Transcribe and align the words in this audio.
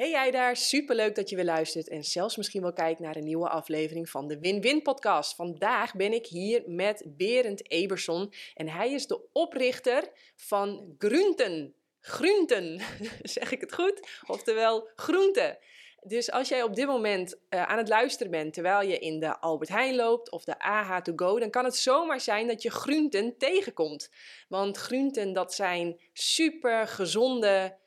Hey 0.00 0.10
jij 0.10 0.30
daar, 0.30 0.56
superleuk 0.56 1.14
dat 1.14 1.28
je 1.30 1.36
weer 1.36 1.44
luistert 1.44 1.88
en 1.88 2.04
zelfs 2.04 2.36
misschien 2.36 2.62
wel 2.62 2.72
kijkt 2.72 3.00
naar 3.00 3.16
een 3.16 3.24
nieuwe 3.24 3.48
aflevering 3.48 4.10
van 4.10 4.28
de 4.28 4.38
Win-Win 4.38 4.82
podcast. 4.82 5.34
Vandaag 5.34 5.94
ben 5.94 6.12
ik 6.12 6.26
hier 6.26 6.62
met 6.66 7.04
Berend 7.06 7.70
Eberson 7.70 8.32
en 8.54 8.68
hij 8.68 8.92
is 8.92 9.06
de 9.06 9.20
oprichter 9.32 10.10
van 10.36 10.94
Grunten. 10.98 11.74
Grunten, 12.00 12.80
zeg 13.22 13.52
ik 13.52 13.60
het 13.60 13.74
goed? 13.74 14.08
Oftewel 14.26 14.88
groenten. 14.96 15.58
Dus 16.02 16.30
als 16.30 16.48
jij 16.48 16.62
op 16.62 16.74
dit 16.74 16.86
moment 16.86 17.34
uh, 17.50 17.62
aan 17.62 17.78
het 17.78 17.88
luisteren 17.88 18.30
bent 18.30 18.54
terwijl 18.54 18.88
je 18.88 18.98
in 18.98 19.20
de 19.20 19.38
Albert 19.38 19.70
Heijn 19.70 19.94
loopt 19.94 20.30
of 20.30 20.44
de 20.44 20.58
AH 20.58 20.96
to 20.96 21.12
go, 21.16 21.38
dan 21.38 21.50
kan 21.50 21.64
het 21.64 21.76
zomaar 21.76 22.20
zijn 22.20 22.46
dat 22.46 22.62
je 22.62 22.70
groenten 22.70 23.38
tegenkomt. 23.38 24.10
Want 24.48 24.76
groenten 24.76 25.32
dat 25.32 25.54
zijn 25.54 26.00
super 26.12 26.88
gezonde 26.88 27.78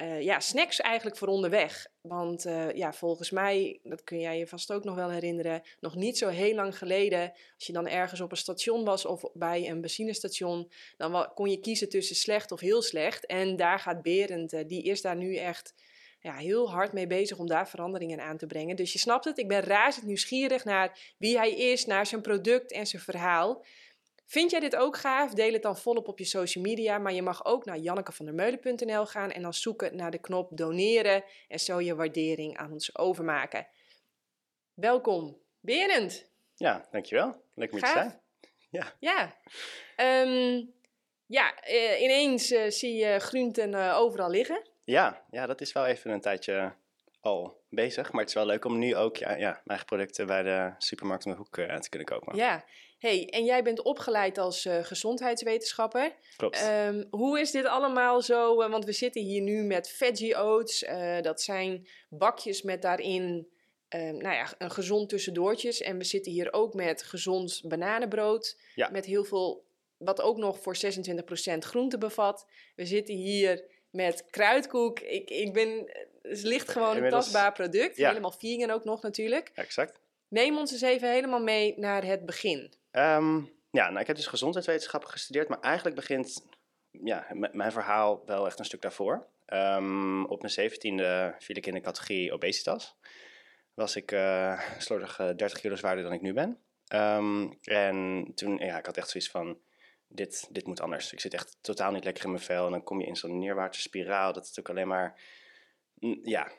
uh, 0.00 0.22
ja, 0.22 0.40
snacks 0.40 0.80
eigenlijk 0.80 1.16
voor 1.16 1.28
onderweg. 1.28 1.86
Want 2.00 2.46
uh, 2.46 2.72
ja, 2.72 2.92
volgens 2.92 3.30
mij, 3.30 3.80
dat 3.82 4.04
kun 4.04 4.20
jij 4.20 4.38
je 4.38 4.46
vast 4.46 4.72
ook 4.72 4.84
nog 4.84 4.94
wel 4.94 5.10
herinneren, 5.10 5.62
nog 5.80 5.94
niet 5.94 6.18
zo 6.18 6.28
heel 6.28 6.54
lang 6.54 6.78
geleden, 6.78 7.32
als 7.54 7.66
je 7.66 7.72
dan 7.72 7.88
ergens 7.88 8.20
op 8.20 8.30
een 8.30 8.36
station 8.36 8.84
was 8.84 9.06
of 9.06 9.24
bij 9.32 9.70
een 9.70 9.80
benzinestation, 9.80 10.70
dan 10.96 11.32
kon 11.34 11.50
je 11.50 11.60
kiezen 11.60 11.88
tussen 11.88 12.16
slecht 12.16 12.52
of 12.52 12.60
heel 12.60 12.82
slecht. 12.82 13.26
En 13.26 13.56
daar 13.56 13.78
gaat 13.78 14.02
Berend, 14.02 14.52
uh, 14.52 14.60
die 14.66 14.82
is 14.82 15.02
daar 15.02 15.16
nu 15.16 15.36
echt 15.36 15.74
ja, 16.20 16.34
heel 16.34 16.70
hard 16.70 16.92
mee 16.92 17.06
bezig 17.06 17.38
om 17.38 17.46
daar 17.46 17.68
veranderingen 17.68 18.20
aan 18.20 18.36
te 18.36 18.46
brengen. 18.46 18.76
Dus 18.76 18.92
je 18.92 18.98
snapt 18.98 19.24
het, 19.24 19.38
ik 19.38 19.48
ben 19.48 19.60
razend 19.60 20.06
nieuwsgierig 20.06 20.64
naar 20.64 21.14
wie 21.18 21.36
hij 21.36 21.50
is, 21.50 21.86
naar 21.86 22.06
zijn 22.06 22.22
product 22.22 22.72
en 22.72 22.86
zijn 22.86 23.02
verhaal. 23.02 23.64
Vind 24.28 24.50
jij 24.50 24.60
dit 24.60 24.76
ook 24.76 24.96
gaaf? 24.96 25.32
Deel 25.32 25.52
het 25.52 25.62
dan 25.62 25.76
volop 25.76 26.08
op 26.08 26.18
je 26.18 26.24
social 26.24 26.64
media. 26.64 26.98
Maar 26.98 27.12
je 27.12 27.22
mag 27.22 27.44
ook 27.44 27.64
naar 27.64 27.78
jannekevandermeulen.nl 27.78 29.06
gaan 29.06 29.30
en 29.30 29.42
dan 29.42 29.54
zoeken 29.54 29.96
naar 29.96 30.10
de 30.10 30.18
knop 30.18 30.56
doneren 30.56 31.24
en 31.48 31.60
zo 31.60 31.80
je 31.80 31.94
waardering 31.94 32.56
aan 32.56 32.72
ons 32.72 32.98
overmaken. 32.98 33.66
Welkom, 34.74 35.38
Berend. 35.60 36.30
Ja, 36.54 36.86
dankjewel. 36.90 37.42
Leuk 37.54 37.72
om 37.72 37.78
te 37.78 37.86
zijn. 37.86 38.20
Ja. 38.70 38.92
Ja. 38.98 39.36
Um, 39.96 40.72
ja, 41.26 41.54
uh, 41.68 42.00
ineens 42.00 42.52
uh, 42.52 42.70
zie 42.70 42.94
je 42.94 43.18
groenten 43.18 43.72
uh, 43.72 43.96
overal 43.98 44.30
liggen. 44.30 44.68
Ja, 44.84 45.24
ja, 45.30 45.46
dat 45.46 45.60
is 45.60 45.72
wel 45.72 45.86
even 45.86 46.10
een 46.10 46.20
tijdje 46.20 46.74
al 47.20 47.60
bezig. 47.68 48.12
Maar 48.12 48.20
het 48.20 48.28
is 48.28 48.34
wel 48.34 48.46
leuk 48.46 48.64
om 48.64 48.78
nu 48.78 48.96
ook 48.96 49.16
ja, 49.16 49.30
ja, 49.30 49.50
mijn 49.50 49.62
eigen 49.66 49.86
producten 49.86 50.26
bij 50.26 50.42
de 50.42 50.74
supermarkt 50.78 51.24
om 51.24 51.30
de 51.32 51.38
hoek 51.38 51.56
uh, 51.56 51.76
te 51.76 51.88
kunnen 51.88 52.08
kopen. 52.08 52.36
Ja, 52.36 52.64
hey, 52.98 53.28
en 53.28 53.44
jij 53.44 53.62
bent 53.62 53.82
opgeleid 53.82 54.38
als 54.38 54.64
uh, 54.64 54.84
gezondheidswetenschapper. 54.84 56.12
Klopt. 56.36 56.68
Um, 56.68 57.06
hoe 57.10 57.40
is 57.40 57.50
dit 57.50 57.64
allemaal 57.64 58.22
zo? 58.22 58.62
Uh, 58.62 58.70
want 58.70 58.84
we 58.84 58.92
zitten 58.92 59.22
hier 59.22 59.42
nu 59.42 59.62
met 59.62 59.88
veggie 59.88 60.36
oats. 60.36 60.84
dat 61.20 61.42
zijn 61.42 61.88
bakjes 62.08 62.62
met 62.62 62.82
daarin 62.82 63.48
ehm, 63.88 64.16
nou 64.16 64.34
ja, 64.34 64.54
een 64.58 64.70
gezond 64.70 65.08
tussendoortjes. 65.08 65.80
En 65.80 65.98
we 65.98 66.04
zitten 66.04 66.32
hier 66.32 66.52
ook 66.52 66.74
met 66.74 67.02
gezond 67.02 67.60
bananenbrood. 67.64 68.56
Ja. 68.74 68.88
Met 68.90 69.04
heel 69.04 69.24
veel, 69.24 69.64
wat 69.96 70.20
ook 70.20 70.36
nog 70.36 70.60
voor 70.60 70.76
26% 70.76 71.58
groente 71.58 71.98
bevat. 71.98 72.46
We 72.76 72.86
zitten 72.86 73.14
hier 73.14 73.64
met 73.90 74.24
kruidkoek. 74.30 75.00
Ik, 75.00 75.30
ik 75.30 75.52
ben, 75.52 75.90
het 76.22 76.42
ligt 76.42 76.68
gewoon 76.68 76.96
een 76.96 77.10
tastbaar 77.10 77.52
product. 77.52 77.96
Ja. 77.96 78.08
Helemaal 78.08 78.34
vegan 78.38 78.70
ook 78.70 78.84
nog 78.84 79.02
natuurlijk. 79.02 79.50
Exact. 79.54 80.00
Neem 80.28 80.56
ons 80.56 80.72
eens 80.72 80.80
even 80.80 81.10
helemaal 81.10 81.42
mee 81.42 81.74
naar 81.76 82.04
het 82.04 82.26
begin. 82.26 82.72
Um, 82.98 83.56
ja, 83.70 83.88
nou, 83.88 84.00
ik 84.00 84.06
heb 84.06 84.16
dus 84.16 84.26
gezondheidswetenschappen 84.26 85.10
gestudeerd, 85.10 85.48
maar 85.48 85.60
eigenlijk 85.60 85.96
begint 85.96 86.46
ja, 86.90 87.26
mijn 87.52 87.72
verhaal 87.72 88.22
wel 88.26 88.46
echt 88.46 88.58
een 88.58 88.64
stuk 88.64 88.82
daarvoor. 88.82 89.26
Um, 89.46 90.26
op 90.26 90.40
mijn 90.40 90.52
zeventiende 90.52 91.34
viel 91.38 91.56
ik 91.56 91.66
in 91.66 91.74
de 91.74 91.80
categorie 91.80 92.32
obesitas. 92.32 92.96
Was 93.74 93.96
ik 93.96 94.12
uh, 94.12 94.60
slordig 94.78 95.18
uh, 95.18 95.30
30 95.36 95.60
kilo 95.60 95.74
zwaarder 95.74 96.04
dan 96.04 96.12
ik 96.12 96.20
nu 96.20 96.32
ben. 96.32 96.58
Um, 96.94 97.58
en 97.62 98.26
toen, 98.34 98.56
ja, 98.56 98.78
ik 98.78 98.86
had 98.86 98.96
echt 98.96 99.10
zoiets 99.10 99.30
van, 99.30 99.58
dit, 100.08 100.48
dit 100.50 100.66
moet 100.66 100.80
anders. 100.80 101.12
Ik 101.12 101.20
zit 101.20 101.34
echt 101.34 101.58
totaal 101.60 101.92
niet 101.92 102.04
lekker 102.04 102.24
in 102.24 102.30
mijn 102.30 102.42
vel 102.42 102.64
en 102.64 102.70
dan 102.70 102.82
kom 102.82 103.00
je 103.00 103.06
in 103.06 103.16
zo'n 103.16 103.38
neerwaartse 103.38 103.80
spiraal. 103.80 104.32
Dat 104.32 104.44
is 104.44 104.54
natuurlijk 104.54 104.68
alleen 104.68 104.88
maar, 104.88 105.20
ja, 106.22 106.52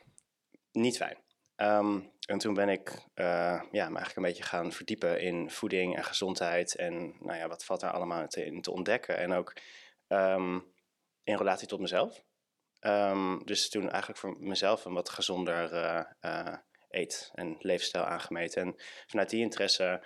niet 0.72 0.96
fijn. 0.96 1.16
Um, 1.62 2.12
en 2.26 2.38
toen 2.38 2.54
ben 2.54 2.68
ik 2.68 2.90
uh, 3.14 3.62
ja, 3.70 3.70
me 3.70 3.96
eigenlijk 3.96 4.16
een 4.16 4.22
beetje 4.22 4.42
gaan 4.42 4.72
verdiepen 4.72 5.20
in 5.20 5.50
voeding 5.50 5.96
en 5.96 6.04
gezondheid. 6.04 6.76
En 6.76 7.16
nou 7.18 7.38
ja, 7.38 7.48
wat 7.48 7.64
valt 7.64 7.80
daar 7.80 7.92
allemaal 7.92 8.26
te, 8.26 8.44
in 8.44 8.62
te 8.62 8.70
ontdekken. 8.70 9.16
En 9.16 9.32
ook 9.32 9.56
um, 10.08 10.72
in 11.24 11.36
relatie 11.36 11.68
tot 11.68 11.80
mezelf. 11.80 12.24
Um, 12.80 13.44
dus 13.44 13.68
toen 13.68 13.90
eigenlijk 13.90 14.20
voor 14.20 14.36
mezelf 14.38 14.84
een 14.84 14.94
wat 14.94 15.08
gezonder 15.08 15.72
uh, 15.72 16.02
uh, 16.20 16.54
eet- 16.88 17.30
en 17.34 17.56
leefstijl 17.58 18.04
aangemeten. 18.04 18.62
En 18.62 18.74
vanuit 19.06 19.30
die 19.30 19.40
interesse 19.40 20.04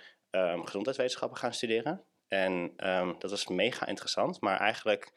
gezondheidswetenschappen 0.63 1.37
gaan 1.37 1.53
studeren. 1.53 2.05
En 2.27 2.73
dat 3.19 3.29
was 3.29 3.47
mega 3.47 3.85
interessant, 3.85 4.41
maar 4.41 4.59
eigenlijk 4.59 5.11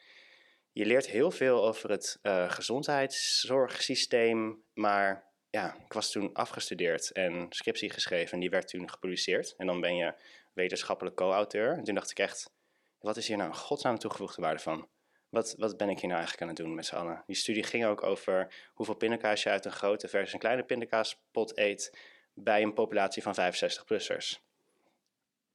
je 0.71 0.85
leert 0.85 1.07
heel 1.07 1.31
veel 1.31 1.65
over 1.65 1.89
het 1.89 2.19
gezondheidszorgsysteem, 2.47 4.63
maar 4.73 5.28
ja, 5.49 5.75
ik 5.85 5.93
was 5.93 6.11
toen 6.11 6.33
afgestudeerd 6.33 7.11
en 7.11 7.45
scriptie 7.49 7.89
geschreven 7.89 8.33
en 8.33 8.39
die 8.39 8.49
werd 8.49 8.67
toen 8.67 8.89
gepubliceerd. 8.89 9.55
En 9.57 9.67
dan 9.67 9.81
ben 9.81 9.95
je 9.95 10.13
wetenschappelijk 10.53 11.15
co-auteur. 11.15 11.77
En 11.77 11.83
toen 11.83 11.95
dacht 11.95 12.11
ik 12.11 12.19
echt, 12.19 12.51
wat 12.99 13.17
is 13.17 13.27
hier 13.27 13.37
nou 13.37 13.49
een 13.49 13.55
godsnaam 13.55 13.97
toegevoegde 13.97 14.41
waarde 14.41 14.59
van? 14.59 14.87
Wat, 15.29 15.55
wat 15.57 15.77
ben 15.77 15.89
ik 15.89 15.99
hier 15.99 16.09
nou 16.09 16.19
eigenlijk 16.19 16.41
aan 16.41 16.55
het 16.55 16.57
doen 16.57 16.75
met 16.75 16.85
z'n 16.85 16.95
allen? 16.95 17.23
Die 17.25 17.35
studie 17.35 17.63
ging 17.63 17.85
ook 17.85 18.03
over 18.03 18.53
hoeveel 18.73 18.95
pindakaas 18.95 19.43
je 19.43 19.49
uit 19.49 19.65
een 19.65 19.71
grote 19.71 20.07
versus 20.07 20.33
een 20.33 20.39
kleine 20.39 20.63
pindakaaspot 20.63 21.57
eet 21.57 21.97
bij 22.33 22.61
een 22.61 22.73
populatie 22.73 23.23
van 23.23 23.35
65-plussers. 23.35 24.47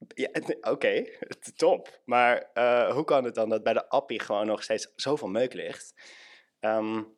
Ja, 0.08 0.28
oké, 0.60 1.04
top. 1.56 2.00
Maar 2.04 2.50
uh, 2.54 2.92
hoe 2.92 3.04
kan 3.04 3.24
het 3.24 3.34
dan 3.34 3.48
dat 3.48 3.62
bij 3.62 3.72
de 3.72 3.88
appie 3.88 4.20
gewoon 4.20 4.46
nog 4.46 4.62
steeds 4.62 4.92
zoveel 4.96 5.28
meuk 5.28 5.52
ligt? 5.52 5.94
Um, 6.60 7.16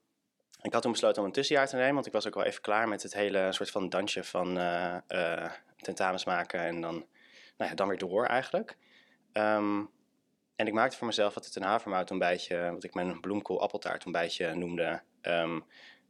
ik 0.67 0.73
had 0.73 0.83
toen 0.83 0.93
besloten 0.93 1.21
om 1.23 1.27
een 1.29 1.35
tussenjaar 1.35 1.69
te 1.69 1.77
nemen, 1.77 1.95
want 1.95 2.07
ik 2.07 2.13
was 2.13 2.27
ook 2.27 2.35
wel 2.35 2.45
even 2.45 2.61
klaar 2.61 2.89
met 2.89 3.03
het 3.03 3.15
hele 3.15 3.53
soort 3.53 3.71
van 3.71 3.89
dansje 3.89 4.25
van 4.25 4.59
uh, 4.59 4.97
uh, 5.09 5.51
tentamens 5.77 6.25
maken 6.25 6.61
en 6.61 6.81
dan, 6.81 7.07
nou 7.57 7.71
ja, 7.71 7.75
dan 7.75 7.89
weer 7.89 7.99
door 7.99 8.27
eigenlijk. 8.27 8.77
Um, 9.33 9.91
en 10.57 10.67
ik 10.67 10.73
maakte 10.73 10.97
voor 10.97 11.07
mezelf 11.07 11.35
altijd 11.35 11.57
een 11.57 11.63
havermoutontbijtje, 11.63 12.71
wat 12.73 12.85
ik 12.85 12.95
mijn 12.95 13.21
bloemkool 13.21 13.61
appeltaartontbijtje 13.61 14.55
noemde. 14.55 15.03
Um, 15.23 15.65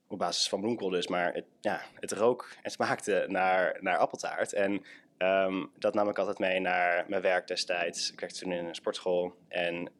op 0.09 0.19
basis 0.19 0.49
van 0.49 0.61
bloemkool 0.61 0.91
dus, 0.91 1.07
maar 1.07 1.33
het, 1.33 1.47
ja, 1.61 1.83
het 1.95 2.13
rook 2.13 2.57
en 2.63 2.71
smaakte 2.71 3.25
naar, 3.29 3.77
naar 3.81 3.97
appeltaart. 3.97 4.53
En 4.53 4.85
um, 5.19 5.71
dat 5.79 5.95
nam 5.95 6.09
ik 6.09 6.19
altijd 6.19 6.39
mee 6.39 6.61
naar 6.61 7.05
mijn 7.09 7.23
werk 7.23 7.47
destijds. 7.47 8.13
Ik 8.13 8.21
werkte 8.21 8.39
toen 8.39 8.53
in 8.53 8.65
een 8.65 8.75
sportschool 8.75 9.37
en 9.49 9.93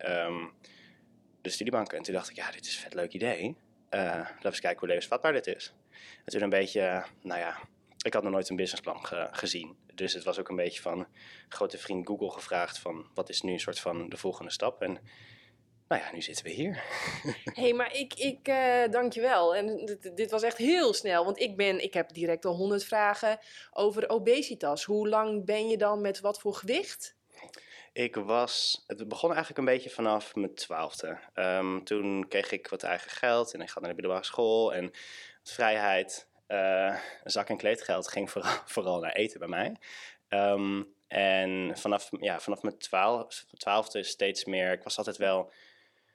de 1.41 1.51
studiebank. 1.51 1.93
En 1.93 2.03
toen 2.03 2.15
dacht 2.15 2.31
ik, 2.31 2.37
ja, 2.37 2.51
dit 2.51 2.67
is 2.67 2.75
een 2.75 2.83
vet 2.83 2.95
leuk 2.95 3.13
idee. 3.13 3.57
Uh, 3.91 4.01
laten 4.01 4.37
we 4.39 4.49
eens 4.49 4.61
kijken 4.61 4.79
hoe 4.79 4.89
levensvatbaar 4.89 5.33
dit 5.33 5.47
is. 5.47 5.75
En 6.25 6.33
toen 6.33 6.43
een 6.43 6.49
beetje, 6.49 7.05
nou 7.23 7.41
ja, 7.41 7.59
ik 8.03 8.15
had 8.15 8.23
nog 8.23 8.33
nooit 8.33 8.49
een 8.49 8.57
businessplan 8.57 9.07
ge 9.07 9.29
gezien. 9.31 9.77
Dus 9.95 10.13
het 10.13 10.25
was 10.25 10.39
ook 10.39 10.49
een 10.49 10.57
beetje 10.57 10.83
van 10.83 11.07
grote 11.49 11.79
vriend 11.79 12.07
Google 12.07 12.31
gevraagd 12.31 12.79
van 12.79 13.07
wat 13.15 13.29
is 13.29 13.43
nu 13.43 13.53
een 13.53 13.61
soort 13.61 13.81
van 13.81 14.09
de 14.09 14.17
volgende 14.17 14.51
stap. 14.51 14.83
En 14.83 14.99
nou 15.89 16.03
ja, 16.03 16.13
nu 16.13 16.23
zitten 16.23 16.45
we 16.45 16.51
hier. 16.51 16.75
Hé, 17.25 17.63
hey, 17.63 17.73
maar 17.73 17.95
ik, 17.95 18.15
ik 18.15 18.49
uh, 18.49 18.89
dank 18.91 19.13
je 19.13 19.21
wel. 19.21 19.55
En 19.55 19.85
dit, 19.85 20.17
dit, 20.17 20.31
was 20.31 20.43
echt 20.43 20.57
heel 20.57 20.95
snel, 20.95 21.25
want 21.25 21.41
ik, 21.41 21.57
ben, 21.57 21.83
ik 21.83 21.95
heb 21.95 22.13
direct 22.13 22.45
al 22.45 22.55
honderd 22.55 22.85
vragen 22.85 23.39
over 23.73 24.09
obesitas. 24.09 24.85
Hoe 24.85 25.09
lang 25.09 25.45
ben 25.45 25.69
je 25.69 25.77
dan 25.77 26.01
met 26.01 26.21
wat 26.21 26.41
voor 26.41 26.55
gewicht? 26.55 27.16
Ik 27.97 28.15
was, 28.15 28.85
het 28.87 29.09
begon 29.09 29.29
eigenlijk 29.29 29.59
een 29.59 29.75
beetje 29.75 29.91
vanaf 29.91 30.35
mijn 30.35 30.55
twaalfde. 30.55 31.19
Um, 31.35 31.85
toen 31.85 32.29
kreeg 32.29 32.51
ik 32.51 32.69
wat 32.69 32.83
eigen 32.83 33.11
geld 33.11 33.55
en 33.55 33.61
ik 33.61 33.71
ga 33.71 33.81
naar 33.81 33.89
de 33.89 33.95
middelbare 33.95 34.25
school 34.25 34.75
en 34.75 34.91
vrijheid. 35.43 36.29
Uh, 36.49 36.97
zak- 37.25 37.49
en 37.49 37.57
kleedgeld 37.57 38.09
ging 38.09 38.31
vooral, 38.31 38.53
vooral 38.75 39.01
naar 39.01 39.13
eten 39.13 39.39
bij 39.39 39.49
mij. 39.49 39.77
Um, 40.29 40.95
en 41.09 41.79
vanaf, 41.79 42.09
ja, 42.21 42.41
vanaf 42.41 42.63
mijn 42.63 42.79
twaalf, 42.79 43.45
twaalfde 43.57 44.03
steeds 44.03 44.45
meer, 44.45 44.73
ik 44.73 44.83
was 44.83 44.99
altijd 44.99 45.17
wel 45.17 45.53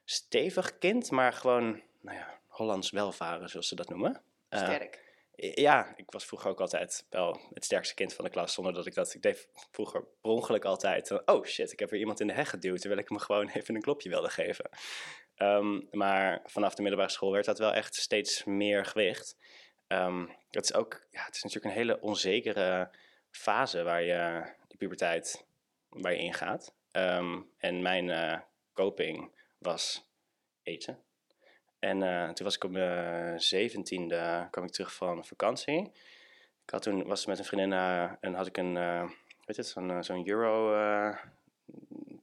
stevig 0.05 0.77
kind, 0.77 1.11
maar 1.11 1.33
gewoon, 1.33 1.81
nou 2.01 2.17
ja, 2.17 2.39
Hollands 2.47 2.89
welvaren 2.89 3.49
zoals 3.49 3.67
ze 3.67 3.75
dat 3.75 3.89
noemen. 3.89 4.21
Sterk. 4.49 5.10
Ja, 5.43 5.93
ik 5.95 6.11
was 6.11 6.25
vroeger 6.25 6.49
ook 6.49 6.59
altijd 6.59 7.05
wel 7.09 7.39
het 7.53 7.65
sterkste 7.65 7.93
kind 7.93 8.13
van 8.13 8.25
de 8.25 8.31
klas, 8.31 8.53
zonder 8.53 8.73
dat 8.73 8.85
ik 8.85 8.93
dat... 8.93 9.13
Ik 9.13 9.21
deed 9.21 9.47
vroeger 9.71 10.03
per 10.21 10.31
ongeluk 10.31 10.65
altijd... 10.65 11.25
Oh 11.25 11.45
shit, 11.45 11.71
ik 11.71 11.79
heb 11.79 11.89
weer 11.89 11.99
iemand 11.99 12.19
in 12.19 12.27
de 12.27 12.33
heg 12.33 12.49
geduwd, 12.49 12.79
terwijl 12.79 13.01
ik 13.01 13.09
me 13.09 13.19
gewoon 13.19 13.49
even 13.57 13.75
een 13.75 13.81
klopje 13.81 14.09
wilde 14.09 14.29
geven. 14.29 14.69
Um, 15.37 15.87
maar 15.91 16.41
vanaf 16.45 16.75
de 16.75 16.81
middelbare 16.81 17.11
school 17.11 17.31
werd 17.31 17.45
dat 17.45 17.59
wel 17.59 17.73
echt 17.73 17.95
steeds 17.95 18.43
meer 18.43 18.85
gewicht. 18.85 19.37
Um, 19.87 20.35
het 20.49 20.63
is 20.63 20.73
ook, 20.73 21.07
ja, 21.11 21.25
het 21.25 21.35
is 21.35 21.43
natuurlijk 21.43 21.75
een 21.75 21.81
hele 21.81 22.01
onzekere 22.01 22.89
fase 23.31 23.83
waar 23.83 24.03
je, 24.03 24.51
de 24.67 24.77
puberteit, 24.77 25.45
je 25.89 26.17
ingaat. 26.17 26.73
Um, 26.91 27.51
en 27.57 27.81
mijn 27.81 28.07
uh, 28.07 28.39
coping 28.73 29.31
was 29.57 30.05
eten. 30.63 31.03
En 31.81 32.03
eh, 32.03 32.29
toen 32.29 32.45
was 32.45 32.55
ik 32.55 32.63
op 32.63 32.71
mijn 32.71 33.41
zeventiende, 33.41 34.47
kwam 34.51 34.65
ik 34.65 34.71
terug 34.71 34.93
van 34.93 35.25
vakantie. 35.25 35.91
Ik 36.63 36.69
had 36.69 36.81
toen, 36.81 37.03
was 37.03 37.25
met 37.25 37.39
een 37.39 37.45
vriendin 37.45 37.71
uh, 37.71 38.11
en 38.19 38.33
had 38.33 38.47
ik 38.47 38.57
een, 38.57 38.75
uh, 38.75 39.09
weet 39.45 39.57
het, 39.57 39.67
zo'n 39.67 40.03
zo'n 40.03 40.27
Euro 40.27 40.75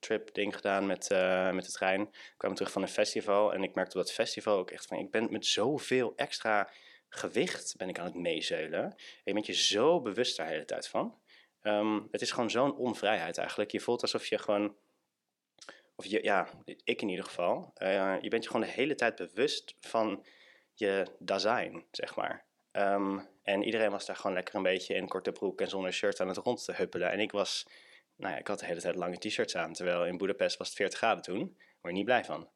trip 0.00 0.34
ding 0.34 0.54
gedaan 0.54 0.86
met, 0.86 1.08
met 1.52 1.64
de 1.64 1.72
trein. 1.72 2.00
Ik 2.00 2.34
kwam 2.36 2.54
terug 2.54 2.72
van 2.72 2.82
een 2.82 2.88
festival 2.88 3.54
en 3.54 3.62
ik 3.62 3.74
merkte 3.74 3.98
op 3.98 4.04
dat 4.04 4.12
festival 4.12 4.58
ook 4.58 4.70
echt 4.70 4.86
van, 4.86 4.98
ik 4.98 5.10
ben 5.10 5.28
met 5.30 5.46
zoveel 5.46 6.12
extra 6.16 6.70
gewicht 7.08 7.74
ben 7.76 7.88
ik 7.88 7.98
aan 7.98 8.04
het 8.04 8.14
meezeulen. 8.14 8.94
Je 9.24 9.32
bent 9.32 9.46
je 9.46 9.54
zo 9.54 10.00
bewust 10.00 10.36
daar 10.36 10.46
de 10.46 10.52
hele 10.52 10.64
tijd 10.64 10.88
van. 10.88 11.18
Um, 11.62 12.08
het 12.10 12.20
is 12.20 12.30
gewoon 12.30 12.50
zo'n 12.50 12.76
onvrijheid 12.76 13.38
eigenlijk. 13.38 13.70
Je 13.70 13.80
voelt 13.80 14.02
alsof 14.02 14.26
je 14.26 14.38
gewoon 14.38 14.76
of 15.98 16.06
je, 16.06 16.22
ja, 16.22 16.48
ik 16.64 17.02
in 17.02 17.08
ieder 17.08 17.24
geval, 17.24 17.72
uh, 17.82 18.20
je 18.20 18.28
bent 18.28 18.42
je 18.42 18.50
gewoon 18.50 18.66
de 18.66 18.72
hele 18.72 18.94
tijd 18.94 19.16
bewust 19.16 19.74
van 19.80 20.24
je 20.74 21.06
design, 21.18 21.84
zeg 21.90 22.16
maar. 22.16 22.44
Um, 22.72 23.28
en 23.42 23.62
iedereen 23.62 23.90
was 23.90 24.06
daar 24.06 24.16
gewoon 24.16 24.32
lekker 24.32 24.54
een 24.54 24.62
beetje 24.62 24.94
in 24.94 25.08
korte 25.08 25.32
broek 25.32 25.60
en 25.60 25.68
zonder 25.68 25.92
shirt 25.92 26.20
aan 26.20 26.28
het 26.28 26.36
rond 26.36 26.64
te 26.64 26.72
huppelen. 26.72 27.10
En 27.10 27.20
ik 27.20 27.32
was, 27.32 27.66
nou 28.16 28.32
ja, 28.32 28.38
ik 28.38 28.46
had 28.46 28.58
de 28.58 28.66
hele 28.66 28.80
tijd 28.80 28.94
lange 28.94 29.18
t-shirts 29.18 29.56
aan, 29.56 29.72
terwijl 29.72 30.06
in 30.06 30.16
Budapest 30.16 30.56
was 30.56 30.68
het 30.68 30.76
40 30.76 30.98
graden 30.98 31.22
toen. 31.22 31.38
Word 31.38 31.56
je 31.82 31.92
niet 31.92 32.04
blij 32.04 32.24
van. 32.24 32.48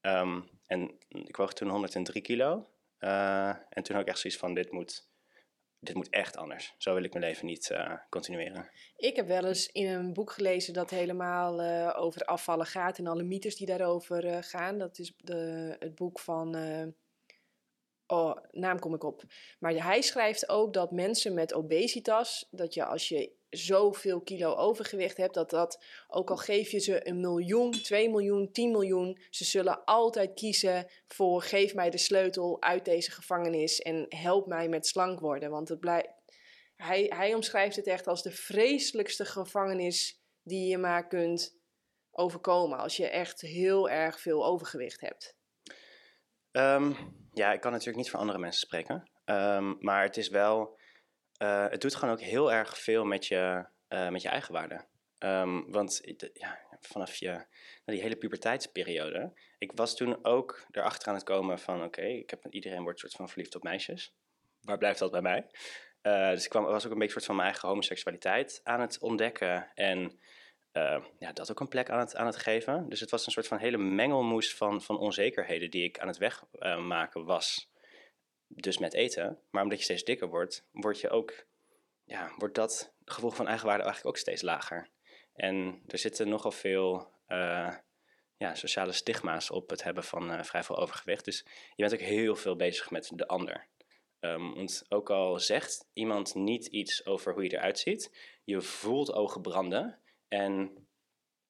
Um, 0.00 0.48
en 0.66 0.98
ik 1.08 1.36
woog 1.36 1.52
toen 1.52 1.68
103 1.68 2.22
kilo. 2.22 2.70
Uh, 3.00 3.48
en 3.48 3.82
toen 3.82 3.94
had 3.94 4.04
ik 4.04 4.08
echt 4.08 4.18
zoiets 4.18 4.38
van, 4.38 4.54
dit 4.54 4.70
moet, 4.70 5.09
dit 5.80 5.94
moet 5.94 6.08
echt 6.08 6.36
anders. 6.36 6.74
Zo 6.78 6.94
wil 6.94 7.04
ik 7.04 7.12
mijn 7.12 7.24
leven 7.24 7.46
niet 7.46 7.70
uh, 7.72 7.92
continueren. 8.08 8.70
Ik 8.96 9.16
heb 9.16 9.26
wel 9.26 9.44
eens 9.44 9.72
in 9.72 9.86
een 9.86 10.12
boek 10.12 10.32
gelezen 10.32 10.74
dat 10.74 10.90
helemaal 10.90 11.62
uh, 11.62 11.94
over 11.96 12.24
afvallen 12.24 12.66
gaat 12.66 12.98
en 12.98 13.06
alle 13.06 13.22
mythes 13.22 13.56
die 13.56 13.66
daarover 13.66 14.24
uh, 14.24 14.36
gaan. 14.40 14.78
Dat 14.78 14.98
is 14.98 15.14
de, 15.16 15.76
het 15.78 15.94
boek 15.94 16.18
van. 16.18 16.56
oh, 18.06 18.36
naam 18.50 18.78
kom 18.78 18.94
ik 18.94 19.04
op. 19.04 19.22
Maar 19.58 19.72
hij 19.72 20.00
schrijft 20.00 20.48
ook 20.48 20.72
dat 20.72 20.90
mensen 20.90 21.34
met 21.34 21.54
obesitas, 21.54 22.48
dat 22.50 22.74
je 22.74 22.84
als 22.84 23.08
je 23.08 23.38
zoveel 23.50 24.20
kilo 24.20 24.54
overgewicht 24.54 25.16
hebt, 25.16 25.34
dat 25.34 25.50
dat, 25.50 25.84
ook 26.08 26.30
al 26.30 26.36
geef 26.36 26.70
je 26.70 26.78
ze 26.78 27.08
een 27.08 27.20
miljoen, 27.20 27.70
2 27.70 28.10
miljoen, 28.10 28.52
10 28.52 28.70
miljoen, 28.70 29.18
ze 29.30 29.44
zullen 29.44 29.84
altijd 29.84 30.34
kiezen 30.34 30.86
voor 31.08 31.42
geef 31.42 31.74
mij 31.74 31.90
de 31.90 31.98
sleutel 31.98 32.62
uit 32.62 32.84
deze 32.84 33.10
gevangenis 33.10 33.78
en 33.78 34.06
help 34.08 34.46
mij 34.46 34.68
met 34.68 34.86
slank 34.86 35.20
worden. 35.20 35.50
Want 35.50 35.68
het 35.68 35.80
blijft, 35.80 36.08
hij, 36.76 37.06
hij 37.08 37.34
omschrijft 37.34 37.76
het 37.76 37.86
echt 37.86 38.06
als 38.06 38.22
de 38.22 38.32
vreselijkste 38.32 39.24
gevangenis 39.24 40.20
die 40.42 40.68
je 40.68 40.78
maar 40.78 41.06
kunt 41.06 41.58
overkomen 42.10 42.78
als 42.78 42.96
je 42.96 43.08
echt 43.08 43.40
heel 43.40 43.90
erg 43.90 44.20
veel 44.20 44.46
overgewicht 44.46 45.00
hebt. 45.00 45.38
Um, 46.52 46.96
ja, 47.32 47.52
ik 47.52 47.60
kan 47.60 47.70
natuurlijk 47.70 47.98
niet 47.98 48.10
voor 48.10 48.20
andere 48.20 48.38
mensen 48.38 48.60
spreken, 48.60 49.10
um, 49.24 49.76
maar 49.80 50.02
het 50.02 50.16
is 50.16 50.28
wel 50.28 50.78
uh, 51.42 51.68
het 51.68 51.80
doet 51.80 51.94
gewoon 51.94 52.14
ook 52.14 52.20
heel 52.20 52.52
erg 52.52 52.78
veel 52.78 53.04
met 53.04 53.26
je, 53.26 53.66
uh, 53.88 54.08
met 54.08 54.22
je 54.22 54.28
eigenwaarde. 54.28 54.84
Um, 55.18 55.72
want 55.72 56.00
ja, 56.32 56.58
vanaf 56.80 57.14
je, 57.14 57.44
die 57.84 58.00
hele 58.00 58.16
puberteitsperiode. 58.16 59.32
Ik 59.58 59.72
was 59.74 59.96
toen 59.96 60.24
ook 60.24 60.66
erachter 60.70 61.08
aan 61.08 61.14
het 61.14 61.24
komen 61.24 61.58
van: 61.58 61.82
oké, 61.82 62.02
ik 62.02 62.30
heb 62.30 62.46
iedereen 62.50 62.82
wordt 62.82 62.98
soort 62.98 63.12
van 63.12 63.28
verliefd 63.28 63.54
op 63.54 63.62
meisjes. 63.62 64.14
Waar 64.60 64.78
blijft 64.78 64.98
dat 64.98 65.10
bij 65.10 65.22
mij? 65.22 65.46
Uh, 66.02 66.30
dus 66.30 66.44
ik 66.44 66.50
kwam, 66.50 66.64
was 66.64 66.86
ook 66.86 66.92
een 66.92 66.98
beetje 66.98 67.12
soort 67.12 67.24
van 67.24 67.36
mijn 67.36 67.48
eigen 67.48 67.68
homoseksualiteit 67.68 68.60
aan 68.64 68.80
het 68.80 68.98
ontdekken. 68.98 69.70
En 69.74 70.20
ja, 71.18 71.32
dat 71.32 71.50
ook 71.50 71.60
een 71.60 71.68
plek 71.68 71.90
aan 71.90 71.98
het, 71.98 72.16
aan 72.16 72.26
het 72.26 72.36
geven. 72.36 72.88
Dus 72.88 73.00
het 73.00 73.10
was 73.10 73.26
een 73.26 73.32
soort 73.32 73.46
van 73.46 73.58
hele 73.58 73.78
mengelmoes 73.78 74.54
van, 74.54 74.82
van 74.82 74.98
onzekerheden 74.98 75.70
die 75.70 75.84
ik 75.84 75.98
aan 75.98 76.08
het 76.08 76.18
wegmaken 76.18 77.24
was 77.24 77.69
dus 78.56 78.78
met 78.78 78.94
eten. 78.94 79.38
Maar 79.50 79.62
omdat 79.62 79.78
je 79.78 79.84
steeds 79.84 80.04
dikker 80.04 80.28
wordt, 80.28 80.64
word 80.70 81.00
je 81.00 81.10
ook, 81.10 81.46
ja, 82.04 82.34
wordt 82.38 82.54
dat 82.54 82.92
gevoel 83.04 83.30
van 83.30 83.46
eigenwaarde 83.46 83.82
eigenlijk 83.82 84.16
ook 84.16 84.22
steeds 84.22 84.42
lager. 84.42 84.88
En 85.34 85.82
er 85.86 85.98
zitten 85.98 86.28
nogal 86.28 86.50
veel 86.50 87.10
uh, 87.28 87.74
ja, 88.36 88.54
sociale 88.54 88.92
stigma's 88.92 89.50
op 89.50 89.70
het 89.70 89.82
hebben 89.82 90.04
van 90.04 90.32
uh, 90.32 90.42
vrij 90.42 90.62
veel 90.62 90.78
overgewicht. 90.78 91.24
Dus 91.24 91.44
je 91.74 91.82
bent 91.82 91.92
ook 91.92 92.08
heel 92.08 92.36
veel 92.36 92.56
bezig 92.56 92.90
met 92.90 93.10
de 93.14 93.26
ander. 93.26 93.68
Um, 94.20 94.54
want 94.54 94.84
ook 94.88 95.10
al 95.10 95.38
zegt 95.38 95.88
iemand 95.92 96.34
niet 96.34 96.66
iets 96.66 97.06
over 97.06 97.32
hoe 97.32 97.42
je 97.42 97.52
eruit 97.52 97.78
ziet, 97.78 98.10
je 98.44 98.60
voelt 98.60 99.12
ogen 99.12 99.40
branden. 99.42 99.98
En 100.28 100.86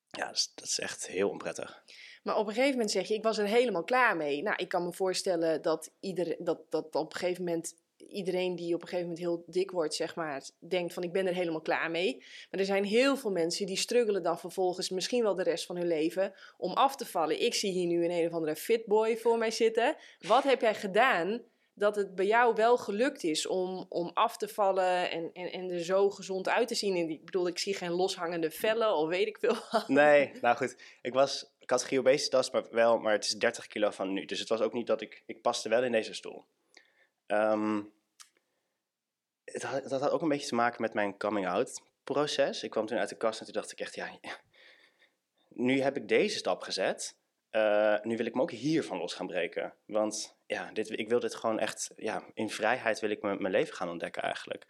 ja, 0.09 0.27
dat 0.27 0.37
is, 0.37 0.53
dat 0.55 0.67
is 0.67 0.79
echt 0.79 1.07
heel 1.07 1.29
onprettig. 1.29 1.85
Maar 2.23 2.37
op 2.37 2.47
een 2.47 2.53
gegeven 2.53 2.73
moment 2.73 2.91
zeg 2.91 3.09
je, 3.09 3.15
ik 3.15 3.23
was 3.23 3.39
er 3.39 3.47
helemaal 3.47 3.85
klaar 3.85 4.17
mee. 4.17 4.43
Nou, 4.43 4.57
ik 4.57 4.69
kan 4.69 4.85
me 4.85 4.93
voorstellen 4.93 5.63
dat, 5.63 5.91
ieder, 6.01 6.37
dat, 6.39 6.61
dat 6.69 6.95
op 6.95 7.13
een 7.13 7.19
gegeven 7.19 7.45
moment 7.45 7.75
iedereen 8.09 8.57
die 8.57 8.75
op 8.75 8.83
een 8.83 8.89
gegeven 8.89 9.09
moment 9.09 9.27
heel 9.27 9.45
dik 9.47 9.71
wordt, 9.71 9.95
zeg 9.95 10.15
maar, 10.15 10.43
denkt 10.59 10.95
van 10.95 11.03
ik 11.03 11.13
ben 11.13 11.27
er 11.27 11.35
helemaal 11.35 11.61
klaar 11.61 11.91
mee. 11.91 12.17
Maar 12.51 12.61
er 12.61 12.67
zijn 12.67 12.85
heel 12.85 13.17
veel 13.17 13.31
mensen 13.31 13.67
die 13.67 13.77
struggelen 13.77 14.23
dan 14.23 14.39
vervolgens 14.39 14.91
misschien 14.91 15.23
wel 15.23 15.35
de 15.35 15.43
rest 15.43 15.67
van 15.67 15.77
hun 15.77 15.87
leven 15.87 16.35
om 16.57 16.73
af 16.73 16.97
te 16.97 17.07
vallen. 17.07 17.43
Ik 17.43 17.55
zie 17.55 17.73
hier 17.73 17.87
nu 17.87 18.05
een 18.05 18.11
een 18.11 18.27
of 18.27 18.33
andere 18.33 18.57
fitboy 18.57 19.17
voor 19.17 19.39
mij 19.39 19.51
zitten. 19.51 19.97
Wat 20.19 20.43
heb 20.43 20.61
jij 20.61 20.75
gedaan 20.75 21.43
dat 21.75 21.97
het 21.97 22.15
bij 22.15 22.27
jou 22.27 22.55
wel 22.55 22.77
gelukt 22.77 23.25
is 23.25 23.47
om, 23.47 23.87
om 23.89 24.11
af 24.15 24.37
te 24.37 24.49
vallen 24.49 25.11
en, 25.11 25.31
en, 25.33 25.53
en 25.53 25.71
er 25.71 25.85
zo 25.85 26.11
gezond 26.11 26.49
uit 26.49 26.69
te 26.69 26.75
zien? 26.75 26.97
ik 27.11 27.25
bedoel, 27.25 27.49
ik 27.49 27.59
zie 27.59 27.75
geen 27.75 27.91
loshangende 27.91 28.51
vellen 28.51 28.97
of 28.97 29.09
weet 29.09 29.27
ik 29.27 29.39
veel 29.39 29.57
wat. 29.71 29.89
Nee, 29.89 30.31
nou 30.41 30.57
goed. 30.57 30.77
Ik 31.03 31.13
was 31.13 31.51
categorie 31.71 31.99
obesitas, 31.99 32.51
maar 32.51 32.65
wel, 32.71 32.99
maar 32.99 33.13
het 33.13 33.25
is 33.25 33.35
30 33.35 33.67
kilo 33.67 33.91
van 33.91 34.13
nu. 34.13 34.25
Dus 34.25 34.39
het 34.39 34.49
was 34.49 34.61
ook 34.61 34.73
niet 34.73 34.87
dat 34.87 35.01
ik, 35.01 35.23
ik 35.27 35.43
paste 35.43 35.69
wel 35.69 35.85
in 35.85 35.93
deze 35.93 36.15
stoel. 36.15 36.45
Um, 37.27 37.93
het 39.45 39.63
had, 39.63 39.89
dat 39.89 40.01
had 40.01 40.11
ook 40.11 40.23
een 40.23 40.29
beetje 40.29 40.47
te 40.49 40.55
maken 40.55 40.83
met 40.83 40.95
mijn 40.95 41.19
coming-out 41.19 41.83
proces. 42.05 42.63
Ik 42.63 42.71
kwam 42.71 42.87
toen 42.87 42.99
uit 42.99 43.09
de 43.09 43.17
kast 43.17 43.39
en 43.39 43.45
toen 43.45 43.55
dacht 43.55 43.73
ik 43.73 43.81
echt, 43.81 43.95
ja, 43.95 44.19
nu 45.69 45.81
heb 45.81 45.97
ik 45.97 46.09
deze 46.09 46.37
stap 46.37 46.63
gezet. 46.63 47.19
Uh, 47.51 48.01
nu 48.03 48.17
wil 48.17 48.27
ik 48.27 48.35
me 48.35 48.43
ook 48.43 48.51
hiervan 48.51 48.99
los 48.99 49.15
gaan 49.15 49.27
breken. 49.27 49.75
Want 49.87 50.37
ja, 50.47 50.73
dit, 50.73 50.91
ik 50.99 51.09
wil 51.09 51.21
dit 51.21 51.35
gewoon 51.35 51.59
echt, 51.59 51.91
ja, 51.97 52.25
in 52.35 52.51
vrijheid 52.51 53.01
wil 53.01 53.11
ik 53.11 53.23
mijn 53.23 53.51
leven 53.51 53.75
gaan 53.75 53.89
ontdekken 53.89 54.23
eigenlijk. 54.23 54.65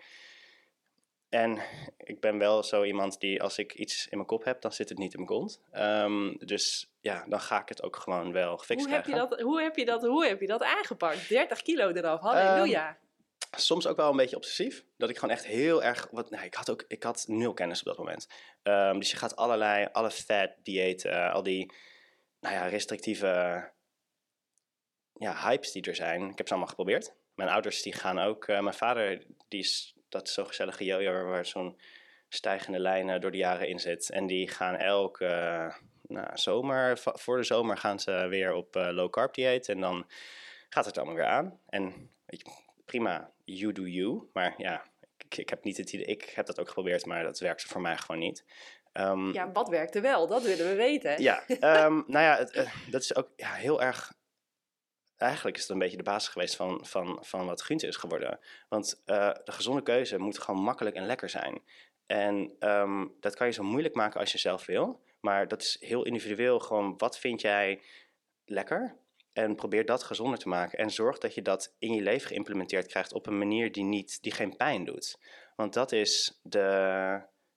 En 1.31 1.59
ik 1.97 2.21
ben 2.21 2.39
wel 2.39 2.63
zo 2.63 2.85
iemand 2.85 3.21
die, 3.21 3.43
als 3.43 3.59
ik 3.59 3.75
iets 3.75 4.09
in 4.09 4.17
mijn 4.17 4.29
kop 4.29 4.45
heb, 4.45 4.61
dan 4.61 4.73
zit 4.73 4.89
het 4.89 4.99
niet 4.99 5.15
in 5.15 5.19
mijn 5.25 5.39
kont. 5.39 5.61
Um, 5.73 6.39
dus 6.39 6.91
ja, 7.01 7.25
dan 7.29 7.41
ga 7.41 7.61
ik 7.61 7.69
het 7.69 7.83
ook 7.83 7.97
gewoon 7.97 8.33
wel 8.33 8.57
gefixt 8.57 8.87
hoe 8.87 8.95
heb 8.95 9.07
Je 9.07 9.15
dat, 9.15 9.41
hoe, 9.41 9.63
heb 9.63 9.77
je 9.77 9.85
dat, 9.85 10.03
hoe 10.03 10.27
heb 10.27 10.41
je 10.41 10.47
dat 10.47 10.63
aangepakt? 10.63 11.29
30 11.29 11.63
kilo 11.63 11.91
eraf, 11.91 12.21
halleluja. 12.21 12.89
Um, 12.89 12.97
soms 13.51 13.87
ook 13.87 13.97
wel 13.97 14.11
een 14.11 14.17
beetje 14.17 14.37
obsessief. 14.37 14.85
Dat 14.97 15.11
ik 15.11 15.19
gewoon 15.19 15.35
echt 15.35 15.47
heel 15.47 15.83
erg. 15.83 16.09
Wat, 16.11 16.31
nou, 16.31 16.45
ik, 16.45 16.55
had 16.55 16.71
ook, 16.71 16.85
ik 16.89 17.03
had 17.03 17.25
nul 17.27 17.55
kennis 17.55 17.79
op 17.79 17.87
dat 17.87 17.99
moment. 17.99 18.29
Um, 18.63 18.99
dus 18.99 19.11
je 19.11 19.17
gaat 19.17 19.37
allerlei, 19.37 19.89
alle 19.93 20.11
fat 20.11 20.51
diëten, 20.63 21.13
uh, 21.13 21.33
al 21.33 21.43
die 21.43 21.73
nou 22.41 22.55
ja, 22.55 22.67
restrictieve 22.67 23.71
ja, 25.13 25.37
hypes 25.37 25.73
die 25.73 25.83
er 25.83 25.95
zijn. 25.95 26.29
Ik 26.29 26.39
heb 26.39 26.47
ze 26.47 26.53
allemaal 26.53 26.71
geprobeerd. 26.71 27.15
Mijn 27.35 27.51
ouders 27.51 27.83
die 27.83 27.93
gaan 27.93 28.19
ook. 28.19 28.49
Uh, 28.49 28.61
mijn 28.61 28.75
vader 28.75 29.27
die 29.49 29.61
is 29.61 29.95
dat 30.11 30.27
is 30.27 30.35
zo'n 30.35 30.47
gezellige 30.47 30.85
jojo 30.85 31.25
waar 31.25 31.47
zo'n 31.47 31.79
stijgende 32.29 32.79
lijn 32.79 33.21
door 33.21 33.31
de 33.31 33.37
jaren 33.37 33.69
in 33.69 33.79
zit. 33.79 34.11
En 34.11 34.27
die 34.27 34.49
gaan 34.49 34.77
elke 34.77 35.25
uh, 35.25 35.75
nou, 36.03 36.29
zomer, 36.35 36.99
voor 37.03 37.37
de 37.37 37.43
zomer 37.43 37.77
gaan 37.77 38.01
ze 38.01 38.27
weer 38.29 38.53
op 38.53 38.77
uh, 38.77 38.89
low 38.91 39.11
carb 39.11 39.35
dieet. 39.35 39.69
En 39.69 39.81
dan 39.81 40.07
gaat 40.69 40.87
het 40.87 40.97
allemaal 40.97 41.15
weer 41.15 41.27
aan. 41.27 41.61
En 41.69 42.11
weet 42.27 42.41
je, 42.41 42.53
prima, 42.85 43.31
you 43.45 43.73
do 43.73 43.83
you. 43.83 44.29
Maar 44.33 44.55
ja, 44.57 44.85
ik, 45.17 45.37
ik, 45.37 45.49
heb 45.49 45.65
niet 45.65 45.77
het 45.77 45.93
idee, 45.93 46.07
ik 46.07 46.23
heb 46.35 46.47
dat 46.47 46.61
ook 46.61 46.69
geprobeerd, 46.69 47.07
maar 47.07 47.23
dat 47.23 47.39
werkte 47.39 47.69
voor 47.69 47.81
mij 47.81 47.97
gewoon 47.97 48.21
niet. 48.21 48.45
Um, 48.93 49.33
ja, 49.33 49.53
wat 49.53 49.69
werkte 49.69 50.01
wel? 50.01 50.27
Dat 50.27 50.43
willen 50.43 50.69
we 50.69 50.75
weten. 50.75 51.23
Ja, 51.23 51.43
um, 51.49 52.05
nou 52.07 52.25
ja, 52.25 52.37
het, 52.37 52.57
uh, 52.57 52.75
dat 52.91 53.03
is 53.03 53.15
ook 53.15 53.29
ja, 53.37 53.53
heel 53.53 53.83
erg 53.83 54.13
eigenlijk 55.21 55.57
is 55.57 55.63
het 55.63 55.71
een 55.71 55.79
beetje 55.79 55.97
de 55.97 56.03
basis 56.03 56.29
geweest 56.29 56.57
van, 56.57 56.87
van, 56.87 57.19
van 57.21 57.47
wat 57.47 57.63
Gunther 57.63 57.89
is 57.89 57.97
geworden. 57.97 58.39
Want 58.69 59.03
uh, 59.07 59.31
de 59.45 59.53
gezonde 59.53 59.83
keuze 59.83 60.19
moet 60.19 60.39
gewoon 60.39 60.63
makkelijk 60.63 60.97
en 60.97 61.07
lekker 61.07 61.29
zijn. 61.29 61.63
En 62.07 62.57
um, 62.61 63.17
dat 63.21 63.37
kan 63.37 63.47
je 63.47 63.53
zo 63.53 63.63
moeilijk 63.63 63.95
maken 63.95 64.21
als 64.21 64.33
je 64.33 64.39
zelf 64.39 64.67
wil. 64.67 65.01
Maar 65.21 65.49
dat 65.49 65.63
is 65.63 65.77
heel 65.81 66.05
individueel. 66.05 66.59
Gewoon, 66.59 66.95
wat 66.99 67.19
vind 67.19 67.41
jij 67.41 67.83
lekker? 68.45 68.97
En 69.33 69.55
probeer 69.55 69.85
dat 69.85 70.03
gezonder 70.03 70.39
te 70.39 70.49
maken. 70.49 70.79
En 70.79 70.91
zorg 70.91 71.19
dat 71.19 71.35
je 71.35 71.43
dat 71.43 71.75
in 71.79 71.95
je 71.95 72.03
leven 72.03 72.29
geïmplementeerd 72.29 72.87
krijgt 72.87 73.13
op 73.13 73.27
een 73.27 73.39
manier 73.39 73.73
die, 73.73 73.85
niet, 73.85 74.23
die 74.23 74.33
geen 74.33 74.57
pijn 74.57 74.85
doet. 74.85 75.19
Want 75.57 75.75
dat 75.75 75.93
is, 75.93 76.41
de, 76.43 76.61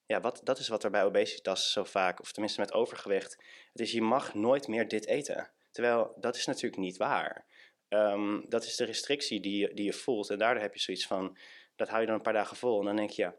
ja, 0.05 0.20
wat, 0.22 0.41
dat 0.43 0.60
is 0.60 0.67
wat 0.67 0.84
er 0.84 0.91
bij 0.91 1.03
obesitas 1.03 1.72
zo 1.72 1.84
vaak, 1.84 2.20
of 2.20 2.32
tenminste 2.32 2.60
met 2.60 2.74
overgewicht, 2.74 3.43
het 3.72 3.82
is 3.82 3.91
je 3.91 4.01
mag 4.01 4.34
nooit 4.34 4.67
meer 4.67 4.88
dit 4.88 5.05
eten. 5.05 5.51
Terwijl 5.72 6.13
dat 6.20 6.36
is 6.36 6.46
natuurlijk 6.46 6.82
niet 6.82 6.98
waar. 6.98 7.46
Um, 7.93 8.45
dat 8.50 8.63
is 8.63 8.75
de 8.75 8.85
restrictie 8.85 9.39
die 9.39 9.57
je, 9.57 9.73
die 9.73 9.85
je 9.85 9.93
voelt. 9.93 10.29
En 10.29 10.38
daardoor 10.38 10.62
heb 10.62 10.73
je 10.73 10.79
zoiets 10.79 11.07
van, 11.07 11.38
dat 11.75 11.88
hou 11.88 12.01
je 12.01 12.07
dan 12.07 12.15
een 12.15 12.21
paar 12.21 12.33
dagen 12.33 12.57
vol. 12.57 12.79
En 12.79 12.85
dan 12.85 12.95
denk 12.95 13.09
je, 13.09 13.31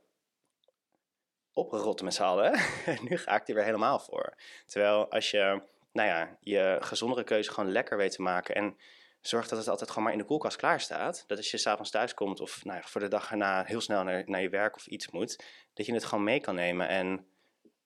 oprotten 1.52 2.04
met 2.04 2.14
z'n 2.14 2.22
allen. 2.22 2.60
nu 3.08 3.18
ga 3.18 3.34
ik 3.34 3.48
er 3.48 3.54
weer 3.54 3.64
helemaal 3.64 3.98
voor. 3.98 4.34
Terwijl 4.66 5.10
als 5.10 5.30
je, 5.30 5.62
nou 5.92 6.08
ja, 6.08 6.36
je 6.40 6.76
gezondere 6.80 7.24
keuze 7.24 7.52
gewoon 7.52 7.72
lekker 7.72 7.96
weet 7.96 8.12
te 8.12 8.22
maken. 8.22 8.54
En 8.54 8.76
zorg 9.20 9.48
dat 9.48 9.58
het 9.58 9.68
altijd 9.68 9.88
gewoon 9.88 10.04
maar 10.04 10.12
in 10.12 10.18
de 10.18 10.24
koelkast 10.24 10.56
klaar 10.56 10.80
staat. 10.80 11.24
Dat 11.26 11.38
als 11.38 11.50
je 11.50 11.56
s'avonds 11.56 11.90
thuis 11.90 12.14
komt 12.14 12.40
of 12.40 12.64
nou, 12.64 12.82
voor 12.84 13.00
de 13.00 13.08
dag 13.08 13.30
erna 13.30 13.64
heel 13.64 13.80
snel 13.80 14.04
naar, 14.04 14.22
naar 14.26 14.42
je 14.42 14.48
werk 14.48 14.76
of 14.76 14.86
iets 14.86 15.10
moet, 15.10 15.44
dat 15.74 15.86
je 15.86 15.94
het 15.94 16.04
gewoon 16.04 16.24
mee 16.24 16.40
kan 16.40 16.54
nemen 16.54 16.88
en 16.88 17.26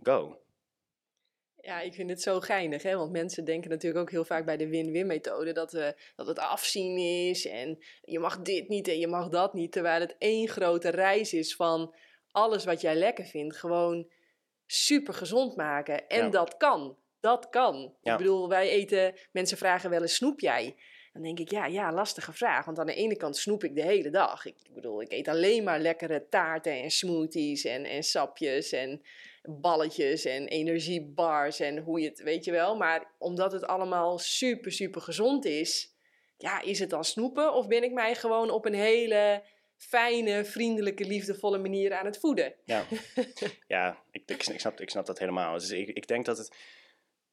go. 0.02 0.40
Ja, 1.68 1.80
ik 1.80 1.94
vind 1.94 2.10
het 2.10 2.22
zo 2.22 2.40
geinig, 2.40 2.82
hè? 2.82 2.96
want 2.96 3.12
mensen 3.12 3.44
denken 3.44 3.70
natuurlijk 3.70 4.02
ook 4.02 4.10
heel 4.10 4.24
vaak 4.24 4.44
bij 4.44 4.56
de 4.56 4.68
win-win 4.68 5.06
methode 5.06 5.52
dat, 5.52 5.72
we, 5.72 5.94
dat 6.16 6.26
het 6.26 6.38
afzien 6.38 6.96
is 7.28 7.46
en 7.46 7.78
je 8.02 8.18
mag 8.18 8.42
dit 8.42 8.68
niet 8.68 8.88
en 8.88 8.98
je 8.98 9.06
mag 9.06 9.28
dat 9.28 9.54
niet, 9.54 9.72
terwijl 9.72 10.00
het 10.00 10.16
één 10.18 10.48
grote 10.48 10.88
reis 10.88 11.32
is 11.32 11.56
van 11.56 11.94
alles 12.30 12.64
wat 12.64 12.80
jij 12.80 12.94
lekker 12.94 13.24
vindt, 13.24 13.56
gewoon 13.56 14.10
super 14.66 15.14
gezond 15.14 15.56
maken. 15.56 16.08
En 16.08 16.30
dat 16.30 16.56
kan, 16.56 16.96
dat 17.20 17.48
kan. 17.48 17.94
Ik 18.02 18.16
bedoel, 18.16 18.48
wij 18.48 18.68
eten, 18.68 19.14
mensen 19.32 19.58
vragen 19.58 19.90
wel 19.90 20.02
eens 20.02 20.14
snoep 20.14 20.40
jij? 20.40 20.76
Dan 21.12 21.22
denk 21.22 21.38
ik, 21.38 21.50
ja, 21.50 21.66
ja, 21.66 21.92
lastige 21.92 22.32
vraag. 22.32 22.64
Want 22.64 22.78
aan 22.78 22.86
de 22.86 22.94
ene 22.94 23.16
kant 23.16 23.36
snoep 23.36 23.64
ik 23.64 23.74
de 23.74 23.82
hele 23.82 24.10
dag. 24.10 24.44
Ik, 24.46 24.56
bedoel, 24.74 25.02
ik 25.02 25.12
eet 25.12 25.28
alleen 25.28 25.64
maar 25.64 25.80
lekkere 25.80 26.26
taarten 26.28 26.72
en 26.72 26.90
smoothies 26.90 27.64
en, 27.64 27.84
en 27.84 28.02
sapjes 28.02 28.72
en 28.72 29.02
balletjes 29.42 30.24
en 30.24 30.48
energiebars 30.48 31.60
en 31.60 31.78
hoe 31.78 32.00
je 32.00 32.08
het, 32.08 32.22
weet 32.22 32.44
je 32.44 32.50
wel. 32.50 32.76
Maar 32.76 33.14
omdat 33.18 33.52
het 33.52 33.66
allemaal 33.66 34.18
super, 34.18 34.72
super 34.72 35.00
gezond 35.00 35.44
is, 35.44 35.94
ja, 36.36 36.62
is 36.62 36.78
het 36.78 36.90
dan 36.90 37.04
snoepen? 37.04 37.54
Of 37.54 37.66
ben 37.66 37.82
ik 37.82 37.92
mij 37.92 38.14
gewoon 38.14 38.50
op 38.50 38.64
een 38.64 38.74
hele 38.74 39.42
fijne, 39.76 40.44
vriendelijke, 40.44 41.04
liefdevolle 41.04 41.58
manier 41.58 41.94
aan 41.94 42.06
het 42.06 42.18
voeden? 42.18 42.54
Ja, 42.64 42.84
ja 43.66 44.02
ik, 44.10 44.22
ik, 44.26 44.42
snap, 44.42 44.80
ik 44.80 44.90
snap 44.90 45.06
dat 45.06 45.18
helemaal. 45.18 45.52
Dus 45.52 45.70
ik, 45.70 45.88
ik 45.88 46.06
denk 46.06 46.24
dat 46.24 46.38
het 46.38 46.56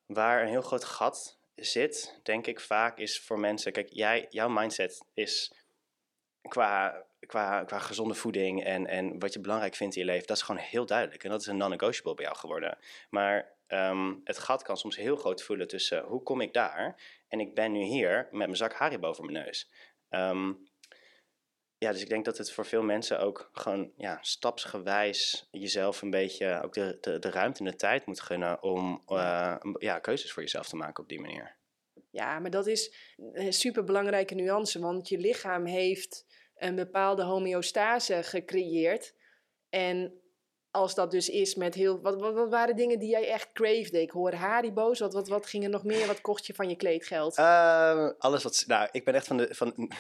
waar 0.06 0.42
een 0.42 0.50
heel 0.50 0.62
groot 0.62 0.84
gat 0.84 1.38
zit, 1.56 2.20
denk 2.24 2.48
ik 2.48 2.60
vaak, 2.60 2.98
is 2.98 3.20
voor 3.20 3.40
mensen. 3.40 3.72
Kijk, 3.72 3.90
jij, 3.92 4.26
jouw 4.30 4.50
mindset 4.50 5.06
is 5.14 5.54
qua, 6.42 7.06
qua, 7.26 7.64
qua 7.64 7.80
gezonde 7.80 8.14
voeding 8.14 8.64
en, 8.64 8.88
en 8.88 9.20
wat 9.20 9.34
je 9.34 9.40
belangrijk 9.40 9.76
vindt 9.76 9.96
in 9.96 10.02
je 10.02 10.08
leven, 10.08 10.28
dat 10.28 10.38
is 10.38 10.44
gewoon 10.44 10.62
heel 10.62 10.86
duidelijk. 10.86 11.24
En 11.24 11.30
dat 11.30 11.42
is 11.42 11.48
een 11.48 11.58
non-negotiable 11.58 12.14
bij 12.14 12.26
jou 12.26 12.38
geworden. 12.38 12.78
Maar 13.10 13.54
ehm, 13.68 14.14
het 14.24 14.38
gat 14.38 14.64
kan 14.64 14.78
soms 14.78 14.96
heel 14.96 15.16
groot 15.16 15.44
voelen 15.44 15.68
tussen 15.68 16.04
hoe 16.04 16.24
kom 16.24 16.42
ik 16.42 16.54
daar 16.54 17.02
en 17.28 17.40
ik 17.40 17.54
ben 17.56 17.72
nu 17.72 17.84
hier 17.84 18.28
met 18.32 18.32
mijn 18.32 18.56
zak 18.56 18.74
Harry 18.74 19.00
boven 19.00 19.26
mijn 19.26 19.46
neus. 19.46 19.72
Ehm, 20.10 20.54
ja, 21.78 21.92
dus 21.92 22.02
ik 22.02 22.10
denk 22.10 22.26
dat 22.26 22.38
het 22.38 22.52
voor 22.52 22.66
veel 22.66 22.84
mensen 22.84 23.20
ook 23.20 23.50
gewoon 23.54 23.92
ja, 23.98 24.18
stapsgewijs 24.22 25.48
jezelf 25.52 26.02
een 26.02 26.10
beetje 26.10 26.62
ook 26.64 26.74
de, 26.74 26.98
de, 27.02 27.20
de 27.20 27.30
ruimte 27.30 27.60
en 27.60 27.66
de 27.66 27.76
tijd 27.76 28.06
moet 28.06 28.22
gunnen 28.22 28.64
om 28.64 29.04
uh, 29.08 29.56
ja, 29.78 30.00
keuzes 30.00 30.32
voor 30.32 30.42
jezelf 30.42 30.68
te 30.68 30.76
maken 30.76 31.04
op 31.04 31.10
die 31.10 31.22
manier. 31.22 31.56
Ja, 32.12 32.40
maar 32.40 32.52
dat 32.52 32.68
is 32.68 32.96
een 33.18 33.54
superbelangrijke 33.54 34.36
nuance, 34.36 34.80
want 34.80 35.10
je 35.10 35.18
lichaam 35.18 35.66
heeft 35.66 36.26
een 36.56 36.76
bepaalde 36.76 37.24
homeostase 37.24 38.24
gecreëerd. 38.24 39.14
En 39.70 40.20
als 40.76 40.96
dat 40.96 41.12
dus 41.12 41.30
is 41.30 41.56
met 41.56 41.76
heel... 41.76 42.02
Wat, 42.02 42.20
wat, 42.20 42.34
wat, 42.34 42.50
waren 42.50 42.76
dingen 42.76 43.00
die 43.00 43.10
jij 43.10 43.30
echt 43.30 43.52
cravede? 43.52 44.02
Ik 44.02 44.12
hoor 44.12 44.34
Haribo's. 44.34 45.00
Wat, 45.00 45.14
wat, 45.14 45.28
wat 45.28 45.46
ging 45.46 45.64
er 45.64 45.70
nog 45.70 45.84
meer? 45.84 46.08
Wat 46.08 46.22
kocht 46.22 46.46
je 46.46 46.54
van 46.54 46.70
je 46.70 46.76
kleedgeld? 46.76 47.38
Uh, 47.38 48.10
alles 48.18 48.44
wat... 48.44 48.64
Nou, 48.68 48.90
ik 48.92 49.04
ben 49.06 49.14
echt 49.14 49.28
van 49.28 49.38
de... 49.38 49.48
Van, 49.52 49.74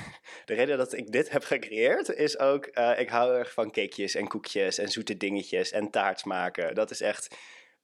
de 0.45 0.53
reden 0.53 0.77
dat 0.77 0.93
ik 0.93 1.12
dit 1.12 1.29
heb 1.29 1.43
gecreëerd 1.43 2.09
is 2.09 2.39
ook... 2.39 2.69
Uh, 2.74 3.00
ik 3.00 3.09
hou 3.09 3.38
erg 3.38 3.53
van 3.53 3.71
cakejes 3.71 4.15
en 4.15 4.27
koekjes 4.27 4.77
en 4.77 4.89
zoete 4.89 5.17
dingetjes 5.17 5.71
en 5.71 5.89
taart 5.89 6.25
maken. 6.25 6.75
Dat 6.75 6.91
is 6.91 7.01
echt 7.01 7.35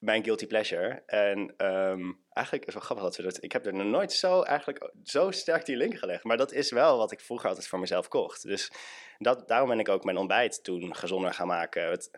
mijn 0.02 0.24
guilty 0.24 0.48
pleasure. 0.48 1.04
En 1.06 1.54
um, 1.58 2.24
eigenlijk 2.30 2.68
is 2.68 2.74
wel 2.74 2.84
grappig 2.84 3.06
dat 3.06 3.16
we 3.16 3.24
dat... 3.24 3.44
Ik 3.44 3.52
heb 3.52 3.66
er 3.66 3.74
nog 3.74 3.88
nooit 3.88 4.14
zo, 4.14 4.42
eigenlijk, 4.42 4.92
zo 5.04 5.32
sterk 5.32 5.66
die 5.66 5.78
link 5.78 5.98
gelegd. 5.98 6.24
Maar 6.24 6.38
dat 6.38 6.52
is 6.52 6.72
wel 6.72 6.98
wat 6.98 7.12
ik 7.12 7.20
vroeger 7.20 7.50
altijd 7.50 7.68
voor 7.68 7.80
mezelf 7.80 8.08
kocht. 8.08 8.44
Dus 8.44 8.72
dat, 9.18 9.48
daarom 9.48 9.70
ben 9.70 9.80
ik 9.80 9.90
ook 9.90 10.04
mijn 10.04 10.18
ontbijt 10.18 10.64
toen 10.64 10.96
gezonder 10.96 11.34
gaan 11.34 11.48
maken. 11.48 11.90
Het, 11.90 12.12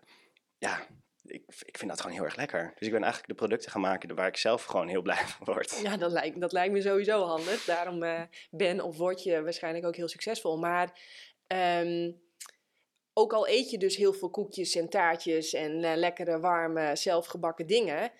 ja, 0.57 0.79
ik, 1.25 1.43
ik 1.59 1.77
vind 1.77 1.89
dat 1.89 2.01
gewoon 2.01 2.15
heel 2.15 2.25
erg 2.25 2.35
lekker. 2.35 2.73
Dus 2.75 2.87
ik 2.87 2.93
ben 2.93 3.03
eigenlijk 3.03 3.31
de 3.31 3.45
producten 3.45 3.71
gaan 3.71 3.81
maken 3.81 4.15
waar 4.15 4.27
ik 4.27 4.37
zelf 4.37 4.63
gewoon 4.63 4.87
heel 4.87 5.01
blij 5.01 5.27
van 5.27 5.53
word. 5.53 5.79
Ja, 5.83 5.97
dat 5.97 6.11
lijkt, 6.11 6.41
dat 6.41 6.51
lijkt 6.51 6.73
me 6.73 6.81
sowieso 6.81 7.23
handig. 7.23 7.65
Daarom 7.65 8.03
uh, 8.03 8.21
ben 8.51 8.81
of 8.81 8.97
word 8.97 9.23
je 9.23 9.43
waarschijnlijk 9.43 9.85
ook 9.85 9.95
heel 9.95 10.07
succesvol. 10.07 10.57
Maar 10.57 10.99
um, 11.47 12.21
ook 13.13 13.33
al 13.33 13.47
eet 13.47 13.69
je 13.69 13.77
dus 13.77 13.95
heel 13.95 14.13
veel 14.13 14.29
koekjes 14.29 14.75
en 14.75 14.89
taartjes 14.89 15.53
en 15.53 15.83
uh, 15.83 15.91
lekkere, 15.95 16.39
warme, 16.39 16.95
zelfgebakken 16.95 17.67
dingen, 17.67 18.11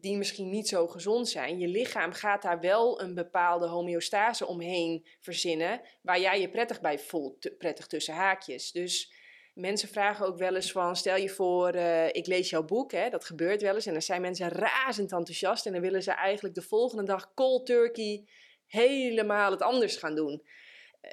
die 0.00 0.16
misschien 0.16 0.50
niet 0.50 0.68
zo 0.68 0.86
gezond 0.86 1.28
zijn, 1.28 1.58
je 1.58 1.68
lichaam 1.68 2.12
gaat 2.12 2.42
daar 2.42 2.60
wel 2.60 3.00
een 3.00 3.14
bepaalde 3.14 3.66
homeostase 3.66 4.46
omheen 4.46 5.06
verzinnen, 5.20 5.80
waar 6.02 6.20
jij 6.20 6.40
je 6.40 6.50
prettig 6.50 6.80
bij 6.80 6.98
voelt, 6.98 7.58
prettig 7.58 7.86
tussen 7.86 8.14
haakjes. 8.14 8.72
Dus 8.72 9.20
Mensen 9.54 9.88
vragen 9.88 10.26
ook 10.26 10.38
wel 10.38 10.54
eens 10.54 10.72
van, 10.72 10.96
stel 10.96 11.16
je 11.16 11.28
voor, 11.28 11.74
uh, 11.74 12.06
ik 12.06 12.26
lees 12.26 12.50
jouw 12.50 12.64
boek, 12.64 12.92
hè, 12.92 13.10
dat 13.10 13.24
gebeurt 13.24 13.62
wel 13.62 13.74
eens. 13.74 13.86
En 13.86 13.92
dan 13.92 14.02
zijn 14.02 14.20
mensen 14.20 14.48
razend 14.48 15.12
enthousiast 15.12 15.66
en 15.66 15.72
dan 15.72 15.80
willen 15.80 16.02
ze 16.02 16.10
eigenlijk 16.10 16.54
de 16.54 16.62
volgende 16.62 17.04
dag 17.04 17.34
cold 17.34 17.66
turkey 17.66 18.24
helemaal 18.66 19.50
het 19.50 19.62
anders 19.62 19.96
gaan 19.96 20.14
doen. 20.14 20.42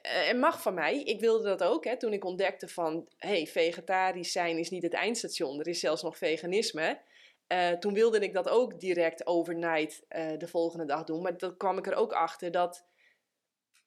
En 0.01 0.39
mag 0.39 0.61
van 0.61 0.73
mij, 0.73 1.03
ik 1.03 1.19
wilde 1.19 1.43
dat 1.43 1.63
ook, 1.63 1.85
hè, 1.85 1.97
toen 1.97 2.13
ik 2.13 2.25
ontdekte 2.25 2.67
van, 2.67 3.07
hey, 3.17 3.47
vegetarisch 3.47 4.31
zijn 4.31 4.57
is 4.57 4.69
niet 4.69 4.83
het 4.83 4.93
eindstation, 4.93 5.59
er 5.59 5.67
is 5.67 5.79
zelfs 5.79 6.01
nog 6.01 6.17
veganisme. 6.17 6.99
Uh, 7.47 7.71
toen 7.71 7.93
wilde 7.93 8.19
ik 8.19 8.33
dat 8.33 8.49
ook 8.49 8.79
direct 8.79 9.27
overnight 9.27 10.05
de 10.37 10.47
volgende 10.47 10.85
dag 10.85 11.03
doen. 11.03 11.21
Maar 11.21 11.37
dan 11.37 11.57
kwam 11.57 11.77
ik 11.77 11.87
er 11.87 11.95
ook 11.95 12.13
achter 12.13 12.51
dat 12.51 12.85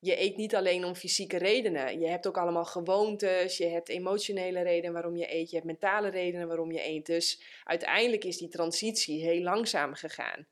je 0.05 0.21
eet 0.21 0.37
niet 0.37 0.55
alleen 0.55 0.85
om 0.85 0.95
fysieke 0.95 1.39
redenen. 1.39 2.01
Je 2.01 2.09
hebt 2.09 2.27
ook 2.27 2.39
allemaal 2.39 2.65
gewoontes, 2.65 3.57
je 3.57 3.67
hebt 3.67 3.89
emotionele 3.89 4.63
redenen 4.63 4.93
waarom 4.93 5.17
je 5.17 5.35
eet, 5.35 5.51
je 5.51 5.57
hebt 5.57 5.67
mentale 5.67 6.09
redenen 6.09 6.47
waarom 6.47 6.73
je 6.73 6.87
eet. 6.87 7.07
Dus 7.07 7.43
uiteindelijk 7.65 8.25
is 8.25 8.39
die 8.39 8.49
transitie 8.49 9.23
heel 9.23 9.43
langzaam 9.43 9.95
gegaan. 9.95 10.47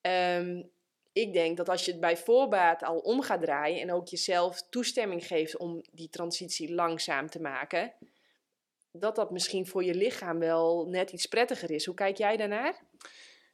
Ehm, 0.00 0.62
ik 1.16 1.32
denk 1.32 1.56
dat 1.56 1.68
als 1.68 1.84
je 1.84 1.90
het 1.90 2.00
bij 2.00 2.16
voorbaat 2.16 2.84
al 2.84 2.98
om 2.98 3.22
gaat 3.22 3.40
draaien 3.40 3.80
en 3.80 3.92
ook 3.92 4.08
jezelf 4.08 4.62
toestemming 4.70 5.26
geeft 5.26 5.56
om 5.56 5.82
die 5.92 6.08
transitie 6.08 6.74
langzaam 6.74 7.28
te 7.30 7.40
maken, 7.40 7.92
dat 8.92 9.16
dat 9.16 9.30
misschien 9.30 9.66
voor 9.66 9.84
je 9.84 9.94
lichaam 9.94 10.38
wel 10.38 10.86
net 10.88 11.12
iets 11.12 11.26
prettiger 11.26 11.70
is. 11.70 11.84
Hoe 11.84 11.94
kijk 11.94 12.16
jij 12.16 12.36
daarnaar? 12.36 12.80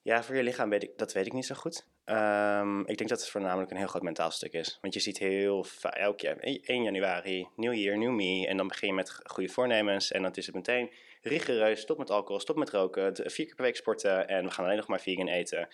Ja, 0.03 0.23
voor 0.23 0.37
je 0.37 0.43
lichaam 0.43 0.71
weet 0.71 0.83
ik, 0.83 0.99
dat 0.99 1.13
weet 1.13 1.27
ik 1.27 1.33
niet 1.33 1.47
zo 1.47 1.55
goed. 1.55 1.87
Um, 2.05 2.81
ik 2.81 2.99
denk 2.99 3.11
dat 3.11 3.21
het 3.21 3.29
voornamelijk 3.29 3.71
een 3.71 3.77
heel 3.77 3.87
groot 3.87 4.03
mentaal 4.03 4.31
stuk 4.31 4.53
is. 4.53 4.79
Want 4.81 4.95
je 4.95 5.01
ziet 5.01 5.19
heel 5.19 5.67
elk 5.81 6.21
jaar, 6.21 6.37
1 6.37 6.83
januari, 6.83 7.49
nieuw 7.57 7.73
year, 7.73 7.99
new 7.99 8.13
me. 8.13 8.47
En 8.47 8.57
dan 8.57 8.69
begin 8.69 8.89
je 8.89 8.95
met 8.95 9.21
goede 9.23 9.49
voornemens. 9.49 10.13
En 10.13 10.23
dan 10.23 10.33
is 10.35 10.47
het 10.47 10.55
meteen 10.55 10.91
rigoureus, 11.23 11.81
stop 11.81 11.99
met 11.99 12.11
alcohol, 12.11 12.41
stop 12.41 12.57
met 12.57 12.71
roken, 12.71 13.15
vier 13.15 13.47
keer 13.47 13.55
per 13.55 13.65
week 13.65 13.77
sporten. 13.77 14.29
En 14.29 14.45
we 14.45 14.51
gaan 14.51 14.65
alleen 14.65 14.77
nog 14.77 14.89
maar 14.89 15.01
vegan 15.01 15.29
eten. 15.29 15.69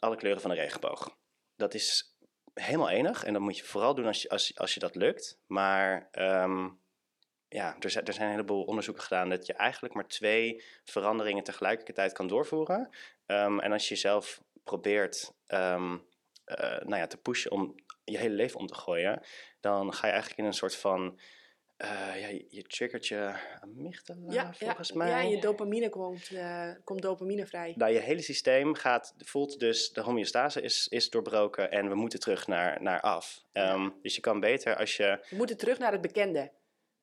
Alle 0.00 0.16
kleuren 0.16 0.40
van 0.40 0.50
de 0.50 0.56
regenboog. 0.56 1.16
Dat 1.56 1.74
is 1.74 2.16
helemaal 2.54 2.90
enig. 2.90 3.24
En 3.24 3.32
dat 3.32 3.42
moet 3.42 3.58
je 3.58 3.64
vooral 3.64 3.94
doen 3.94 4.06
als 4.06 4.22
je, 4.22 4.28
als, 4.28 4.58
als 4.58 4.74
je 4.74 4.80
dat 4.80 4.94
lukt. 4.94 5.38
Maar 5.46 6.08
um, 6.12 6.80
ja, 7.48 7.76
er 7.80 7.90
zijn, 7.90 8.04
er 8.04 8.12
zijn 8.12 8.26
een 8.26 8.34
heleboel 8.34 8.64
onderzoeken 8.64 9.02
gedaan 9.02 9.28
dat 9.28 9.46
je 9.46 9.52
eigenlijk 9.52 9.94
maar 9.94 10.06
twee 10.06 10.64
veranderingen 10.84 11.44
tegelijkertijd 11.44 12.12
kan 12.12 12.26
doorvoeren. 12.26 12.88
Um, 13.26 13.60
en 13.60 13.72
als 13.72 13.88
je 13.88 13.94
jezelf 13.94 14.42
probeert 14.64 15.32
um, 15.46 15.92
uh, 16.46 16.58
nou 16.58 16.96
ja, 16.96 17.06
te 17.06 17.16
pushen 17.16 17.50
om 17.50 17.74
je 18.04 18.18
hele 18.18 18.34
leven 18.34 18.60
om 18.60 18.66
te 18.66 18.74
gooien, 18.74 19.22
dan 19.60 19.94
ga 19.94 20.06
je 20.06 20.12
eigenlijk 20.12 20.40
in 20.40 20.46
een 20.46 20.54
soort 20.54 20.76
van. 20.76 21.20
Uh, 21.84 22.20
ja, 22.20 22.40
je 22.48 22.62
triggert 22.62 23.06
je 23.06 23.34
amygdala, 23.60 24.32
ja, 24.32 24.52
volgens 24.52 24.88
ja, 24.88 24.94
mij. 24.96 25.08
Ja, 25.08 25.20
je 25.20 25.40
dopamine 25.40 25.88
komt, 25.88 26.30
uh, 26.30 26.70
komt 26.84 27.02
dopamine 27.02 27.46
vrij. 27.46 27.74
Nou, 27.76 27.92
je 27.92 27.98
hele 27.98 28.22
systeem 28.22 28.74
gaat, 28.74 29.14
voelt 29.18 29.60
dus, 29.60 29.92
de 29.92 30.00
homeostase 30.00 30.60
is, 30.60 30.88
is 30.88 31.10
doorbroken 31.10 31.70
en 31.70 31.88
we 31.88 31.94
moeten 31.94 32.20
terug 32.20 32.46
naar, 32.46 32.82
naar 32.82 33.00
af. 33.00 33.44
Um, 33.52 33.94
dus 34.02 34.14
je 34.14 34.20
kan 34.20 34.40
beter 34.40 34.76
als 34.76 34.96
je... 34.96 35.26
We 35.30 35.36
moeten 35.36 35.56
terug 35.56 35.78
naar 35.78 35.92
het 35.92 36.00
bekende. 36.00 36.52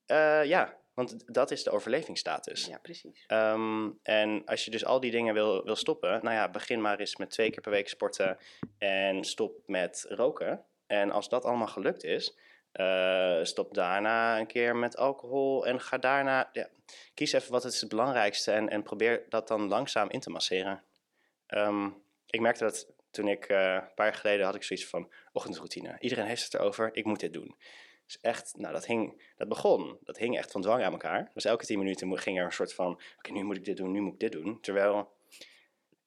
Uh, 0.07 0.45
ja, 0.45 0.77
want 0.93 1.33
dat 1.33 1.51
is 1.51 1.63
de 1.63 1.71
overlevingsstatus. 1.71 2.65
Ja, 2.65 2.77
precies. 2.77 3.25
Um, 3.27 3.99
en 4.03 4.41
als 4.45 4.65
je 4.65 4.71
dus 4.71 4.85
al 4.85 4.99
die 4.99 5.11
dingen 5.11 5.33
wil, 5.33 5.63
wil 5.63 5.75
stoppen, 5.75 6.09
nou 6.23 6.35
ja, 6.35 6.49
begin 6.49 6.81
maar 6.81 6.99
eens 6.99 7.15
met 7.15 7.29
twee 7.29 7.49
keer 7.49 7.61
per 7.61 7.71
week 7.71 7.89
sporten 7.89 8.37
en 8.77 9.23
stop 9.23 9.63
met 9.65 10.05
roken. 10.09 10.65
En 10.87 11.11
als 11.11 11.29
dat 11.29 11.45
allemaal 11.45 11.67
gelukt 11.67 12.03
is, 12.03 12.37
uh, 12.77 13.43
stop 13.43 13.73
daarna 13.73 14.39
een 14.39 14.47
keer 14.47 14.75
met 14.75 14.97
alcohol 14.97 15.65
en 15.65 15.81
ga 15.81 15.97
daarna, 15.97 16.49
ja, 16.53 16.69
kies 17.13 17.31
even 17.31 17.51
wat 17.51 17.65
is 17.65 17.81
het 17.81 17.89
belangrijkste 17.89 18.51
en, 18.51 18.69
en 18.69 18.83
probeer 18.83 19.25
dat 19.29 19.47
dan 19.47 19.67
langzaam 19.67 20.09
in 20.09 20.19
te 20.19 20.29
masseren. 20.29 20.83
Um, 21.47 22.03
ik 22.25 22.39
merkte 22.39 22.63
dat 22.63 22.87
toen 23.11 23.27
ik 23.27 23.49
uh, 23.49 23.73
een 23.73 23.93
paar 23.95 24.05
jaar 24.05 24.13
geleden 24.13 24.45
had 24.45 24.55
ik 24.55 24.63
zoiets 24.63 24.87
van 24.87 25.11
ochtendroutine. 25.31 25.95
Iedereen 25.99 26.25
heeft 26.25 26.43
het 26.43 26.53
erover, 26.53 26.89
ik 26.93 27.05
moet 27.05 27.19
dit 27.19 27.33
doen. 27.33 27.55
Dus 28.05 28.19
echt, 28.21 28.53
nou 28.57 28.73
dat 28.73 28.85
hing, 28.85 29.31
dat 29.37 29.47
begon, 29.47 29.97
dat 30.03 30.17
hing 30.17 30.37
echt 30.37 30.51
van 30.51 30.61
dwang 30.61 30.83
aan 30.83 30.91
elkaar. 30.91 31.31
Dus 31.33 31.45
elke 31.45 31.65
tien 31.65 31.79
minuten 31.79 32.17
ging 32.17 32.39
er 32.39 32.45
een 32.45 32.51
soort 32.51 32.73
van, 32.73 33.01
oké 33.17 33.31
nu 33.31 33.43
moet 33.43 33.57
ik 33.57 33.65
dit 33.65 33.77
doen, 33.77 33.91
nu 33.91 34.01
moet 34.01 34.13
ik 34.13 34.19
dit 34.19 34.31
doen. 34.31 34.61
Terwijl 34.61 35.16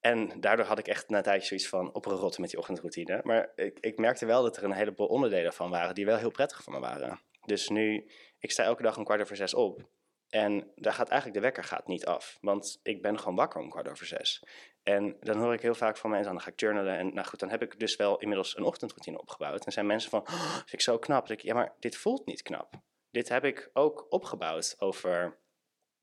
En 0.00 0.40
daardoor 0.40 0.66
had 0.66 0.78
ik 0.78 0.88
echt 0.88 1.08
na 1.08 1.16
een 1.16 1.22
tijdje 1.22 1.46
zoiets 1.46 1.68
van 1.68 1.94
op 1.94 2.06
een 2.06 2.32
met 2.38 2.50
die 2.50 2.58
ochtendroutine. 2.58 3.20
Maar 3.24 3.52
ik, 3.54 3.78
ik 3.80 3.98
merkte 3.98 4.26
wel 4.26 4.42
dat 4.42 4.56
er 4.56 4.64
een 4.64 4.72
heleboel 4.72 5.06
onderdelen 5.06 5.52
van 5.52 5.70
waren 5.70 5.94
die 5.94 6.06
wel 6.06 6.16
heel 6.16 6.30
prettig 6.30 6.62
voor 6.62 6.72
me 6.72 6.78
waren. 6.78 7.20
Dus 7.44 7.68
nu, 7.68 8.10
ik 8.38 8.50
sta 8.50 8.62
elke 8.62 8.82
dag 8.82 8.96
om 8.96 9.04
kwart 9.04 9.20
over 9.20 9.36
zes 9.36 9.54
op. 9.54 9.88
En 10.28 10.72
daar 10.74 10.92
gaat 10.92 11.08
eigenlijk 11.08 11.40
de 11.40 11.46
wekker 11.46 11.64
gaat 11.64 11.86
niet 11.86 12.06
af. 12.06 12.38
Want 12.40 12.80
ik 12.82 13.02
ben 13.02 13.18
gewoon 13.18 13.34
wakker 13.34 13.60
om 13.60 13.70
kwart 13.70 13.88
over 13.88 14.06
zes. 14.06 14.44
En 14.82 15.16
dan 15.20 15.38
hoor 15.38 15.54
ik 15.54 15.60
heel 15.62 15.74
vaak 15.74 15.96
van 15.96 16.10
mensen, 16.10 16.32
dan 16.32 16.40
ga 16.40 16.50
ik 16.50 16.60
journalen. 16.60 16.98
En 16.98 17.14
nou 17.14 17.26
goed, 17.26 17.40
dan 17.40 17.50
heb 17.50 17.62
ik 17.62 17.78
dus 17.78 17.96
wel 17.96 18.18
inmiddels 18.18 18.56
een 18.56 18.64
ochtendroutine 18.64 19.20
opgebouwd. 19.20 19.66
En 19.66 19.72
zijn 19.72 19.86
mensen 19.86 20.10
van, 20.10 20.20
oh, 20.20 20.54
vind 20.54 20.72
ik 20.72 20.80
zo 20.80 20.98
knap. 20.98 21.28
Dat 21.28 21.36
ik, 21.38 21.42
ja, 21.42 21.54
maar 21.54 21.74
dit 21.78 21.96
voelt 21.96 22.26
niet 22.26 22.42
knap. 22.42 22.74
Dit 23.10 23.28
heb 23.28 23.44
ik 23.44 23.70
ook 23.72 24.06
opgebouwd 24.08 24.74
over, 24.78 25.38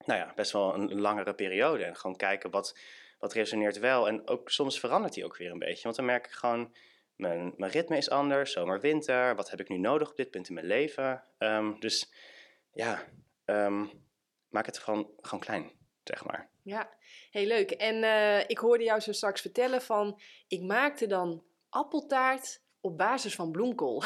nou 0.06 0.20
ja, 0.20 0.34
best 0.36 0.51
wel 0.51 0.74
een 0.74 1.00
langere 1.00 1.34
periode. 1.34 1.84
En 1.84 1.96
gewoon 1.96 2.16
kijken 2.16 2.51
wat, 2.51 2.80
wat 3.19 3.33
resoneert 3.33 3.79
wel. 3.79 4.07
En 4.07 4.27
ook 4.27 4.50
soms 4.50 4.79
verandert 4.79 5.13
die 5.13 5.25
ook 5.25 5.38
weer 5.38 5.51
een 5.51 5.59
beetje. 5.59 5.83
Want 5.83 5.95
dan 5.95 6.05
merk 6.05 6.25
ik 6.25 6.31
gewoon, 6.31 6.75
mijn, 7.15 7.53
mijn 7.57 7.71
ritme 7.71 7.97
is 7.97 8.09
anders, 8.09 8.51
zomer, 8.51 8.79
winter. 8.79 9.36
Wat 9.36 9.50
heb 9.50 9.59
ik 9.59 9.69
nu 9.69 9.77
nodig 9.77 10.09
op 10.09 10.15
dit 10.15 10.31
punt 10.31 10.47
in 10.47 10.53
mijn 10.53 10.65
leven? 10.65 11.24
Ehm, 11.38 11.79
dus 11.79 12.13
ja, 12.71 13.03
ehm, 13.45 13.86
maak 14.50 14.65
het 14.65 14.77
gewoon, 14.77 15.12
gewoon 15.17 15.39
klein, 15.39 15.71
zeg 16.03 16.25
maar. 16.25 16.50
Ja, 16.63 16.89
heel 17.31 17.45
leuk. 17.47 17.71
En 17.71 17.95
uh, 17.95 18.39
ik 18.39 18.57
hoorde 18.57 18.83
jou 18.83 19.00
zo 19.00 19.12
straks 19.12 19.41
vertellen 19.41 19.81
van, 19.81 20.21
ik 20.47 20.62
maakte 20.62 21.07
dan 21.07 21.43
appeltaart 21.69 22.62
op 22.88 22.98
basis 22.98 23.36
van 23.36 23.51
bloemkool. 23.51 24.03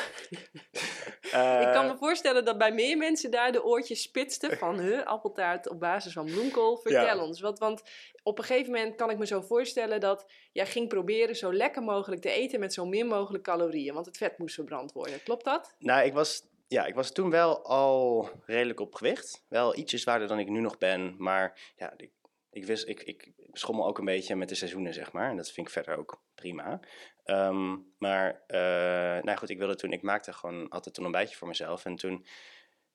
Uh, 1.34 1.62
ik 1.66 1.74
kan 1.74 1.88
me 1.88 1.96
voorstellen 2.00 2.46
dat 2.46 2.58
bij 2.58 2.72
meer 2.72 2.98
mensen 2.98 3.32
daar 3.32 3.52
de 3.52 3.64
oortjes 3.64 4.02
spitsten 4.02 4.58
van, 4.58 4.80
huh, 4.80 5.06
appeltaart 5.06 5.70
op 5.70 5.80
basis 5.80 6.14
van 6.14 6.26
bloemkool. 6.26 6.78
Vertel 6.78 7.26
ons, 7.26 7.42
wat, 7.42 7.60
want 7.60 7.82
op 8.24 8.38
een 8.38 8.44
gegeven 8.44 8.72
moment 8.72 8.96
kan 8.96 9.10
ik 9.10 9.18
me 9.18 9.26
zo 9.26 9.42
voorstellen 9.42 10.00
dat 10.00 10.26
jij 10.52 10.66
ging 10.66 10.88
proberen 10.88 11.36
zo 11.36 11.54
lekker 11.54 11.82
mogelijk 11.82 12.22
te 12.22 12.32
eten 12.32 12.60
met 12.60 12.74
zo 12.74 12.86
min 12.86 13.08
mogelijk 13.08 13.44
calorieën, 13.44 13.94
want 13.94 14.06
het 14.06 14.18
vet 14.18 14.38
moest 14.38 14.56
verbrand 14.56 14.92
worden. 14.92 15.24
Klopt 15.24 15.46
dat? 15.46 15.76
Nou, 15.80 16.06
ik 16.06 16.14
was 16.14 16.50
ja, 16.68 16.86
ik 16.86 16.96
was 16.96 17.12
toen 17.12 17.30
wel 17.30 17.66
al 17.66 18.30
redelijk 18.46 18.80
op 18.80 18.96
gewicht. 18.96 19.46
Wel 19.48 19.78
ietsje 19.78 19.98
zwaarder 19.98 20.28
dan 20.28 20.40
ik 20.40 20.50
nu 20.50 20.60
nog 20.60 20.78
ben. 20.78 21.16
Maar 21.18 21.74
ja, 21.76 21.94
ik, 21.98 22.12
ik, 22.52 22.66
wist, 22.66 22.88
ik, 22.88 23.02
ik 23.02 23.34
schommel 23.52 23.88
ook 23.88 23.98
een 23.98 24.06
beetje 24.06 24.36
met 24.36 24.50
de 24.50 24.56
seizoenen, 24.56 24.94
zeg 24.94 25.12
maar. 25.12 25.30
En 25.30 25.36
dat 25.36 25.52
vind 25.52 25.68
ik 25.68 25.74
verder 25.74 25.98
ook 25.98 26.24
prima. 26.36 26.80
Ehm, 27.24 27.78
maar, 27.98 28.44
uh, 28.48 29.24
nou 29.24 29.38
goed, 29.38 29.50
ik 29.50 29.58
wilde 29.58 29.76
toen, 29.76 29.92
ik 29.92 30.02
maakte 30.02 30.34
gewoon 30.34 30.70
altijd 30.70 30.98
een 30.98 31.04
ontbijtje 31.04 31.36
voor 31.36 31.48
mezelf. 31.48 31.86
En 31.86 31.96
toen, 31.96 32.26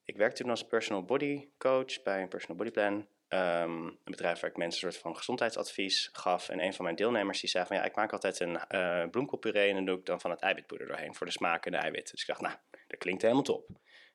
ik 0.03 0.17
werkte 0.17 0.41
toen 0.41 0.51
als 0.51 0.67
personal 0.67 1.03
body 1.03 1.47
coach 1.57 2.03
bij 2.03 2.21
een 2.21 2.27
personal 2.27 2.57
body 2.57 2.71
plan. 2.71 3.07
Um, 3.29 3.85
een 3.85 3.99
bedrijf 4.03 4.39
waar 4.39 4.49
ik 4.49 4.57
mensen 4.57 4.85
een 4.85 4.91
soort 4.91 5.03
van 5.03 5.17
gezondheidsadvies 5.17 6.09
gaf. 6.11 6.49
En 6.49 6.63
een 6.63 6.73
van 6.73 6.85
mijn 6.85 6.97
deelnemers 6.97 7.39
die 7.39 7.49
zei 7.49 7.65
van 7.65 7.75
ja, 7.75 7.83
ik 7.83 7.95
maak 7.95 8.11
altijd 8.11 8.39
een 8.39 8.59
uh, 8.69 9.09
bloemkoolpuree 9.09 9.69
en 9.69 9.75
dan 9.75 9.85
doe 9.85 9.97
ik 9.97 10.05
dan 10.05 10.21
van 10.21 10.31
het 10.31 10.39
eiwitpoeder 10.39 10.87
doorheen 10.87 11.15
voor 11.15 11.25
de 11.25 11.31
smaak 11.31 11.65
en 11.65 11.71
de 11.71 11.77
eiwit. 11.77 12.11
Dus 12.11 12.21
ik 12.21 12.27
dacht, 12.27 12.41
nou, 12.41 12.55
dat 12.87 12.99
klinkt 12.99 13.21
helemaal 13.21 13.43
top. 13.43 13.69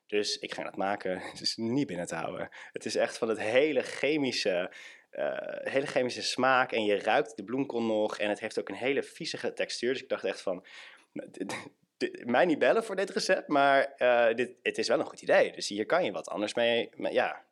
Dus 0.07 0.39
ik 0.39 0.55
ga 0.55 0.63
dat 0.63 0.77
maken. 0.77 1.19
Het 1.31 1.41
is 1.41 1.57
niet 1.57 1.87
binnen 1.87 2.07
te 2.07 2.15
houden. 2.15 2.49
Het 2.73 2.85
is 2.85 2.97
echt 2.97 3.19
van 3.19 3.29
het 3.29 3.39
hele 3.39 3.83
chemische, 3.83 4.73
uh, 5.13 5.37
hele 5.73 5.87
chemische 5.87 6.23
smaak. 6.23 6.73
En 6.73 6.85
je 6.85 6.99
ruikt 6.99 7.37
de 7.37 7.45
bloemkool 7.45 7.83
nog. 7.83 8.19
En 8.19 8.29
het 8.29 8.41
heeft 8.41 8.59
ook 8.59 8.69
een 8.69 8.75
hele 8.75 9.03
viezige 9.03 9.53
textuur. 9.53 9.93
Dus 9.93 10.03
ik 10.03 10.09
dacht 10.09 10.25
echt 10.25 10.41
van, 10.41 10.65
mij 12.25 12.45
niet 12.45 12.59
bellen 12.59 12.85
voor 12.85 12.97
dit 12.97 13.11
recept. 13.11 13.49
Maar 13.49 13.95
uh, 13.99 14.35
dit, 14.35 14.55
het 14.63 14.79
is 14.79 14.89
wel 14.89 14.99
een 14.99 15.07
goed 15.07 15.23
idee. 15.23 15.53
Dus 15.53 15.69
hier 15.69 15.87
kan 15.87 16.05
je 16.05 16.13
wat 16.13 16.29
anders 16.29 16.55
mee, 16.55 16.91
ja, 16.97 17.45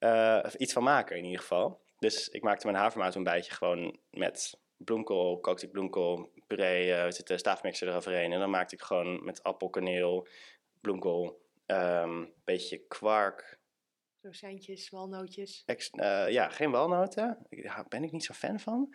uh, 0.00 0.44
iets 0.56 0.72
van 0.72 0.82
maken 0.82 1.16
in 1.16 1.24
ieder 1.24 1.40
geval. 1.40 1.80
Dus 1.98 2.28
ik 2.28 2.42
maakte 2.42 2.66
mijn 2.66 2.78
havermout 2.78 3.14
een 3.14 3.22
beetje 3.22 3.52
gewoon 3.52 3.98
met 4.10 4.58
bloemkool, 4.76 5.40
kookte 5.40 5.66
ik 5.66 5.72
bloemkool, 5.72 6.32
puree, 6.46 6.88
uh, 6.88 7.10
zit 7.10 7.32
staafmixer 7.34 7.88
eroverheen. 7.88 8.32
En 8.32 8.38
dan 8.38 8.50
maakte 8.50 8.74
ik 8.74 8.82
gewoon 8.82 9.24
met 9.24 9.42
appel, 9.42 9.70
kaneel, 9.70 10.28
bloemkool, 10.80 11.40
um, 11.66 12.32
beetje 12.44 12.78
kwark. 12.78 13.58
Rozijntjes, 14.26 14.90
walnootjes. 14.90 15.62
Ex, 15.66 15.90
uh, 15.92 16.28
ja, 16.28 16.48
geen 16.48 16.70
walnoten. 16.70 17.46
Daar 17.50 17.84
ben 17.88 18.04
ik 18.04 18.12
niet 18.12 18.24
zo 18.24 18.32
fan 18.32 18.60
van. 18.60 18.94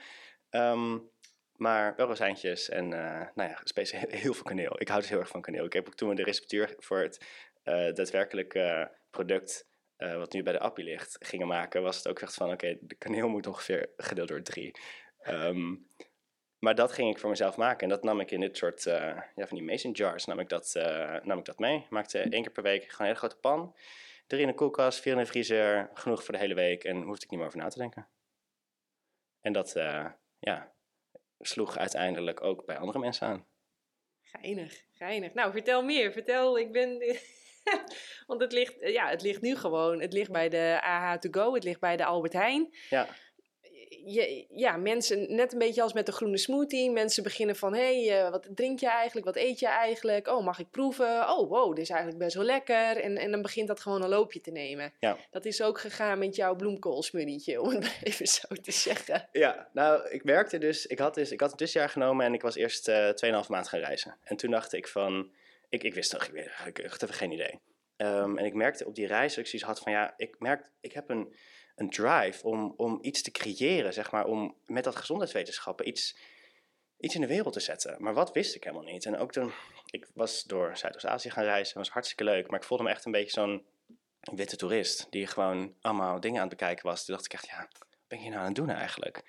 Um, 0.49 1.09
maar 1.55 1.95
wel 1.95 2.07
rozijntjes 2.07 2.69
en 2.69 2.83
uh, 2.83 3.27
nou 3.35 3.49
ja, 3.49 3.61
heel 4.07 4.33
veel 4.33 4.43
kaneel. 4.43 4.81
Ik 4.81 4.87
hou 4.87 4.99
dus 4.99 5.09
heel 5.09 5.19
erg 5.19 5.27
van 5.27 5.41
kaneel. 5.41 5.65
Ik 5.65 5.73
heb 5.73 5.87
ook 5.87 5.95
toen 5.95 6.09
we 6.09 6.15
de 6.15 6.23
receptuur 6.23 6.75
voor 6.77 6.99
het 6.99 7.25
uh, 7.63 7.93
daadwerkelijke 7.93 8.91
product 9.09 9.69
wat 9.97 10.33
nu 10.33 10.43
bij 10.43 10.53
de 10.53 10.59
appie 10.59 10.83
ligt, 10.83 11.17
gingen 11.19 11.47
maken, 11.47 11.81
was 11.81 11.97
het 11.97 12.07
ook 12.07 12.19
echt 12.19 12.33
van, 12.33 12.51
oké, 12.51 12.77
de 12.81 12.95
kaneel 12.95 13.27
moet 13.27 13.47
ongeveer 13.47 13.89
gedeeld 13.97 14.27
door 14.27 14.41
drie. 14.41 14.71
Um, 15.27 15.87
maar 16.59 16.75
dat 16.75 16.91
ging 16.91 17.09
ik 17.09 17.19
voor 17.19 17.29
mezelf 17.29 17.57
maken. 17.57 17.83
En 17.83 17.89
dat 17.89 18.03
nam 18.03 18.19
ik 18.19 18.31
in 18.31 18.39
dit 18.39 18.57
soort, 18.57 18.83
ja, 18.83 19.31
van 19.35 19.57
die 19.57 19.63
mason 19.63 19.91
jars, 19.91 20.25
nam 20.25 20.39
ik 20.39 20.49
dat, 20.49 20.73
nam 21.23 21.39
ik 21.39 21.45
dat 21.45 21.59
mee. 21.59 21.85
Maakte 21.89 22.19
één 22.19 22.41
keer 22.41 22.51
per 22.51 22.63
week 22.63 22.81
gewoon 22.81 22.97
een 22.97 23.05
hele 23.05 23.15
grote 23.15 23.35
pan. 23.35 23.75
Drie 24.31 24.43
in 24.43 24.49
de 24.49 24.53
koelkast, 24.53 24.99
vier 24.99 25.13
in 25.13 25.19
de 25.19 25.25
vriezer, 25.25 25.89
genoeg 25.93 26.23
voor 26.23 26.33
de 26.33 26.39
hele 26.39 26.53
week. 26.53 26.83
En 26.83 27.01
hoefde 27.01 27.23
ik 27.23 27.29
niet 27.29 27.39
meer 27.39 27.47
over 27.47 27.59
na 27.59 27.67
te 27.67 27.77
denken. 27.77 28.07
En 29.41 29.53
dat, 29.53 29.71
ja, 30.39 30.73
sloeg 31.39 31.77
uiteindelijk 31.77 32.43
ook 32.43 32.65
bij 32.65 32.77
andere 32.77 32.99
mensen 32.99 33.27
aan. 33.27 33.47
Geinig, 34.21 34.85
geinig. 34.91 35.33
Nou, 35.33 35.51
vertel 35.51 35.83
meer. 35.83 36.11
Vertel, 36.11 36.57
ik 36.57 36.71
ben... 36.71 36.99
Want 38.27 38.41
het 38.41 38.51
ligt, 38.51 38.75
ja, 38.79 39.09
het 39.09 39.21
ligt 39.21 39.41
nu 39.41 39.55
gewoon. 39.55 40.01
Het 40.01 40.13
ligt 40.13 40.31
bij 40.31 40.49
de 40.49 40.79
AH 40.81 41.17
to 41.19 41.29
go, 41.31 41.53
het 41.53 41.63
ligt 41.63 41.79
bij 41.79 41.97
de 41.97 42.05
Albert 42.05 42.33
Heijn. 42.33 42.75
Ja. 42.89 43.07
Je, 44.05 44.45
ja, 44.49 44.77
mensen, 44.77 45.35
net 45.35 45.53
een 45.53 45.59
beetje 45.59 45.81
als 45.81 45.93
met 45.93 46.05
de 46.05 46.11
groene 46.11 46.37
smoothie. 46.37 46.91
Mensen 46.91 47.23
beginnen 47.23 47.55
van, 47.55 47.73
hé, 47.73 48.05
hey, 48.05 48.25
uh, 48.25 48.29
wat 48.29 48.47
drink 48.55 48.79
je 48.79 48.89
eigenlijk? 48.89 49.25
Wat 49.25 49.35
eet 49.35 49.59
je 49.59 49.67
eigenlijk? 49.67 50.27
Oh, 50.27 50.45
mag 50.45 50.59
ik 50.59 50.69
proeven? 50.71 51.29
Oh, 51.29 51.49
wow, 51.49 51.69
dit 51.69 51.83
is 51.83 51.89
eigenlijk 51.89 52.19
best 52.19 52.35
wel 52.35 52.45
lekker. 52.45 52.97
En, 52.97 53.17
en 53.17 53.31
dan 53.31 53.41
begint 53.41 53.67
dat 53.67 53.79
gewoon 53.79 54.03
een 54.03 54.09
loopje 54.09 54.41
te 54.41 54.51
nemen. 54.51 54.93
Ja. 54.99 55.17
Dat 55.31 55.45
is 55.45 55.61
ook 55.61 55.79
gegaan 55.79 56.19
met 56.19 56.35
jouw 56.35 56.55
bloemkoolsmurrietje, 56.55 57.61
om 57.61 57.69
het 57.69 57.97
even 58.03 58.27
zo 58.27 58.47
te 58.61 58.71
zeggen. 58.71 59.29
Ja, 59.31 59.69
nou, 59.73 60.09
ik 60.09 60.23
werkte 60.23 60.57
dus, 60.57 60.85
ik 60.85 60.99
had, 60.99 61.15
dus, 61.15 61.31
ik 61.31 61.39
had 61.39 61.51
een 61.51 61.57
tussenjaar 61.57 61.89
genomen 61.89 62.25
en 62.25 62.33
ik 62.33 62.41
was 62.41 62.55
eerst 62.55 62.87
uh, 62.87 63.09
2,5 63.43 63.47
maand 63.47 63.67
gaan 63.67 63.79
reizen. 63.79 64.17
En 64.23 64.35
toen 64.35 64.51
dacht 64.51 64.73
ik 64.73 64.87
van 64.87 65.31
ik, 65.69 65.83
ik 65.83 65.93
wist 65.93 66.13
nog, 66.13 66.25
ik, 66.25 66.51
ik, 66.65 66.79
ik 66.79 66.91
had 66.91 67.03
even 67.03 67.15
geen 67.15 67.31
idee. 67.31 67.59
Um, 67.97 68.37
en 68.37 68.45
ik 68.45 68.53
merkte 68.53 68.85
op 68.85 68.95
die 68.95 69.07
reis 69.07 69.35
dat 69.35 69.43
ik 69.43 69.49
zoiets 69.49 69.67
had 69.67 69.79
van 69.79 69.91
ja, 69.91 70.13
ik 70.17 70.35
merk, 70.39 70.69
ik 70.81 70.91
heb 70.93 71.09
een, 71.09 71.33
een 71.75 71.89
drive 71.89 72.43
om, 72.43 72.73
om 72.77 72.99
iets 73.01 73.21
te 73.21 73.31
creëren, 73.31 73.93
zeg 73.93 74.11
maar, 74.11 74.25
om 74.25 74.55
met 74.65 74.83
dat 74.83 74.95
gezondheidswetenschappen 74.95 75.87
iets, 75.87 76.17
iets 76.97 77.15
in 77.15 77.21
de 77.21 77.27
wereld 77.27 77.53
te 77.53 77.59
zetten. 77.59 77.95
Maar 77.99 78.13
wat 78.13 78.31
wist 78.31 78.55
ik 78.55 78.63
helemaal 78.63 78.91
niet. 78.91 79.05
En 79.05 79.17
ook 79.17 79.31
toen, 79.31 79.51
ik 79.85 80.07
was 80.13 80.43
door 80.43 80.77
Zuidoost-Azië 80.77 81.29
gaan 81.29 81.43
reizen, 81.43 81.77
was 81.77 81.89
hartstikke 81.89 82.23
leuk, 82.23 82.49
maar 82.49 82.59
ik 82.59 82.65
voelde 82.65 82.83
me 82.83 82.89
echt 82.89 83.05
een 83.05 83.11
beetje 83.11 83.31
zo'n 83.31 83.65
witte 84.21 84.55
toerist, 84.55 85.07
die 85.09 85.27
gewoon 85.27 85.75
allemaal 85.81 86.19
dingen 86.19 86.41
aan 86.41 86.47
het 86.47 86.57
bekijken 86.57 86.85
was. 86.85 87.05
Toen 87.05 87.15
dacht 87.15 87.25
ik 87.25 87.33
echt, 87.33 87.47
ja, 87.47 87.67
wat 87.79 87.87
ben 88.07 88.21
je 88.21 88.29
nou 88.29 88.39
aan 88.39 88.45
het 88.45 88.55
doen 88.55 88.69
eigenlijk? 88.69 89.23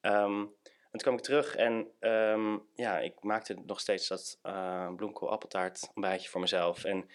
Um, 0.00 0.54
en 0.90 0.98
toen 0.98 1.00
kwam 1.00 1.14
ik 1.14 1.22
terug 1.22 1.56
en 1.56 1.90
um, 2.00 2.68
ja, 2.74 2.98
ik 2.98 3.22
maakte 3.22 3.54
nog 3.66 3.80
steeds 3.80 4.08
dat 4.08 4.38
uh, 4.42 4.94
bloemkool 4.94 5.30
appeltaart 5.30 5.90
voor 6.28 6.40
mezelf. 6.40 6.84
En 6.84 7.08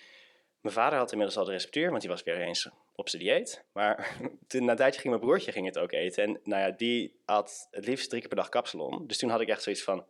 mijn 0.64 0.76
vader 0.76 1.00
had 1.00 1.12
inmiddels 1.12 1.38
al 1.38 1.46
de 1.46 1.52
receptuur, 1.52 1.90
want 1.90 2.02
die 2.02 2.10
was 2.10 2.24
weer 2.24 2.42
eens 2.42 2.70
op 2.96 3.10
zijn 3.10 3.24
dieet. 3.24 3.66
Maar 3.74 4.18
toen, 4.48 4.66
na 4.66 4.72
een 4.72 4.78
tijdje 4.78 5.00
ging 5.00 5.14
mijn 5.14 5.26
broertje 5.26 5.52
ging 5.52 5.66
het 5.66 5.78
ook 5.78 5.92
eten. 5.92 6.24
En 6.24 6.40
nou 6.44 6.62
ja, 6.62 6.72
die 6.72 7.22
had 7.26 7.68
het 7.72 7.86
liefst 7.86 8.10
drie 8.10 8.20
keer 8.20 8.30
per 8.30 8.38
dag 8.38 8.50
kapsalon. 8.50 9.08
Dus 9.08 9.18
toen 9.18 9.30
had 9.30 9.42
ik 9.42 9.48
echt 9.48 9.64
zoiets 9.64 9.84
van... 9.84 10.06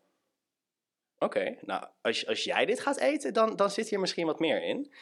Oké, 1.17 1.57
nou, 1.61 1.87
als, 2.01 2.27
als 2.27 2.43
jij 2.43 2.65
dit 2.65 2.79
gaat 2.79 2.97
eten, 2.97 3.33
dan, 3.33 3.55
dan 3.55 3.69
zit 3.69 3.89
hier 3.89 3.99
misschien 3.99 4.25
wat 4.25 4.39
meer 4.39 4.63
in. 4.63 4.93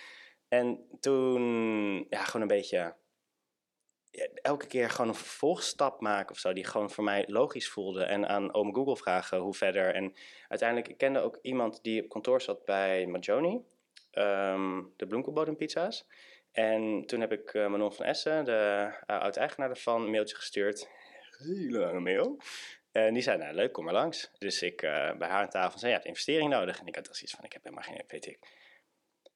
En 0.48 0.88
toen, 1.00 2.06
ja, 2.10 2.24
gewoon 2.24 2.42
een 2.42 2.48
beetje 2.48 2.96
elke 4.42 4.68
keer 4.68 4.90
gewoon 4.90 5.08
een 5.08 5.16
vervolgstap 5.16 6.02
maken 6.02 6.32
of 6.32 6.40
zo, 6.40 6.54
die 6.54 6.66
gewoon 6.66 6.92
voor 6.92 7.04
mij 7.04 7.24
logisch 7.28 7.70
voelde. 7.70 8.04
En 8.04 8.28
aan 8.28 8.54
oom 8.54 8.74
Google 8.74 8.98
vragen 8.98 9.38
hoe 9.38 9.54
verder. 9.54 9.96
En 9.96 10.14
uiteindelijk, 10.48 10.90
ik 10.90 10.98
kende 10.98 11.20
ook 11.20 11.40
iemand 11.42 11.84
die 11.84 12.04
op 12.04 12.10
kantoor 12.10 12.42
zat 12.42 12.66
bij 12.66 13.06
Majoni, 13.06 13.62
um, 14.14 14.94
de 14.98 15.08
bloemkoolbodempizza's. 15.08 16.08
En 16.52 17.04
toen 17.06 17.20
heb 17.20 17.32
ik 17.32 17.54
uh, 17.54 17.68
Manon 17.68 17.94
van 17.94 18.06
Essen, 18.06 18.46
de 18.46 18.90
uh, 19.08 19.20
oud-eigenaar 19.20 19.68
daarvan, 19.68 20.02
een 20.02 20.12
mailtje 20.12 20.36
gestuurd. 20.36 20.90
Hele 21.38 21.80
lange 21.80 22.00
mail. 22.00 22.42
En 22.92 23.14
die 23.14 23.24
zei, 23.24 23.38
nou 23.38 23.54
leuk, 23.54 23.72
kom 23.72 23.86
maar 23.86 23.94
langs. 23.94 24.32
Dus 24.38 24.62
ik 24.62 24.82
uh, 24.82 25.12
bij 25.18 25.28
haar 25.28 25.42
aan 25.42 25.50
tafel 25.50 25.80
zei, 25.80 25.92
je 25.92 25.98
hebt 25.98 26.08
investering 26.08 26.50
nodig. 26.50 26.80
En 26.80 26.88
ik 26.88 26.96
had 26.96 27.06
zoiets 27.06 27.34
van, 27.34 27.44
ik 27.44 27.54
heb 27.54 27.64
helemaal 27.64 27.84
geen, 27.84 28.04
weet 28.08 28.26
ik. 28.26 28.40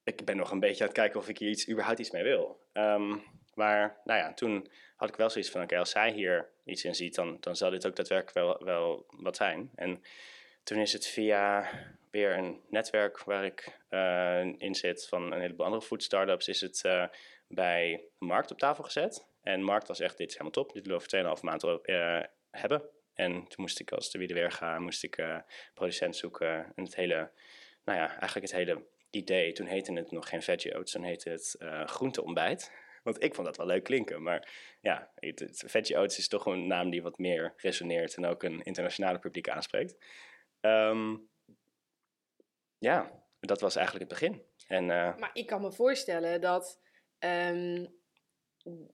Ik 0.04 0.24
ben 0.24 0.36
nog 0.36 0.50
een 0.50 0.60
beetje 0.60 0.80
aan 0.80 0.88
het 0.88 0.98
kijken 0.98 1.20
of 1.20 1.28
ik 1.28 1.38
hier 1.38 1.48
iets, 1.48 1.68
überhaupt 1.68 1.98
iets 1.98 2.10
mee 2.10 2.22
wil. 2.22 2.66
Um, 2.72 3.22
maar 3.54 4.00
nou 4.04 4.20
ja, 4.20 4.34
toen 4.34 4.68
had 4.96 5.08
ik 5.08 5.16
wel 5.16 5.30
zoiets 5.30 5.50
van: 5.50 5.62
oké, 5.62 5.78
als 5.78 5.90
zij 5.90 6.10
hier 6.10 6.48
iets 6.64 6.84
in 6.84 6.94
ziet, 6.94 7.14
dan, 7.14 7.36
dan 7.40 7.56
zal 7.56 7.70
dit 7.70 7.86
ook 7.86 7.96
daadwerkelijk 7.96 8.36
wel, 8.36 8.64
wel 8.64 9.06
wat 9.08 9.36
zijn. 9.36 9.70
En 9.74 10.02
toen 10.62 10.78
is 10.78 10.92
het 10.92 11.06
via 11.06 11.68
weer 12.16 12.36
een 12.38 12.60
netwerk 12.68 13.24
waar 13.24 13.44
ik 13.44 13.78
uh, 13.90 14.40
in 14.40 14.74
zit 14.74 15.08
van 15.08 15.32
een 15.32 15.40
heleboel 15.40 15.66
andere 15.66 15.82
food 15.82 16.02
startups, 16.02 16.48
is 16.48 16.60
het 16.60 16.82
uh, 16.86 17.06
bij 17.48 18.08
Markt 18.18 18.50
op 18.50 18.58
tafel 18.58 18.84
gezet. 18.84 19.26
En 19.42 19.62
Markt 19.62 19.88
was 19.88 20.00
echt: 20.00 20.16
dit 20.16 20.26
is 20.26 20.32
helemaal 20.32 20.52
top, 20.52 20.72
dit 20.72 20.86
willen 20.86 21.02
we 21.10 21.16
over 21.30 21.38
2,5 21.38 21.42
maanden 21.42 21.80
uh, 21.82 22.22
hebben. 22.50 22.82
En 23.14 23.32
toen 23.32 23.56
moest 23.56 23.80
ik 23.80 23.92
als 23.92 24.10
de 24.10 24.26
weer 24.26 24.50
gaan, 24.50 24.82
moest 24.82 25.04
ik 25.04 25.42
producent 25.74 26.16
zoeken. 26.16 26.72
En 26.74 26.84
het 26.84 26.96
hele, 26.96 27.30
nou 27.84 27.98
ja, 27.98 28.08
eigenlijk 28.08 28.46
het 28.46 28.52
hele 28.52 28.86
idee. 29.10 29.52
Toen 29.52 29.66
heette 29.66 29.92
het 29.92 30.10
nog 30.10 30.28
geen 30.28 30.42
veggie 30.42 30.76
oats, 30.76 30.92
toen 30.92 31.02
heette 31.02 31.30
het 31.30 31.56
groenteontbijt. 31.84 32.72
Want 33.02 33.22
ik 33.22 33.34
vond 33.34 33.46
dat 33.46 33.56
wel 33.56 33.66
leuk 33.66 33.84
klinken. 33.84 34.22
Maar 34.22 34.48
ja, 34.80 35.10
het, 35.14 35.62
veggie 35.66 35.98
oats 35.98 36.18
is 36.18 36.28
toch 36.28 36.46
een 36.46 36.66
naam 36.66 36.90
die 36.90 37.02
wat 37.02 37.18
meer 37.18 37.54
resoneert 37.56 38.16
en 38.16 38.26
ook 38.26 38.42
een 38.42 38.62
internationale 38.62 39.18
publiek 39.18 39.48
aanspreekt. 39.48 39.96
Um, 40.60 41.28
ja, 42.78 43.24
dat 43.40 43.60
was 43.60 43.76
eigenlijk 43.76 44.10
het 44.10 44.20
begin. 44.20 44.42
En, 44.68 44.82
uh, 44.82 45.16
maar 45.16 45.30
ik 45.32 45.46
kan 45.46 45.60
me 45.60 45.72
voorstellen 45.72 46.40
dat 46.40 46.80
um, 47.18 47.94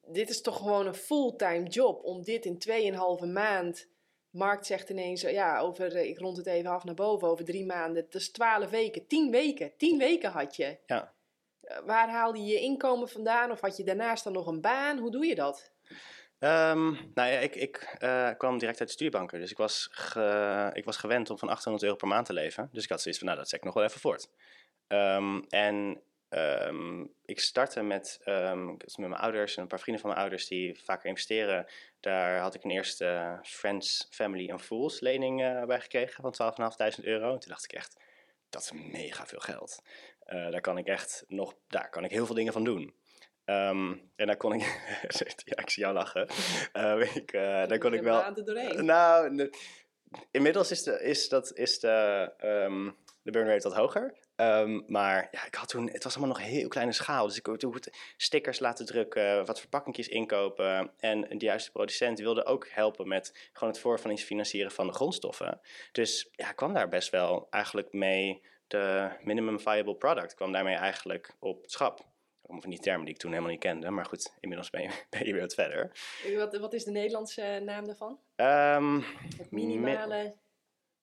dit 0.07 0.29
is 0.29 0.41
toch 0.41 0.57
gewoon 0.57 0.87
een 0.87 0.95
fulltime 0.95 1.69
job 1.69 2.05
om 2.05 2.23
dit 2.23 2.45
in 2.45 2.63
2,5 3.23 3.33
maand. 3.33 3.91
Markt 4.31 4.67
zegt 4.67 4.89
ineens, 4.89 5.21
ja, 5.21 5.59
over, 5.59 5.97
ik 5.97 6.19
rond 6.19 6.37
het 6.37 6.47
even 6.47 6.71
af 6.71 6.85
naar 6.85 6.95
boven, 6.95 7.29
over 7.29 7.45
drie 7.45 7.67
maanden. 7.67 8.05
Dat 8.05 8.21
is 8.21 8.31
12 8.31 8.71
weken, 8.71 9.07
10 9.07 9.31
weken. 9.31 9.77
10 9.77 9.99
weken 9.99 10.31
had 10.31 10.57
je. 10.57 10.79
Ja. 10.87 11.15
Eh, 11.61 11.79
waar 11.85 12.09
haalde 12.09 12.39
je 12.39 12.53
je 12.53 12.61
inkomen 12.61 13.09
vandaan? 13.09 13.51
Of 13.51 13.61
had 13.61 13.77
je 13.77 13.85
daarnaast 13.85 14.25
dan 14.25 14.33
nog 14.33 14.47
een 14.47 14.61
baan? 14.61 14.99
Hoe 14.99 15.11
doe 15.11 15.27
je 15.27 15.35
dat? 15.35 15.73
Um, 16.45 16.99
nou 17.15 17.31
ja, 17.31 17.39
ik, 17.39 17.55
ik 17.55 17.97
uh, 17.99 18.31
kwam 18.37 18.59
direct 18.59 18.79
uit 18.81 18.89
de 18.89 18.95
studiebanken. 18.95 19.41
Dus 19.41 19.51
ik 19.51 19.57
was, 19.57 19.89
ik 20.73 20.85
was 20.85 20.97
gewend 20.97 21.31
om 21.31 21.39
van 21.39 21.49
800 21.49 21.85
euro 21.85 21.97
per 21.97 22.09
maand 22.09 22.27
te 22.27 22.33
leven. 22.33 22.69
Dus 22.73 22.83
ik 22.83 22.89
had 22.89 23.01
zoiets 23.03 23.21
van, 23.21 23.29
nou, 23.29 23.41
dat 23.41 23.49
zet 23.49 23.59
ik 23.59 23.65
nog 23.65 23.75
wel 23.75 23.85
even 23.85 24.01
voort. 24.01 24.29
Um, 24.89 25.45
en 25.49 26.03
um, 26.31 27.13
ik 27.25 27.41
startte 27.41 27.83
met, 27.83 28.21
met 28.25 28.97
mijn 28.97 29.15
ouders 29.15 29.57
en 29.57 29.63
een 29.63 29.69
paar 29.69 29.81
vrienden 29.81 30.03
van 30.03 30.11
mijn 30.11 30.23
ouders 30.23 30.49
die 30.49 30.81
vaker 30.85 31.09
investeren. 31.09 31.67
Daar 32.01 32.39
had 32.39 32.55
ik 32.55 32.65
een 32.65 32.71
eerste 32.71 33.39
Friends, 33.43 34.07
Family 34.11 34.51
and 34.51 34.63
Fools 34.63 35.01
lening 35.01 35.43
uh, 35.43 35.65
bij 35.65 35.81
gekregen 35.81 36.33
van 36.33 36.55
12.500 36.99 37.05
euro. 37.05 37.33
En 37.33 37.39
toen 37.39 37.51
dacht 37.51 37.65
ik 37.65 37.73
echt, 37.73 38.01
dat 38.51 38.63
is 38.63 38.73
mega 38.73 39.27
veel 39.27 39.41
geld. 39.41 39.83
Uh, 40.27 40.51
daar 40.51 40.61
kan 40.61 40.79
ik 40.79 40.87
echt 40.87 41.25
nog, 41.29 41.55
daar 41.69 41.91
kan 41.91 42.05
ik 42.05 42.11
heel 42.11 42.27
veel 42.27 42.35
dingen 42.35 42.53
van 42.53 42.65
doen. 42.65 42.95
Um, 43.45 44.11
en 44.17 44.27
daar 44.27 44.37
kon 44.37 44.53
ik, 44.53 44.61
ja, 45.45 45.57
ik 45.57 45.71
zie 45.71 45.83
jou 45.83 45.95
lachen. 45.95 46.29
Uh, 46.73 47.15
ik, 47.15 47.33
uh, 47.33 47.43
daar 47.43 47.79
kon 47.79 47.95
ik 47.95 48.03
wel. 48.03 48.31
Nou, 48.77 49.51
inmiddels 50.31 50.71
is, 50.71 50.83
de, 50.83 51.03
is, 51.03 51.29
dat, 51.29 51.53
is 51.57 51.79
de, 51.79 52.31
um, 52.45 52.97
de 53.23 53.31
burn 53.31 53.49
rate 53.49 53.69
wat 53.69 53.77
hoger. 53.77 54.21
Um, 54.37 54.85
maar 54.87 55.29
ja, 55.31 55.47
ik 55.47 55.55
had 55.55 55.69
toen, 55.69 55.91
het 55.91 56.05
was 56.05 56.17
allemaal 56.17 56.37
nog 56.37 56.47
heel 56.47 56.69
kleine 56.69 56.93
schaal. 56.93 57.27
Dus 57.27 57.37
ik 57.37 57.47
hoefde 57.47 57.93
stickers 58.17 58.59
laten 58.59 58.87
drukken, 58.87 59.47
wat 59.47 59.61
verpakkingjes 59.61 60.09
inkopen. 60.09 60.91
En 60.99 61.21
de 61.21 61.45
juiste 61.45 61.71
producent 61.71 62.19
wilde 62.19 62.45
ook 62.45 62.69
helpen 62.71 63.09
met 63.09 63.51
gewoon 63.53 63.73
het 63.73 63.83
voorfinancieren 63.83 64.73
van 64.73 64.87
de 64.87 64.93
grondstoffen. 64.93 65.61
Dus 65.93 66.29
ja, 66.33 66.51
ik 66.51 66.57
kwam 66.57 66.75
daar 66.75 66.89
best 66.89 67.11
wel 67.11 67.47
eigenlijk 67.51 67.93
mee. 67.93 68.43
De 68.67 69.11
minimum 69.23 69.61
viable 69.61 69.97
product 69.97 70.35
kwam 70.35 70.53
daarmee 70.53 70.75
eigenlijk 70.75 71.35
op 71.39 71.63
het 71.63 71.71
schap 71.71 72.12
van 72.61 72.71
die 72.71 72.79
termen 72.79 73.05
die 73.05 73.15
ik 73.15 73.21
toen 73.21 73.31
helemaal 73.31 73.51
niet 73.51 73.61
kende. 73.61 73.91
Maar 73.91 74.05
goed, 74.05 74.35
inmiddels 74.41 74.71
ben 74.71 74.83
je, 74.83 74.89
ben 75.11 75.27
je 75.27 75.33
weer 75.33 75.41
wat 75.41 75.55
verder. 75.55 75.93
Wat, 76.37 76.57
wat 76.57 76.73
is 76.73 76.85
de 76.85 76.91
Nederlandse 76.91 77.61
naam 77.65 77.87
daarvan? 77.87 78.19
Um, 78.37 79.05
minimale... 79.51 80.35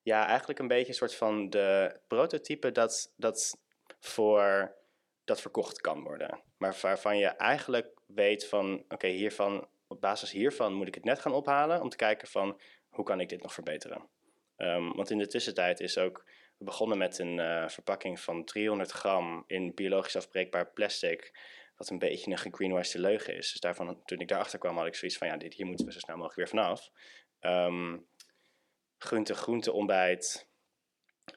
Ja, 0.01 0.27
eigenlijk 0.27 0.59
een 0.59 0.67
beetje 0.67 0.87
een 0.87 0.93
soort 0.93 1.15
van 1.15 1.49
de 1.49 1.99
prototype 2.07 2.71
dat, 2.71 3.13
dat, 3.15 3.57
voor, 3.99 4.75
dat 5.23 5.41
verkocht 5.41 5.81
kan 5.81 6.03
worden. 6.03 6.41
Maar 6.57 6.77
waarvan 6.81 7.17
je 7.17 7.27
eigenlijk 7.27 7.99
weet 8.05 8.47
van, 8.47 8.83
oké, 8.87 9.07
hiervan, 9.07 9.67
op 9.87 10.01
basis 10.01 10.31
hiervan 10.31 10.73
moet 10.73 10.87
ik 10.87 10.95
het 10.95 11.03
net 11.03 11.19
gaan 11.19 11.33
ophalen 11.33 11.81
om 11.81 11.89
te 11.89 11.95
kijken 11.97 12.27
van, 12.27 12.59
hoe 12.89 13.05
kan 13.05 13.19
ik 13.19 13.29
dit 13.29 13.41
nog 13.41 13.53
verbeteren? 13.53 14.09
Um, 14.57 14.95
want 14.95 15.09
in 15.09 15.17
de 15.17 15.27
tussentijd 15.27 15.79
is 15.79 15.97
ook 15.97 16.25
we 16.59 16.65
begonnen 16.65 16.97
met 16.97 17.19
een 17.19 17.37
uh, 17.37 17.67
verpakking 17.67 18.19
van 18.19 18.43
300 18.43 18.91
gram 18.91 19.43
in 19.47 19.73
biologisch 19.73 20.15
afbreekbaar 20.15 20.71
plastic. 20.71 21.33
Wat 21.77 21.89
een 21.89 21.99
beetje 21.99 22.31
een 22.31 22.37
gegreenwashed 22.37 23.01
leugen 23.01 23.35
is. 23.35 23.51
Dus 23.51 23.61
daarvan, 23.61 24.01
toen 24.05 24.19
ik 24.19 24.27
daarachter 24.27 24.59
kwam, 24.59 24.77
had 24.77 24.87
ik 24.87 24.95
zoiets 24.95 25.17
van: 25.17 25.27
ja, 25.27 25.37
dit, 25.37 25.53
hier 25.53 25.65
moeten 25.65 25.85
we 25.85 25.91
zo 25.91 25.99
snel 25.99 26.15
mogelijk 26.17 26.37
weer 26.37 26.61
vanaf. 26.61 26.91
Um, 27.41 28.07
groente, 28.97 29.33
groente 29.33 29.71
ontbijt. 29.71 30.47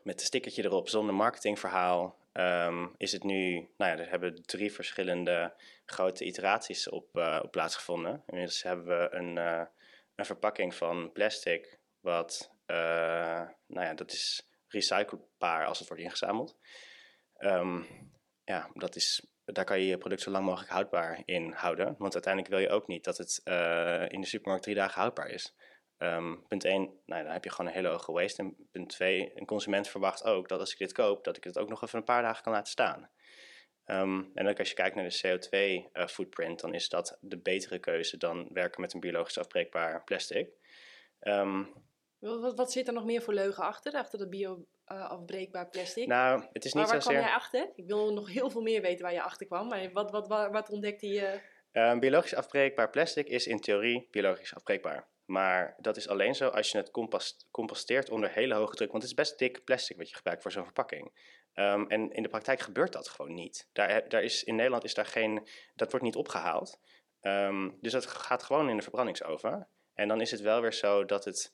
Met 0.03 0.21
een 0.21 0.27
stickertje 0.27 0.65
erop, 0.65 0.89
zonder 0.89 1.15
marketingverhaal. 1.15 2.19
Um, 2.33 2.95
is 2.97 3.13
het 3.13 3.25
nu, 3.25 3.55
nou 3.77 3.91
ja, 3.91 3.99
er 3.99 4.11
hebben 4.11 4.43
drie 4.43 4.73
verschillende 4.73 5.55
grote 5.85 6.25
iteraties 6.25 6.89
op, 6.89 7.17
uh, 7.17 7.41
op 7.43 7.51
plaatsgevonden. 7.51 8.23
Inmiddels 8.27 8.63
hebben 8.63 8.87
we 8.87 9.15
een, 9.17 9.37
uh, 9.37 9.63
een 10.15 10.25
verpakking 10.25 10.75
van 10.75 11.13
plastic, 11.13 11.79
wat, 12.01 12.53
nou 12.67 13.87
ja, 13.87 13.95
dat 13.95 14.13
is 14.13 14.52
recyclebaar 14.73 15.67
als 15.67 15.79
het 15.79 15.89
wordt 15.89 16.03
ingezameld. 16.03 16.57
Um, 17.39 17.87
ja, 18.45 18.71
dat 18.75 18.97
is, 18.97 19.27
daar 19.45 19.65
kan 19.65 19.81
je 19.81 19.87
je 19.87 19.99
product 19.99 20.23
zo 20.23 20.31
lang 20.31 20.45
mogelijk 20.45 20.71
houdbaar 20.71 21.23
in 21.25 21.53
houden. 21.53 21.95
Want 21.99 22.15
uiteindelijk 22.15 22.55
wil 22.55 22.63
je 22.63 22.71
ook 22.71 22.87
niet 22.87 23.05
dat 23.05 23.19
het 23.19 23.41
uh, 23.45 24.09
in 24.09 24.21
de 24.21 24.27
supermarkt 24.27 24.63
drie 24.65 24.77
dagen 24.77 25.01
houdbaar 25.01 25.29
is. 25.29 25.55
Um, 25.99 26.47
punt 26.49 26.65
1, 26.65 27.01
nou, 27.07 27.23
dan 27.23 27.33
heb 27.33 27.45
je 27.45 27.51
gewoon 27.51 27.67
een 27.67 27.77
hele 27.77 27.89
hoge 27.89 28.13
waste. 28.13 28.43
En 28.43 28.69
punt 28.71 28.89
2, 28.89 29.33
een 29.35 29.47
consument 29.47 29.89
verwacht 29.89 30.25
ook 30.25 30.49
dat 30.49 30.61
als 30.61 30.73
ik 30.73 30.79
dit 30.79 30.93
koop, 30.93 31.25
dat 31.25 31.37
ik 31.37 31.45
het 31.45 31.59
ook 31.59 31.69
nog 31.69 31.83
even 31.83 31.99
een 31.99 32.05
paar 32.05 32.23
dagen 32.23 32.43
kan 32.43 32.53
laten 32.53 32.73
staan. 32.73 33.11
Um, 33.87 34.31
en 34.35 34.49
ook 34.49 34.59
als 34.59 34.69
je 34.69 34.75
kijkt 34.75 34.97
naar 34.97 35.09
de 35.09 35.21
CO2-footprint, 35.27 36.57
uh, 36.57 36.57
dan 36.57 36.75
is 36.75 36.89
dat 36.89 37.19
de 37.21 37.39
betere 37.39 37.79
keuze 37.79 38.17
dan 38.17 38.49
werken 38.53 38.81
met 38.81 38.93
een 38.93 39.01
biologisch 39.01 39.39
afbreekbaar 39.39 40.05
plastic. 40.05 40.51
Um, 41.21 41.73
wat, 42.23 42.57
wat, 42.57 42.73
zit 42.73 42.87
er 42.87 42.93
nog 42.93 43.05
meer 43.05 43.23
voor 43.23 43.35
leugen 43.35 43.65
achter, 43.65 43.93
achter 43.93 44.19
dat 44.19 44.31
bio-afbreekbaar 44.31 45.69
plastic? 45.69 46.07
Nou, 46.07 46.45
het 46.53 46.65
is 46.65 46.73
niet 46.73 46.83
waar, 46.83 46.93
waar 46.93 47.03
zozeer... 47.03 47.19
kwam 47.19 47.29
jij 47.29 47.37
achter? 47.37 47.71
Ik 47.75 47.87
wil 47.87 48.13
nog 48.13 48.29
heel 48.29 48.51
veel 48.51 48.63
meer 48.63 48.83
weten 48.83 49.05
waar 49.05 49.15
je 49.15 49.23
achter 49.23 49.47
kwam, 49.47 49.69
maar 49.69 49.93
wat, 49.93 50.11
wat, 50.11 50.29
wat, 50.29 50.51
wat 50.51 50.71
ontdekte 50.71 51.07
je? 51.07 51.41
Uh, 51.73 51.99
biologisch 51.99 52.35
afbreekbaar 52.35 52.91
plastic 52.91 53.29
is 53.29 53.47
in 53.47 53.61
theorie 53.61 54.09
biologisch 54.11 54.55
afbreekbaar. 54.55 55.09
Maar 55.25 55.75
dat 55.79 55.97
is 55.97 56.09
alleen 56.09 56.35
zo 56.35 56.49
als 56.49 56.71
je 56.71 56.79
het 56.79 56.91
compost 56.91 57.47
composteert 57.51 58.11
onder 58.11 58.31
hele 58.31 58.55
hoge 58.55 58.75
druk. 58.75 58.91
Want 58.91 59.03
het 59.03 59.13
is 59.13 59.19
best 59.19 59.39
dik 59.39 59.65
plastic 59.65 59.97
wat 59.97 60.09
je 60.09 60.15
gebruikt 60.15 60.43
voor 60.43 60.53
zo'n 60.53 60.65
verpakking. 60.65 61.13
Um, 61.55 61.89
en 61.89 62.13
in 62.13 62.23
de 62.23 62.29
praktijk 62.29 62.61
gebeurt 62.61 62.93
dat 62.93 63.09
gewoon 63.09 63.35
niet. 63.35 63.69
Daar, 63.73 64.09
daar 64.09 64.23
is, 64.23 64.45
in 64.45 64.55
Nederland 64.55 64.85
is 64.85 64.95
daar 64.95 65.07
geen, 65.07 65.49
dat 65.75 65.91
wordt 65.91 66.07
niet 66.07 66.17
opgehaald. 66.17 66.81
Um, 67.23 67.79
dus 67.81 67.93
dat 67.93 68.07
gaat 68.07 68.43
gewoon 68.43 68.69
in 68.69 68.77
de 68.77 68.83
verbrandingsoven. 68.83 69.69
En 69.95 70.09
dan 70.09 70.21
is 70.21 70.31
het 70.31 70.41
wel 70.41 70.61
weer 70.61 70.73
zo 70.73 71.05
dat 71.05 71.25
het 71.25 71.53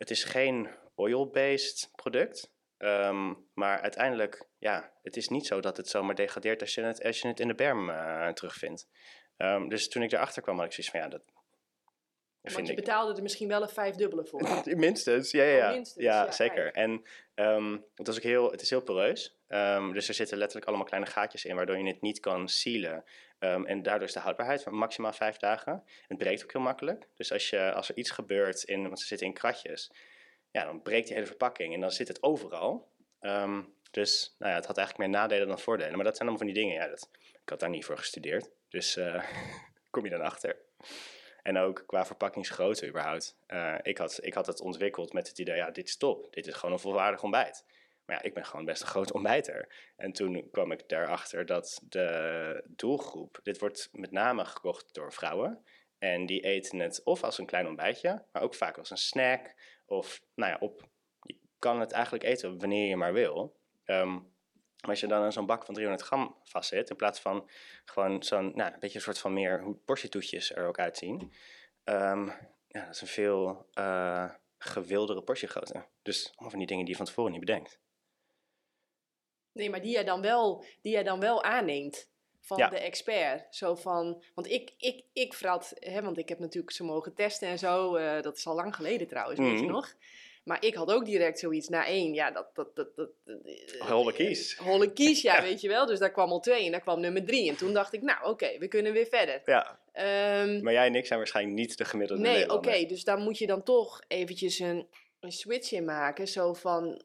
het 0.00 0.10
is 0.10 0.24
geen 0.24 0.68
oil-based 0.94 1.90
product. 1.94 2.52
Um, 2.78 3.48
maar 3.54 3.80
uiteindelijk, 3.80 4.48
ja, 4.58 4.92
het 5.02 5.16
is 5.16 5.28
niet 5.28 5.46
zo 5.46 5.60
dat 5.60 5.76
het 5.76 5.88
zomaar 5.88 6.14
degradeert 6.14 6.62
als 6.62 6.74
je 6.74 6.82
het, 7.26 7.40
in 7.40 7.48
de 7.48 7.54
berm 7.54 7.88
uh, 7.88 8.28
terugvindt. 8.28 8.88
Um, 9.36 9.68
dus 9.68 9.88
toen 9.88 10.02
ik 10.02 10.12
erachter 10.12 10.42
kwam, 10.42 10.56
had 10.56 10.66
ik 10.66 10.72
zoiets 10.72 10.92
van, 10.92 11.00
ja, 11.00 11.08
dat, 11.08 11.32
Want 12.42 12.66
je 12.66 12.74
betaalde 12.74 13.14
er 13.14 13.22
misschien 13.22 13.48
wel 13.48 13.62
een 13.62 13.68
vijfdubbele 13.68 14.24
voor. 14.24 14.62
minstens, 14.76 15.30
ja, 15.30 15.42
ja, 15.42 15.56
ja. 15.56 15.68
Oh, 15.68 15.74
minstens, 15.74 16.04
ja, 16.04 16.24
ja 16.24 16.32
zeker. 16.32 16.72
En 16.72 17.04
um, 17.34 17.84
het, 17.94 18.06
was 18.06 18.16
ook 18.16 18.22
heel, 18.22 18.50
het 18.50 18.62
is 18.62 18.70
heel 18.70 18.82
poreus. 18.82 19.38
Um, 19.48 19.92
dus 19.92 20.08
er 20.08 20.14
zitten 20.14 20.38
letterlijk 20.38 20.68
allemaal 20.68 20.86
kleine 20.86 21.10
gaatjes 21.10 21.44
in, 21.44 21.56
waardoor 21.56 21.78
je 21.78 21.86
het 21.86 22.00
niet 22.00 22.20
kan 22.20 22.48
sealen. 22.48 23.04
Um, 23.38 23.66
en 23.66 23.82
daardoor 23.82 24.06
is 24.08 24.14
de 24.14 24.20
houdbaarheid 24.20 24.62
van 24.62 24.74
maximaal 24.74 25.12
vijf 25.12 25.36
dagen. 25.36 25.84
Het 26.08 26.18
breekt 26.18 26.42
ook 26.42 26.52
heel 26.52 26.60
makkelijk. 26.60 27.08
Dus 27.16 27.32
als, 27.32 27.50
je, 27.50 27.72
als 27.72 27.88
er 27.88 27.96
iets 27.96 28.10
gebeurt, 28.10 28.62
in, 28.62 28.82
want 28.82 29.00
ze 29.00 29.06
zitten 29.06 29.26
in 29.26 29.32
kratjes, 29.32 29.92
ja, 30.50 30.64
dan 30.64 30.82
breekt 30.82 31.06
die 31.06 31.14
hele 31.14 31.26
verpakking 31.26 31.74
en 31.74 31.80
dan 31.80 31.90
zit 31.90 32.08
het 32.08 32.22
overal. 32.22 32.88
Dus 33.90 34.34
nou 34.38 34.50
ja, 34.50 34.56
het 34.56 34.66
had 34.66 34.76
eigenlijk 34.76 35.08
meer 35.08 35.20
nadelen 35.20 35.48
dan 35.48 35.58
voordelen. 35.58 35.94
Maar 35.94 36.04
dat 36.04 36.16
zijn 36.16 36.28
allemaal 36.28 36.46
van 36.46 36.54
die 36.54 36.64
dingen. 36.64 36.82
Ja, 36.82 36.88
dat, 36.88 37.08
ik 37.42 37.48
had 37.48 37.60
daar 37.60 37.70
niet 37.70 37.84
voor 37.84 37.98
gestudeerd. 37.98 38.50
Dus 38.68 38.96
uh, 38.96 39.24
kom 39.90 40.04
je 40.04 40.10
dan 40.10 40.20
achter. 40.20 40.56
En 41.50 41.58
ook 41.58 41.82
qua 41.86 42.06
verpakkingsgrootte 42.06 42.88
überhaupt. 42.88 43.36
Uh, 43.48 43.74
ik, 43.82 43.98
had, 43.98 44.18
ik 44.22 44.34
had 44.34 44.46
het 44.46 44.60
ontwikkeld 44.60 45.12
met 45.12 45.28
het 45.28 45.38
idee, 45.38 45.56
ja, 45.56 45.70
dit 45.70 45.88
is 45.88 45.96
top. 45.96 46.32
Dit 46.34 46.46
is 46.46 46.54
gewoon 46.54 46.74
een 46.74 46.80
volwaardig 46.80 47.22
ontbijt. 47.22 47.64
Maar 48.04 48.16
ja, 48.16 48.22
ik 48.22 48.34
ben 48.34 48.44
gewoon 48.44 48.64
best 48.64 48.82
een 48.82 48.88
groot 48.88 49.12
ontbijter. 49.12 49.92
En 49.96 50.12
toen 50.12 50.48
kwam 50.50 50.72
ik 50.72 50.88
daarachter 50.88 51.46
dat 51.46 51.80
de 51.88 52.64
doelgroep, 52.66 53.40
dit 53.42 53.58
wordt 53.58 53.88
met 53.92 54.10
name 54.10 54.44
gekocht 54.44 54.94
door 54.94 55.12
vrouwen. 55.12 55.64
En 55.98 56.26
die 56.26 56.40
eten 56.40 56.78
het 56.78 57.00
of 57.04 57.22
als 57.22 57.38
een 57.38 57.46
klein 57.46 57.66
ontbijtje, 57.66 58.24
maar 58.32 58.42
ook 58.42 58.54
vaak 58.54 58.78
als 58.78 58.90
een 58.90 58.96
snack. 58.96 59.54
Of, 59.86 60.22
nou 60.34 60.50
ja, 60.52 60.58
op, 60.60 60.88
je 61.22 61.36
kan 61.58 61.80
het 61.80 61.92
eigenlijk 61.92 62.24
eten 62.24 62.58
wanneer 62.58 62.88
je 62.88 62.96
maar 62.96 63.12
wil. 63.12 63.56
Um, 63.84 64.32
maar 64.80 64.90
als 64.90 65.00
je 65.00 65.06
dan 65.06 65.24
in 65.24 65.32
zo'n 65.32 65.46
bak 65.46 65.64
van 65.64 65.74
300 65.74 66.06
gram 66.08 66.36
vastzit, 66.42 66.90
in 66.90 66.96
plaats 66.96 67.20
van 67.20 67.48
gewoon 67.84 68.22
zo'n, 68.22 68.52
nou, 68.54 68.72
een 68.72 68.78
beetje 68.80 68.96
een 68.96 69.04
soort 69.04 69.18
van 69.18 69.32
meer 69.32 69.62
hoe 69.62 69.74
portietoetjes 69.74 70.54
er 70.54 70.66
ook 70.66 70.78
uitzien. 70.78 71.32
Um, 71.84 72.26
ja, 72.68 72.84
dat 72.84 72.94
is 72.94 73.00
een 73.00 73.06
veel 73.06 73.66
uh, 73.74 74.30
gewildere 74.58 75.22
portiegrootte. 75.22 75.86
Dus 76.02 76.26
allemaal 76.30 76.50
van 76.50 76.58
die 76.58 76.68
dingen 76.68 76.82
die 76.84 76.92
je 76.92 76.98
van 76.98 77.06
tevoren 77.06 77.30
niet 77.32 77.40
bedenkt. 77.40 77.78
Nee, 79.52 79.70
maar 79.70 79.82
die 79.82 79.92
jij 79.92 80.04
dan 80.04 80.20
wel, 80.20 80.64
die 80.82 80.92
jij 80.92 81.02
dan 81.02 81.20
wel 81.20 81.42
aanneemt. 81.42 82.08
van 82.42 82.58
Ja. 82.58 82.68
de 82.68 82.78
expert. 82.78 83.54
Zo 83.54 83.74
van, 83.74 84.22
want 84.34 84.50
ik, 84.50 84.72
ik, 84.78 85.04
ik 85.12 85.34
vrat, 85.34 85.72
hè, 85.78 86.02
want 86.02 86.18
ik 86.18 86.28
heb 86.28 86.38
natuurlijk 86.38 86.72
ze 86.74 86.84
mogen 86.84 87.14
testen 87.14 87.48
en 87.48 87.58
zo. 87.58 87.94
eh, 87.96 88.22
dat 88.22 88.36
is 88.36 88.46
al 88.46 88.54
lang 88.54 88.74
geleden 88.74 89.06
trouwens, 89.08 89.38
weet 89.40 89.58
je 89.58 89.64
Mhm. 89.64 89.72
nog? 89.72 89.94
Maar 90.42 90.64
ik 90.64 90.74
had 90.74 90.92
ook 90.92 91.04
direct 91.04 91.38
zoiets 91.38 91.68
na 91.68 91.86
één. 91.86 92.14
Ja, 92.14 92.30
dat... 92.30 92.54
dat, 92.54 92.76
dat, 92.76 92.96
dat 92.96 93.10
eh, 93.24 93.90
Holle 93.90 94.12
kies. 94.12 94.56
Holle 94.56 94.92
kies, 94.92 95.22
ja, 95.30 95.42
weet 95.42 95.60
je 95.60 95.68
wel. 95.68 95.86
Dus 95.86 95.98
daar 95.98 96.12
kwam 96.12 96.30
al 96.30 96.40
twee 96.40 96.64
en 96.64 96.70
daar 96.70 96.80
kwam 96.80 97.00
nummer 97.00 97.24
drie. 97.24 97.48
En 97.48 97.56
toen 97.56 97.72
dacht 97.72 97.92
ik, 97.92 98.02
nou 98.02 98.24
oké, 98.24 98.58
we 98.58 98.68
kunnen 98.68 98.92
weer 98.92 99.06
verder. 99.06 99.42
Ja, 99.44 99.80
Ehm, 99.92 100.62
maar 100.62 100.72
jij 100.72 100.86
en 100.86 100.94
ik 100.94 101.06
zijn 101.06 101.18
waarschijnlijk 101.18 101.56
niet 101.56 101.78
de 101.78 101.84
gemiddelde 101.84 102.22
nee, 102.22 102.52
oké, 102.52 102.84
dus 102.86 103.04
daar 103.04 103.18
moet 103.18 103.38
je 103.38 103.46
dan 103.46 103.62
toch 103.62 104.00
eventjes 104.08 104.58
een, 104.58 104.88
een 105.20 105.32
switch 105.32 105.72
in 105.72 105.84
maken. 105.84 106.28
Zo 106.28 106.52
van, 106.52 107.02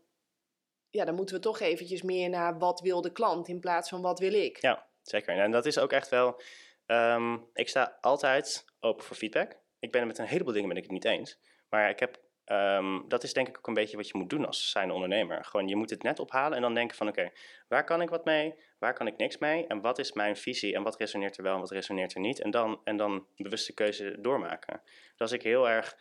ja, 0.89 1.05
dan 1.05 1.15
moeten 1.15 1.35
we 1.35 1.41
toch 1.41 1.59
eventjes 1.59 2.01
meer 2.01 2.29
naar 2.29 2.57
wat 2.57 2.79
wil 2.79 3.01
de 3.01 3.11
klant 3.11 3.47
in 3.47 3.59
plaats 3.59 3.89
van 3.89 4.01
wat 4.01 4.19
wil 4.19 4.33
ik. 4.33 4.61
Ja, 4.61 4.87
zeker. 5.01 5.37
En 5.37 5.51
dat 5.51 5.65
is 5.65 5.77
ook 5.77 5.91
echt 5.91 6.09
wel. 6.09 6.41
ehm, 6.85 7.37
ik 7.53 7.69
sta 7.69 7.97
altijd 8.01 8.65
open 8.79 9.05
voor 9.05 9.15
feedback. 9.15 9.57
Ik 9.79 9.91
ben 9.91 9.99
het 9.99 10.09
met 10.09 10.19
een 10.19 10.25
heleboel 10.25 10.53
dingen 10.53 10.67
ben 10.67 10.77
ik 10.77 10.83
het 10.83 10.91
niet 10.91 11.05
eens. 11.05 11.39
Maar 11.69 11.89
ik 11.89 11.99
heb. 11.99 12.23
Ehm, 12.45 13.07
dat 13.07 13.23
is 13.23 13.33
denk 13.33 13.47
ik 13.47 13.57
ook 13.57 13.67
een 13.67 13.73
beetje 13.73 13.97
wat 13.97 14.07
je 14.07 14.17
moet 14.17 14.29
doen 14.29 14.45
als 14.45 14.71
zijnde 14.71 14.93
ondernemer. 14.93 15.45
Gewoon, 15.45 15.67
je 15.67 15.75
moet 15.75 15.89
het 15.89 16.03
net 16.03 16.19
ophalen 16.19 16.55
en 16.55 16.61
dan 16.61 16.73
denken 16.73 16.97
van 16.97 17.07
oké, 17.07 17.31
waar 17.67 17.83
kan 17.83 18.01
ik 18.01 18.09
wat 18.09 18.25
mee? 18.25 18.55
Waar 18.79 18.93
kan 18.93 19.07
ik 19.07 19.17
niks 19.17 19.37
mee? 19.37 19.67
En 19.67 19.81
wat 19.81 19.99
is 19.99 20.13
mijn 20.13 20.35
visie? 20.35 20.75
En 20.75 20.83
wat 20.83 20.97
resoneert 20.97 21.37
er 21.37 21.43
wel 21.43 21.53
en 21.53 21.59
wat 21.59 21.71
resoneert 21.71 22.13
er 22.13 22.21
niet? 22.21 22.41
En 22.41 22.51
dan, 22.51 22.81
en 22.83 22.97
dan 22.97 23.27
bewuste 23.35 23.73
keuze 23.73 24.17
doormaken. 24.21 24.81
Dus 24.83 25.19
als 25.19 25.31
ik 25.31 25.41
heel 25.41 25.69
erg 25.69 25.97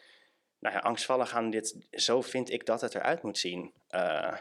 nou 0.58 0.74
ja, 0.74 0.80
angstvallig 0.80 1.34
aan 1.34 1.50
dit, 1.50 1.86
zo 1.90 2.20
vind 2.20 2.50
ik 2.50 2.66
dat 2.66 2.80
het 2.80 2.94
eruit 2.94 3.22
moet 3.22 3.38
zien, 3.38 3.72
eh, 3.88 4.36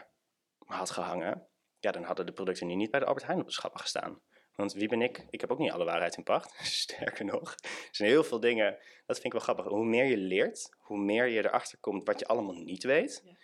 had 0.58 0.90
gehangen, 0.90 1.46
ja, 1.78 1.90
dan 1.90 2.02
hadden 2.02 2.26
de 2.26 2.32
producten 2.32 2.66
nu 2.66 2.74
niet 2.74 2.90
bij 2.90 3.00
de 3.00 3.06
Albert 3.06 3.26
Heijn 3.26 3.40
op 3.40 3.46
de 3.46 3.52
schappen 3.52 3.80
gestaan. 3.80 4.20
Want 4.54 4.72
wie 4.72 4.88
ben 4.88 5.02
ik? 5.02 5.26
Ik 5.30 5.40
heb 5.40 5.50
ook 5.50 5.58
niet 5.58 5.70
alle 5.70 5.84
waarheid 5.84 6.16
in 6.16 6.22
pacht. 6.22 6.54
Sterker 6.82 7.24
nog, 7.24 7.52
er 7.62 7.88
zijn 7.90 8.08
heel 8.08 8.24
veel 8.24 8.40
dingen, 8.40 8.78
dat 9.06 9.20
vind 9.20 9.24
ik 9.24 9.32
wel 9.32 9.40
grappig. 9.40 9.66
Hoe 9.66 9.84
meer 9.84 10.04
je 10.04 10.16
leert, 10.16 10.74
hoe 10.78 10.98
meer 10.98 11.26
je 11.26 11.44
erachter 11.44 11.78
komt 11.78 12.06
wat 12.06 12.18
je 12.18 12.26
allemaal 12.26 12.54
niet 12.54 12.82
weet. 12.82 13.22
Ja. 13.24 13.34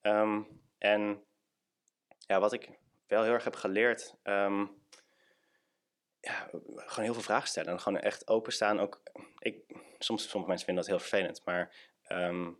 Ehm, 0.00 0.42
en 0.78 1.24
ja, 2.18 2.40
wat 2.40 2.52
ik 2.52 2.68
wel 3.06 3.22
heel 3.22 3.32
erg 3.32 3.44
heb 3.44 3.56
geleerd, 3.56 4.14
ehm, 4.22 4.66
ja, 6.20 6.50
gewoon 6.76 7.04
heel 7.04 7.14
veel 7.14 7.22
vragen 7.22 7.48
stellen. 7.48 7.72
En 7.72 7.80
gewoon 7.80 8.00
echt 8.00 8.28
openstaan. 8.28 8.80
Ook, 8.80 9.02
ik, 9.38 9.64
soms, 9.98 10.22
sommige 10.22 10.48
mensen 10.48 10.66
vinden 10.66 10.84
dat 10.84 10.92
heel 10.92 11.08
vervelend, 11.08 11.44
maar 11.44 11.74
ehm, 12.02 12.50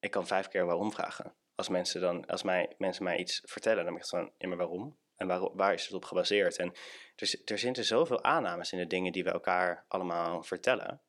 ik 0.00 0.10
kan 0.10 0.26
vijf 0.26 0.48
keer 0.48 0.66
waarom 0.66 0.92
vragen. 0.92 1.34
Als 1.54 1.68
mensen, 1.68 2.00
dan, 2.00 2.26
als 2.26 2.42
mij, 2.42 2.74
mensen 2.78 3.04
mij 3.04 3.18
iets 3.18 3.42
vertellen, 3.44 3.84
dan 3.84 3.92
ben 3.92 4.02
ik 4.02 4.08
van, 4.08 4.32
ja, 4.38 4.48
maar 4.48 4.56
waarom? 4.56 4.96
En 5.22 5.28
waar, 5.28 5.56
waar 5.56 5.74
is 5.74 5.84
het 5.84 5.94
op 5.94 6.04
gebaseerd? 6.04 6.56
En 6.56 6.72
er, 7.16 7.34
er 7.44 7.58
zitten 7.58 7.84
zoveel 7.84 8.22
aannames 8.22 8.72
in 8.72 8.78
de 8.78 8.86
dingen 8.86 9.12
die 9.12 9.24
we 9.24 9.30
elkaar 9.30 9.84
allemaal 9.88 10.42
vertellen. 10.42 11.00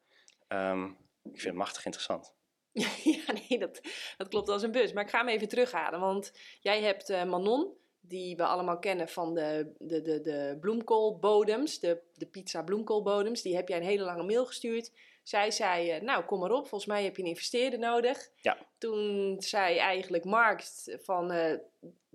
Ehm, 0.47 0.85
ik 1.23 1.39
vind 1.39 1.43
het 1.43 1.53
machtig 1.53 1.85
interessant. 1.85 2.33
ja, 3.03 3.33
nee, 3.33 3.59
dat, 3.59 3.81
dat 4.17 4.27
klopt 4.27 4.49
als 4.49 4.63
een 4.63 4.71
bus. 4.71 4.93
Maar 4.93 5.03
ik 5.03 5.09
ga 5.09 5.17
hem 5.17 5.27
even 5.27 5.47
terughalen, 5.47 5.99
want 5.99 6.31
jij 6.59 6.81
hebt 6.81 7.09
eh, 7.09 7.23
Manon, 7.23 7.73
die 7.99 8.35
we 8.35 8.45
allemaal 8.45 8.79
kennen 8.79 9.09
van 9.09 9.33
de, 9.33 9.73
de, 9.77 10.01
de, 10.01 10.21
de 10.21 10.57
bloemkoolbodems, 10.61 11.79
de, 11.79 12.01
de 12.13 12.25
pizza 12.25 12.61
bloemkoolbodems. 12.63 13.41
Die 13.41 13.55
heb 13.55 13.67
jij 13.67 13.77
een 13.77 13.83
hele 13.83 14.03
lange 14.03 14.23
mail 14.23 14.45
gestuurd. 14.45 14.91
Zij 15.23 15.51
zei, 15.51 15.89
eh, 15.89 16.01
nou 16.01 16.23
kom 16.23 16.39
maar 16.39 16.51
op, 16.51 16.67
volgens 16.67 16.85
mij 16.85 17.03
heb 17.03 17.15
je 17.15 17.21
een 17.21 17.27
investeerder 17.27 17.79
nodig. 17.79 18.29
Ja. 18.35 18.57
Toen 18.77 19.35
zei 19.39 19.77
eigenlijk 19.77 20.23
Mark 20.23 20.63
van, 21.01 21.31
eh, 21.31 21.57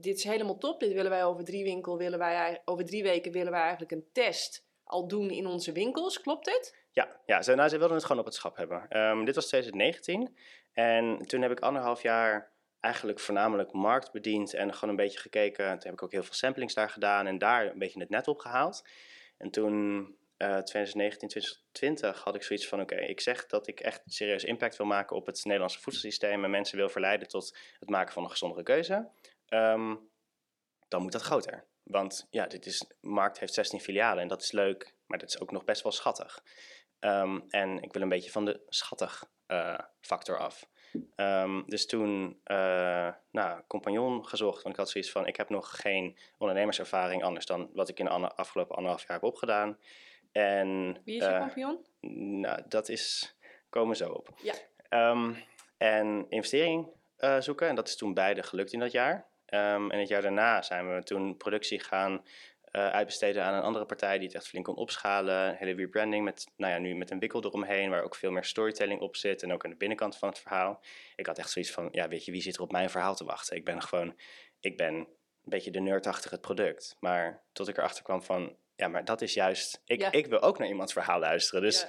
dit 0.00 0.16
is 0.16 0.24
helemaal 0.24 0.58
top, 0.58 0.80
dit 0.80 0.92
willen 0.92 1.11
wij 1.11 1.24
over 1.24 1.44
drie, 1.44 1.64
winkel, 1.64 1.98
willen 1.98 2.18
wij, 2.18 2.62
over 2.64 2.84
drie 2.84 3.02
weken 3.02 3.32
willen 3.32 3.52
wij 3.52 3.61
eigenlijk 3.61 3.92
een 3.92 4.08
test 4.12 4.66
al 4.84 5.08
doen 5.08 5.30
in 5.30 5.46
onze 5.46 5.72
winkels. 5.72 6.20
Klopt 6.20 6.46
het? 6.46 6.76
Ja, 6.92 7.20
ja 7.26 7.42
ze, 7.42 7.54
nou, 7.54 7.68
ze 7.68 7.78
wilden 7.78 7.96
het 7.96 8.04
gewoon 8.04 8.20
op 8.20 8.26
het 8.26 8.34
schap 8.34 8.56
hebben. 8.56 8.87
Ehm, 8.88 9.24
dit 9.24 9.34
was 9.34 9.46
2019. 9.46 10.37
En 10.72 11.26
toen 11.26 11.42
heb 11.42 11.50
ik 11.50 11.61
anderhalf 11.61 12.02
jaar 12.02 12.52
eigenlijk 12.80 13.20
voornamelijk 13.20 13.72
markt 13.72 14.12
bediend 14.12 14.54
en 14.54 14.74
gewoon 14.74 14.90
een 14.90 15.04
beetje 15.04 15.18
gekeken. 15.18 15.64
Toen 15.64 15.78
heb 15.90 15.92
ik 15.92 16.02
ook 16.02 16.12
heel 16.12 16.22
veel 16.22 16.34
samplings 16.34 16.74
daar 16.74 16.90
gedaan 16.90 17.26
en 17.26 17.38
daar 17.38 17.66
een 17.66 17.78
beetje 17.78 18.00
het 18.00 18.11
net 18.11 18.28
op 18.28 18.38
gehaald. 18.38 18.84
En 19.38 19.50
toen, 19.50 19.98
eh 20.37 20.58
2019, 20.58 21.28
2020, 21.28 22.24
had 22.24 22.34
ik 22.34 22.42
zoiets 22.42 22.68
van: 22.68 22.80
oké, 22.80 22.96
ik 22.96 23.20
zeg 23.20 23.46
dat 23.46 23.66
ik 23.66 23.80
echt 23.80 24.02
serieus 24.06 24.44
impact 24.44 24.76
wil 24.76 24.87
maken 24.87 25.16
op 25.16 25.26
het 25.26 25.44
Nederlandse 25.44 25.80
voedselsysteem 25.80 26.44
en 26.44 26.50
mensen 26.50 26.76
wil 26.76 26.88
verleiden 26.88 27.28
tot 27.28 27.56
het 27.78 27.88
maken 27.88 28.12
van 28.12 28.22
een 28.22 28.30
gezondere 28.30 28.62
keuze. 28.62 29.08
Ehm, 29.48 29.94
dan 30.88 31.02
moet 31.02 31.12
dat 31.12 31.22
groter. 31.22 31.66
Want 31.82 32.26
ja, 32.30 32.46
dit 32.46 32.66
is, 32.66 32.84
Markt 33.00 33.38
heeft 33.38 33.54
16 33.54 33.80
filialen 33.80 34.22
en 34.22 34.28
dat 34.28 34.42
is 34.42 34.52
leuk, 34.52 34.94
maar 35.06 35.18
dat 35.18 35.28
is 35.28 35.40
ook 35.40 35.50
nog 35.50 35.64
best 35.64 35.82
wel 35.82 35.92
schattig. 35.92 36.42
Ehm, 36.98 37.40
en 37.48 37.82
ik 37.82 37.92
wil 37.92 38.02
een 38.02 38.08
beetje 38.08 38.30
van 38.30 38.44
de 38.44 38.61
schattig 38.68 39.30
eh, 39.46 39.78
factor 40.00 40.38
af. 40.38 40.68
Ehm, 41.14 41.62
dus 41.66 41.87
toen, 41.87 42.40
eh 42.44 43.12
nou, 43.30 43.62
compagnon 43.66 44.26
gezocht. 44.26 44.62
Want 44.62 44.74
ik 44.74 44.80
had 44.80 44.90
zoiets 44.90 45.11
van, 45.11 45.26
ik 45.26 45.37
heb 45.37 45.48
nog 45.48 45.80
geen 45.80 46.18
ondernemerservaring 46.38 47.24
anders 47.24 47.46
dan 47.46 47.70
wat 47.72 47.88
ik 47.88 47.98
in 47.98 48.04
de 48.04 48.11
afgelopen 48.11 48.76
anderhalf 48.76 49.02
jaar 49.02 49.12
heb 49.12 49.22
opgedaan. 49.22 49.78
En, 50.32 51.00
Wie 51.04 51.16
is 51.16 51.24
je 51.24 51.30
eh, 51.30 51.38
kampioen? 51.38 51.87
nou, 52.40 52.62
dat 52.68 52.88
is, 52.88 53.37
komen 53.68 53.96
zo 53.96 54.11
op. 54.11 54.28
Ja. 54.42 54.54
En 55.76 56.26
investering 56.28 56.88
zoeken. 57.38 57.68
En 57.68 57.74
dat 57.74 57.88
is 57.88 57.96
toen 57.96 58.14
beide 58.14 58.42
gelukt 58.42 58.72
in 58.72 58.80
dat 58.80 58.92
jaar. 58.92 59.28
Ehm, 59.48 59.90
en 59.90 59.98
het 59.98 60.08
jaar 60.08 60.22
daarna 60.22 60.62
zijn 60.62 60.94
we 60.94 61.02
toen 61.02 61.37
productie 61.37 61.80
gaan 61.80 62.24
eh, 62.70 62.90
uitbesteden 62.90 63.44
aan 63.44 63.54
een 63.54 63.62
andere 63.62 63.84
partij 63.84 64.18
die 64.18 64.26
het 64.26 64.37
echt 64.37 64.48
flink 64.48 64.64
kon 64.64 64.76
opschalen. 64.76 65.48
Een 65.48 65.54
hele 65.54 65.74
rebranding 65.74 66.24
met, 66.24 66.46
nou 66.56 66.72
ja, 66.72 66.78
nu 66.78 66.94
met 66.94 67.11
een 67.11 67.18
wikkel 67.18 67.44
eromheen, 67.44 67.90
waar 67.90 68.02
ook 68.02 68.14
veel 68.14 68.30
meer 68.30 68.44
storytelling 68.44 69.00
op 69.00 69.16
zit. 69.16 69.42
En 69.42 69.52
ook 69.52 69.64
aan 69.64 69.70
de 69.70 69.76
binnenkant 69.76 70.16
van 70.16 70.28
het 70.28 70.38
verhaal. 70.38 70.80
Ik 71.16 71.26
had 71.26 71.38
echt 71.38 71.50
zoiets 71.50 71.70
van, 71.70 71.88
ja, 71.92 72.08
weet 72.08 72.24
je, 72.24 72.32
wie 72.32 72.40
zit 72.42 72.56
er 72.56 72.62
op 72.62 72.72
mijn 72.72 72.90
verhaal 72.90 73.14
te 73.14 73.24
wachten? 73.24 73.56
Ik 73.56 73.64
ben 73.64 73.82
gewoon, 73.82 74.16
ik 74.61 74.76
ben 74.76 74.94
een 74.94 75.06
beetje 75.44 75.70
de 75.70 75.80
nerd 75.80 76.06
achter 76.06 76.30
het 76.30 76.40
product. 76.40 76.96
Maar 77.00 77.42
tot 77.52 77.68
ik 77.68 77.76
erachter 77.78 78.02
kwam 78.04 78.22
van, 78.22 78.56
ja, 78.76 78.88
maar 78.88 79.04
dat 79.04 79.20
is 79.22 79.34
juist, 79.34 79.82
ik, 79.87 80.00
Ja. 80.00 80.12
ik 80.12 80.26
wil 80.26 80.40
ook 80.42 80.58
naar 80.58 80.68
iemands 80.68 80.92
verhaal 80.92 81.18
luisteren. 81.18 81.62
Dus 81.62 81.87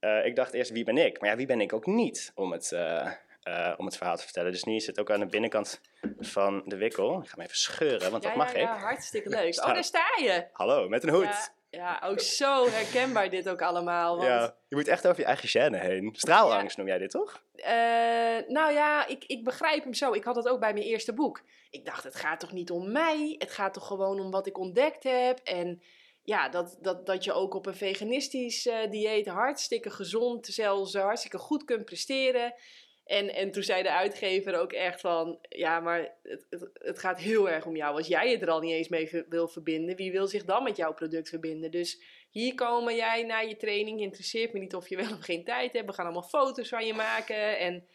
Ja. 0.00 0.18
eh, 0.20 0.26
ik 0.26 0.36
dacht 0.36 0.52
eerst, 0.52 0.70
wie 0.70 0.84
ben 0.84 0.98
ik? 0.98 1.20
Maar 1.20 1.30
ja, 1.30 1.36
wie 1.36 1.46
ben 1.46 1.60
ik 1.60 1.72
ook 1.72 1.86
niet 1.86 2.32
om 2.34 2.52
het, 2.52 2.72
eh, 2.72 3.10
eh, 3.42 3.72
om 3.76 3.84
het 3.86 3.96
verhaal 3.96 4.16
te 4.16 4.22
vertellen. 4.22 4.52
Dus 4.52 4.64
nu 4.64 4.74
is 4.74 4.86
het 4.86 5.00
ook 5.00 5.10
aan 5.10 5.20
de 5.20 5.26
binnenkant 5.26 5.80
van 6.18 6.62
de 6.64 6.76
wikkel. 6.76 7.20
Ik 7.20 7.28
ga 7.28 7.34
hem 7.36 7.44
even 7.44 7.56
scheuren, 7.56 8.10
want 8.10 8.22
dat 8.22 8.34
mag 8.34 8.52
ja, 8.52 8.58
ja, 8.58 8.76
ik. 8.76 8.82
hartstikke 8.82 9.28
leuk. 9.28 9.54
Oh, 9.60 9.66
daar 9.74 9.84
sta 9.84 10.06
je! 10.20 10.46
Hallo, 10.52 10.88
met 10.88 11.02
een 11.02 11.14
hoed. 11.14 11.52
Ja, 11.70 12.00
ook 12.04 12.20
zo 12.20 12.68
herkenbaar 12.70 13.30
dit 13.30 13.48
ook 13.48 13.62
allemaal. 13.62 14.16
Want, 14.16 14.28
Ja, 14.28 14.56
je 14.68 14.76
moet 14.76 14.88
echt 14.88 15.06
over 15.06 15.20
je 15.20 15.26
eigen 15.26 15.48
gêne 15.48 15.78
heen. 15.80 16.10
Straalangst 16.16 16.76
noem 16.76 16.86
jij 16.86 16.98
dit, 16.98 17.10
toch? 17.10 17.42
eh, 17.54 18.48
nou 18.48 18.72
ja, 18.72 19.06
ik, 19.06 19.24
ik 19.24 19.44
begrijp 19.44 19.84
hem 19.84 19.94
zo. 19.94 20.12
Ik 20.12 20.24
had 20.24 20.34
dat 20.34 20.48
ook 20.48 20.60
bij 20.60 20.72
mijn 20.72 20.84
eerste 20.84 21.12
boek. 21.12 21.42
Ik 21.70 21.84
dacht, 21.84 22.04
het 22.04 22.14
gaat 22.14 22.40
toch 22.40 22.52
niet 22.52 22.70
om 22.70 22.92
mij? 22.92 23.34
Het 23.38 23.50
gaat 23.50 23.74
toch 23.74 23.86
gewoon 23.86 24.20
om 24.20 24.30
wat 24.30 24.46
ik 24.46 24.58
ontdekt 24.58 25.02
heb? 25.02 25.38
En 25.38 25.82
ja, 26.22 26.48
dat, 26.48 26.78
dat, 26.80 27.06
dat 27.06 27.24
je 27.24 27.32
ook 27.32 27.54
op 27.54 27.66
een 27.66 27.74
veganistisch 27.76 28.66
eh, 28.66 28.90
dieet 28.90 29.26
hartstikke 29.26 29.90
gezond, 29.90 30.46
zelfs 30.46 30.94
hartstikke 30.94 31.38
goed 31.38 31.64
kunt 31.64 31.84
presteren. 31.84 32.54
En, 33.04 33.34
en 33.34 33.50
toen 33.50 33.62
zei 33.62 33.82
de 33.82 33.92
uitgever 33.92 34.60
ook 34.60 34.72
echt 34.72 35.00
van, 35.00 35.38
ja, 35.48 35.80
maar 35.80 36.14
het, 36.22 36.46
het, 36.72 36.98
gaat 36.98 37.18
heel 37.18 37.50
erg 37.50 37.66
om 37.66 37.76
jou. 37.76 37.96
Als 37.96 38.06
jij 38.06 38.30
het 38.30 38.42
er 38.42 38.50
al 38.50 38.60
niet 38.60 38.72
eens 38.72 38.88
mee 38.88 39.24
wil 39.28 39.48
verbinden, 39.48 39.96
wie 39.96 40.12
wil 40.12 40.26
zich 40.26 40.44
dan 40.44 40.62
met 40.62 40.76
jouw 40.76 40.94
product 40.94 41.28
verbinden? 41.28 41.70
Dus 41.70 42.02
hier 42.30 42.54
komen 42.54 42.96
jij 42.96 43.22
naar 43.22 43.48
je 43.48 43.56
training, 43.56 44.00
interesseert 44.00 44.52
me 44.52 44.58
niet 44.58 44.74
of 44.74 44.88
je 44.88 44.96
wel 44.96 45.12
of 45.12 45.24
geen 45.24 45.44
tijd 45.44 45.72
hebt. 45.72 45.86
We 45.86 45.92
gaan 45.92 46.04
allemaal 46.04 46.22
foto's 46.22 46.68
van 46.68 46.86
je 46.86 46.94
maken. 46.94 47.58
En, 47.58 47.86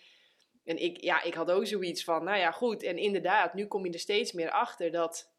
en 0.64 0.78
ik, 0.78 1.02
ja, 1.04 1.24
ik 1.24 1.34
had 1.34 1.52
ook 1.52 1.68
zoiets 1.68 2.04
van, 2.04 2.24
nou 2.24 2.38
ja, 2.38 2.52
goed. 2.52 2.84
En 2.84 2.98
inderdaad, 2.98 3.54
nu 3.54 3.66
kom 3.66 3.86
je 3.86 3.94
er 3.94 4.00
steeds 4.00 4.32
meer 4.32 4.52
achter 4.52 4.92
dat, 4.92 5.34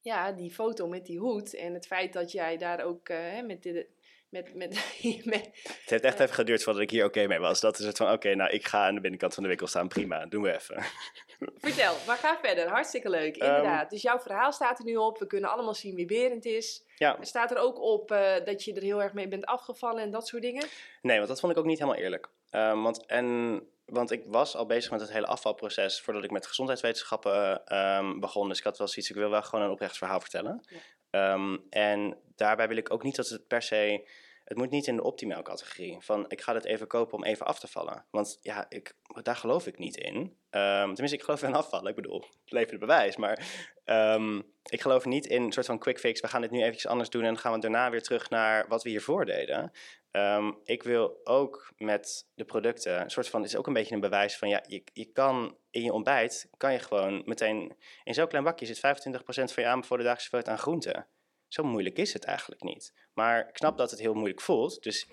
ja, 0.00 0.32
die 0.32 0.50
foto 0.50 0.88
met 0.88 1.06
die 1.06 1.18
hoed 1.18 1.54
en 1.54 1.74
het 1.74 1.86
feit 1.86 2.12
dat 2.12 2.32
jij 2.32 2.56
daar 2.56 2.84
ook 2.84 3.08
eh, 3.08 3.42
met, 3.42 3.62
de, 3.62 3.86
met, 4.30 4.54
met, 4.54 4.74
met, 5.24 5.50
Het 5.62 5.90
heeft 5.90 6.04
echt 6.04 6.20
even 6.20 6.34
geduurd 6.34 6.62
voordat 6.62 6.82
ik 6.82 6.90
hier 6.90 7.04
oké 7.04 7.26
mee 7.26 7.38
was. 7.38 7.60
Dat 7.60 7.78
is 7.78 7.84
het 7.86 7.96
van, 7.96 8.12
oké, 8.12 8.34
nou, 8.34 8.50
ik 8.50 8.66
ga 8.66 8.86
aan 8.86 8.94
de 8.94 9.00
binnenkant 9.00 9.34
van 9.34 9.42
de 9.42 9.48
winkel 9.48 9.66
staan. 9.66 9.88
Prima, 9.88 10.26
doen 10.26 10.42
we 10.42 10.54
even. 10.54 10.82
Vertel, 11.60 11.94
maar 12.06 12.16
ga 12.16 12.38
verder. 12.42 12.68
Hartstikke 12.68 13.10
leuk, 13.10 13.36
Ehm, 13.36 13.48
inderdaad. 13.48 13.90
dus 13.90 14.02
jouw 14.02 14.18
verhaal 14.18 14.52
staat 14.52 14.78
er 14.78 14.84
nu 14.84 14.96
op. 14.96 15.18
We 15.18 15.26
kunnen 15.26 15.50
allemaal 15.50 15.74
zien 15.74 15.94
wie 15.94 16.06
Berend 16.06 16.44
is. 16.44 16.84
Ja, 16.96 17.16
staat 17.20 17.50
er 17.50 17.58
ook 17.58 17.80
op 17.80 18.10
eh, 18.10 18.44
dat 18.44 18.64
je 18.64 18.74
er 18.74 18.82
heel 18.82 19.02
erg 19.02 19.12
mee 19.12 19.28
bent 19.28 19.46
afgevallen 19.46 20.02
en 20.02 20.10
dat 20.10 20.26
soort 20.26 20.42
dingen. 20.42 20.66
nee, 21.02 21.16
want 21.16 21.28
dat 21.28 21.40
vond 21.40 21.52
ik 21.52 21.58
ook 21.58 21.64
niet 21.64 21.78
helemaal 21.78 22.00
eerlijk. 22.00 22.28
Ehm, 22.50 22.82
want, 22.82 23.06
en, 23.06 23.60
want 23.84 24.10
ik 24.10 24.22
was 24.26 24.56
al 24.56 24.66
bezig 24.66 24.90
met 24.90 25.00
het 25.00 25.12
hele 25.12 25.26
afvalproces 25.26 26.00
voordat 26.00 26.24
ik 26.24 26.30
met 26.30 26.46
gezondheidswetenschappen 26.46 27.64
ehm, 27.66 28.18
begon. 28.18 28.48
Dus 28.48 28.58
ik 28.58 28.64
had 28.64 28.78
wel 28.78 28.88
zoiets, 28.88 29.10
ik 29.10 29.16
wil 29.16 29.30
wel 29.30 29.42
gewoon 29.42 29.64
een 29.64 29.70
oprecht 29.70 29.98
verhaal 29.98 30.20
vertellen. 30.20 30.64
Ja. 30.68 30.76
Ehm, 31.10 31.56
en 31.70 32.16
daarbij 32.36 32.68
wil 32.68 32.76
ik 32.76 32.92
ook 32.92 33.02
niet 33.02 33.16
dat 33.16 33.28
het 33.28 33.46
per 33.46 33.62
se 33.62 34.08
het 34.50 34.58
moet 34.58 34.70
niet 34.70 34.86
in 34.86 34.96
de 34.96 35.02
optimale 35.02 35.42
categorie. 35.42 35.96
Van 36.00 36.24
ik 36.28 36.40
ga 36.40 36.52
dit 36.52 36.64
even 36.64 36.86
kopen 36.86 37.18
om 37.18 37.24
even 37.24 37.46
af 37.46 37.58
te 37.58 37.68
vallen. 37.68 38.04
Want 38.10 38.38
ja, 38.40 38.66
ik, 38.68 38.94
daar 39.22 39.36
geloof 39.36 39.66
ik 39.66 39.78
niet 39.78 39.96
in. 39.96 40.36
Ehm, 40.50 40.86
tenminste, 40.86 41.16
ik 41.16 41.22
geloof 41.22 41.42
in 41.42 41.54
afvallen. 41.54 41.88
Ik 41.88 41.94
bedoel, 41.94 42.24
het 42.44 42.78
bewijs. 42.78 43.16
Maar 43.16 43.46
ehm, 43.84 44.40
ik 44.70 44.80
geloof 44.80 45.04
niet 45.04 45.26
in 45.26 45.42
een 45.42 45.52
soort 45.52 45.66
van 45.66 45.78
quick 45.78 45.98
fix. 45.98 46.20
We 46.20 46.28
gaan 46.28 46.40
dit 46.40 46.50
nu 46.50 46.60
eventjes 46.60 46.86
anders 46.86 47.10
doen 47.10 47.22
en 47.22 47.26
dan 47.26 47.38
gaan 47.38 47.52
we 47.52 47.58
daarna 47.58 47.90
weer 47.90 48.02
terug 48.02 48.30
naar 48.30 48.68
wat 48.68 48.82
we 48.82 48.90
hiervoor 48.90 49.24
deden. 49.24 49.72
Ehm, 50.10 50.52
ik 50.64 50.82
wil 50.82 51.20
ook 51.24 51.72
met 51.76 52.28
de 52.34 52.44
producten, 52.44 53.00
een 53.00 53.10
soort 53.10 53.28
van, 53.28 53.40
het 53.40 53.50
is 53.50 53.56
ook 53.56 53.66
een 53.66 53.72
beetje 53.72 53.94
een 53.94 54.00
bewijs 54.00 54.36
van, 54.36 54.48
ja, 54.48 54.64
je, 54.66 54.84
je 54.92 55.12
kan 55.12 55.56
in 55.70 55.82
je 55.82 55.92
ontbijt, 55.92 56.48
kan 56.56 56.72
je 56.72 56.78
gewoon 56.78 57.22
meteen, 57.24 57.76
in 58.04 58.14
zo'n 58.14 58.28
klein 58.28 58.44
bakje 58.44 58.66
zit 58.66 58.78
25% 58.78 58.80
van 59.24 59.62
je 59.62 59.66
aanbevolen 59.66 60.04
dagelijkse 60.04 60.50
aan 60.50 60.58
groenten. 60.58 61.06
Zo 61.52 61.62
moeilijk 61.62 61.98
is 61.98 62.12
het 62.12 62.24
eigenlijk 62.24 62.62
niet. 62.62 62.92
Maar 63.12 63.48
ik 63.48 63.56
snap 63.56 63.78
dat 63.78 63.90
het 63.90 64.00
heel 64.00 64.14
moeilijk 64.14 64.40
voelt, 64.40 64.82
dus 64.82 65.06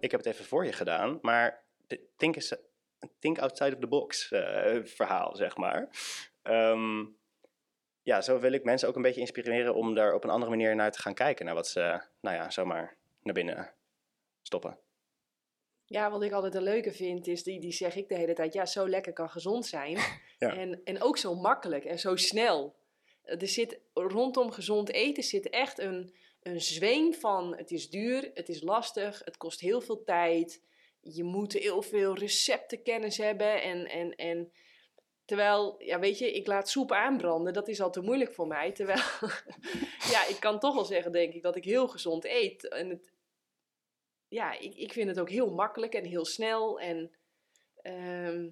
ik 0.00 0.10
heb 0.10 0.24
het 0.24 0.26
even 0.26 0.44
voor 0.44 0.64
je 0.64 0.72
gedaan. 0.72 1.18
Maar 1.20 1.64
think, 2.16 2.36
is, 2.36 2.54
think 3.18 3.38
outside 3.38 3.74
of 3.74 3.80
the 3.80 3.86
box 3.86 4.30
uh, 4.30 4.84
verhaal, 4.84 5.36
zeg 5.36 5.56
maar. 5.56 5.88
Ehm, 6.42 7.04
ja, 8.02 8.20
zo 8.20 8.38
wil 8.38 8.52
ik 8.52 8.64
mensen 8.64 8.88
ook 8.88 8.96
een 8.96 9.02
beetje 9.02 9.20
inspireren 9.20 9.74
om 9.74 9.94
daar 9.94 10.14
op 10.14 10.24
een 10.24 10.30
andere 10.30 10.50
manier 10.50 10.76
naar 10.76 10.92
te 10.92 11.00
gaan 11.00 11.14
kijken. 11.14 11.44
Naar 11.44 11.54
wat 11.54 11.68
ze, 11.68 12.02
nou 12.20 12.36
ja, 12.36 12.50
zomaar 12.50 12.96
naar 13.22 13.34
binnen 13.34 13.72
stoppen. 14.42 14.78
Ja, 15.84 16.10
wat 16.10 16.22
ik 16.22 16.32
altijd 16.32 16.54
een 16.54 16.62
leuke 16.62 16.92
vind, 16.92 17.26
is 17.26 17.42
die, 17.42 17.60
die 17.60 17.72
zeg 17.72 17.96
ik 17.96 18.08
de 18.08 18.14
hele 18.14 18.34
tijd, 18.34 18.52
ja, 18.52 18.66
zo 18.66 18.88
lekker 18.88 19.12
kan 19.12 19.30
gezond 19.30 19.66
zijn. 19.66 19.98
ja. 20.38 20.56
en, 20.56 20.80
en 20.84 21.02
ook 21.02 21.16
zo 21.16 21.34
makkelijk 21.34 21.84
en 21.84 21.98
zo 21.98 22.16
snel. 22.16 22.80
Er 23.24 23.48
zit 23.48 23.80
rondom 23.94 24.50
gezond 24.50 24.90
eten 24.90 25.22
zit 25.22 25.50
echt 25.50 25.78
een, 25.78 26.14
een 26.42 26.60
zweem 26.60 27.14
van 27.14 27.56
het 27.56 27.70
is 27.70 27.90
duur, 27.90 28.30
het 28.34 28.48
is 28.48 28.62
lastig, 28.62 29.22
het 29.24 29.36
kost 29.36 29.60
heel 29.60 29.80
veel 29.80 30.04
tijd. 30.04 30.62
Je 31.00 31.24
moet 31.24 31.52
heel 31.52 31.82
veel 31.82 32.14
receptenkennis 32.14 33.16
hebben. 33.16 33.62
En, 33.62 33.88
en, 33.88 34.14
en 34.14 34.52
terwijl, 35.24 35.82
ja, 35.82 35.98
weet 35.98 36.18
je, 36.18 36.32
ik 36.32 36.46
laat 36.46 36.68
soep 36.68 36.92
aanbranden, 36.92 37.52
dat 37.52 37.68
is 37.68 37.80
al 37.80 37.90
te 37.90 38.00
moeilijk 38.00 38.32
voor 38.32 38.46
mij. 38.46 38.72
Terwijl, 38.72 39.02
ja, 40.12 40.26
ik 40.28 40.36
kan 40.40 40.58
toch 40.58 40.74
wel 40.74 40.84
zeggen, 40.84 41.12
denk 41.12 41.34
ik, 41.34 41.42
dat 41.42 41.56
ik 41.56 41.64
heel 41.64 41.88
gezond 41.88 42.24
eet. 42.24 42.68
En 42.68 42.88
het, 42.88 43.12
ja, 44.28 44.58
ik, 44.58 44.74
ik 44.74 44.92
vind 44.92 45.08
het 45.08 45.20
ook 45.20 45.30
heel 45.30 45.50
makkelijk 45.50 45.94
en 45.94 46.04
heel 46.04 46.24
snel. 46.24 46.80
En, 46.80 47.10
ehm, 47.82 48.48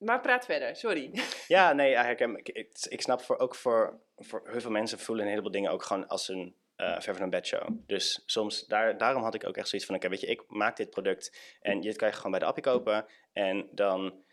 maar 0.00 0.20
praat 0.20 0.44
verder, 0.44 0.76
sorry. 0.76 1.10
Ja, 1.48 1.72
nee, 1.72 1.94
ik, 1.94 2.48
ik, 2.48 2.70
ik 2.88 3.00
snap 3.00 3.22
voor, 3.22 3.38
ook 3.38 3.54
voor, 3.54 4.00
voor 4.16 4.42
heel 4.44 4.60
veel 4.60 4.70
mensen 4.70 4.98
voelen 4.98 5.24
een 5.24 5.30
heleboel 5.30 5.52
dingen 5.52 5.70
ook 5.70 5.82
gewoon 5.82 6.06
als 6.06 6.28
een 6.28 6.56
uh, 6.76 7.00
ver 7.00 7.14
van 7.14 7.22
een 7.22 7.30
bedshow. 7.30 7.68
Dus 7.86 8.22
soms, 8.26 8.66
daar, 8.66 8.98
daarom 8.98 9.22
had 9.22 9.34
ik 9.34 9.46
ook 9.46 9.56
echt 9.56 9.68
zoiets 9.68 9.86
van, 9.86 9.96
oké, 9.96 10.08
weet 10.08 10.20
je, 10.20 10.26
ik 10.26 10.42
maak 10.48 10.76
dit 10.76 10.90
product 10.90 11.56
en 11.60 11.80
dit 11.80 11.96
kan 11.96 12.08
je 12.08 12.14
gewoon 12.14 12.30
bij 12.30 12.40
de 12.40 12.46
appie 12.46 12.62
kopen. 12.62 13.06
En 13.32 13.68
dan 13.72 14.24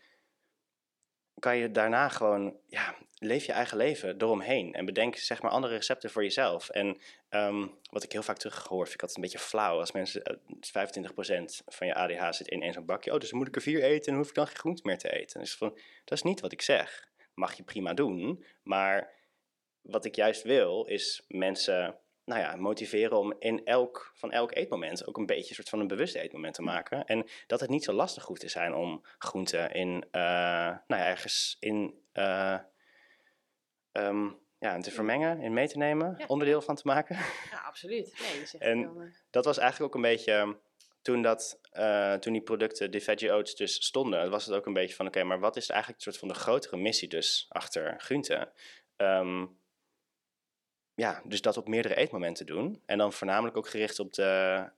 kan 1.38 1.56
je 1.56 1.70
daarna 1.70 2.08
gewoon, 2.08 2.56
ja, 2.66 2.94
leef 3.18 3.44
je 3.44 3.52
eigen 3.52 3.76
leven 3.76 4.14
eromheen. 4.18 4.72
En 4.72 4.84
bedenk, 4.84 5.16
zeg 5.16 5.42
maar, 5.42 5.50
andere 5.50 5.74
recepten 5.74 6.10
voor 6.10 6.22
jezelf. 6.22 6.68
En 6.68 6.98
ehm, 7.28 7.66
wat 7.90 8.02
ik 8.02 8.12
heel 8.12 8.22
vaak 8.22 8.38
teruggehoord 8.38 8.88
vind, 8.88 9.02
ik 9.02 9.08
het 9.08 9.16
een 9.16 9.22
beetje 9.22 9.38
flauw. 9.38 9.78
Als 9.78 9.92
mensen, 9.92 10.40
25% 10.60 11.62
van 11.66 11.86
je 11.86 11.94
ADH 11.94 12.26
zit 12.30 12.48
in 12.48 12.62
één 12.62 12.72
zo'n 12.72 12.86
bakje. 12.86 13.12
Oh, 13.12 13.18
dus 13.18 13.32
moet 13.32 13.48
ik 13.48 13.56
er 13.56 13.62
vier 13.62 13.82
eten 13.82 14.12
en 14.12 14.18
hoef 14.18 14.28
ik 14.28 14.34
dan 14.34 14.46
geen 14.46 14.56
groente 14.56 14.82
meer 14.84 14.98
te 14.98 15.10
eten. 15.10 15.46
Van, 15.46 15.78
dat 16.04 16.18
is 16.18 16.22
niet 16.22 16.40
wat 16.40 16.52
ik 16.52 16.62
zeg. 16.62 17.08
Mag 17.34 17.54
je 17.54 17.62
prima 17.62 17.94
doen, 17.94 18.44
maar 18.62 19.12
wat 19.82 20.04
ik 20.04 20.14
juist 20.14 20.42
wil, 20.42 20.84
is 20.84 21.24
mensen 21.28 21.98
nou 22.28 22.40
ja, 22.40 22.56
motiveren 22.56 23.18
om 23.18 23.34
in 23.38 23.64
elk, 23.64 24.12
van 24.14 24.32
elk 24.32 24.54
eetmoment 24.54 25.06
ook 25.06 25.16
een 25.16 25.26
beetje 25.26 25.48
een 25.48 25.54
soort 25.54 25.68
van 25.68 25.80
een 25.80 25.86
bewust 25.86 26.14
eetmoment 26.14 26.54
te 26.54 26.62
maken. 26.62 27.04
En 27.04 27.26
dat 27.46 27.60
het 27.60 27.70
niet 27.70 27.84
zo 27.84 27.92
lastig 27.92 28.24
hoeft 28.24 28.40
te 28.40 28.48
zijn 28.48 28.74
om 28.74 29.04
groenten 29.18 29.72
in, 29.72 29.88
uh, 29.88 30.20
nou 30.86 31.02
ja, 31.02 31.06
ergens 31.06 31.56
in, 31.60 31.94
uh, 32.14 32.58
um, 33.98 34.38
ja, 34.58 34.80
te 34.80 34.90
vermengen, 34.90 35.40
in 35.40 35.52
mee 35.52 35.68
te 35.68 35.78
nemen, 35.78 36.24
onderdeel 36.26 36.62
van 36.62 36.74
te 36.74 36.82
maken. 36.84 37.16
Ja, 37.50 37.58
absoluut. 37.66 38.20
Nee, 38.20 38.60
en 38.60 38.78
uh... 38.78 39.02
dat 39.30 39.44
was 39.44 39.58
eigenlijk 39.58 39.94
ook 39.94 40.02
een 40.02 40.10
beetje, 40.10 40.58
toen, 41.02 41.22
dat, 41.22 41.60
toen 42.20 42.32
die 42.32 42.42
producten, 42.42 42.90
de 42.90 43.00
veggie 43.00 43.32
oats 43.32 43.54
dus 43.54 43.84
stonden, 43.84 44.30
was 44.30 44.46
het 44.46 44.54
ook 44.54 44.66
een 44.66 44.72
beetje 44.72 44.96
van, 44.96 45.06
oké, 45.06 45.22
maar 45.22 45.40
wat 45.40 45.56
is 45.56 45.68
eigenlijk 45.68 46.04
een 46.04 46.12
soort 46.12 46.24
van 46.24 46.28
de 46.28 46.40
grotere 46.40 46.76
missie 46.76 47.08
dus 47.08 47.46
achter 47.48 48.00
groenten? 48.00 48.52
Um, 48.96 49.56
ja, 50.94 51.22
dus 51.24 51.40
dat 51.40 51.56
op 51.56 51.68
meerdere 51.68 51.94
eetmomenten 51.94 52.46
doen. 52.46 52.82
En 52.86 52.98
dan 52.98 53.12
voornamelijk 53.12 53.56
ook 53.56 53.68
gericht 53.68 53.98
op 53.98 54.12
de, 54.12 54.22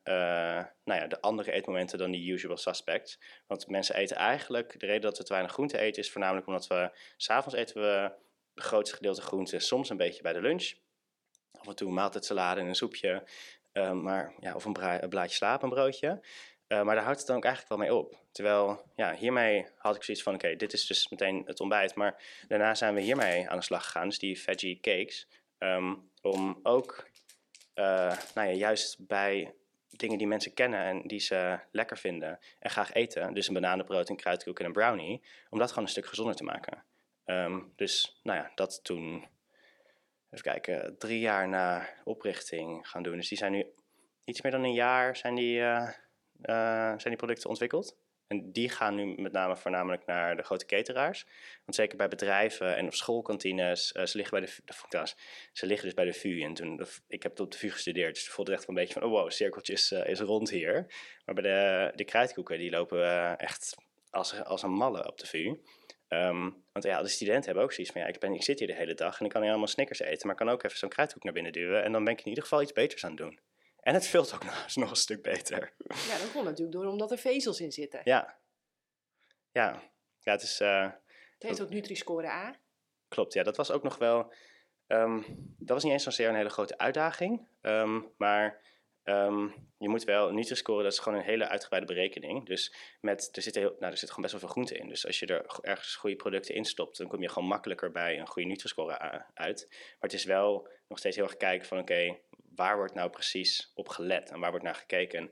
uh, 0.04 0.64
nou 0.84 1.00
ja, 1.00 1.06
de 1.06 1.20
andere 1.20 1.52
eetmomenten 1.52 1.98
dan 1.98 2.10
die 2.10 2.32
usual 2.32 2.56
suspects. 2.56 3.20
Want 3.46 3.68
mensen 3.68 3.94
eten 3.94 4.16
eigenlijk, 4.16 4.80
de 4.80 4.86
reden 4.86 5.00
dat 5.00 5.18
we 5.18 5.24
te 5.24 5.32
weinig 5.32 5.52
groente 5.52 5.78
eten 5.78 6.02
is 6.02 6.10
voornamelijk 6.10 6.46
omdat 6.46 6.66
we, 6.66 6.90
s'avonds 7.16 7.58
eten 7.58 7.82
we 7.82 8.12
het 8.54 8.64
grootste 8.64 8.96
gedeelte 8.96 9.22
groente, 9.22 9.58
soms 9.58 9.90
een 9.90 9.96
beetje 9.96 10.22
bij 10.22 10.32
de 10.32 10.40
lunch. 10.40 10.72
Af 11.52 11.66
en 11.66 11.76
toe 11.76 11.88
een 11.88 11.94
maaltijdsalade 11.94 12.60
en 12.60 12.66
een 12.66 12.74
soepje, 12.74 13.28
uh, 13.72 13.92
maar, 13.92 14.34
ja, 14.40 14.54
of 14.54 14.64
een, 14.64 15.08
blaadje 15.08 15.36
slaap, 15.36 15.62
een 15.62 15.68
broodje. 15.68 16.20
Uh, 16.68 16.82
maar 16.82 16.94
daar 16.94 17.04
houdt 17.04 17.18
het 17.18 17.26
dan 17.26 17.36
ook 17.36 17.44
eigenlijk 17.44 17.74
wel 17.74 17.86
mee 17.88 17.96
op. 17.98 18.24
Terwijl, 18.32 18.82
ja, 18.96 19.14
hiermee 19.14 19.66
had 19.76 19.96
ik 19.96 20.02
zoiets 20.02 20.22
van, 20.22 20.34
oké, 20.34 20.56
dit 20.56 20.72
is 20.72 20.86
dus 20.86 21.08
meteen 21.08 21.42
het 21.46 21.60
ontbijt. 21.60 21.94
Maar 21.94 22.22
daarna 22.48 22.74
zijn 22.74 22.94
we 22.94 23.00
hiermee 23.00 23.48
aan 23.48 23.56
de 23.56 23.64
slag 23.64 23.84
gegaan, 23.84 24.08
dus 24.08 24.18
die 24.18 24.40
veggie 24.40 24.80
cakes. 24.80 25.28
Um, 25.58 26.10
om 26.22 26.60
ook, 26.62 27.08
uh, 27.74 28.18
nou 28.34 28.48
ja, 28.48 28.54
juist 28.54 29.06
bij 29.06 29.54
dingen 29.88 30.18
die 30.18 30.26
mensen 30.26 30.54
kennen 30.54 30.80
en 30.80 31.02
die 31.06 31.20
ze 31.20 31.60
lekker 31.72 31.98
vinden 31.98 32.38
en 32.58 32.70
graag 32.70 32.92
eten, 32.92 33.34
dus 33.34 33.48
een 33.48 33.54
bananenbrood, 33.54 34.08
een 34.08 34.16
kruidkoek 34.16 34.58
en 34.58 34.66
een 34.66 34.72
brownie, 34.72 35.22
om 35.48 35.58
dat 35.58 35.68
gewoon 35.68 35.84
een 35.84 35.90
stuk 35.90 36.06
gezonder 36.06 36.34
te 36.34 36.44
maken. 36.44 36.84
Um, 37.30 37.72
dus, 37.76 38.20
nou 38.22 38.38
ja, 38.38 38.52
dat 38.54 38.84
toen, 38.84 39.26
even 40.30 40.44
kijken, 40.44 40.98
drie 40.98 41.20
jaar 41.20 41.48
na 41.48 41.88
oprichting 42.04 42.88
gaan 42.88 43.02
doen. 43.02 43.16
Dus 43.16 43.28
die 43.28 43.38
zijn 43.38 43.52
nu 43.52 43.66
iets 44.24 44.42
meer 44.42 44.52
dan 44.52 44.64
een 44.64 44.72
jaar 44.72 45.16
zijn 45.16 45.34
die, 45.34 45.58
uh, 45.58 45.88
uh, 46.42 46.86
zijn 46.86 46.98
die 46.98 47.16
producten 47.16 47.48
ontwikkeld. 47.48 47.96
En 48.26 48.52
die 48.52 48.68
gaan 48.68 48.94
nu 48.94 49.14
met 49.16 49.32
name 49.32 49.56
voornamelijk 49.56 50.06
naar 50.06 50.36
de 50.36 50.42
grote 50.42 50.66
cateraars. 50.66 51.26
Want 51.64 51.76
zeker 51.76 51.96
bij 51.96 52.08
bedrijven 52.08 52.76
en 52.76 52.86
op 52.86 52.94
schoolkantines, 52.94 53.92
uh, 53.92 54.04
ze, 54.04 54.16
liggen 54.16 54.40
bij 54.40 54.48
de, 54.88 55.14
ze 55.52 55.66
liggen 55.66 55.86
dus 55.86 55.94
bij 55.94 56.04
de 56.04 56.12
VU. 56.12 56.40
En 56.40 56.54
toen, 56.54 56.86
ik 57.08 57.22
heb 57.22 57.40
op 57.40 57.50
de 57.50 57.58
VU 57.58 57.70
gestudeerd, 57.70 58.14
dus 58.14 58.28
voelde 58.28 58.52
echt 58.52 58.66
wel 58.66 58.76
een 58.76 58.82
beetje 58.82 59.00
van, 59.00 59.08
oh 59.08 59.10
wow, 59.10 59.30
cirkeltjes 59.30 59.92
is 59.92 60.20
rond 60.20 60.50
hier. 60.50 60.86
Maar 61.24 61.34
bij 61.34 61.44
de, 61.44 61.92
de 61.94 62.04
kruidkoeken, 62.04 62.58
die 62.58 62.70
lopen 62.70 63.36
echt 63.38 63.76
als, 64.10 64.44
als 64.44 64.62
een 64.62 64.72
malle 64.72 65.06
op 65.06 65.18
de 65.18 65.26
VU. 65.26 65.56
Um, 66.12 66.64
want 66.72 66.84
ja, 66.84 67.02
de 67.02 67.08
studenten 67.08 67.44
hebben 67.44 67.62
ook 67.62 67.72
zoiets 67.72 67.92
van, 67.92 68.00
ja, 68.00 68.06
ik, 68.06 68.18
ben, 68.18 68.34
ik 68.34 68.42
zit 68.42 68.58
hier 68.58 68.68
de 68.68 68.74
hele 68.74 68.94
dag 68.94 69.18
en 69.18 69.24
ik 69.24 69.30
kan 69.30 69.40
hier 69.40 69.50
allemaal 69.50 69.68
snickers 69.68 70.00
eten, 70.00 70.26
maar 70.26 70.40
ik 70.40 70.46
kan 70.46 70.54
ook 70.54 70.62
even 70.62 70.78
zo'n 70.78 70.88
kruidkoek 70.88 71.22
naar 71.22 71.32
binnen 71.32 71.52
duwen 71.52 71.84
en 71.84 71.92
dan 71.92 72.04
ben 72.04 72.12
ik 72.12 72.20
in 72.20 72.28
ieder 72.28 72.42
geval 72.42 72.62
iets 72.62 72.72
beters 72.72 73.04
aan 73.04 73.10
het 73.10 73.18
doen. 73.18 73.40
En 73.80 73.94
het 73.94 74.06
vult 74.06 74.34
ook 74.34 74.44
nog, 74.50 74.74
nog 74.74 74.90
een 74.90 74.96
stuk 74.96 75.22
beter. 75.22 75.72
Ja, 76.08 76.18
dat 76.18 76.32
komt 76.32 76.44
natuurlijk 76.44 76.72
door 76.72 76.86
omdat 76.86 77.10
er 77.10 77.18
vezels 77.18 77.60
in 77.60 77.72
zitten. 77.72 78.00
Ja. 78.04 78.38
Ja, 79.52 79.82
ja 80.20 80.32
het 80.32 80.42
is... 80.42 80.60
Uh, 80.60 80.90
het 81.38 81.48
heet 81.48 81.60
ook 81.60 81.70
Nutri-score 81.70 82.28
A. 82.28 82.60
Klopt, 83.08 83.32
ja. 83.32 83.42
Dat 83.42 83.56
was 83.56 83.70
ook 83.70 83.82
nog 83.82 83.98
wel... 83.98 84.32
Um, 84.86 85.24
dat 85.58 85.68
was 85.68 85.82
niet 85.82 85.92
eens 85.92 86.02
zozeer 86.02 86.28
een 86.28 86.34
hele 86.34 86.48
grote 86.48 86.78
uitdaging. 86.78 87.46
Um, 87.62 88.12
maar 88.16 88.60
um, 89.10 89.54
je 89.78 89.88
moet 89.88 90.04
wel 90.04 90.30
Nutri-score, 90.32 90.82
dat 90.82 90.92
is 90.92 90.98
gewoon 90.98 91.18
een 91.18 91.24
hele 91.24 91.48
uitgebreide 91.48 91.92
berekening. 91.92 92.46
Dus 92.46 92.74
met, 93.00 93.28
er, 93.32 93.42
zit 93.42 93.54
heel, 93.54 93.76
nou, 93.78 93.92
er 93.92 93.98
zit 93.98 94.08
gewoon 94.08 94.22
best 94.22 94.32
wel 94.32 94.40
veel 94.40 94.50
groente 94.50 94.78
in. 94.78 94.88
Dus 94.88 95.06
als 95.06 95.18
je 95.18 95.26
er 95.26 95.60
ergens 95.62 95.94
goede 95.94 96.16
producten 96.16 96.54
in 96.54 96.64
stopt, 96.64 96.98
dan 96.98 97.08
kom 97.08 97.22
je 97.22 97.28
gewoon 97.28 97.48
makkelijker 97.48 97.90
bij 97.90 98.18
een 98.18 98.26
goede 98.26 98.48
Nutri-score 98.48 98.98
uit. 99.34 99.66
Maar 99.70 99.96
het 100.00 100.12
is 100.12 100.24
wel 100.24 100.68
nog 100.88 100.98
steeds 100.98 101.16
heel 101.16 101.24
erg 101.24 101.36
kijken 101.36 101.66
van 101.66 101.78
oké, 101.78 102.18
waar 102.54 102.76
wordt 102.76 102.94
nou 102.94 103.10
precies 103.10 103.72
op 103.74 103.88
gelet 103.88 104.30
en 104.30 104.40
waar 104.40 104.50
wordt 104.50 104.64
naar 104.64 104.74
gekeken. 104.74 105.30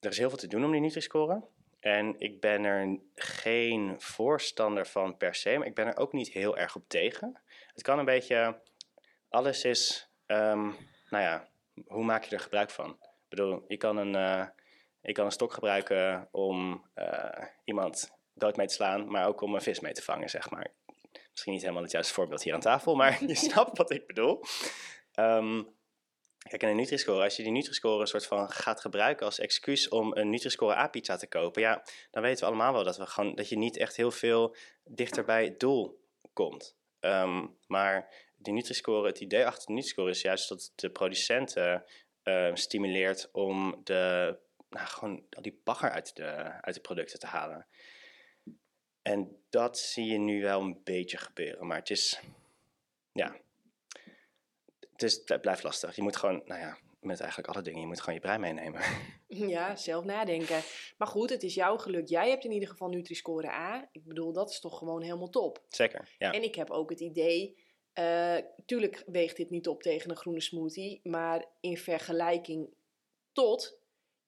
Er 0.00 0.10
is 0.10 0.18
heel 0.18 0.28
veel 0.28 0.38
te 0.38 0.46
doen 0.46 0.64
om 0.64 0.72
die 0.72 0.80
Nutri-score. 0.80 1.48
En 1.80 2.14
ik 2.18 2.40
ben 2.40 2.64
er 2.64 2.98
geen 3.14 4.00
voorstander 4.00 4.86
van 4.86 5.16
per 5.16 5.34
se, 5.34 5.58
maar 5.58 5.66
ik 5.66 5.74
ben 5.74 5.86
er 5.86 5.96
ook 5.96 6.12
niet 6.12 6.28
heel 6.28 6.56
erg 6.56 6.76
op 6.76 6.88
tegen. 6.88 7.40
Het 7.74 7.82
kan 7.82 7.98
een 7.98 8.04
beetje, 8.04 8.60
alles 9.28 9.64
is, 9.64 10.10
um, 10.26 10.76
nou 11.08 11.24
ja, 11.24 11.49
hoe 11.86 12.04
maak 12.04 12.24
je 12.24 12.34
er 12.34 12.42
gebruik 12.42 12.70
van? 12.70 12.90
Ik 12.90 13.28
bedoel, 13.28 13.64
je 13.66 13.76
kan 13.76 13.96
een, 13.96 14.14
uh, 14.14 14.46
je 15.00 15.12
kan 15.12 15.24
een 15.24 15.32
stok 15.32 15.52
gebruiken 15.52 16.28
om 16.30 16.84
uh, 16.94 17.44
iemand 17.64 18.18
dood 18.34 18.56
mee 18.56 18.66
te 18.66 18.74
slaan, 18.74 19.10
maar 19.10 19.26
ook 19.26 19.40
om 19.40 19.54
een 19.54 19.62
vis 19.62 19.80
mee 19.80 19.92
te 19.92 20.02
vangen, 20.02 20.28
zeg 20.28 20.50
maar. 20.50 20.74
Misschien 21.30 21.52
niet 21.52 21.62
helemaal 21.62 21.82
het 21.82 21.92
juiste 21.92 22.14
voorbeeld 22.14 22.42
hier 22.42 22.54
aan 22.54 22.60
tafel, 22.60 22.94
maar 22.94 23.24
je 23.26 23.34
snapt 23.48 23.78
wat 23.78 23.90
ik 23.90 24.06
bedoel. 24.06 24.42
Um, 25.14 25.74
kijk, 26.48 26.62
en 26.62 26.68
een 26.68 26.76
Nutri-score, 26.76 27.22
als 27.22 27.36
je 27.36 27.42
die 27.42 27.52
Nutri-score 27.52 28.00
een 28.00 28.06
soort 28.06 28.26
van 28.26 28.50
gaat 28.50 28.80
gebruiken 28.80 29.26
als 29.26 29.38
excuus 29.38 29.88
om 29.88 30.16
een 30.16 30.30
Nutri-score 30.30 30.76
A-pizza 30.76 31.16
te 31.16 31.28
kopen, 31.28 31.62
ja, 31.62 31.82
dan 32.10 32.22
weten 32.22 32.40
we 32.40 32.46
allemaal 32.46 32.72
wel 32.72 32.84
dat, 32.84 32.96
we 32.96 33.06
gewoon, 33.06 33.34
dat 33.34 33.48
je 33.48 33.56
niet 33.56 33.76
echt 33.76 33.96
heel 33.96 34.10
veel 34.10 34.56
dichter 34.84 35.24
bij 35.24 35.44
het 35.44 35.60
doel 35.60 36.00
komt. 36.32 36.78
Um, 37.00 37.58
maar 37.66 38.14
die 38.42 38.52
Nutri-score, 38.52 39.06
het 39.06 39.20
idee 39.20 39.46
achter 39.46 39.66
de 39.66 39.72
Nutri-score 39.72 40.10
is 40.10 40.20
juist 40.20 40.48
dat 40.48 40.72
de 40.74 40.90
producenten 40.90 41.84
ehm, 42.22 42.54
stimuleert 42.54 43.28
om 43.32 43.80
de, 43.84 44.36
nou, 44.68 44.86
gewoon 44.86 45.26
al 45.30 45.42
die 45.42 45.60
bagger 45.64 45.90
uit 45.90 46.16
de, 46.16 46.24
uit 46.60 46.74
de 46.74 46.80
producten 46.80 47.18
te 47.18 47.26
halen. 47.26 47.66
En 49.02 49.42
dat 49.50 49.78
zie 49.78 50.04
je 50.04 50.18
nu 50.18 50.42
wel 50.42 50.60
een 50.60 50.80
beetje 50.84 51.16
gebeuren, 51.16 51.66
maar 51.66 51.78
het 51.78 51.90
is, 51.90 52.20
ja, 53.12 53.36
het, 54.92 55.02
is, 55.02 55.22
het 55.24 55.40
blijft 55.40 55.62
lastig. 55.62 55.96
Je 55.96 56.02
moet 56.02 56.16
gewoon, 56.16 56.42
nou 56.44 56.60
ja, 56.60 56.78
met 57.00 57.20
eigenlijk 57.20 57.54
alle 57.54 57.64
dingen, 57.64 57.80
je 57.80 57.86
moet 57.86 58.00
gewoon 58.00 58.14
je 58.14 58.20
brein 58.20 58.40
meenemen. 58.40 58.82
Ja, 59.32 59.76
zelf 59.76 60.04
nadenken. 60.04 60.60
Maar 60.98 61.08
goed, 61.08 61.30
het 61.30 61.42
is 61.42 61.54
jouw 61.54 61.76
geluk. 61.76 62.08
Jij 62.08 62.30
hebt 62.30 62.44
in 62.44 62.52
ieder 62.52 62.68
geval 62.68 62.88
Nutri-score 62.88 63.50
A. 63.50 63.88
Ik 63.92 64.04
bedoel, 64.04 64.32
dat 64.32 64.50
is 64.50 64.60
toch 64.60 64.78
gewoon 64.78 65.02
helemaal 65.02 65.28
top. 65.28 65.64
Zeker, 65.68 66.08
ja. 66.18 66.32
En 66.32 66.42
ik 66.42 66.54
heb 66.54 66.70
ook 66.70 66.90
het 66.90 67.00
idee, 67.00 67.56
eh 68.00 68.36
tuurlijk 68.66 69.02
weegt 69.06 69.36
dit 69.36 69.50
niet 69.50 69.68
op 69.68 69.82
tegen 69.82 70.10
een 70.10 70.16
groene 70.16 70.40
smoothie, 70.40 71.00
maar 71.02 71.44
in 71.60 71.76
vergelijking 71.76 72.68
tot 73.32 73.78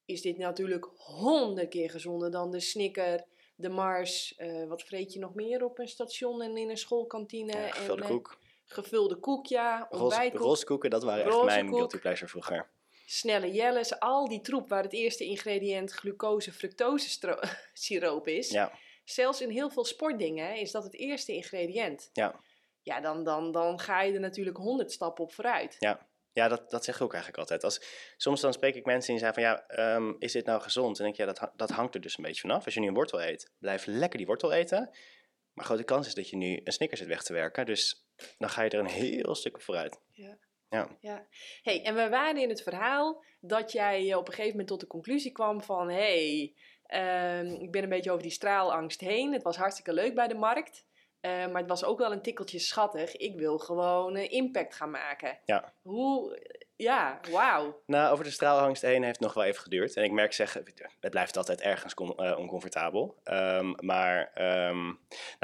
is 0.05 0.21
dit 0.21 0.37
natuurlijk 0.37 0.89
honderd 0.95 1.69
keer 1.69 1.89
gezonder 1.89 2.31
dan 2.31 2.51
de 2.51 2.59
Snicker, 2.59 3.23
de 3.55 3.69
Mars, 3.69 4.35
eh, 4.35 4.67
wat 4.67 4.83
vreet 4.83 5.13
je 5.13 5.19
nog 5.19 5.33
meer 5.33 5.63
op 5.63 5.79
een 5.79 5.87
station 5.87 6.41
en 6.41 6.57
in 6.57 6.69
een 6.69 6.77
schoolkantine? 6.77 7.51
ja 7.51 7.67
gevulde 7.71 8.01
en, 8.03 8.07
koek. 8.09 8.37
gevulde 8.65 9.15
koek, 9.15 9.45
ja, 9.45 9.87
ontbijtkoek, 9.89 10.41
roze 10.41 10.65
koeken, 10.65 10.89
dat 10.89 11.03
waren 11.03 11.25
echt 11.25 11.43
mijn 11.43 11.67
guilty 11.67 11.97
pleasure 11.97 12.29
vroeger. 12.29 12.69
snelle 13.05 13.51
jelles, 13.51 13.99
al 13.99 14.27
die 14.27 14.41
troep 14.41 14.69
waar 14.69 14.83
het 14.83 14.93
eerste 14.93 15.23
ingrediënt 15.25 15.91
glucose, 15.91 16.51
fructose 16.53 17.09
stro- 17.09 17.39
siroop 17.73 18.27
is. 18.27 18.49
Ja, 18.49 18.71
Zelfs 19.03 19.41
in 19.41 19.49
heel 19.49 19.69
veel 19.69 19.85
sportdingen 19.85 20.47
hè, 20.47 20.53
is 20.53 20.71
dat 20.71 20.83
het 20.83 20.93
eerste 20.95 21.33
ingrediënt. 21.33 22.09
ja. 22.13 22.41
Ja, 22.83 23.01
dan, 23.01 23.23
dan, 23.23 23.51
dan 23.51 23.79
ga 23.79 24.01
je 24.01 24.13
er 24.13 24.19
natuurlijk 24.19 24.57
honderd 24.57 24.91
stappen 24.91 25.23
op 25.23 25.33
vooruit. 25.33 25.75
Ja, 25.79 26.07
ja 26.31 26.47
dat, 26.47 26.71
dat 26.71 26.83
zeg 26.83 26.95
ik 26.95 27.01
ook 27.01 27.13
eigenlijk 27.13 27.41
altijd. 27.41 27.63
Als, 27.63 27.81
soms 28.17 28.41
dan 28.41 28.53
spreek 28.53 28.75
ik 28.75 28.85
mensen 28.85 29.11
die 29.11 29.23
zeggen 29.23 29.43
van 29.43 29.51
ja, 29.51 29.67
ehm, 29.67 30.13
is 30.19 30.31
dit 30.31 30.45
nou 30.45 30.61
gezond? 30.61 30.97
En 30.97 31.03
denk 31.03 31.17
ik, 31.17 31.25
ja, 31.25 31.33
dat, 31.33 31.51
dat 31.55 31.69
hangt 31.69 31.95
er 31.95 32.01
dus 32.01 32.17
een 32.17 32.23
beetje 32.23 32.41
vanaf. 32.41 32.65
Als 32.65 32.73
je 32.73 32.79
nu 32.79 32.87
een 32.87 32.93
wortel 32.93 33.23
eet, 33.23 33.51
blijf 33.59 33.85
lekker 33.85 34.17
die 34.17 34.27
wortel 34.27 34.51
eten. 34.51 34.89
Maar 35.53 35.65
grote 35.65 35.83
kans 35.83 36.07
is 36.07 36.13
dat 36.13 36.29
je 36.29 36.35
nu 36.35 36.61
een 36.63 36.73
Snickers 36.73 36.99
zit 36.99 37.09
weg 37.09 37.23
te 37.23 37.33
werken. 37.33 37.65
Dus 37.65 38.07
dan 38.37 38.49
ga 38.49 38.61
je 38.61 38.69
er 38.69 38.79
een 38.79 38.85
heel 38.85 39.35
stuk 39.35 39.55
op 39.55 39.61
vooruit. 39.61 39.99
Ja. 40.11 40.37
Ja, 40.69 40.97
Ja. 40.99 41.27
Hey, 41.61 41.83
en 41.83 41.95
we 41.95 42.09
waren 42.09 42.41
in 42.41 42.49
het 42.49 42.61
verhaal 42.61 43.23
dat 43.39 43.71
jij 43.71 44.15
op 44.15 44.27
een 44.27 44.33
gegeven 44.33 44.51
moment 44.51 44.67
tot 44.67 44.79
de 44.79 44.87
conclusie 44.87 45.31
kwam 45.31 45.61
van... 45.61 45.89
hé, 45.89 45.95
hey, 45.95 46.53
ehm, 46.83 47.61
ik 47.61 47.71
ben 47.71 47.83
een 47.83 47.89
beetje 47.89 48.11
over 48.11 48.23
die 48.23 48.31
straalangst 48.31 48.99
heen. 48.99 49.33
Het 49.33 49.43
was 49.43 49.57
hartstikke 49.57 49.93
leuk 49.93 50.15
bij 50.15 50.27
de 50.27 50.35
markt. 50.35 50.85
Eh, 51.23 51.47
maar 51.47 51.61
het 51.61 51.69
was 51.69 51.83
ook 51.83 51.97
wel 51.97 52.11
een 52.11 52.21
tikkeltje 52.21 52.59
schattig. 52.59 53.15
Ik 53.15 53.35
wil 53.35 53.57
gewoon 53.57 54.15
eh, 54.15 54.31
impact 54.31 54.75
gaan 54.75 54.91
maken. 54.91 55.39
Ja. 55.45 55.73
Hoe... 55.81 56.41
Ja, 56.75 57.19
wauw. 57.31 57.81
Nou, 57.85 58.11
over 58.11 58.23
de 58.23 58.31
straalangst 58.31 58.81
heen 58.81 59.03
heeft 59.03 59.15
het 59.15 59.25
nog 59.25 59.33
wel 59.33 59.43
even 59.43 59.61
geduurd. 59.61 59.95
En 59.95 60.03
ik 60.03 60.11
merk 60.11 60.33
zeggen, 60.33 60.63
het 60.99 61.11
blijft 61.11 61.37
altijd 61.37 61.61
ergens 61.61 61.93
com- 61.93 62.17
eh, 62.17 62.37
oncomfortabel. 62.37 63.19
Ehm, 63.23 63.73
maar 63.85 64.31
ehm, 64.33 64.83
nou 64.83 64.95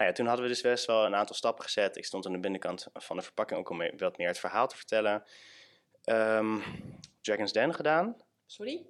ja, 0.07 0.11
toen 0.11 0.25
hadden 0.25 0.45
we 0.45 0.51
dus 0.51 0.61
best 0.61 0.85
wel 0.85 1.05
een 1.05 1.15
aantal 1.15 1.35
stappen 1.35 1.63
gezet. 1.63 1.97
Ik 1.97 2.05
stond 2.05 2.25
aan 2.25 2.31
de 2.31 2.39
binnenkant 2.39 2.87
van 2.93 3.15
de 3.15 3.21
verpakking 3.21 3.59
ook 3.59 3.69
om 3.69 3.97
wat 3.97 4.17
meer 4.17 4.27
het 4.27 4.39
verhaal 4.39 4.67
te 4.67 4.75
vertellen. 4.77 5.23
Ehm, 6.03 6.59
Dragon's 7.21 7.51
Den 7.51 7.73
gedaan. 7.73 8.17
Sorry? 8.45 8.85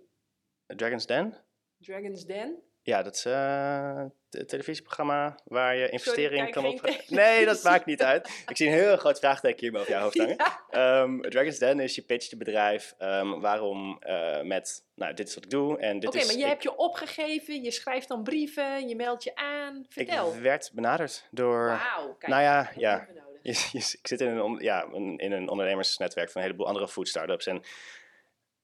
Dragon's 0.66 1.06
Den? 1.06 1.38
Dragon's 1.78 2.26
Den? 2.26 2.64
Ja, 2.84 3.02
dat 3.04 3.16
is 3.16 3.26
eh, 3.26 4.04
het 4.30 4.50
televisieprogramma 4.50 5.40
waar 5.44 5.76
je 5.76 5.90
investeringen 5.90 6.52
kan 6.52 6.66
op. 6.66 6.90
Nee, 7.08 7.46
dat 7.46 7.64
maakt 7.64 7.86
niet 7.86 8.02
uit. 8.04 8.44
Ik 8.48 8.58
zie 8.58 8.68
een 8.68 8.74
heel 8.74 8.98
groot 8.98 9.20
vraagteken 9.20 9.60
hier 9.60 9.72
boven 9.72 9.92
jouw 9.92 10.02
hoofd 10.02 10.18
hangen. 10.18 10.36
Ja. 10.70 11.02
Ehm, 11.02 11.22
Dragon's 11.22 11.58
Den 11.60 11.80
is 11.80 11.96
je 11.96 12.02
pitch 12.02 12.30
je 12.30 12.38
bedrijf. 12.38 12.94
ehm, 12.98 13.40
waarom 13.40 13.98
eh, 14.00 14.42
met, 14.42 14.84
nou, 14.96 15.14
dit 15.14 15.28
is 15.28 15.36
wat 15.36 15.44
ik 15.44 15.50
doe 15.50 15.78
en 15.78 16.00
dit 16.00 16.10
Oké, 16.10 16.18
is... 16.18 16.26
maar 16.26 16.36
je 16.36 16.42
ik, 16.42 16.48
hebt 16.48 16.64
je 16.64 16.76
opgegeven, 16.76 17.64
je 17.64 17.72
schrijft 17.72 18.08
dan 18.08 18.24
brieven, 18.24 18.88
je 18.88 18.96
meldt 18.96 19.24
je 19.24 19.36
aan. 19.36 19.86
Vertel. 19.90 20.34
ik 20.34 20.40
werd 20.42 20.72
benaderd 20.74 21.28
door... 21.32 21.66
Wauw, 21.68 22.14
kijk. 22.20 22.32
nou 22.32 22.42
ja, 22.44 22.72
ja. 22.76 23.08
Je- 23.42 23.68
je- 23.72 23.98
ik 24.02 24.08
zit 24.08 24.22
in 24.22 24.28
een, 24.28 24.42
on- 24.42 24.60
ja, 24.60 24.86
een- 24.94 25.18
in 25.18 25.32
een 25.32 25.50
ondernemersnetwerk 25.50 26.30
van 26.30 26.42
een 26.42 26.48
heleboel 26.48 26.68
andere 26.68 26.88
food 26.88 27.08
startups. 27.08 27.48
En 27.48 27.62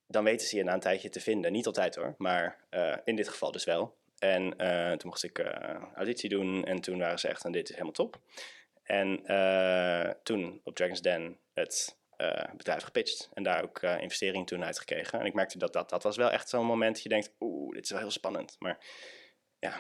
dan 0.08 0.24
weten 0.24 0.48
ze 0.48 0.56
je 0.58 0.64
na 0.64 0.74
een 0.74 0.80
tijdje 0.80 1.10
te 1.10 1.20
vinden. 1.20 1.52
Niet 1.52 1.66
altijd 1.66 1.96
hoor, 1.96 2.16
maar 2.18 2.58
eh, 2.70 2.96
in 3.04 3.16
dit 3.16 3.30
geval 3.30 3.52
dus 3.52 3.64
wel. 3.64 3.96
En 4.26 4.58
eh, 4.58 4.92
toen 4.92 5.10
mocht 5.10 5.24
ik 5.24 5.40
eh, 5.40 5.84
auditie 5.96 6.30
doen 6.30 6.64
en 6.64 6.82
toen 6.82 7.00
waren 7.00 7.20
ze 7.20 7.28
echt, 7.28 7.46
en 7.46 7.52
dit 7.52 7.64
is 7.64 7.72
helemaal 7.72 7.94
top. 7.94 8.20
En 8.84 9.26
eh, 9.26 10.14
toen 10.24 10.62
op 10.64 10.76
Dragon's 10.76 11.02
Den 11.02 11.40
het 11.54 11.98
bedrijf 12.58 12.84
gepitcht 12.84 13.30
en 13.34 13.44
daar 13.44 13.64
ook 13.64 13.80
eh, 13.80 14.02
investering 14.02 14.48
toen 14.48 14.64
uitgekregen. 14.64 15.20
En 15.20 15.26
ik 15.26 15.34
merkte 15.34 15.58
dat 15.58 15.74
dat, 15.74 15.90
dat 15.90 16.04
was 16.04 16.18
wel 16.18 16.32
echt 16.32 16.50
zo'n 16.50 16.66
moment 16.66 16.94
dat 16.94 17.04
je 17.04 17.10
denkt, 17.10 17.34
oeh, 17.40 17.74
dit 17.74 17.84
is 17.84 17.90
wel 17.90 18.00
heel 18.00 18.12
spannend. 18.12 18.56
Maar 18.60 18.86
ja, 19.60 19.80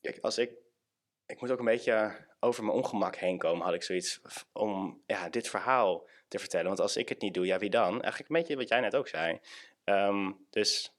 kijk, 0.00 0.18
als 0.20 0.38
ik, 0.38 0.50
ik 1.26 1.40
moet 1.40 1.50
ook 1.50 1.58
een 1.58 1.64
beetje 1.64 2.26
over 2.40 2.64
mijn 2.64 2.76
ongemak 2.76 3.16
heen 3.16 3.38
komen, 3.38 3.64
had 3.64 3.74
ik 3.74 3.82
zoiets 3.82 4.20
om 4.52 5.02
ja, 5.06 5.28
dit 5.28 5.48
verhaal 5.48 6.08
te 6.28 6.38
vertellen. 6.38 6.66
Want 6.66 6.80
als 6.80 6.96
ik 6.96 7.08
het 7.08 7.20
niet 7.20 7.34
doe, 7.34 7.46
ja, 7.46 7.58
wie 7.58 7.70
dan? 7.70 8.02
Eigenlijk 8.02 8.28
een 8.28 8.36
beetje 8.36 8.56
wat 8.56 8.68
jij 8.68 8.80
net 8.80 8.96
ook 8.96 9.08
zei. 9.08 9.40
Ehm, 9.84 10.32
dus 10.50 10.95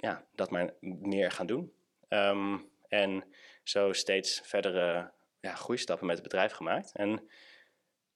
ja, 0.00 0.24
dat 0.34 0.50
maar 0.50 0.74
meer 0.80 1.30
gaan 1.30 1.46
doen. 1.46 1.72
Ehm, 2.08 2.58
en 2.88 3.24
zo 3.62 3.92
steeds 3.92 4.40
verdere 4.44 5.12
ja, 5.40 5.54
groeistappen 5.54 6.06
met 6.06 6.14
het 6.16 6.24
bedrijf 6.24 6.52
gemaakt. 6.52 6.92
En 6.94 7.30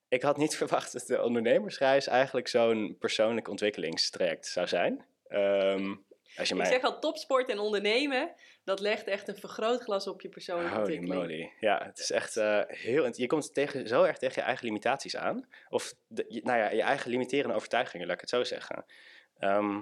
ik 0.09 0.23
had 0.23 0.37
niet 0.37 0.57
verwacht 0.63 0.93
dat 0.93 1.07
de 1.07 1.23
ondernemersreis 1.23 2.07
eigenlijk 2.07 2.49
zo'n 2.49 2.97
persoonlijk 2.99 3.49
ontwikkelingstraject 3.49 4.47
zou 4.47 4.67
zijn. 4.67 5.05
Ehm, 5.27 5.95
als 6.37 6.49
je 6.49 6.55
Ik 6.55 6.61
mij... 6.61 6.71
zeg 6.71 6.83
al, 6.83 7.01
topsport 7.01 7.49
en 7.49 7.59
ondernemen, 7.59 8.35
dat 8.65 8.81
legt 8.81 9.07
echt 9.07 9.29
een 9.29 9.37
vergrootglas 9.37 10.07
op 10.07 10.21
je 10.21 10.29
persoonlijke 10.29 10.71
Holy 10.75 10.81
ontwikkeling. 10.81 11.21
moly. 11.21 11.53
Ja, 11.61 11.85
het 11.85 11.99
is 11.99 12.11
echt 12.11 12.37
eh, 12.37 12.61
heel... 12.67 13.09
Je 13.13 13.27
komt 13.27 13.55
tegen, 13.55 13.89
zo 13.89 14.03
erg 14.03 14.19
tegen 14.19 14.41
je 14.43 14.47
eigen 14.47 14.67
limitaties 14.67 15.17
aan. 15.17 15.49
Of, 15.69 15.95
de, 16.07 16.41
nou 16.43 16.59
ja, 16.59 16.71
je 16.71 16.83
eigen 16.83 17.11
limiterende 17.11 17.57
overtuigingen, 17.57 18.07
laat 18.07 18.15
ik 18.15 18.21
het 18.21 18.31
zo 18.31 18.45
zeggen. 18.45 18.85
Ehm, 19.39 19.81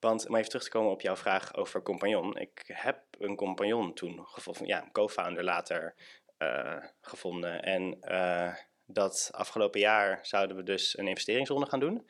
want 0.00 0.28
om 0.28 0.34
even 0.36 0.48
terug 0.48 0.64
te 0.64 0.70
komen 0.70 0.92
op 0.92 1.00
jouw 1.00 1.16
vraag 1.16 1.54
over 1.54 1.82
compagnon. 1.82 2.36
Ik 2.36 2.62
heb 2.66 3.04
een 3.18 3.36
compagnon 3.36 3.94
toen 3.94 4.26
gevonden, 4.26 4.66
ja, 4.66 4.88
co-founder 4.92 5.44
later 5.44 5.94
eh, 6.36 6.84
gevonden. 7.00 7.62
En 7.62 8.00
eh, 8.00 8.54
dat 8.86 9.30
afgelopen 9.32 9.80
jaar 9.80 10.18
zouden 10.22 10.56
we 10.56 10.62
dus 10.62 10.98
een 10.98 11.08
investeringsronde 11.08 11.66
gaan 11.66 11.80
doen. 11.80 12.06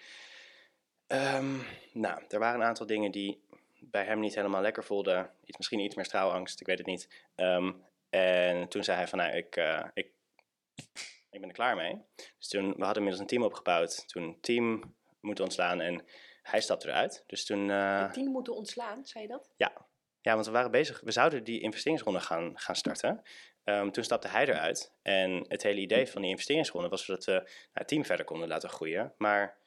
Ehm, 1.06 1.56
nou, 1.92 2.22
er 2.28 2.38
waren 2.38 2.60
een 2.60 2.66
aantal 2.66 2.86
dingen 2.86 3.10
die 3.10 3.42
bij 3.80 4.04
hem 4.04 4.20
niet 4.20 4.34
helemaal 4.34 4.60
lekker 4.60 4.84
voelden. 4.84 5.30
Iets, 5.44 5.56
misschien 5.56 5.80
iets 5.80 5.94
meer 5.94 6.04
straalangst, 6.04 6.60
ik 6.60 6.66
weet 6.66 6.78
het 6.78 6.86
niet. 6.86 7.08
Ehm, 7.34 7.72
en 8.10 8.68
toen 8.68 8.84
zei 8.84 8.96
hij 8.96 9.08
van, 9.08 9.18
nou, 9.18 9.36
ik, 9.36 9.56
eh, 9.56 9.84
ik, 9.94 10.10
ik 11.30 11.40
ben 11.40 11.48
er 11.48 11.54
klaar 11.54 11.76
mee. 11.76 11.98
Dus 12.38 12.48
toen, 12.48 12.68
we 12.68 12.84
hadden 12.84 12.96
inmiddels 12.96 13.20
een 13.20 13.26
team 13.26 13.42
opgebouwd. 13.42 14.08
Toen 14.08 14.38
team 14.40 14.94
moeten 15.20 15.44
ontslaan 15.44 15.80
en 15.80 16.04
hij 16.50 16.60
stapte 16.60 16.88
eruit. 16.88 17.24
Dus 17.26 17.44
toen... 17.44 17.68
Het 17.68 18.12
team 18.12 18.30
moeten 18.30 18.54
ontslaan, 18.54 19.04
zei 19.04 19.24
je 19.24 19.30
dat? 19.30 19.50
ja. 19.56 19.72
ja, 20.20 20.34
want 20.34 20.46
we 20.46 20.52
waren 20.52 20.70
bezig. 20.70 21.00
We 21.00 21.12
zouden 21.12 21.44
die 21.44 21.60
investeringsronde 21.60 22.20
gaan, 22.20 22.58
gaan 22.58 22.76
starten. 22.76 23.22
Ehm, 23.64 23.90
toen 23.90 24.04
stapte 24.04 24.28
hij 24.28 24.46
eruit. 24.46 24.92
En 25.02 25.44
het 25.48 25.62
hele 25.62 25.80
idee 25.80 26.06
van 26.06 26.20
die 26.20 26.30
investeringsronde 26.30 26.88
was 26.88 27.06
dat 27.06 27.24
we 27.24 27.32
nou, 27.32 27.46
het 27.72 27.88
team 27.88 28.04
verder 28.04 28.24
konden 28.24 28.48
laten 28.48 28.68
groeien. 28.68 29.14
Maar 29.18 29.58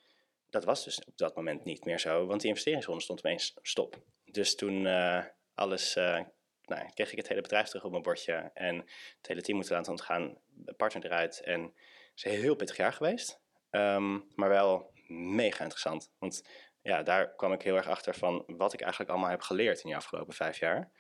dat 0.50 0.64
was 0.64 0.84
dus 0.84 1.06
op 1.06 1.18
dat 1.18 1.36
moment 1.36 1.64
niet 1.64 1.86
meer 1.86 2.00
zo, 2.00 2.26
want 2.26 2.40
die 2.40 2.50
investeringsronde 2.50 3.04
stond 3.04 3.20
opeens 3.20 3.54
stop. 3.62 4.02
Dus 4.26 4.56
toen 4.56 4.88
eh, 4.88 5.24
alles, 5.54 5.96
eh, 5.96 6.20
nou, 6.66 6.90
kreeg 6.94 7.12
ik 7.12 7.18
het 7.18 7.28
hele 7.28 7.42
bedrijf 7.42 7.68
terug 7.68 7.84
op 7.84 7.92
mijn 7.92 8.04
bordje 8.04 8.52
en 8.54 8.78
het 9.18 9.28
hele 9.28 9.42
team 9.42 9.58
moeten 9.58 9.76
laten 9.76 9.92
ontgaan, 9.92 10.38
de 10.48 10.74
partner 10.74 11.06
eruit. 11.06 11.42
En 11.42 11.62
het 11.62 11.72
is 12.16 12.24
een 12.24 12.32
heel 12.32 12.56
pittig 12.56 12.78
jaar 12.78 12.94
geweest, 12.94 13.42
Ehm, 13.74 14.20
maar 14.36 14.50
wel 14.50 14.92
mega 15.08 15.62
interessant. 15.62 16.12
Want 16.20 16.44
ja, 16.84 17.04
daar 17.04 17.36
kwam 17.36 17.54
ik 17.54 17.62
heel 17.62 17.76
erg 17.76 17.88
achter 17.88 18.16
van 18.16 18.44
wat 18.48 18.74
ik 18.74 18.82
eigenlijk 18.82 19.12
allemaal 19.12 19.30
heb 19.30 19.42
geleerd 19.42 19.78
in 19.78 19.90
die 19.90 19.96
afgelopen 19.96 20.34
vijf 20.34 20.60
jaar. 20.60 20.92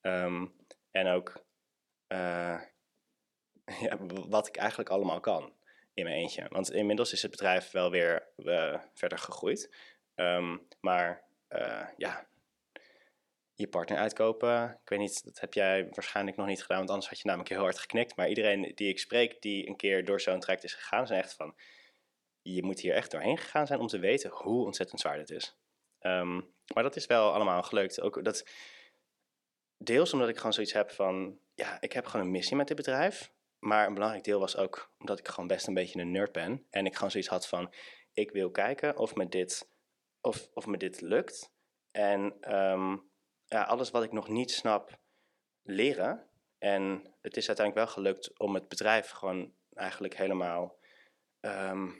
Ehm, 0.00 0.46
en 0.90 1.06
ook 1.06 1.44
eh, 2.06 2.60
ja, 3.86 3.96
wat 4.28 4.46
ik 4.46 4.56
eigenlijk 4.56 4.90
allemaal 4.90 5.20
kan 5.20 5.52
in 5.94 6.04
mijn 6.04 6.16
eentje. 6.16 6.46
Want 6.48 6.70
inmiddels 6.70 7.12
is 7.12 7.22
het 7.22 7.30
bedrijf 7.30 7.70
wel 7.70 7.90
weer 7.90 8.28
eh, 8.36 8.80
verder 8.94 9.18
gegroeid. 9.18 9.74
Ehm, 10.14 10.56
maar 10.80 11.22
eh, 11.48 11.86
ja, 11.96 12.26
je 13.54 13.68
partner 13.68 13.98
uitkopen, 13.98 14.78
ik 14.82 14.88
weet 14.88 14.98
niet, 14.98 15.24
dat 15.24 15.40
heb 15.40 15.54
jij 15.54 15.88
waarschijnlijk 15.90 16.36
nog 16.36 16.46
niet 16.46 16.62
gedaan, 16.62 16.78
want 16.78 16.90
anders 16.90 17.08
had 17.08 17.18
je 17.18 17.26
namelijk 17.26 17.50
heel 17.50 17.62
hard 17.62 17.78
geknikt. 17.78 18.16
Maar 18.16 18.28
iedereen 18.28 18.72
die 18.74 18.88
ik 18.88 18.98
spreek 18.98 19.42
die 19.42 19.68
een 19.68 19.76
keer 19.76 20.04
door 20.04 20.20
zo'n 20.20 20.40
traject 20.40 20.64
is 20.64 20.74
gegaan, 20.74 21.06
zijn 21.06 21.22
echt 21.22 21.34
van, 21.34 21.54
je 22.42 22.62
moet 22.62 22.80
hier 22.80 22.94
echt 22.94 23.10
doorheen 23.10 23.38
gegaan 23.38 23.66
zijn 23.66 23.80
om 23.80 23.86
te 23.86 23.98
weten 23.98 24.30
hoe 24.30 24.64
ontzettend 24.64 25.00
zwaar 25.00 25.16
dit 25.16 25.30
is. 25.30 25.56
Ehm, 25.98 26.40
maar 26.74 26.82
dat 26.82 26.96
is 26.96 27.06
wel 27.06 27.32
allemaal 27.32 27.62
gelukt. 27.62 28.00
Ook 28.00 28.24
dat, 28.24 28.48
deels 29.76 30.12
omdat 30.12 30.28
ik 30.28 30.36
gewoon 30.36 30.52
zoiets 30.52 30.72
heb 30.72 30.90
van, 30.90 31.38
ja, 31.54 31.80
ik 31.80 31.92
heb 31.92 32.06
gewoon 32.06 32.26
een 32.26 32.32
missie 32.32 32.56
met 32.56 32.66
dit 32.66 32.76
bedrijf. 32.76 33.32
Maar 33.58 33.86
een 33.86 33.94
belangrijk 33.94 34.24
deel 34.24 34.40
was 34.40 34.56
ook 34.56 34.92
omdat 34.98 35.18
ik 35.18 35.28
gewoon 35.28 35.46
best 35.46 35.66
een 35.66 35.74
beetje 35.74 36.00
een 36.00 36.10
nerd 36.10 36.32
ben. 36.32 36.66
En 36.70 36.86
ik 36.86 36.94
gewoon 36.94 37.10
zoiets 37.10 37.28
had 37.28 37.48
van, 37.48 37.72
ik 38.12 38.30
wil 38.30 38.50
kijken 38.50 38.96
of 38.96 39.14
met 39.14 39.32
dit 39.32 39.68
of, 40.20 40.48
of 40.54 40.66
me 40.66 40.76
dit 40.76 41.00
lukt. 41.00 41.52
En 41.90 42.36
ehm, 42.40 42.96
ja, 43.46 43.62
alles 43.62 43.90
wat 43.90 44.02
ik 44.02 44.12
nog 44.12 44.28
niet 44.28 44.50
snap, 44.50 44.98
leren. 45.62 46.26
En 46.58 47.14
het 47.20 47.36
is 47.36 47.46
uiteindelijk 47.46 47.86
wel 47.86 47.94
gelukt 47.94 48.38
om 48.38 48.54
het 48.54 48.68
bedrijf 48.68 49.10
gewoon 49.10 49.54
eigenlijk 49.74 50.16
helemaal, 50.16 50.78
ehm, 51.40 51.90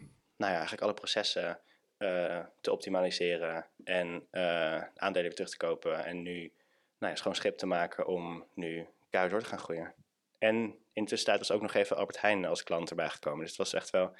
nou 0.42 0.52
ja, 0.52 0.58
eigenlijk 0.58 0.82
alle 0.82 0.94
processen 0.94 1.60
eh, 1.96 2.44
te 2.60 2.72
optimaliseren 2.72 3.66
en 3.84 4.26
uh, 4.32 4.82
aandelen 4.94 5.28
weer 5.28 5.34
terug 5.34 5.50
te 5.50 5.56
kopen. 5.56 6.04
En 6.04 6.22
nu 6.22 6.52
nou 6.98 7.12
ja, 7.12 7.14
schoon 7.14 7.34
schip 7.34 7.58
te 7.58 7.66
maken 7.66 8.06
om 8.06 8.46
nu 8.54 8.86
keihard 9.10 9.34
door 9.34 9.42
te 9.42 9.48
gaan 9.48 9.58
groeien. 9.58 9.94
En 10.38 10.78
intussen 10.92 11.28
tijd 11.28 11.38
was 11.38 11.50
ook 11.50 11.62
nog 11.62 11.74
even 11.74 11.96
Albert 11.96 12.20
Heijn 12.20 12.44
als 12.44 12.62
klant 12.62 12.90
erbij 12.90 13.08
gekomen. 13.08 13.40
Dus 13.40 13.48
het 13.48 13.58
was 13.58 13.72
echt 13.72 13.90
wel 13.90 14.14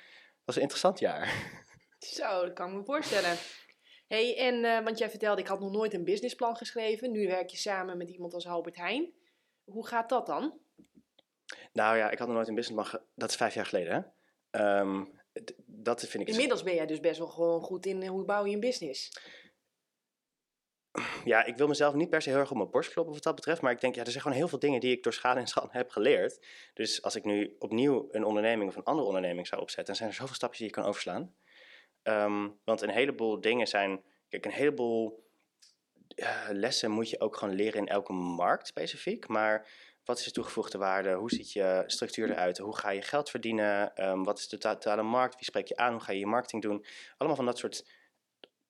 was 0.44 0.56
een 0.56 0.62
interessant 0.62 0.98
jaar. 0.98 1.34
Zo, 1.98 2.44
dat 2.44 2.52
kan 2.52 2.68
ik 2.68 2.74
me 2.74 2.84
voorstellen. 2.84 3.36
hey, 4.08 4.38
en 4.38 4.54
uh, 4.64 4.84
want 4.84 4.98
jij 4.98 5.10
vertelde, 5.10 5.40
ik 5.40 5.46
had 5.46 5.60
nog 5.60 5.70
nooit 5.70 5.94
een 5.94 6.04
businessplan 6.04 6.56
geschreven. 6.56 7.10
Nu 7.10 7.26
werk 7.26 7.50
je 7.50 7.56
samen 7.56 7.96
met 7.96 8.10
iemand 8.10 8.34
als 8.34 8.46
Albert 8.46 8.76
Heijn. 8.76 9.12
Hoe 9.64 9.86
gaat 9.86 10.08
dat 10.08 10.26
dan? 10.26 10.58
Nou 11.72 11.96
ja, 11.96 12.10
ik 12.10 12.18
had 12.18 12.26
nog 12.26 12.36
nooit 12.36 12.48
een 12.48 12.54
businessplan. 12.54 13.00
Dat 13.14 13.30
is 13.30 13.36
vijf 13.36 13.54
jaar 13.54 13.66
geleden. 13.66 14.14
Hè? 14.50 14.80
Um, 14.80 15.20
dat 15.66 16.00
vind 16.00 16.14
ik. 16.14 16.26
Dus 16.26 16.34
Inmiddels 16.34 16.62
ben 16.62 16.74
jij 16.74 16.86
dus 16.86 17.00
best 17.00 17.18
wel 17.18 17.28
gewoon 17.28 17.60
goed 17.60 17.86
in 17.86 18.06
hoe 18.06 18.24
bouw 18.24 18.44
je 18.44 18.54
een 18.54 18.60
business 18.60 19.10
ja, 21.24 21.44
ik 21.44 21.56
wil 21.56 21.66
mezelf 21.66 21.94
niet 21.94 22.10
per 22.10 22.22
se 22.22 22.30
heel 22.30 22.38
erg 22.38 22.50
op 22.50 22.56
mijn 22.56 22.70
borst 22.70 22.92
kloppen 22.92 23.14
wat 23.14 23.22
dat 23.22 23.34
betreft. 23.34 23.60
Maar 23.60 23.72
ik 23.72 23.80
denk, 23.80 23.94
ja, 23.94 24.04
er 24.04 24.10
zijn 24.10 24.22
gewoon 24.22 24.36
heel 24.36 24.48
veel 24.48 24.58
dingen 24.58 24.80
die 24.80 24.96
ik 24.96 25.02
door 25.02 25.12
schade 25.12 25.40
en 25.40 25.46
schande 25.46 25.72
heb 25.78 25.90
geleerd. 25.90 26.46
Dus 26.74 27.02
als 27.02 27.16
ik 27.16 27.24
nu 27.24 27.56
opnieuw 27.58 28.08
een 28.10 28.24
onderneming 28.24 28.70
of 28.70 28.76
een 28.76 28.84
andere 28.84 29.06
onderneming 29.06 29.46
zou 29.46 29.60
opzetten, 29.60 29.86
dan 29.86 29.96
zijn 29.96 30.08
er 30.08 30.14
zoveel 30.14 30.34
stapjes 30.34 30.58
die 30.58 30.68
je 30.68 30.72
kan 30.72 30.84
overslaan. 30.84 31.34
Um, 32.02 32.58
want 32.64 32.80
een 32.80 32.90
heleboel 32.90 33.40
dingen 33.40 33.66
zijn, 33.66 34.02
kijk, 34.28 34.44
een 34.44 34.52
heleboel 34.52 35.30
uh, 36.16 36.48
lessen 36.50 36.90
moet 36.90 37.10
je 37.10 37.20
ook 37.20 37.36
gewoon 37.36 37.54
leren 37.54 37.80
in 37.80 37.88
elke 37.88 38.12
markt 38.12 38.66
specifiek. 38.66 39.28
Maar 39.28 39.68
wat 40.04 40.18
is 40.18 40.24
de 40.24 40.30
toegevoegde 40.30 40.78
waarde? 40.78 41.12
Hoe 41.12 41.30
ziet 41.30 41.52
je 41.52 41.84
structuur 41.86 42.30
eruit? 42.30 42.58
Hoe 42.58 42.76
ga 42.76 42.90
je 42.90 43.02
geld 43.02 43.30
verdienen? 43.30 43.92
Um, 44.08 44.24
wat 44.24 44.38
is 44.38 44.48
de 44.48 44.58
totale 44.58 45.02
markt? 45.02 45.34
Wie 45.34 45.44
spreek 45.44 45.66
je 45.66 45.76
aan? 45.76 45.92
Hoe 45.92 46.02
ga 46.02 46.12
je 46.12 46.18
je 46.18 46.26
marketing 46.26 46.62
doen? 46.62 46.84
Allemaal 47.16 47.36
van 47.36 47.46
dat 47.46 47.58
soort 47.58 47.84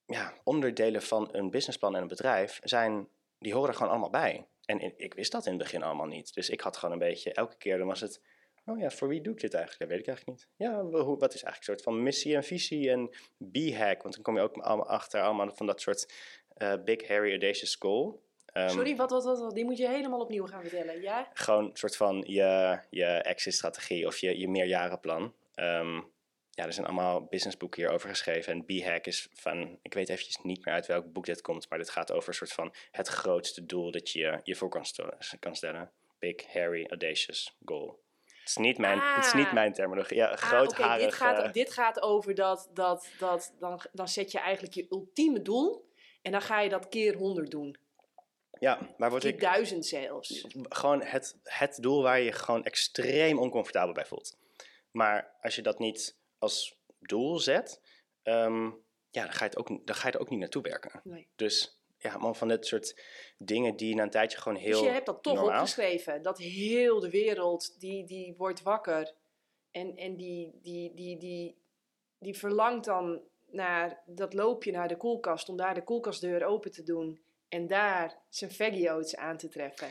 ja, 0.06 0.34
onderdelen 0.44 1.02
van 1.02 1.28
een 1.32 1.50
businessplan 1.50 1.96
en 1.96 2.02
een 2.02 2.08
bedrijf 2.08 2.60
zijn, 2.62 3.08
die 3.38 3.52
horen 3.52 3.68
er 3.68 3.74
gewoon 3.74 3.90
allemaal 3.90 4.10
bij. 4.10 4.46
En 4.64 4.98
ik 4.98 5.14
wist 5.14 5.32
dat 5.32 5.46
in 5.46 5.52
het 5.52 5.62
begin 5.62 5.82
allemaal 5.82 6.06
niet. 6.06 6.34
Dus 6.34 6.50
ik 6.50 6.60
had 6.60 6.76
gewoon 6.76 6.92
een 6.92 7.06
beetje, 7.08 7.32
elke 7.32 7.56
keer 7.56 7.78
dan 7.78 7.86
was 7.86 8.00
het, 8.00 8.20
oh 8.66 8.78
ja, 8.78 8.90
voor 8.90 9.08
wie 9.08 9.20
doe 9.20 9.32
ik 9.32 9.40
dit 9.40 9.54
eigenlijk? 9.54 9.80
Dat 9.80 9.90
weet 9.90 10.00
ik 10.00 10.06
eigenlijk 10.06 10.38
niet. 10.38 10.48
Ja, 10.56 10.84
wat 10.84 11.34
is 11.34 11.42
eigenlijk 11.42 11.56
een 11.56 11.62
soort 11.62 11.82
van 11.82 12.02
missie 12.02 12.34
en 12.34 12.44
visie 12.44 12.90
en 12.90 13.08
B-hack? 13.52 14.02
Want 14.02 14.14
dan 14.14 14.22
kom 14.22 14.36
je 14.36 14.42
ook 14.42 14.56
allemaal 14.56 14.88
achter, 14.88 15.20
allemaal 15.20 15.54
van 15.54 15.66
dat 15.66 15.80
soort 15.80 16.12
uh, 16.58 16.74
big, 16.84 17.08
hairy, 17.08 17.30
audacious 17.30 17.76
goal. 17.78 18.22
Um, 18.54 18.68
Sorry, 18.68 18.96
wat, 18.96 19.10
wat, 19.10 19.24
wat, 19.24 19.38
wat, 19.38 19.54
die 19.54 19.64
moet 19.64 19.78
je 19.78 19.88
helemaal 19.88 20.20
opnieuw 20.20 20.46
gaan 20.46 20.60
vertellen, 20.60 21.00
ja? 21.00 21.28
Gewoon 21.32 21.64
een 21.64 21.76
soort 21.76 21.96
van 21.96 22.24
je, 22.26 22.78
je 22.90 23.06
exit-strategie 23.06 24.06
of 24.06 24.18
je, 24.18 24.38
je 24.38 24.48
meerjarenplan. 24.48 25.34
Um, 25.54 26.10
ja, 26.50 26.64
er 26.66 26.72
zijn 26.72 26.86
allemaal 26.86 27.24
businessboeken 27.24 27.82
hierover 27.82 28.08
geschreven. 28.08 28.52
En 28.52 28.64
B-Hack 28.64 29.06
is 29.06 29.28
van, 29.32 29.78
ik 29.82 29.94
weet 29.94 30.08
eventjes 30.08 30.38
niet 30.42 30.64
meer 30.64 30.74
uit 30.74 30.86
welk 30.86 31.12
boek 31.12 31.26
dit 31.26 31.40
komt, 31.40 31.68
maar 31.68 31.78
dit 31.78 31.90
gaat 31.90 32.12
over 32.12 32.28
een 32.28 32.34
soort 32.34 32.52
van 32.52 32.74
het 32.90 33.08
grootste 33.08 33.66
doel 33.66 33.90
dat 33.90 34.10
je 34.10 34.40
je 34.44 34.56
voor 34.56 34.68
kan, 34.68 34.84
kan 35.40 35.56
stellen. 35.56 35.90
Big, 36.18 36.52
hairy, 36.52 36.86
audacious 36.86 37.56
goal. 37.64 38.00
Het 38.24 38.48
is 38.48 38.56
niet 38.56 38.78
mijn, 38.78 38.98
het 39.00 39.24
is 39.24 39.32
niet 39.32 39.46
ah. 39.46 39.52
mijn 39.52 39.72
terminologie. 39.72 40.16
Ja, 40.16 40.36
groot 40.36 40.74
ah, 40.78 40.98
dit, 40.98 41.14
gaat, 41.14 41.54
dit 41.54 41.72
gaat 41.72 42.02
over 42.02 42.34
dat, 42.34 42.70
dat, 42.74 43.08
dat 43.18 43.54
dan, 43.58 43.80
dan 43.92 44.08
zet 44.08 44.32
je 44.32 44.38
eigenlijk 44.38 44.74
je 44.74 44.86
ultieme 44.90 45.42
doel 45.42 45.90
en 46.22 46.32
dan 46.32 46.42
ga 46.42 46.60
je 46.60 46.68
dat 46.68 46.88
keer 46.88 47.16
honderd 47.16 47.50
doen. 47.50 47.76
Ja, 48.62 48.94
maar 48.96 49.10
wordt 49.10 49.24
ik... 49.24 49.40
duizend 49.40 49.86
zelfs. 49.86 50.46
Gewoon 50.68 51.02
het, 51.02 51.38
het 51.42 51.78
doel 51.80 52.02
waar 52.02 52.18
je 52.18 52.24
je 52.24 52.32
gewoon 52.32 52.64
extreem 52.64 53.38
oncomfortabel 53.38 53.94
bij 53.94 54.06
voelt. 54.06 54.36
Maar 54.90 55.34
als 55.40 55.54
je 55.54 55.62
dat 55.62 55.78
niet 55.78 56.16
als 56.38 56.78
doel 56.98 57.38
zet, 57.38 57.80
ehm, 58.22 58.64
ja, 59.10 59.22
dan 59.22 59.32
ga, 59.32 59.44
je 59.44 59.50
het 59.50 59.56
ook, 59.56 59.86
dan 59.86 59.94
ga 59.94 60.06
je 60.08 60.14
er 60.14 60.20
ook 60.20 60.30
niet 60.30 60.38
naartoe 60.38 60.62
werken. 60.62 61.00
Nee. 61.04 61.28
Dus 61.36 61.80
ja, 61.98 62.16
man, 62.18 62.36
van 62.36 62.48
dit 62.48 62.66
soort 62.66 63.00
dingen 63.38 63.76
die 63.76 63.94
na 63.94 64.02
een 64.02 64.10
tijdje 64.10 64.38
gewoon 64.38 64.58
heel. 64.58 64.78
Dus 64.78 64.86
je 64.86 64.92
hebt 64.92 65.06
dat 65.06 65.22
toch 65.22 65.34
normaal... 65.34 65.54
opgeschreven, 65.54 66.22
dat 66.22 66.38
heel 66.38 67.00
de 67.00 67.10
wereld 67.10 67.80
die, 67.80 68.04
die 68.04 68.34
wordt 68.36 68.62
wakker 68.62 69.14
en, 69.70 69.96
en 69.96 70.16
die, 70.16 70.58
die, 70.62 70.94
die, 70.94 71.18
die, 71.18 71.56
die 72.18 72.38
verlangt 72.38 72.84
dan 72.84 73.22
naar 73.46 74.02
dat 74.06 74.34
loopje 74.34 74.72
naar 74.72 74.88
de 74.88 74.96
koelkast 74.96 75.48
om 75.48 75.56
daar 75.56 75.74
de 75.74 75.84
koelkastdeur 75.84 76.44
open 76.44 76.70
te 76.70 76.82
doen 76.82 77.20
en 77.52 77.66
daar 77.66 78.18
zijn 78.28 78.50
veggie 78.50 78.90
oats 78.90 79.16
aan 79.16 79.36
te 79.36 79.48
treffen. 79.48 79.88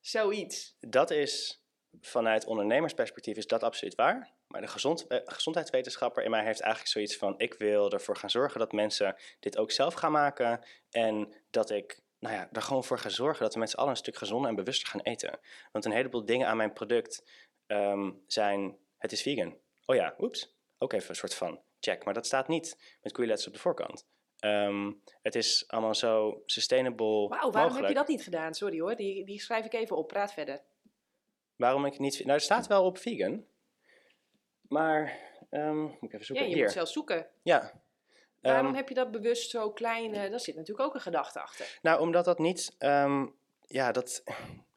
Zoiets. 0.00 0.76
Dat 0.80 1.10
is 1.10 1.64
vanuit 2.00 2.44
ondernemersperspectief 2.44 3.36
is 3.36 3.46
dat 3.46 3.62
absoluut 3.62 3.94
waar. 3.94 4.32
Maar 4.46 4.60
de 4.60 4.66
gezond, 4.66 5.06
eh, 5.06 5.18
gezondheidswetenschapper 5.24 6.24
in 6.24 6.30
mij 6.30 6.44
heeft 6.44 6.60
eigenlijk 6.60 6.92
zoiets 6.92 7.16
van: 7.16 7.34
ik 7.38 7.54
wil 7.54 7.90
ervoor 7.90 8.16
gaan 8.16 8.30
zorgen 8.30 8.58
dat 8.58 8.72
mensen 8.72 9.16
dit 9.40 9.58
ook 9.58 9.70
zelf 9.70 9.94
gaan 9.94 10.12
maken. 10.12 10.64
En 10.90 11.34
dat 11.50 11.70
ik 11.70 12.00
nou 12.18 12.34
ja, 12.34 12.48
er 12.52 12.62
gewoon 12.62 12.84
voor 12.84 12.98
ga 12.98 13.08
zorgen 13.08 13.42
dat 13.42 13.54
we 13.54 13.60
met 13.60 13.70
z'n 13.70 13.76
allen 13.76 13.90
een 13.90 13.96
stuk 13.96 14.16
gezonder 14.16 14.48
en 14.50 14.56
bewuster 14.56 14.88
gaan 14.88 15.00
eten. 15.00 15.38
Want 15.72 15.84
een 15.84 15.92
heleboel 15.92 16.24
dingen 16.24 16.46
aan 16.46 16.56
mijn 16.56 16.72
product 16.72 17.24
um, 17.66 18.22
zijn: 18.26 18.76
het 18.98 19.12
is 19.12 19.22
vegan. 19.22 19.58
Oh 19.86 19.96
ja, 19.96 20.14
oeps. 20.18 20.56
Ook 20.78 20.92
even 20.92 21.10
een 21.10 21.16
soort 21.16 21.34
van 21.34 21.62
check. 21.80 22.04
Maar 22.04 22.14
dat 22.14 22.26
staat 22.26 22.48
niet 22.48 22.96
met 23.02 23.12
koeiletters 23.12 23.48
op 23.48 23.54
de 23.54 23.60
voorkant. 23.60 24.06
Um, 24.44 25.02
het 25.22 25.34
is 25.34 25.64
allemaal 25.68 25.94
zo 25.94 26.42
sustainable. 26.46 27.28
Wauw, 27.28 27.28
waarom 27.28 27.52
mogelijk. 27.52 27.78
heb 27.78 27.88
je 27.88 27.94
dat 27.94 28.08
niet 28.08 28.22
gedaan? 28.22 28.54
Sorry 28.54 28.80
hoor, 28.80 28.96
die, 28.96 29.24
die 29.24 29.40
schrijf 29.40 29.64
ik 29.64 29.72
even 29.72 29.96
op. 29.96 30.08
Praat 30.08 30.32
verder. 30.32 30.60
Waarom 31.56 31.84
ik 31.84 31.98
niet. 31.98 32.18
Nou, 32.18 32.30
er 32.30 32.40
staat 32.40 32.66
wel 32.66 32.84
op 32.84 32.98
vegan. 32.98 33.44
Maar, 34.68 35.18
um, 35.50 35.80
moet 35.82 35.96
ik 36.00 36.12
even 36.12 36.26
zoeken. 36.26 36.44
Ja, 36.44 36.50
je 36.50 36.56
Hier. 36.56 36.64
moet 36.64 36.74
zelf 36.74 36.88
zoeken. 36.88 37.26
Ja. 37.42 37.82
Waarom 38.40 38.66
um, 38.66 38.74
heb 38.74 38.88
je 38.88 38.94
dat 38.94 39.10
bewust 39.10 39.50
zo 39.50 39.70
klein? 39.70 40.14
Uh, 40.14 40.30
daar 40.30 40.40
zit 40.40 40.56
natuurlijk 40.56 40.88
ook 40.88 40.94
een 40.94 41.00
gedachte 41.00 41.40
achter. 41.40 41.78
Nou, 41.82 42.00
omdat 42.00 42.24
dat 42.24 42.38
niet, 42.38 42.76
ja, 43.66 43.92
dat, 43.92 44.22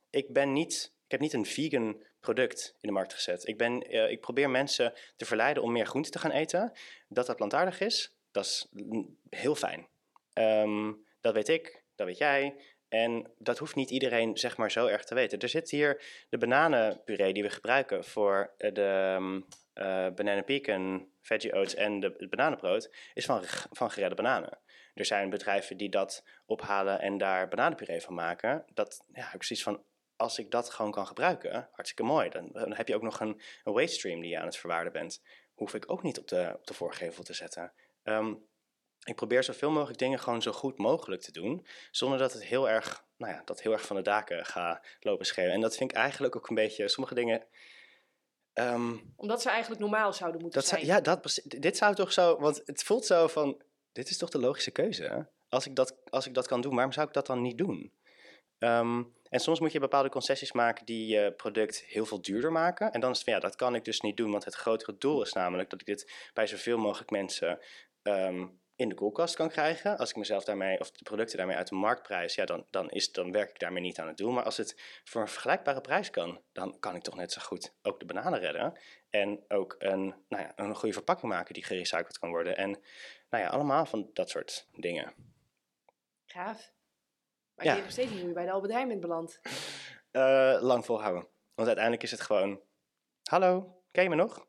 ik 0.09 0.33
ben 0.33 0.53
niet, 0.53 0.93
ik 1.05 1.11
heb 1.11 1.19
niet 1.19 1.33
een 1.33 1.45
vegan 1.45 2.03
product 2.19 2.77
in 2.81 2.87
de 2.87 2.93
markt 2.93 3.13
gezet. 3.13 3.47
Ik, 3.47 3.57
ben, 3.57 3.93
uh, 3.93 4.09
ik 4.09 4.21
probeer 4.21 4.49
mensen 4.49 4.93
te 5.15 5.25
verleiden 5.25 5.63
om 5.63 5.71
meer 5.71 5.85
groente 5.85 6.09
te 6.09 6.19
gaan 6.19 6.31
eten. 6.31 6.71
Dat 7.07 7.25
dat 7.25 7.35
plantaardig 7.35 7.79
is, 7.79 8.14
dat 8.35 8.45
is 8.45 8.67
heel 9.29 9.55
fijn. 9.55 9.87
dat 11.21 11.33
weet 11.33 11.49
ik, 11.49 11.83
dat 11.95 12.07
weet 12.07 12.17
jij. 12.17 12.55
En 12.87 13.31
dat 13.37 13.57
hoeft 13.57 13.75
niet 13.75 13.89
iedereen 13.89 14.37
zeg 14.37 14.57
maar 14.57 14.71
zo 14.71 14.87
erg 14.87 15.03
te 15.03 15.15
weten. 15.15 15.39
Er 15.39 15.49
zit 15.49 15.69
hier 15.69 16.03
de 16.29 16.37
bananenpuree 16.37 17.33
die 17.33 17.43
we 17.43 17.49
gebruiken 17.49 18.03
voor 18.03 18.53
eh, 18.57 18.73
de 18.73 19.17
uh, 19.73 20.07
banana 20.09 20.41
pecan, 20.41 21.09
veggie 21.21 21.53
oats 21.53 21.75
en 21.75 21.99
de, 21.99 22.15
het 22.17 22.29
bananenbrood, 22.29 22.95
is 23.13 23.25
van, 23.25 23.41
van 23.71 23.91
geredde 23.91 24.15
bananen. 24.15 24.59
Er 24.93 25.05
zijn 25.05 25.29
bedrijven 25.29 25.77
die 25.77 25.89
dat 25.89 26.23
ophalen 26.45 26.99
en 26.99 27.17
daar 27.17 27.47
bananenpuree 27.47 28.01
van 28.01 28.13
maken. 28.13 28.65
Dat 28.73 29.05
ja, 29.13 29.33
ik 29.33 29.59
van, 29.61 29.83
als 30.15 30.39
ik 30.39 30.51
dat 30.51 30.69
gewoon 30.69 30.91
kan 30.91 31.07
gebruiken, 31.07 31.69
hartstikke 31.71 32.11
mooi. 32.11 32.29
Dan, 32.29 32.73
heb 32.75 32.87
je 32.87 32.95
ook 32.95 33.01
nog 33.01 33.19
een, 33.19 33.41
een 33.63 33.73
waste 33.73 33.95
stream 33.95 34.21
die 34.21 34.29
je 34.29 34.39
aan 34.39 34.45
het 34.45 34.57
verwaarden 34.57 34.93
bent. 34.93 35.21
Hoef 35.53 35.73
ik 35.73 35.91
ook 35.91 36.03
niet 36.03 36.19
op 36.19 36.27
de, 36.27 36.51
op 36.55 36.67
de 36.67 36.73
voorgevel 36.73 37.23
te 37.23 37.33
zetten. 37.33 37.73
Um, 38.05 38.45
ik 39.03 39.15
probeer 39.15 39.43
zoveel 39.43 39.71
mogelijk 39.71 39.99
dingen 39.99 40.19
gewoon 40.19 40.41
zo 40.41 40.51
goed 40.51 40.77
mogelijk 40.77 41.21
te 41.21 41.31
doen, 41.31 41.65
zonder 41.91 42.19
dat 42.19 42.33
het 42.33 42.43
heel 42.43 42.69
erg, 42.69 43.05
nou 43.17 43.33
ja, 43.33 43.41
dat 43.45 43.61
heel 43.61 43.71
erg 43.71 43.85
van 43.85 43.95
de 43.95 44.01
daken 44.01 44.45
gaat 44.45 44.85
lopen 44.99 45.25
schreeuwen. 45.25 45.53
En 45.53 45.61
dat 45.61 45.75
vind 45.75 45.91
ik 45.91 45.97
eigenlijk 45.97 46.35
ook 46.35 46.49
een 46.49 46.55
beetje, 46.55 46.87
sommige 46.87 47.15
dingen... 47.15 47.43
Um, 48.53 49.13
Omdat 49.15 49.41
ze 49.41 49.49
eigenlijk 49.49 49.81
normaal 49.81 50.13
zouden 50.13 50.41
moeten 50.41 50.59
dat 50.59 50.69
zijn. 50.69 50.85
ja, 50.85 51.01
dat, 51.01 51.41
dit 51.43 51.77
zou 51.77 51.95
toch 51.95 52.11
zo, 52.11 52.39
want 52.39 52.61
het 52.65 52.83
voelt 52.83 53.05
zo 53.05 53.27
van, 53.27 53.61
dit 53.91 54.09
is 54.09 54.17
toch 54.17 54.29
de 54.29 54.39
logische 54.39 54.71
keuze. 54.71 55.27
Als 55.49 55.65
ik 55.65 55.75
dat, 55.75 55.97
als 56.09 56.27
ik 56.27 56.33
dat 56.33 56.47
kan 56.47 56.61
doen, 56.61 56.73
waarom 56.73 56.91
zou 56.91 57.07
ik 57.07 57.13
dat 57.13 57.25
dan 57.25 57.41
niet 57.41 57.57
doen? 57.57 57.93
Um, 58.59 59.13
en 59.29 59.39
soms 59.39 59.59
moet 59.59 59.71
je 59.71 59.79
bepaalde 59.79 60.09
concessies 60.09 60.51
maken 60.51 60.85
die 60.85 61.07
je 61.07 61.31
product 61.31 61.83
heel 61.83 62.05
veel 62.05 62.21
duurder 62.21 62.51
maken. 62.51 62.91
En 62.91 62.99
dan 62.99 63.11
is 63.11 63.15
het 63.17 63.25
van 63.25 63.33
ja, 63.33 63.39
dat 63.39 63.55
kan 63.55 63.75
ik 63.75 63.85
dus 63.85 64.01
niet 64.01 64.17
doen, 64.17 64.31
want 64.31 64.45
het 64.45 64.55
grotere 64.55 64.97
doel 64.97 65.21
is 65.21 65.33
namelijk 65.33 65.69
dat 65.69 65.79
ik 65.79 65.85
dit 65.85 66.29
bij 66.33 66.47
zoveel 66.47 66.77
mogelijk 66.77 67.09
mensen 67.09 67.59
um, 68.07 68.59
in 68.75 68.89
de 68.89 68.95
koelkast 68.95 69.35
kan 69.35 69.49
krijgen. 69.49 69.97
Als 69.97 70.09
ik 70.09 70.15
mezelf 70.15 70.43
daarmee, 70.43 70.79
of 70.79 70.91
de 70.91 71.03
producten 71.03 71.37
daarmee 71.37 71.55
uit 71.55 71.67
de 71.67 71.75
markt 71.75 72.01
prijs, 72.01 72.35
ja, 72.35 72.45
dan, 72.45 72.65
dan, 72.69 72.89
is, 72.89 73.11
dan 73.11 73.31
werk 73.31 73.49
ik 73.49 73.59
daarmee 73.59 73.81
niet 73.81 73.99
aan 73.99 74.07
het 74.07 74.17
doel. 74.17 74.31
Maar 74.31 74.43
als 74.43 74.57
het 74.57 75.01
voor 75.03 75.21
een 75.21 75.27
vergelijkbare 75.27 75.81
prijs 75.81 76.09
kan, 76.09 76.41
dan 76.51 76.79
kan 76.79 76.95
ik 76.95 77.01
toch 77.01 77.15
net 77.15 77.31
zo 77.31 77.41
goed 77.41 77.73
ook 77.81 77.99
de 77.99 78.05
bananen 78.05 78.39
redden. 78.39 78.79
En 79.09 79.43
ook 79.47 79.75
een, 79.79 80.15
nou 80.29 80.43
ja, 80.43 80.53
een 80.55 80.75
goede 80.75 80.93
verpakking 80.93 81.31
maken 81.31 81.53
die 81.53 81.63
gerecycled 81.63 82.19
kan 82.19 82.29
worden. 82.29 82.57
En 82.57 82.69
nou 83.29 83.43
ja, 83.43 83.49
allemaal 83.49 83.85
van 83.85 84.09
dat 84.13 84.29
soort 84.29 84.67
dingen. 84.73 85.13
Gaaf. 86.25 86.71
Maar 87.55 87.65
ja. 87.65 87.71
ik 87.71 87.75
weet 87.75 87.83
nog 87.83 87.91
steeds 87.91 88.09
niet 88.11 88.19
hoe 88.19 88.27
je 88.27 88.33
bij 88.33 88.45
de 88.45 88.51
Albert 88.51 88.73
Heijn 88.73 88.87
bent 88.87 89.01
beland. 89.01 89.39
Uh, 90.11 90.57
lang 90.61 90.85
volhouden. 90.85 91.27
Want 91.55 91.67
uiteindelijk 91.67 92.03
is 92.03 92.11
het 92.11 92.21
gewoon... 92.21 92.61
Hallo, 93.23 93.81
ken 93.91 94.03
je 94.03 94.09
me 94.09 94.15
nog? 94.15 94.47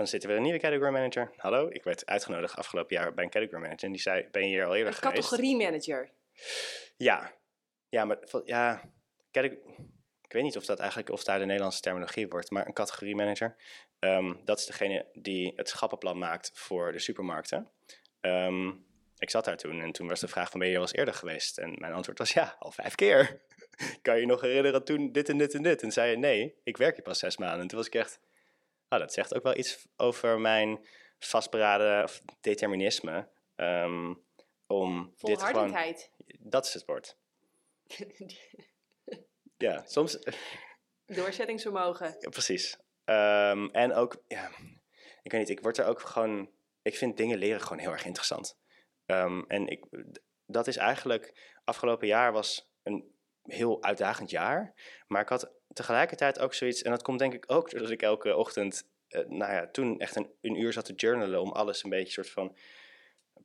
Dan 0.00 0.08
zit 0.08 0.22
er 0.22 0.28
weer 0.28 0.36
een 0.36 0.42
nieuwe 0.42 0.58
category 0.58 0.92
manager. 0.92 1.30
Hallo, 1.36 1.68
ik 1.68 1.84
werd 1.84 2.06
uitgenodigd 2.06 2.56
afgelopen 2.56 2.96
jaar 2.96 3.14
bij 3.14 3.24
een 3.24 3.30
category 3.30 3.60
manager. 3.60 3.84
En 3.84 3.92
die 3.92 4.00
zei, 4.00 4.28
ben 4.30 4.42
je 4.42 4.48
hier 4.48 4.64
al 4.64 4.74
eerder 4.74 4.92
Een 4.92 4.98
geweest? 4.98 5.28
categorie 5.28 5.56
manager. 5.56 6.10
Ja. 6.96 7.32
Ja, 7.88 8.04
maar 8.04 8.18
ja, 8.44 8.82
ik 9.30 10.32
weet 10.32 10.42
niet 10.42 10.56
of 10.56 10.64
dat 10.64 10.78
eigenlijk 10.78 11.10
of 11.10 11.24
daar 11.24 11.38
de 11.38 11.44
Nederlandse 11.44 11.80
terminologie 11.80 12.28
wordt, 12.28 12.50
maar 12.50 12.66
een 12.66 12.72
categorie 12.72 13.14
manager. 13.14 13.56
ehm, 13.98 14.34
dat 14.44 14.58
is 14.58 14.66
degene 14.66 15.06
die 15.12 15.52
het 15.56 15.68
schappenplan 15.68 16.18
maakt 16.18 16.50
voor 16.54 16.92
de 16.92 16.98
supermarkten. 16.98 17.70
Ehm, 18.20 18.68
ik 19.18 19.30
zat 19.30 19.44
daar 19.44 19.56
toen 19.56 19.80
en 19.80 19.92
toen 19.92 20.08
was 20.08 20.20
de 20.20 20.28
vraag 20.28 20.50
van 20.50 20.60
ben 20.60 20.68
je 20.68 20.74
wel 20.74 20.82
eens 20.82 20.94
eerder 20.94 21.14
geweest? 21.14 21.58
En 21.58 21.76
mijn 21.78 21.92
antwoord 21.92 22.18
was 22.18 22.32
ja, 22.32 22.56
al 22.58 22.70
vijf 22.70 22.94
keer. 22.94 23.40
kan 24.02 24.14
je 24.14 24.20
je 24.20 24.26
nog 24.26 24.40
herinneren 24.40 24.84
toen 24.84 25.12
dit 25.12 25.28
en 25.28 25.38
dit 25.38 25.54
en 25.54 25.62
dit? 25.62 25.82
En 25.82 25.92
zei 25.92 26.10
je 26.10 26.16
nee, 26.16 26.54
ik 26.64 26.76
werk 26.76 26.94
hier 26.94 27.04
pas 27.04 27.18
zes 27.18 27.36
maanden. 27.36 27.60
En 27.60 27.66
toen 27.66 27.78
was 27.78 27.86
ik 27.86 27.94
echt, 27.94 28.20
nou 28.90 29.02
dat 29.02 29.12
zegt 29.12 29.34
ook 29.34 29.42
wel 29.42 29.56
iets 29.56 29.88
over 29.96 30.40
mijn 30.40 30.86
vastberaden 31.18 32.04
of 32.04 32.22
determinisme. 32.40 33.28
ehm, 33.56 34.14
om 34.66 35.14
dit 35.18 35.42
gewoon 35.42 35.74
dat 36.38 36.66
is 36.66 36.74
het 36.74 36.84
woord. 36.84 37.16
Ja, 39.56 39.82
soms. 39.86 40.18
Doorzettingsvermogen. 41.06 42.16
ja, 42.18 42.28
precies. 42.28 42.78
Ehm, 43.04 43.68
en 43.72 43.92
ook, 43.92 44.22
ja, 44.26 44.50
ik 45.22 45.30
weet 45.32 45.40
niet, 45.40 45.48
ik 45.48 45.60
word 45.60 45.78
er 45.78 45.84
ook 45.84 46.00
gewoon. 46.00 46.50
Ik 46.82 46.96
vind 46.96 47.16
dingen 47.16 47.38
leren 47.38 47.60
gewoon 47.60 47.78
heel 47.78 47.92
erg 47.92 48.04
interessant. 48.04 48.58
Ehm, 49.06 49.42
en 49.46 49.66
ik, 49.66 49.84
dat 50.46 50.66
is 50.66 50.76
eigenlijk. 50.76 51.54
Afgelopen 51.64 52.06
jaar 52.06 52.32
was 52.32 52.70
een 52.82 53.14
heel 53.42 53.82
uitdagend 53.82 54.30
jaar. 54.30 54.74
Maar 55.06 55.22
ik 55.22 55.28
had 55.28 55.52
tegelijkertijd 55.72 56.38
ook 56.38 56.54
zoiets. 56.54 56.82
En 56.82 56.90
dat 56.90 57.02
komt 57.02 57.18
denk 57.18 57.34
ik 57.34 57.44
ook 57.46 57.70
doordat 57.70 57.90
ik 57.90 58.02
elke 58.02 58.36
ochtend. 58.36 58.88
eh, 59.08 59.26
nou 59.26 59.52
ja, 59.52 59.68
toen 59.68 59.98
echt 59.98 60.16
een, 60.16 60.30
een 60.40 60.60
uur 60.60 60.72
zat 60.72 60.84
te 60.84 60.94
journalen. 60.94 61.40
om 61.40 61.52
alles 61.52 61.84
een 61.84 61.90
beetje 61.90 62.12
soort 62.12 62.30
van 62.30 62.56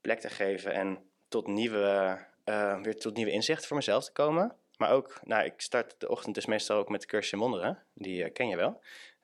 plek 0.02 0.20
te 0.20 0.30
geven. 0.30 0.72
En 0.72 1.10
tot 1.28 1.48
nieuwe, 1.48 2.18
eh, 2.44 2.82
weer 2.82 3.00
tot 3.00 3.16
nieuwe 3.16 3.32
inzichten 3.32 3.68
voor 3.68 3.78
mezelf 3.78 4.06
te 4.06 4.12
komen. 4.12 4.56
Maar 4.78 4.92
ook, 4.92 5.20
nou, 5.24 5.46
ik 5.46 5.54
start 5.58 6.00
de 6.00 6.10
ochtend 6.10 6.36
dus 6.36 6.46
meestal 6.46 6.78
ook 6.78 6.90
met 6.90 7.02
de 7.02 7.08
cursus 7.08 7.32
in 7.32 7.40
wonderen. 7.40 7.84
Die 7.94 8.24
eh, 8.24 8.34
ken 8.34 8.48
je 8.48 8.56
wel. 8.56 8.82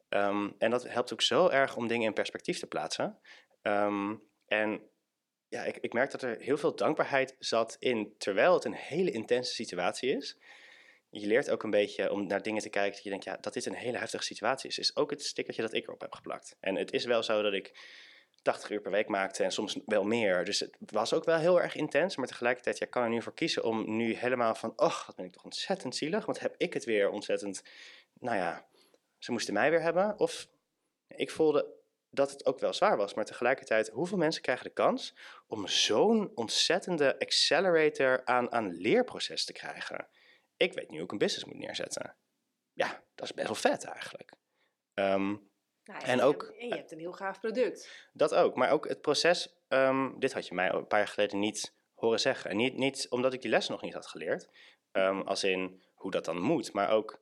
Ehm, 0.09 0.49
en 0.57 0.69
dat 0.69 0.87
helpt 0.87 1.13
ook 1.13 1.21
zo 1.21 1.47
erg 1.47 1.75
om 1.75 1.87
dingen 1.87 2.07
in 2.07 2.13
perspectief 2.13 2.59
te 2.59 2.67
plaatsen. 2.67 3.19
Ehm, 3.61 4.15
en 4.47 4.81
ja, 5.47 5.63
ik, 5.63 5.77
ik 5.77 5.93
merk 5.93 6.11
dat 6.11 6.21
er 6.21 6.37
heel 6.39 6.57
veel 6.57 6.75
dankbaarheid 6.75 7.35
zat 7.39 7.75
in, 7.79 8.15
terwijl 8.17 8.53
het 8.53 8.65
een 8.65 8.73
hele 8.73 9.11
intense 9.11 9.53
situatie 9.53 10.15
is. 10.17 10.37
Je 11.13 11.27
leert 11.27 11.49
ook 11.49 11.63
een 11.63 11.69
beetje 11.69 12.11
om 12.11 12.27
naar 12.27 12.41
dingen 12.41 12.61
te 12.61 12.69
kijken 12.69 12.93
dat 12.93 13.03
je 13.03 13.09
denkt, 13.09 13.25
ja, 13.25 13.37
dat 13.41 13.53
dit 13.53 13.65
een 13.65 13.73
hele 13.73 13.97
heftige 13.97 14.23
situatie 14.23 14.69
is. 14.69 14.77
Is 14.77 14.95
ook 14.95 15.09
het 15.09 15.23
stickertje 15.23 15.61
dat 15.61 15.73
ik 15.73 15.87
erop 15.87 16.01
heb 16.01 16.13
geplakt. 16.13 16.55
En 16.59 16.75
het 16.75 16.91
is 16.91 17.05
wel 17.05 17.23
zo 17.23 17.41
dat 17.41 17.53
ik 17.53 17.71
80 18.41 18.69
uur 18.69 18.81
per 18.81 18.91
week 18.91 19.07
maakte 19.07 19.43
en 19.43 19.51
soms 19.51 19.77
wel 19.85 20.03
meer. 20.03 20.45
Dus 20.45 20.59
het 20.59 20.91
was 20.91 21.13
ook 21.13 21.25
wel 21.25 21.37
heel 21.37 21.61
erg 21.61 21.75
intens. 21.75 22.15
Maar 22.15 22.27
tegelijkertijd, 22.27 22.77
ja, 22.77 22.85
kan 22.85 23.03
er 23.03 23.09
nu 23.09 23.21
voor 23.21 23.33
kiezen 23.33 23.63
om 23.63 23.95
nu 23.95 24.15
helemaal 24.15 24.55
van... 24.55 24.73
oh, 24.75 25.05
wat 25.05 25.15
ben 25.15 25.25
ik 25.25 25.31
toch 25.31 25.43
ontzettend 25.43 25.95
zielig. 25.95 26.25
Want 26.25 26.39
heb 26.39 26.55
ik 26.57 26.73
het 26.73 26.85
weer 26.85 27.09
ontzettend... 27.09 27.63
Nou 28.19 28.37
ja, 28.37 28.67
ze 29.17 29.31
moesten 29.31 29.53
mij 29.53 29.69
weer 29.69 29.81
hebben. 29.81 30.19
Of 30.19 30.47
ik 31.07 31.31
voelde 31.31 31.79
dat 32.09 32.31
het 32.31 32.45
ook 32.45 32.59
wel 32.59 32.73
zwaar 32.73 32.97
was. 32.97 33.13
Maar 33.13 33.25
tegelijkertijd, 33.25 33.89
hoeveel 33.89 34.17
mensen 34.17 34.41
krijgen 34.41 34.65
de 34.65 34.73
kans... 34.73 35.15
om 35.47 35.67
zo'n 35.67 36.31
ontzettende 36.35 37.19
accelerator 37.19 38.25
aan, 38.25 38.51
aan 38.51 38.71
leerproces 38.71 39.45
te 39.45 39.53
krijgen? 39.53 40.07
Ik 40.61 40.73
weet 40.73 40.89
nu 40.89 40.95
hoe 40.95 41.05
ik 41.05 41.11
een 41.11 41.17
business 41.17 41.45
moet 41.45 41.57
neerzetten. 41.57 42.15
Ja, 42.73 43.03
dat 43.15 43.25
is 43.25 43.33
best 43.33 43.47
wel 43.47 43.55
vet 43.55 43.83
eigenlijk. 43.83 44.33
Ehm, 44.93 45.35
Nou, 45.83 46.03
En 46.03 46.17
je 46.17 46.23
ook- 46.23 46.41
hebt- 46.41 46.57
en 46.59 46.67
je 46.67 46.75
hebt 46.75 46.91
een 46.91 46.99
heel 46.99 47.11
gaaf 47.13 47.39
product. 47.39 48.09
Dat 48.13 48.33
ook, 48.35 48.55
maar 48.55 48.71
ook 48.71 48.87
het 48.87 49.01
proces. 49.01 49.55
ehm, 49.67 50.19
dit 50.19 50.33
had 50.33 50.47
je 50.47 50.53
mij 50.53 50.71
een 50.71 50.87
paar 50.87 50.99
jaar 50.99 51.07
geleden 51.07 51.39
niet 51.39 51.73
horen 51.93 52.19
zeggen. 52.19 52.49
En 52.49 52.57
niet, 52.57 52.77
niet 52.77 53.07
omdat 53.09 53.33
ik 53.33 53.41
die 53.41 53.49
les 53.51 53.67
nog 53.67 53.81
niet 53.81 53.93
had 53.93 54.07
geleerd, 54.07 54.49
ehm, 54.91 55.19
als 55.21 55.43
in 55.43 55.83
hoe 55.93 56.11
dat 56.11 56.25
dan 56.25 56.39
moet, 56.41 56.73
maar 56.73 56.89
ook. 56.89 57.21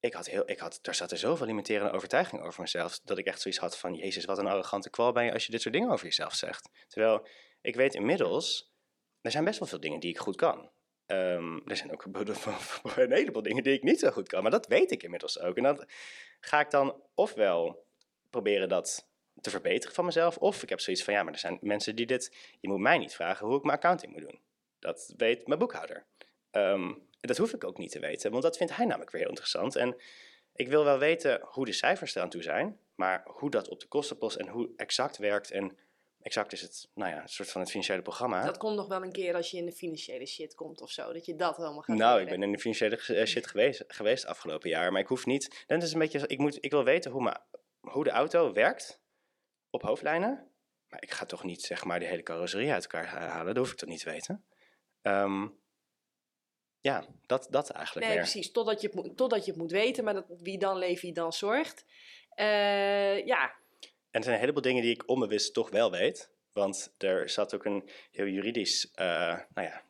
Ik 0.00 0.12
had 0.12 0.26
heel, 0.26 0.50
ik 0.50 0.58
had, 0.58 0.78
er 0.82 0.94
zaten 0.94 1.18
zoveel 1.18 1.46
limiterende 1.46 1.92
overtuigingen 1.92 2.44
over 2.44 2.60
mezelf, 2.60 2.98
dat 3.00 3.18
ik 3.18 3.26
echt 3.26 3.40
zoiets 3.40 3.60
had 3.60 3.78
van, 3.78 3.94
jezus, 3.94 4.24
wat 4.24 4.38
een 4.38 4.46
arrogante 4.46 4.90
kwal 4.90 5.12
ben 5.12 5.24
je 5.24 5.32
als 5.32 5.44
je 5.46 5.52
dit 5.52 5.60
soort 5.62 5.74
dingen 5.74 5.90
over 5.90 6.04
jezelf 6.04 6.34
zegt. 6.34 6.68
Terwijl, 6.88 7.26
ik 7.60 7.74
weet 7.76 7.94
inmiddels, 7.94 8.72
er 9.20 9.30
zijn 9.30 9.44
best 9.44 9.58
wel 9.58 9.68
veel 9.68 9.80
dingen 9.80 10.00
die 10.00 10.10
ik 10.10 10.18
goed 10.18 10.36
kan. 10.36 10.70
Ehm, 11.06 11.58
er 11.66 11.76
zijn 11.76 11.92
ook 11.92 12.04
een 12.96 13.12
heleboel 13.12 13.42
dingen 13.42 13.62
die 13.62 13.72
ik 13.72 13.82
niet 13.82 13.98
zo 13.98 14.10
goed 14.10 14.28
kan, 14.28 14.42
maar 14.42 14.50
dat 14.50 14.66
weet 14.66 14.90
ik 14.90 15.02
inmiddels 15.02 15.40
ook. 15.40 15.56
En 15.56 15.62
dan 15.62 15.86
ga 16.40 16.60
ik 16.60 16.70
dan 16.70 17.02
ofwel 17.14 17.86
proberen 18.30 18.68
dat 18.68 19.08
te 19.40 19.50
verbeteren 19.50 19.94
van 19.94 20.04
mezelf. 20.04 20.36
Of 20.36 20.62
ik 20.62 20.68
heb 20.68 20.80
zoiets 20.80 21.04
van, 21.04 21.14
ja, 21.14 21.22
maar 21.22 21.32
er 21.32 21.38
zijn 21.38 21.58
mensen 21.60 21.96
die 21.96 22.06
dit... 22.06 22.36
Je 22.60 22.68
moet 22.68 22.78
mij 22.78 22.98
niet 22.98 23.14
vragen 23.14 23.46
hoe 23.46 23.56
ik 23.56 23.62
mijn 23.62 23.76
accounting 23.76 24.12
moet 24.12 24.22
doen. 24.22 24.40
Dat 24.78 25.14
weet 25.16 25.46
mijn 25.46 25.58
boekhouder. 25.58 26.04
Ehm, 26.50 26.92
dat 27.20 27.36
hoef 27.36 27.52
ik 27.52 27.64
ook 27.64 27.78
niet 27.78 27.90
te 27.90 28.00
weten, 28.00 28.30
want 28.30 28.42
dat 28.42 28.56
vindt 28.56 28.76
hij 28.76 28.84
namelijk 28.86 29.10
weer 29.10 29.20
heel 29.20 29.30
interessant. 29.30 29.76
En 29.76 29.96
ik 30.54 30.68
wil 30.68 30.84
wel 30.84 30.98
weten 30.98 31.40
hoe 31.42 31.64
de 31.64 31.72
cijfers 31.72 32.14
eraan 32.14 32.28
toe 32.28 32.42
zijn, 32.42 32.78
maar 32.94 33.22
hoe 33.24 33.50
dat 33.50 33.68
op 33.68 33.80
de 33.80 33.86
kostenpost 33.86 34.36
en 34.36 34.48
hoe 34.48 34.70
exact 34.76 35.16
werkt. 35.16 35.50
En 35.50 35.76
exact 36.24 36.52
is 36.52 36.60
het, 36.60 36.88
nou 36.94 37.10
ja, 37.10 37.22
een 37.22 37.28
soort 37.28 37.50
van 37.50 37.60
het 37.60 37.70
financiële 37.70 38.02
programma. 38.02 38.44
Dat 38.44 38.56
komt 38.56 38.76
nog 38.76 38.88
wel 38.88 39.02
een 39.02 39.12
keer 39.12 39.34
als 39.34 39.50
je 39.50 39.56
in 39.56 39.66
de 39.66 39.72
financiële 39.72 40.26
shit 40.26 40.54
komt 40.54 40.80
of 40.80 40.90
zo. 40.90 41.12
Dat 41.12 41.26
je 41.26 41.36
dat 41.36 41.56
helemaal 41.56 41.82
gaat 41.82 41.96
Nou, 41.96 42.20
ik 42.20 42.28
ben 42.28 42.42
in 42.42 42.52
de 42.52 42.58
financiële 42.58 42.96
eh, 42.96 43.26
shit 43.26 43.46
geweest, 43.46 43.84
geweest 43.88 44.26
afgelopen 44.26 44.68
jaar, 44.70 44.92
maar 44.92 45.00
ik 45.00 45.06
hoef 45.06 45.26
niet. 45.26 45.64
Dan 45.66 45.76
is 45.78 45.84
het 45.84 45.92
een 45.92 45.98
beetje, 45.98 46.26
ik, 46.26 46.38
moet, 46.38 46.64
ik 46.64 46.70
wil 46.70 46.84
weten 46.84 47.10
hoe, 47.10 47.22
mijn, 47.22 47.40
hoe 47.80 48.04
de 48.04 48.10
auto 48.10 48.52
werkt 48.52 49.00
op 49.70 49.82
hoofdlijnen, 49.82 50.50
maar 50.88 51.02
ik 51.02 51.10
ga 51.10 51.24
toch 51.26 51.44
niet 51.44 51.62
zeg 51.62 51.84
maar 51.84 51.98
de 51.98 52.06
hele 52.06 52.22
carrosserie 52.22 52.72
uit 52.72 52.82
elkaar 52.82 53.06
ha- 53.06 53.28
halen. 53.28 53.54
Dat 53.54 53.56
hoef 53.56 53.72
ik 53.72 53.78
toch 53.78 53.88
niet 53.88 54.00
te 54.00 54.10
weten. 54.10 54.44
Ehm, 55.02 55.48
ja, 56.80 57.06
dat, 57.26 57.46
dat 57.50 57.70
eigenlijk 57.70 58.06
Nee, 58.06 58.16
meer. 58.16 58.24
precies. 58.24 58.52
Totdat 58.52 58.80
je, 58.80 58.86
het 58.86 58.96
moet, 58.96 59.16
totdat 59.16 59.44
je 59.44 59.50
het 59.50 59.60
moet 59.60 59.70
weten, 59.70 60.04
maar 60.04 60.14
dat, 60.14 60.24
wie 60.38 60.58
dan 60.58 60.78
leeft, 60.78 61.02
wie 61.02 61.12
dan 61.12 61.32
zorgt. 61.32 61.84
Eh, 62.34 63.26
ja, 63.26 63.54
er 64.14 64.22
zijn 64.22 64.34
een 64.34 64.40
heleboel 64.40 64.62
dingen 64.62 64.82
die 64.82 64.92
ik 64.92 65.08
onbewust 65.08 65.54
toch 65.54 65.70
wel 65.70 65.90
weet. 65.90 66.32
Want 66.52 66.94
er 66.98 67.28
zat 67.28 67.54
ook 67.54 67.64
een 67.64 67.88
heel 68.10 68.26
juridisch, 68.26 68.90
eh, 68.94 69.38
nou 69.54 69.68
ja, 69.68 69.82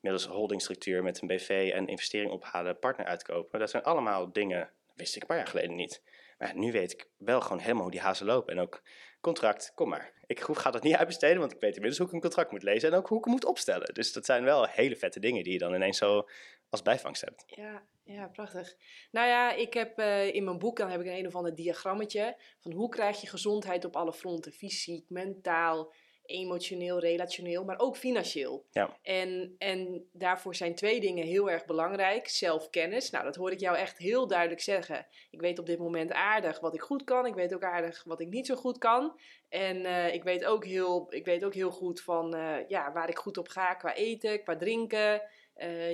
inmiddels 0.00 0.26
holdingstructuur 0.26 1.02
met 1.02 1.20
een 1.20 1.28
BV 1.28 1.70
en 1.74 1.86
investering 1.86 2.30
ophalen, 2.30 2.78
partner 2.78 3.06
uitkopen. 3.06 3.58
Dat 3.58 3.70
zijn 3.70 3.82
allemaal 3.82 4.32
dingen, 4.32 4.70
wist 4.94 5.16
ik 5.16 5.22
een 5.22 5.28
paar 5.28 5.36
jaar 5.36 5.46
geleden 5.46 5.74
niet. 5.74 6.02
Maar 6.38 6.56
nu 6.56 6.72
weet 6.72 6.92
ik 6.92 7.08
wel 7.16 7.40
gewoon 7.40 7.58
helemaal 7.58 7.82
hoe 7.82 7.90
die 7.90 8.00
hazen 8.00 8.26
lopen. 8.26 8.52
En 8.52 8.60
ook 8.60 8.82
contract, 9.20 9.72
kom 9.74 9.88
maar. 9.88 10.12
Ik 10.26 10.40
ga 10.40 10.70
dat 10.70 10.82
niet 10.82 10.96
uitbesteden, 11.02 11.38
want 11.38 11.52
ik 11.52 11.60
weet 11.60 11.74
inmiddels 11.74 11.98
hoe 11.98 12.06
ik 12.06 12.12
een 12.12 12.20
contract 12.20 12.50
moet 12.50 12.62
lezen 12.62 12.92
en 12.92 12.98
ook 12.98 13.08
hoe 13.08 13.18
ik 13.18 13.24
hem 13.24 13.32
moet 13.32 13.44
opstellen. 13.44 13.94
Dus 13.94 14.12
dat 14.12 14.24
zijn 14.24 14.44
wel 14.44 14.66
hele 14.66 14.96
vette 14.96 15.20
dingen 15.20 15.42
die 15.42 15.52
je 15.52 15.58
dan 15.58 15.74
ineens 15.74 15.98
zo 15.98 16.28
als 16.70 16.82
bijvangst 16.82 17.20
hebt. 17.20 17.44
Ja, 17.46 17.86
ja, 18.08 18.28
prachtig. 18.28 18.76
Nou 19.10 19.26
ja, 19.26 19.52
ik 19.52 19.74
heb 19.74 19.98
eh, 19.98 20.34
in 20.34 20.44
mijn 20.44 20.58
boek, 20.58 20.76
dan 20.76 20.90
heb 20.90 21.00
ik 21.00 21.06
een 21.06 21.18
een 21.18 21.26
of 21.26 21.34
ander 21.34 21.54
diagrammetje 21.54 22.36
van 22.60 22.72
hoe 22.72 22.88
krijg 22.88 23.20
je 23.20 23.26
gezondheid 23.26 23.84
op 23.84 23.96
alle 23.96 24.12
fronten. 24.12 24.52
Fysiek, 24.52 25.10
mentaal, 25.10 25.92
emotioneel, 26.22 26.98
relationeel, 26.98 27.64
maar 27.64 27.78
ook 27.78 27.96
financieel. 27.96 28.66
Ja. 28.70 28.98
En, 29.02 29.54
en 29.58 30.08
daarvoor 30.12 30.54
zijn 30.54 30.74
twee 30.74 31.00
dingen 31.00 31.26
heel 31.26 31.50
erg 31.50 31.64
belangrijk. 31.64 32.28
Zelfkennis, 32.28 33.10
nou 33.10 33.24
dat 33.24 33.36
hoor 33.36 33.52
ik 33.52 33.60
jou 33.60 33.76
echt 33.76 33.98
heel 33.98 34.26
duidelijk 34.26 34.60
zeggen. 34.60 35.06
Ik 35.30 35.40
weet 35.40 35.58
op 35.58 35.66
dit 35.66 35.78
moment 35.78 36.12
aardig 36.12 36.60
wat 36.60 36.74
ik 36.74 36.80
goed 36.80 37.04
kan. 37.04 37.26
Ik 37.26 37.34
weet 37.34 37.54
ook 37.54 37.64
aardig 37.64 38.04
wat 38.04 38.20
ik 38.20 38.28
niet 38.28 38.46
zo 38.46 38.54
goed 38.54 38.78
kan. 38.78 39.20
En 39.48 39.84
eh, 39.84 40.14
ik, 40.14 40.22
weet 40.22 40.44
ook 40.44 40.64
heel, 40.64 41.06
ik 41.10 41.24
weet 41.24 41.44
ook 41.44 41.54
heel 41.54 41.70
goed 41.70 42.00
van 42.00 42.34
eh, 42.34 42.68
ja, 42.68 42.92
waar 42.92 43.08
ik 43.08 43.18
goed 43.18 43.38
op 43.38 43.48
ga 43.48 43.74
qua 43.74 43.94
eten, 43.94 44.42
qua 44.42 44.56
drinken. 44.56 45.22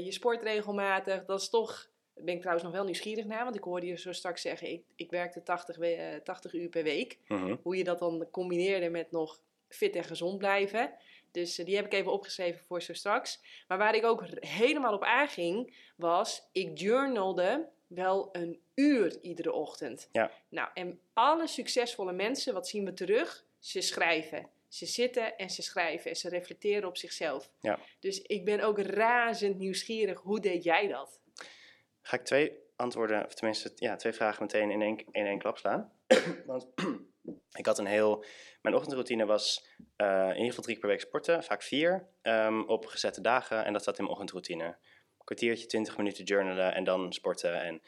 Je 0.04 0.12
sport 0.12 0.42
regelmatig. 0.42 1.24
Dat 1.24 1.40
is 1.40 1.48
toch. 1.48 1.92
Daar 2.14 2.24
ben 2.24 2.34
ik 2.34 2.40
trouwens 2.40 2.64
nog 2.66 2.74
wel 2.76 2.84
nieuwsgierig 2.84 3.24
naar, 3.24 3.44
want 3.44 3.56
ik 3.56 3.62
hoorde 3.62 3.86
je 3.86 3.96
zo 3.98 4.12
straks 4.12 4.42
zeggen: 4.42 4.70
ik, 4.70 4.82
ik 4.96 5.10
werkte 5.10 5.42
80, 5.42 5.76
we- 5.76 5.86
eh, 5.94 6.20
80 6.20 6.52
uur 6.54 6.68
per 6.68 6.82
week. 6.82 7.18
Mhm. 7.28 7.56
Hoe 7.62 7.76
je 7.76 7.84
dat 7.84 7.98
dan 7.98 8.28
combineerde 8.30 8.88
met 8.88 9.10
nog 9.10 9.40
fit 9.68 9.96
en 9.96 10.04
gezond 10.04 10.38
blijven. 10.38 10.92
Dus 11.30 11.58
eh, 11.58 11.66
die 11.66 11.76
heb 11.76 11.84
ik 11.84 11.92
even 11.92 12.12
opgeschreven 12.12 12.64
voor 12.66 12.82
zo 12.82 12.92
straks. 12.92 13.40
Maar 13.68 13.78
waar 13.78 13.94
ik 13.94 14.04
ook 14.04 14.24
helemaal 14.40 14.94
op 14.94 15.02
aanging, 15.02 15.76
was: 15.96 16.48
ik 16.52 16.78
journalde 16.78 17.68
wel 17.86 18.28
een 18.32 18.60
uur 18.74 19.18
iedere 19.20 19.52
ochtend. 19.52 20.08
Ja. 20.12 20.30
Nou, 20.48 20.68
en 20.74 21.00
alle 21.12 21.46
succesvolle 21.46 22.12
mensen, 22.12 22.54
wat 22.54 22.68
zien 22.68 22.84
we 22.84 22.92
terug? 22.94 23.44
Ze 23.58 23.80
schrijven. 23.80 24.48
Ze 24.68 24.86
zitten 24.86 25.36
en 25.36 25.50
ze 25.50 25.62
schrijven 25.62 26.10
en 26.10 26.16
ze 26.16 26.28
reflecteren 26.28 26.88
op 26.88 26.96
zichzelf. 26.96 27.50
Ja. 27.60 27.78
Dus 28.00 28.22
ik 28.22 28.44
ben 28.44 28.60
ook 28.60 28.78
razend 28.78 29.58
nieuwsgierig. 29.58 30.20
Hoe 30.20 30.40
deed 30.40 30.64
jij 30.64 30.88
dat? 30.88 31.20
Ga 32.06 32.16
ik 32.16 32.24
twee 32.24 32.58
antwoorden, 32.76 33.24
of 33.24 33.34
tenminste 33.34 33.72
ja, 33.76 33.96
twee 33.96 34.12
vragen 34.12 34.42
meteen 34.42 34.70
in 34.70 34.82
één, 34.82 35.04
in 35.10 35.26
één 35.26 35.38
klap 35.38 35.58
slaan. 35.58 35.92
Want 36.46 36.66
ik 37.60 37.66
had 37.66 37.78
een 37.78 37.86
heel. 37.86 38.24
Mijn 38.62 38.74
ochtendroutine 38.74 39.26
was 39.26 39.68
eh, 39.96 40.06
in 40.08 40.36
ieder 40.36 40.48
geval 40.48 40.62
drie 40.62 40.76
keer 40.76 40.84
per 40.84 40.88
week 40.88 41.00
sporten, 41.00 41.44
vaak 41.44 41.62
vier, 41.62 42.08
ehm, 42.22 42.60
op 42.60 42.86
gezette 42.86 43.20
dagen. 43.20 43.64
En 43.64 43.72
dat 43.72 43.82
zat 43.82 43.98
in 43.98 44.04
mijn 44.04 44.16
ochtendroutine. 44.16 44.76
Kwartiertje, 45.24 45.66
twintig 45.66 45.96
minuten 45.96 46.24
journalen 46.24 46.74
en 46.74 46.84
dan 46.84 47.12
sporten. 47.12 47.62
En 47.62 47.82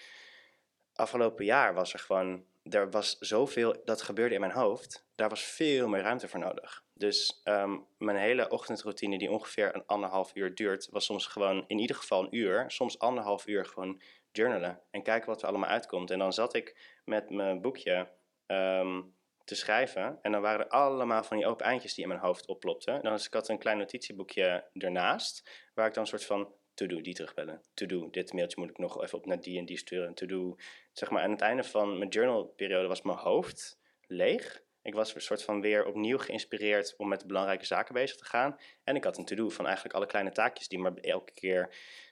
afgelopen 0.94 1.44
jaar 1.44 1.74
was 1.74 1.92
er 1.92 1.98
gewoon 1.98 2.44
er 2.62 2.90
was 2.90 3.18
zoveel 3.18 3.82
dat 3.84 4.02
gebeurde 4.02 4.34
in 4.34 4.40
mijn 4.40 4.52
hoofd. 4.52 5.06
Daar 5.14 5.28
was 5.28 5.42
veel 5.42 5.88
meer 5.88 6.00
ruimte 6.00 6.28
voor 6.28 6.40
nodig. 6.40 6.84
Dus 6.98 7.40
ehm, 7.44 7.78
mijn 7.98 8.16
hele 8.16 8.48
ochtendroutine, 8.48 9.18
die 9.18 9.30
ongeveer 9.30 9.74
een 9.74 9.86
anderhalf 9.86 10.30
uur 10.34 10.54
duurt, 10.54 10.88
was 10.90 11.04
soms 11.04 11.26
gewoon 11.26 11.64
in 11.66 11.78
ieder 11.78 11.96
geval 11.96 12.22
een 12.22 12.36
uur, 12.36 12.64
soms 12.70 12.98
anderhalf 12.98 13.46
uur 13.46 13.66
gewoon 13.66 14.00
journalen 14.32 14.80
en 14.90 15.02
kijken 15.02 15.28
wat 15.28 15.42
er 15.42 15.48
allemaal 15.48 15.68
uitkomt. 15.70 16.10
En 16.10 16.18
dan 16.18 16.32
zat 16.32 16.54
ik 16.54 16.98
met 17.04 17.30
mijn 17.30 17.60
boekje 17.60 18.08
ehm, 18.46 19.02
te 19.44 19.54
schrijven 19.54 20.18
en 20.22 20.32
dan 20.32 20.40
waren 20.40 20.60
er 20.60 20.70
allemaal 20.70 21.24
van 21.24 21.36
die 21.36 21.46
open 21.46 21.66
eindjes 21.66 21.94
die 21.94 22.02
in 22.02 22.08
mijn 22.08 22.20
hoofd 22.20 22.46
opplopten. 22.46 23.02
Dan 23.02 23.12
was 23.12 23.26
ik 23.26 23.32
had 23.32 23.48
een 23.48 23.58
klein 23.58 23.78
notitieboekje 23.78 24.64
ernaast, 24.72 25.50
waar 25.74 25.86
ik 25.86 25.94
dan 25.94 26.02
een 26.02 26.08
soort 26.08 26.24
van 26.24 26.54
to-do, 26.74 27.00
die 27.00 27.14
terugbellen. 27.14 27.62
To-do, 27.74 28.10
dit 28.10 28.32
mailtje 28.32 28.60
moet 28.60 28.70
ik 28.70 28.78
nog 28.78 29.02
even 29.02 29.18
op 29.18 29.26
naar 29.26 29.40
die 29.40 29.58
en 29.58 29.64
die 29.64 29.78
sturen. 29.78 30.14
To-do, 30.14 30.56
zeg 30.92 31.10
maar 31.10 31.22
aan 31.22 31.30
het 31.30 31.40
einde 31.40 31.64
van 31.64 31.98
mijn 31.98 32.10
journalperiode 32.10 32.88
was 32.88 33.02
mijn 33.02 33.18
hoofd 33.18 33.78
leeg. 34.06 34.64
Ik 34.86 34.94
was 34.94 35.14
een 35.14 35.20
soort 35.20 35.42
van 35.42 35.60
weer 35.60 35.84
opnieuw 35.84 36.18
geïnspireerd 36.18 36.94
om 36.96 37.08
met 37.08 37.20
de 37.20 37.26
belangrijke 37.26 37.66
zaken 37.66 37.94
bezig 37.94 38.16
te 38.16 38.24
gaan. 38.24 38.56
En 38.84 38.96
ik 38.96 39.04
had 39.04 39.18
een 39.18 39.24
to-do 39.24 39.48
van 39.48 39.64
eigenlijk 39.64 39.94
alle 39.94 40.06
kleine 40.06 40.30
taakjes 40.30 40.68
die 40.68 40.78
maar 40.78 40.94
elke 40.94 41.32
keer 41.32 41.62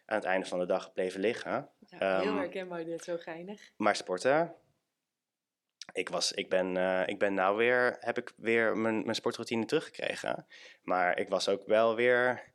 aan 0.07 0.16
het 0.16 0.25
einde 0.25 0.47
van 0.47 0.59
de 0.59 0.66
dag 0.66 0.93
bleven 0.93 1.20
liggen. 1.20 1.70
Ja, 1.87 2.20
heel 2.20 2.29
Ehm, 2.29 2.37
herkenbaar 2.37 2.85
dit, 2.85 3.05
zo 3.05 3.16
geinig. 3.16 3.70
Maar 3.77 3.97
sporten. 3.97 4.55
Ik, 5.93 6.09
was, 6.09 6.33
ik, 6.33 6.49
ben, 6.49 6.77
eh, 6.77 7.03
ik 7.07 7.18
ben 7.18 7.35
nou 7.35 7.57
weer, 7.57 7.97
heb 8.01 8.18
ik 8.18 8.33
weer 8.37 8.77
mijn, 8.77 9.03
mijn 9.03 9.14
sportroutine 9.14 9.64
teruggekregen. 9.64 10.47
Maar 10.83 11.18
ik 11.18 11.29
was 11.29 11.49
ook 11.49 11.66
wel 11.66 11.95
weer, 11.95 12.53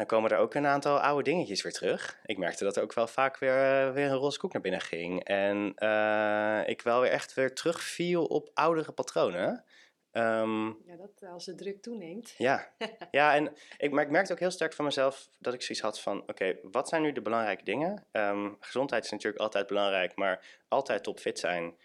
dan 0.00 0.08
komen 0.08 0.30
er 0.30 0.38
ook 0.38 0.54
een 0.54 0.66
aantal 0.66 1.00
oude 1.00 1.22
dingetjes 1.22 1.62
weer 1.62 1.72
terug. 1.72 2.20
Ik 2.24 2.38
merkte 2.38 2.64
dat 2.64 2.76
er 2.76 2.82
ook 2.82 2.92
wel 2.92 3.06
vaak 3.06 3.38
weer, 3.38 3.56
eh, 3.56 3.92
weer 3.92 4.10
een 4.10 4.16
roze 4.16 4.38
koek 4.38 4.52
naar 4.52 4.62
binnen 4.62 4.80
ging. 4.80 5.24
En 5.24 5.72
eh, 5.74 6.62
ik 6.66 6.82
wel 6.82 7.00
weer 7.00 7.10
echt 7.10 7.34
weer 7.34 7.54
terugviel 7.54 8.24
op 8.24 8.50
oudere 8.54 8.92
patronen. 8.92 9.64
Ehm, 10.10 10.66
Ja, 10.66 10.96
dat 10.96 11.30
als 11.32 11.44
de 11.44 11.54
druk 11.54 11.82
toeneemt. 11.82 12.34
ja, 12.36 12.72
ja 13.10 13.34
en 13.34 13.52
ik, 13.78 13.90
maar 13.90 14.04
ik 14.04 14.10
merkte 14.10 14.32
ook 14.32 14.38
heel 14.38 14.50
sterk 14.50 14.72
van 14.72 14.84
mezelf 14.84 15.28
dat 15.38 15.54
ik 15.54 15.62
zoiets 15.62 15.84
had 15.84 16.00
van: 16.00 16.22
oké, 16.26 16.58
wat 16.62 16.88
zijn 16.88 17.02
nu 17.02 17.12
de 17.12 17.22
belangrijke 17.22 17.64
dingen? 17.64 18.06
Ehm, 18.12 18.50
gezondheid 18.60 19.04
is 19.04 19.10
natuurlijk 19.10 19.42
altijd 19.42 19.66
belangrijk, 19.66 20.16
maar 20.16 20.62
altijd 20.68 21.02
topfit 21.02 21.38
zijn, 21.38 21.76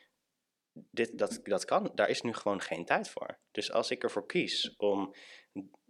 dit, 0.91 1.17
dat, 1.17 1.39
dat 1.43 1.65
kan, 1.65 1.91
daar 1.95 2.09
is 2.09 2.21
nu 2.21 2.33
gewoon 2.33 2.61
geen 2.61 2.85
tijd 2.85 3.09
voor. 3.09 3.37
Dus 3.51 3.71
als 3.71 3.91
ik 3.91 4.03
ervoor 4.03 4.25
kies 4.25 4.75
om 4.77 5.15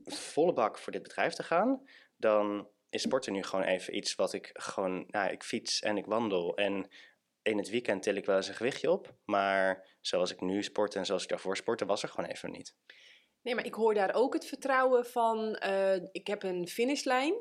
volle 0.06 0.54
bak 0.54 0.78
voor 0.78 0.92
dit 0.92 1.04
bedrijf 1.04 1.34
te 1.34 1.44
gaan, 1.44 1.82
dan 2.18 2.70
is 2.90 3.02
sporten 3.02 3.34
nu 3.34 3.44
gewoon 3.44 3.66
even 3.66 3.96
iets 3.96 4.16
wat 4.16 4.34
ik 4.34 4.50
gewoon, 4.54 5.06
nou, 5.08 5.32
ik 5.32 5.44
fiets 5.44 5.80
en 5.82 5.98
ik 5.98 6.06
wandel 6.06 6.56
en 6.56 6.90
in 7.42 7.58
het 7.58 7.70
weekend 7.70 8.04
til 8.04 8.16
ik 8.16 8.26
wel 8.26 8.36
eens 8.36 8.48
een 8.48 8.56
gewichtje 8.56 8.92
op, 8.92 9.16
maar 9.26 9.98
zoals 10.02 10.32
ik 10.32 10.42
nu 10.42 10.64
sport 10.64 10.96
en 10.96 11.06
zoals 11.06 11.24
ik 11.24 11.30
daarvoor 11.30 11.58
sportte, 11.58 11.86
was 11.86 12.04
er 12.04 12.10
gewoon 12.10 12.30
even 12.30 12.52
niet. 12.52 12.76
Nee, 13.42 13.56
maar 13.56 13.66
ik 13.66 13.74
hoor 13.74 13.94
daar 13.94 14.14
ook 14.14 14.34
het 14.34 14.46
vertrouwen 14.46 15.06
van, 15.06 15.56
eh, 15.56 15.96
ik 16.12 16.28
heb 16.28 16.44
een 16.44 16.68
finishlijn. 16.68 17.34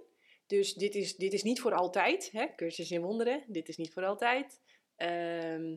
Dus 0.46 0.74
dit 0.74 0.94
is, 0.94 1.16
dit 1.16 1.32
is 1.32 1.42
niet 1.42 1.60
voor 1.60 1.74
altijd. 1.74 2.28
Hè? 2.32 2.46
Cursus 2.56 2.90
in 2.90 3.02
wonderen, 3.02 3.44
dit 3.46 3.68
is 3.68 3.76
niet 3.76 3.92
voor 3.92 4.04
altijd. 4.04 4.60
Ehm, 4.96 5.76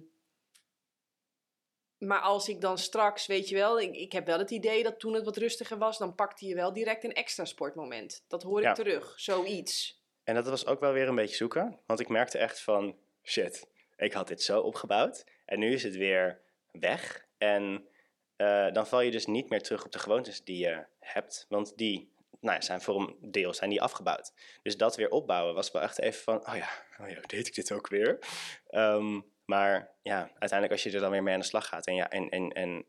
maar 1.98 2.20
als 2.20 2.50
ik 2.50 2.62
dan 2.62 2.78
straks, 2.78 3.26
weet 3.26 3.50
je 3.50 3.56
wel, 3.56 3.80
ik, 3.80 3.96
ik 3.96 4.12
heb 4.12 4.26
wel 4.26 4.38
het 4.40 4.52
idee 4.52 4.84
dat 4.84 5.00
toen 5.00 5.14
het 5.14 5.26
wat 5.26 5.38
rustiger 5.38 5.78
was, 5.78 5.98
dan 5.98 6.16
pakte 6.16 6.46
je 6.46 6.56
wel 6.56 6.74
direct 6.74 7.04
een 7.04 7.14
extra 7.14 7.46
sportmoment. 7.46 8.24
Dat 8.28 8.44
hoor 8.44 8.58
ik 8.60 8.64
Ja. 8.66 8.74
terug, 8.74 9.14
zoiets. 9.20 10.02
En 10.24 10.36
dat 10.36 10.48
was 10.48 10.66
ook 10.66 10.80
wel 10.80 10.92
weer 10.92 11.08
een 11.08 11.16
beetje 11.16 11.36
zoeken. 11.36 11.80
Want 11.86 12.00
ik 12.00 12.08
merkte 12.08 12.38
echt 12.38 12.62
van, 12.62 12.98
shit, 13.24 13.68
ik 13.98 14.14
had 14.14 14.28
dit 14.28 14.42
zo 14.42 14.60
opgebouwd. 14.62 15.24
En 15.46 15.60
nu 15.60 15.74
is 15.74 15.84
het 15.84 15.96
weer 15.96 16.42
weg. 16.72 17.26
En 17.38 17.88
eh, 18.36 18.72
dan 18.72 18.88
val 18.88 19.02
je 19.02 19.12
dus 19.12 19.26
niet 19.26 19.50
meer 19.50 19.62
terug 19.62 19.86
op 19.86 19.92
de 19.92 20.00
gewoontes 20.00 20.44
die 20.44 20.58
je 20.58 20.86
hebt. 21.00 21.46
Want 21.50 21.78
die 21.78 22.12
nou, 22.40 22.56
ja, 22.56 22.62
zijn 22.62 22.82
voor 22.82 23.02
een 23.02 23.32
deel 23.32 23.54
zijn 23.54 23.70
die 23.70 23.82
afgebouwd. 23.82 24.34
Dus 24.64 24.78
dat 24.78 24.96
weer 24.96 25.10
opbouwen 25.10 25.56
was 25.56 25.72
wel 25.72 25.82
echt 25.82 26.00
even 26.00 26.22
van, 26.24 26.48
oh 26.48 26.56
ja, 26.56 26.70
oh 27.00 27.10
ja 27.10 27.20
deed 27.28 27.48
ik 27.48 27.56
dit 27.56 27.72
ook 27.72 27.88
weer? 27.88 28.20
Ehm, 28.68 29.22
maar 29.48 29.96
ja, 30.02 30.20
uiteindelijk 30.20 30.72
als 30.72 30.84
je 30.84 30.92
er 30.92 31.00
dan 31.00 31.12
weer 31.12 31.24
mee 31.24 31.34
aan 31.34 31.40
de 31.40 31.46
slag 31.46 31.68
gaat 31.68 31.88
en, 31.88 31.96
ja, 31.96 32.10
en, 32.10 32.30
en, 32.30 32.50
en 32.50 32.86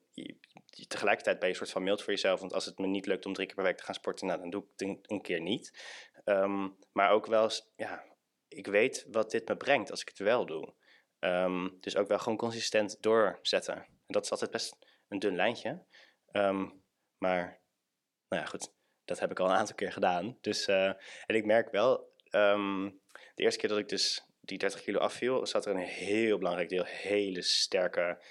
tegelijkertijd 0.88 1.38
ben 1.38 1.48
je 1.48 1.54
een 1.54 1.60
soort 1.60 1.70
van 1.70 1.82
mild 1.82 2.02
voor 2.02 2.12
jezelf. 2.12 2.40
Want 2.40 2.52
als 2.52 2.64
het 2.64 2.78
me 2.78 2.86
niet 2.86 3.06
lukt 3.06 3.26
om 3.26 3.32
drie 3.32 3.46
keer 3.46 3.56
per 3.56 3.64
week 3.64 3.76
te 3.76 3.84
gaan 3.84 3.94
sporten, 3.94 4.26
nou, 4.26 4.40
dan 4.40 4.50
doe 4.50 4.62
ik 4.62 4.68
het 4.76 5.10
een, 5.10 5.20
keer 5.20 5.40
niet. 5.40 5.82
Ehm, 6.24 6.68
maar 6.92 7.10
ook 7.10 7.26
wel, 7.26 7.50
ja, 7.76 8.04
ik 8.48 8.66
weet 8.66 9.06
wat 9.10 9.30
dit 9.30 9.48
me 9.48 9.56
brengt 9.56 9.90
als 9.90 10.00
ik 10.00 10.08
het 10.08 10.18
wel 10.18 10.46
doe. 10.46 10.74
Ehm, 11.18 11.68
dus 11.80 11.96
ook 11.96 12.08
wel 12.08 12.18
gewoon 12.18 12.38
consistent 12.38 13.02
doorzetten. 13.02 13.74
En 13.76 13.86
dat 14.06 14.24
is 14.24 14.30
altijd 14.30 14.50
best 14.50 14.76
een 15.08 15.18
dun 15.18 15.36
lijntje. 15.36 15.84
Ehm, 16.30 16.68
maar, 17.18 17.60
nou 18.28 18.42
ja, 18.42 18.44
goed, 18.44 18.72
dat 19.04 19.18
heb 19.18 19.30
ik 19.30 19.40
al 19.40 19.46
een 19.46 19.56
aantal 19.56 19.74
keer 19.74 19.92
gedaan. 19.92 20.38
Dus, 20.40 20.66
eh, 20.66 20.86
en 21.26 21.34
ik 21.34 21.44
merk 21.44 21.70
wel, 21.70 22.16
de 22.30 23.42
eerste 23.44 23.60
keer 23.60 23.68
dat 23.68 23.78
ik 23.78 23.88
dus 23.88 24.27
die 24.48 24.58
30 24.58 24.82
kilo 24.82 24.98
afviel, 24.98 25.46
zat 25.46 25.66
er 25.66 25.74
een 25.74 25.86
heel 25.86 26.38
belangrijk 26.38 26.68
deel, 26.68 26.84
hele 26.84 27.42
sterke 27.42 28.22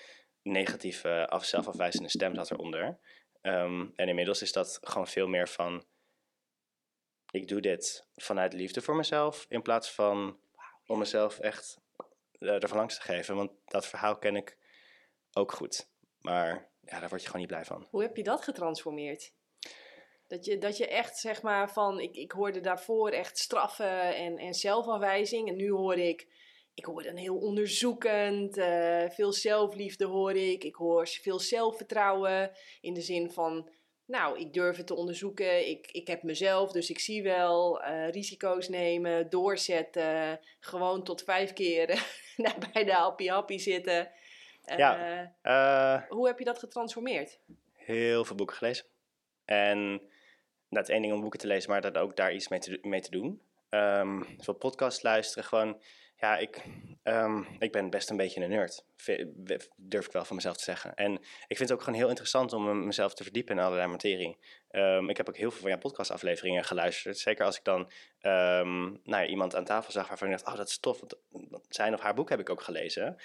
negatieve, 0.42 1.28
af, 1.28 1.46
zelfafwijzende 1.46 2.10
stem 2.10 2.36
zat 2.36 2.52
eronder. 2.52 3.00
Ehm, 3.42 3.88
en 3.96 4.08
inmiddels 4.08 4.42
is 4.42 4.52
dat 4.52 4.80
gewoon 4.82 5.08
veel 5.08 5.28
meer 5.28 5.48
van, 5.48 5.86
ik 7.32 7.48
doe 7.48 7.62
dit 7.62 8.08
vanuit 8.16 8.54
liefde 8.54 8.82
voor 8.82 8.96
mezelf, 8.96 9.46
in 9.50 9.62
plaats 9.62 9.92
van 9.92 10.40
om 10.86 11.00
mezelf 11.00 11.40
echt 11.40 11.80
uh, 12.40 12.64
ervan 12.64 12.78
langs 12.78 12.96
te 12.96 13.02
geven. 13.02 13.36
Want 13.36 13.52
dat 13.66 13.88
verhaal 13.88 14.18
ken 14.18 14.36
ik 14.36 14.58
ook 15.34 15.52
goed. 15.52 15.90
Maar 16.20 16.70
ja, 16.82 17.00
daar 17.00 17.10
word 17.10 17.22
je 17.22 17.28
gewoon 17.28 17.42
niet 17.42 17.52
blij 17.52 17.66
van. 17.66 17.88
Hoe 17.90 18.02
heb 18.02 18.16
je 18.16 18.24
dat 18.24 18.44
getransformeerd? 18.44 19.34
Dat 20.28 20.46
je, 20.46 20.58
dat 20.58 20.78
je 20.78 20.88
echt, 20.88 21.18
zeg 21.18 21.42
maar, 21.42 21.72
van... 21.72 22.00
Ik, 22.00 22.16
ik 22.16 22.32
hoorde 22.32 22.60
daarvoor 22.60 23.10
echt 23.10 23.38
straffen 23.38 24.16
en, 24.16 24.38
en 24.38 24.54
zelfafwijzing. 24.54 25.48
En 25.48 25.56
nu 25.56 25.72
hoor 25.72 25.98
ik... 25.98 26.28
Ik 26.74 26.86
hoor 26.86 27.04
dan 27.04 27.16
heel 27.16 27.38
onderzoekend. 27.38 28.58
Uh, 28.58 29.10
veel 29.10 29.34
zelfliefde 29.34 30.06
hoor 30.06 30.36
ik. 30.36 30.64
Ik 30.64 30.76
hoor 30.76 31.08
veel 31.08 31.40
zelfvertrouwen. 31.40 32.52
In 32.82 32.94
de 32.94 33.02
zin 33.02 33.32
van... 33.32 33.70
Nou, 34.06 34.40
ik 34.40 34.54
durf 34.54 34.78
het 34.78 34.88
te 34.88 34.96
onderzoeken. 34.96 35.70
Ik, 35.70 35.92
ik 35.92 36.08
heb 36.08 36.24
mezelf, 36.24 36.72
dus 36.72 36.90
ik 36.90 37.00
zie 37.00 37.24
wel. 37.24 37.82
Uh, 37.82 38.10
risico's 38.10 38.70
nemen, 38.70 39.30
doorzetten. 39.30 40.40
Gewoon 40.60 41.04
tot 41.04 41.24
vijf 41.24 41.54
keer 41.54 41.86
bij 42.74 42.84
de 42.84 42.94
happy 42.94 43.28
happy 43.28 43.58
zitten. 43.58 44.12
Uh, 44.72 44.78
ja. 44.78 46.06
Hoe 46.10 46.28
heb 46.28 46.40
je 46.40 46.46
dat 46.46 46.60
getransformeerd? 46.60 47.40
Heel 47.74 48.26
veel 48.26 48.36
boeken 48.36 48.56
gelezen. 48.56 48.86
En 49.46 50.02
nou, 50.70 50.84
het 50.84 50.90
één 50.90 51.02
ding 51.02 51.14
om 51.14 51.22
boeken 51.22 51.40
te 51.40 51.48
lezen, 51.48 51.70
maar 51.70 51.82
dat 51.82 51.98
ook 51.98 52.16
daar 52.16 52.34
iets 52.34 52.48
mee 52.48 52.60
te, 52.60 52.80
mee 52.82 53.02
te 53.02 53.12
doen. 53.12 53.42
Um, 53.70 54.26
veel 54.40 54.54
podcasts 54.54 55.02
luisteren, 55.04 55.44
gewoon... 55.44 55.82
Ja, 56.20 56.38
ik, 56.38 56.62
um, 57.04 57.48
ik 57.60 57.72
ben 57.72 57.90
best 57.90 58.10
een 58.10 58.18
beetje 58.18 58.44
een 58.44 58.50
nerd, 58.50 58.86
durf 59.76 60.06
ik 60.06 60.12
wel 60.12 60.26
van 60.26 60.36
mezelf 60.36 60.58
te 60.58 60.64
zeggen. 60.64 60.96
En 60.96 61.14
ik 61.48 61.58
vind 61.58 61.60
het 61.60 61.72
ook 61.72 61.82
gewoon 61.82 62.00
heel 62.00 62.10
interessant 62.10 62.54
om 62.54 62.86
mezelf 62.86 63.14
te 63.14 63.24
verdiepen 63.24 63.56
in 63.56 63.64
allerlei 63.64 63.88
materie. 63.88 64.38
Um, 64.72 65.10
ik 65.10 65.18
heb 65.18 65.30
ook 65.30 65.38
heel 65.38 65.52
veel 65.52 65.62
van 65.62 65.70
jouw 65.70 65.80
podcastafleveringen 65.80 66.64
geluisterd. 66.64 67.18
Zeker 67.18 67.46
als 67.46 67.58
ik 67.58 67.64
dan 67.64 67.80
um, 68.22 68.90
nou 69.04 69.24
ja, 69.24 69.26
iemand 69.26 69.56
aan 69.56 69.66
tafel 69.66 69.92
zag 69.92 70.08
waarvan 70.08 70.28
ik 70.28 70.34
dacht, 70.34 70.48
oh 70.48 70.58
dat 70.58 70.68
is 70.68 70.80
tof. 70.80 71.02
Zijn 71.70 71.94
of 71.94 72.00
haar 72.00 72.14
boek 72.14 72.30
heb 72.30 72.40
ik 72.40 72.50
ook 72.50 72.62
gelezen. 72.62 73.18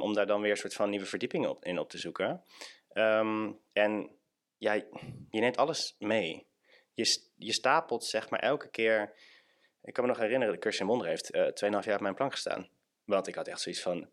om 0.00 0.14
daar 0.14 0.26
dan 0.26 0.40
weer 0.40 0.50
een 0.50 0.56
soort 0.56 0.74
van 0.74 0.90
nieuwe 0.90 1.06
verdiepingen 1.06 1.50
op, 1.50 1.64
in 1.64 1.78
op 1.78 1.90
te 1.90 1.98
zoeken. 1.98 2.44
en 3.72 4.10
ja, 4.58 4.72
je 5.30 5.40
neemt 5.40 5.56
alles 5.56 5.96
mee. 5.98 6.49
Je, 7.00 7.20
je 7.36 7.52
stapelt 7.52 8.04
zeg 8.04 8.30
maar 8.30 8.40
elke 8.40 8.70
keer 8.70 9.14
ik 9.82 9.92
kan 9.92 10.04
me 10.04 10.10
nog 10.10 10.20
herinneren, 10.20 10.54
de 10.54 10.60
cursus 10.60 10.80
in 10.80 10.86
wonder 10.86 11.06
heeft 11.06 11.34
uh, 11.34 11.42
2,5 11.42 11.50
jaar 11.60 11.94
op 11.94 12.00
mijn 12.00 12.14
plank 12.14 12.32
gestaan. 12.32 12.68
Want 13.04 13.26
ik 13.26 13.34
had 13.34 13.48
echt 13.48 13.60
zoiets 13.60 13.82
van, 13.82 14.08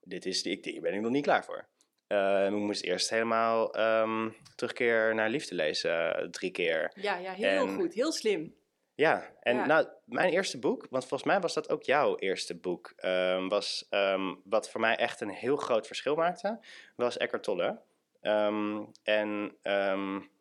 dit 0.00 0.26
is, 0.26 0.42
ik, 0.42 0.64
hier 0.64 0.80
ben 0.80 0.94
ik 0.94 1.00
nog 1.00 1.10
niet 1.10 1.24
klaar 1.24 1.44
voor. 1.44 1.68
Uh, 2.08 2.46
ik 2.46 2.52
moest 2.52 2.82
eerst 2.82 3.10
helemaal 3.10 3.80
um, 3.80 4.36
terugkeer 4.54 5.14
naar 5.14 5.30
liefde 5.30 5.54
lezen, 5.54 6.22
uh, 6.22 6.28
drie 6.28 6.50
keer. 6.50 6.92
Ja, 6.94 7.16
ja 7.16 7.32
heel 7.32 7.66
en, 7.66 7.74
goed, 7.74 7.94
heel 7.94 8.12
slim. 8.12 8.54
Ja, 8.94 9.34
en 9.40 9.56
ja. 9.56 9.66
nou, 9.66 9.88
mijn 10.04 10.32
eerste 10.32 10.58
boek, 10.58 10.86
want 10.90 11.06
volgens 11.06 11.30
mij 11.30 11.40
was 11.40 11.54
dat 11.54 11.70
ook 11.70 11.82
jouw 11.82 12.16
eerste 12.16 12.60
boek, 12.60 12.92
um, 13.04 13.48
was 13.48 13.86
um, 13.90 14.40
wat 14.44 14.70
voor 14.70 14.80
mij 14.80 14.96
echt 14.96 15.20
een 15.20 15.30
heel 15.30 15.56
groot 15.56 15.86
verschil 15.86 16.14
maakte, 16.14 16.60
was 16.96 17.16
Eckhart 17.16 17.42
Tolle. 17.42 17.80
en 19.02 19.56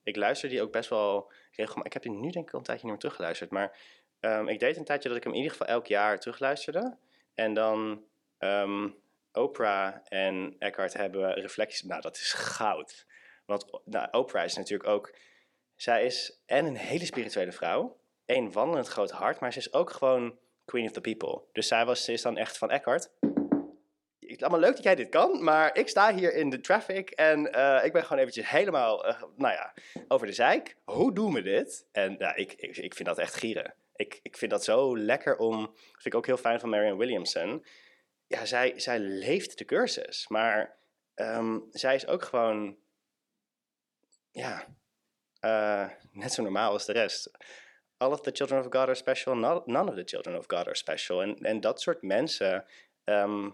ik 0.04 0.16
luisterde 0.16 0.56
die 0.56 0.64
ook 0.64 0.72
best 0.72 0.90
wel 0.90 1.32
regelmatig. 1.52 1.86
Ik 1.86 1.94
heb 1.94 2.02
die 2.02 2.12
nu 2.12 2.30
denk 2.30 2.48
ik 2.48 2.54
al 2.54 2.60
een 2.60 2.66
tijdje 2.66 2.84
niet 2.84 2.94
meer 2.94 3.02
teruggeluisterd, 3.02 3.52
maar 3.52 3.78
Um, 4.22 4.48
ik 4.48 4.60
deed 4.60 4.78
een 4.78 4.84
tijdje 4.84 5.10
dat 5.10 5.18
ik 5.18 5.24
hem 5.24 5.32
in 5.32 5.38
ieder 5.38 5.58
geval 5.58 5.74
elk 5.74 5.88
jaar 5.88 6.20
terugluisterde. 6.20 6.98
En 7.34 7.54
dan 7.54 8.04
um, 8.40 8.96
Oprah 9.32 9.96
en 10.04 10.56
Eckhart 10.58 10.94
hebben 10.94 11.34
reflecties. 11.34 11.82
Nou, 11.82 12.02
dat 12.02 12.16
is 12.16 12.34
goud. 12.34 13.06
Want 13.46 13.66
nou, 13.86 14.08
Oprah 14.12 14.44
is 14.44 14.56
natuurlijk 14.56 14.90
ook... 14.90 15.16
Zij 15.76 16.06
is 16.06 16.42
en 16.46 16.66
een 16.66 16.76
hele 16.76 17.06
spirituele 17.06 17.52
vrouw. 17.52 18.00
Een 18.26 18.52
wandelend 18.52 18.88
groot 18.88 19.12
hart. 19.12 19.40
Maar 19.40 19.54
ze 19.54 19.60
is 19.60 19.74
ook 19.74 19.90
gewoon 19.90 20.40
queen 20.66 20.86
of 20.86 20.92
the 20.92 21.02
people. 21.02 21.42
Dus 21.52 21.68
zij 21.68 21.86
was, 21.86 22.04
ze 22.04 22.12
is 22.12 22.22
dan 22.22 22.38
echt 22.38 22.58
van 22.58 22.72
Eckhart. 22.72 23.12
Het 24.32 24.42
allemaal 24.42 24.60
leuk 24.60 24.76
dat 24.76 24.84
jij 24.84 24.96
dit 24.96 25.10
kan, 25.10 25.44
maar 25.44 25.78
ik 25.78 25.90
sta 25.90 26.14
hier 26.16 26.34
in 26.34 26.50
de 26.50 26.60
traffic 26.60 27.10
en 27.10 27.54
eh, 27.54 27.86
ik 27.86 27.94
ben 27.94 28.04
gewoon 28.04 28.20
eventjes 28.20 28.50
helemaal, 28.50 29.06
eh, 29.06 29.22
nou 29.36 29.54
ja, 29.54 29.74
over 30.08 30.28
de 30.28 30.34
zeik. 30.34 30.76
Hoe 30.84 31.14
doen 31.14 31.34
we 31.34 31.42
dit? 31.42 31.88
En 31.92 32.16
ja, 32.20 32.36
ik, 32.36 32.54
ik, 32.54 32.78
ik 32.78 32.94
vind 32.94 33.08
dat 33.08 33.18
echt 33.18 33.34
gieren. 33.34 33.74
Ik, 33.96 34.20
ik 34.24 34.38
vind 34.38 34.52
dat 34.52 34.64
zo 34.64 34.98
lekker 34.98 35.38
om, 35.38 35.66
dat 35.66 35.76
vind 35.92 36.06
ik 36.06 36.16
ook 36.16 36.26
heel 36.26 36.38
fijn 36.38 36.60
van 36.60 36.70
Marianne 36.70 36.98
Williamson. 36.98 37.66
Ja, 38.28 38.46
zij, 38.46 38.80
zij 38.80 39.00
leeft 39.00 39.58
de 39.58 39.66
cursus, 39.66 40.28
maar 40.28 40.78
ehm, 41.16 41.60
zij 41.72 41.96
is 41.96 42.08
ook 42.08 42.24
gewoon, 42.24 42.78
ja, 44.32 44.66
eh, 45.40 45.90
net 46.12 46.34
zo 46.34 46.42
normaal 46.42 46.72
als 46.72 46.86
de 46.86 46.94
rest. 46.94 47.32
All 47.98 48.12
of 48.12 48.22
the 48.22 48.32
children 48.34 48.60
of 48.60 48.66
God 48.66 48.76
are 48.76 48.96
special, 48.96 49.36
none 49.36 49.90
of 49.90 49.96
the 49.96 50.04
children 50.06 50.38
of 50.38 50.46
God 50.48 50.66
are 50.66 50.76
special. 50.76 51.22
En, 51.22 51.36
en 51.36 51.60
dat 51.60 51.82
soort 51.82 52.02
mensen 52.02 52.66
ehm, 53.04 53.50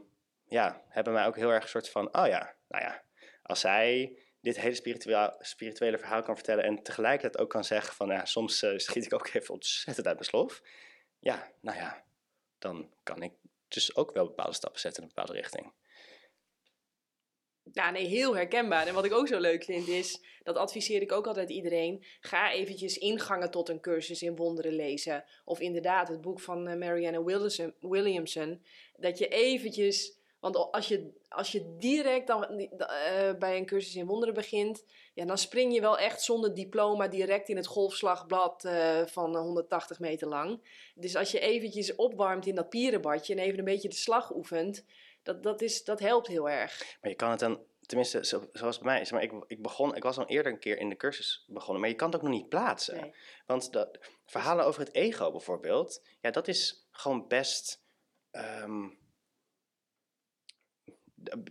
ja, 0.55 0.83
hebben 0.87 1.13
mij 1.13 1.25
ook 1.25 1.35
heel 1.35 1.51
erg 1.51 1.63
een 1.63 1.69
soort 1.69 1.89
van, 1.89 2.17
oh 2.17 2.27
ja, 2.27 2.55
nou 2.67 2.83
ja, 2.83 3.03
als 3.41 3.59
zij 3.59 4.17
dit 4.41 4.59
hele 4.59 4.75
spirituele, 4.75 5.35
spirituele 5.39 5.97
verhaal 5.97 6.23
kan 6.23 6.35
vertellen 6.35 6.63
en 6.63 6.83
tegelijkertijd 6.83 7.37
ook 7.43 7.49
kan 7.49 7.63
zeggen 7.63 7.95
van, 7.95 8.07
ja, 8.07 8.25
soms 8.25 8.63
uh, 8.63 8.77
schiet 8.77 9.05
ik 9.05 9.13
ook 9.13 9.29
even 9.33 9.53
ontzettend 9.53 10.07
uit 10.07 10.15
mijn 10.15 10.29
slof. 10.29 10.61
Ja, 11.19 11.51
nou 11.61 11.77
ja, 11.77 12.03
dan 12.59 12.93
kan 13.03 13.21
ik 13.21 13.33
dus 13.67 13.95
ook 13.95 14.13
wel 14.13 14.25
bepaalde 14.25 14.53
stappen 14.53 14.79
zetten 14.79 15.03
in 15.03 15.09
een 15.09 15.13
bepaalde 15.15 15.41
richting. 15.41 15.73
Ja, 17.71 17.91
nee, 17.91 18.05
heel 18.05 18.35
herkenbaar. 18.35 18.87
En 18.87 18.93
wat 18.93 19.05
ik 19.05 19.13
ook 19.13 19.27
zo 19.27 19.39
leuk 19.39 19.63
vind 19.63 19.87
is, 19.87 20.39
dat 20.43 20.55
adviseer 20.55 21.01
ik 21.01 21.11
ook 21.11 21.27
altijd 21.27 21.49
iedereen, 21.49 22.05
ga 22.19 22.51
eventjes 22.51 22.97
ingangen 22.97 23.51
tot 23.51 23.69
een 23.69 23.79
cursus 23.79 24.21
in 24.21 24.35
wonderen 24.35 24.73
lezen. 24.73 25.25
Of 25.43 25.59
inderdaad 25.59 26.07
het 26.07 26.21
boek 26.21 26.39
van 26.39 26.67
eh, 26.67 26.77
Marianne 26.77 27.23
Williamson, 27.79 28.65
dat 28.95 29.17
je 29.17 29.27
eventjes 29.27 30.14
want 30.51 30.71
als 30.71 30.87
je, 30.87 31.11
als 31.29 31.51
je 31.51 31.75
direct 31.77 32.27
dan, 32.27 32.59
uh, 32.59 32.67
bij 33.39 33.57
een 33.57 33.65
cursus 33.65 33.95
in 33.95 34.05
wonderen 34.05 34.33
begint, 34.33 34.85
ja, 35.13 35.25
dan 35.25 35.37
spring 35.37 35.73
je 35.73 35.81
wel 35.81 35.97
echt 35.97 36.21
zonder 36.21 36.53
diploma 36.53 37.07
direct 37.07 37.49
in 37.49 37.55
het 37.55 37.65
golfslagblad 37.65 38.65
uh, 38.65 39.05
van 39.05 39.35
180 39.35 39.99
meter 39.99 40.27
lang. 40.27 40.61
Dus 40.95 41.15
als 41.15 41.31
je 41.31 41.39
eventjes 41.39 41.95
opwarmt 41.95 42.45
in 42.45 42.55
dat 42.55 42.69
pierenbadje 42.69 43.33
en 43.33 43.39
even 43.39 43.59
een 43.59 43.65
beetje 43.65 43.89
de 43.89 43.95
slag 43.95 44.35
oefent, 44.35 44.85
dat, 45.23 45.43
dat, 45.43 45.61
is, 45.61 45.83
dat 45.83 45.99
helpt 45.99 46.27
heel 46.27 46.49
erg. 46.49 46.97
Maar 47.01 47.09
je 47.09 47.15
kan 47.15 47.29
het 47.29 47.39
dan, 47.39 47.63
tenminste 47.85 48.47
zoals 48.53 48.79
bij 48.79 48.93
mij, 48.93 49.07
maar 49.11 49.23
ik, 49.23 49.31
ik, 49.47 49.61
begon, 49.61 49.95
ik 49.95 50.03
was 50.03 50.17
al 50.17 50.27
eerder 50.27 50.51
een 50.51 50.59
keer 50.59 50.77
in 50.77 50.89
de 50.89 50.97
cursus 50.97 51.45
begonnen, 51.47 51.81
maar 51.81 51.89
je 51.89 51.95
kan 51.95 52.07
het 52.07 52.15
ook 52.15 52.27
nog 52.27 52.31
niet 52.31 52.49
plaatsen. 52.49 53.13
Want 53.45 53.71
dat, 53.71 53.99
verhalen 54.25 54.65
over 54.65 54.79
het 54.79 54.93
ego 54.93 55.31
bijvoorbeeld, 55.31 56.05
ja, 56.21 56.31
dat 56.31 56.47
is 56.47 56.87
gewoon 56.91 57.27
best... 57.27 57.83
Ehm, 58.31 58.87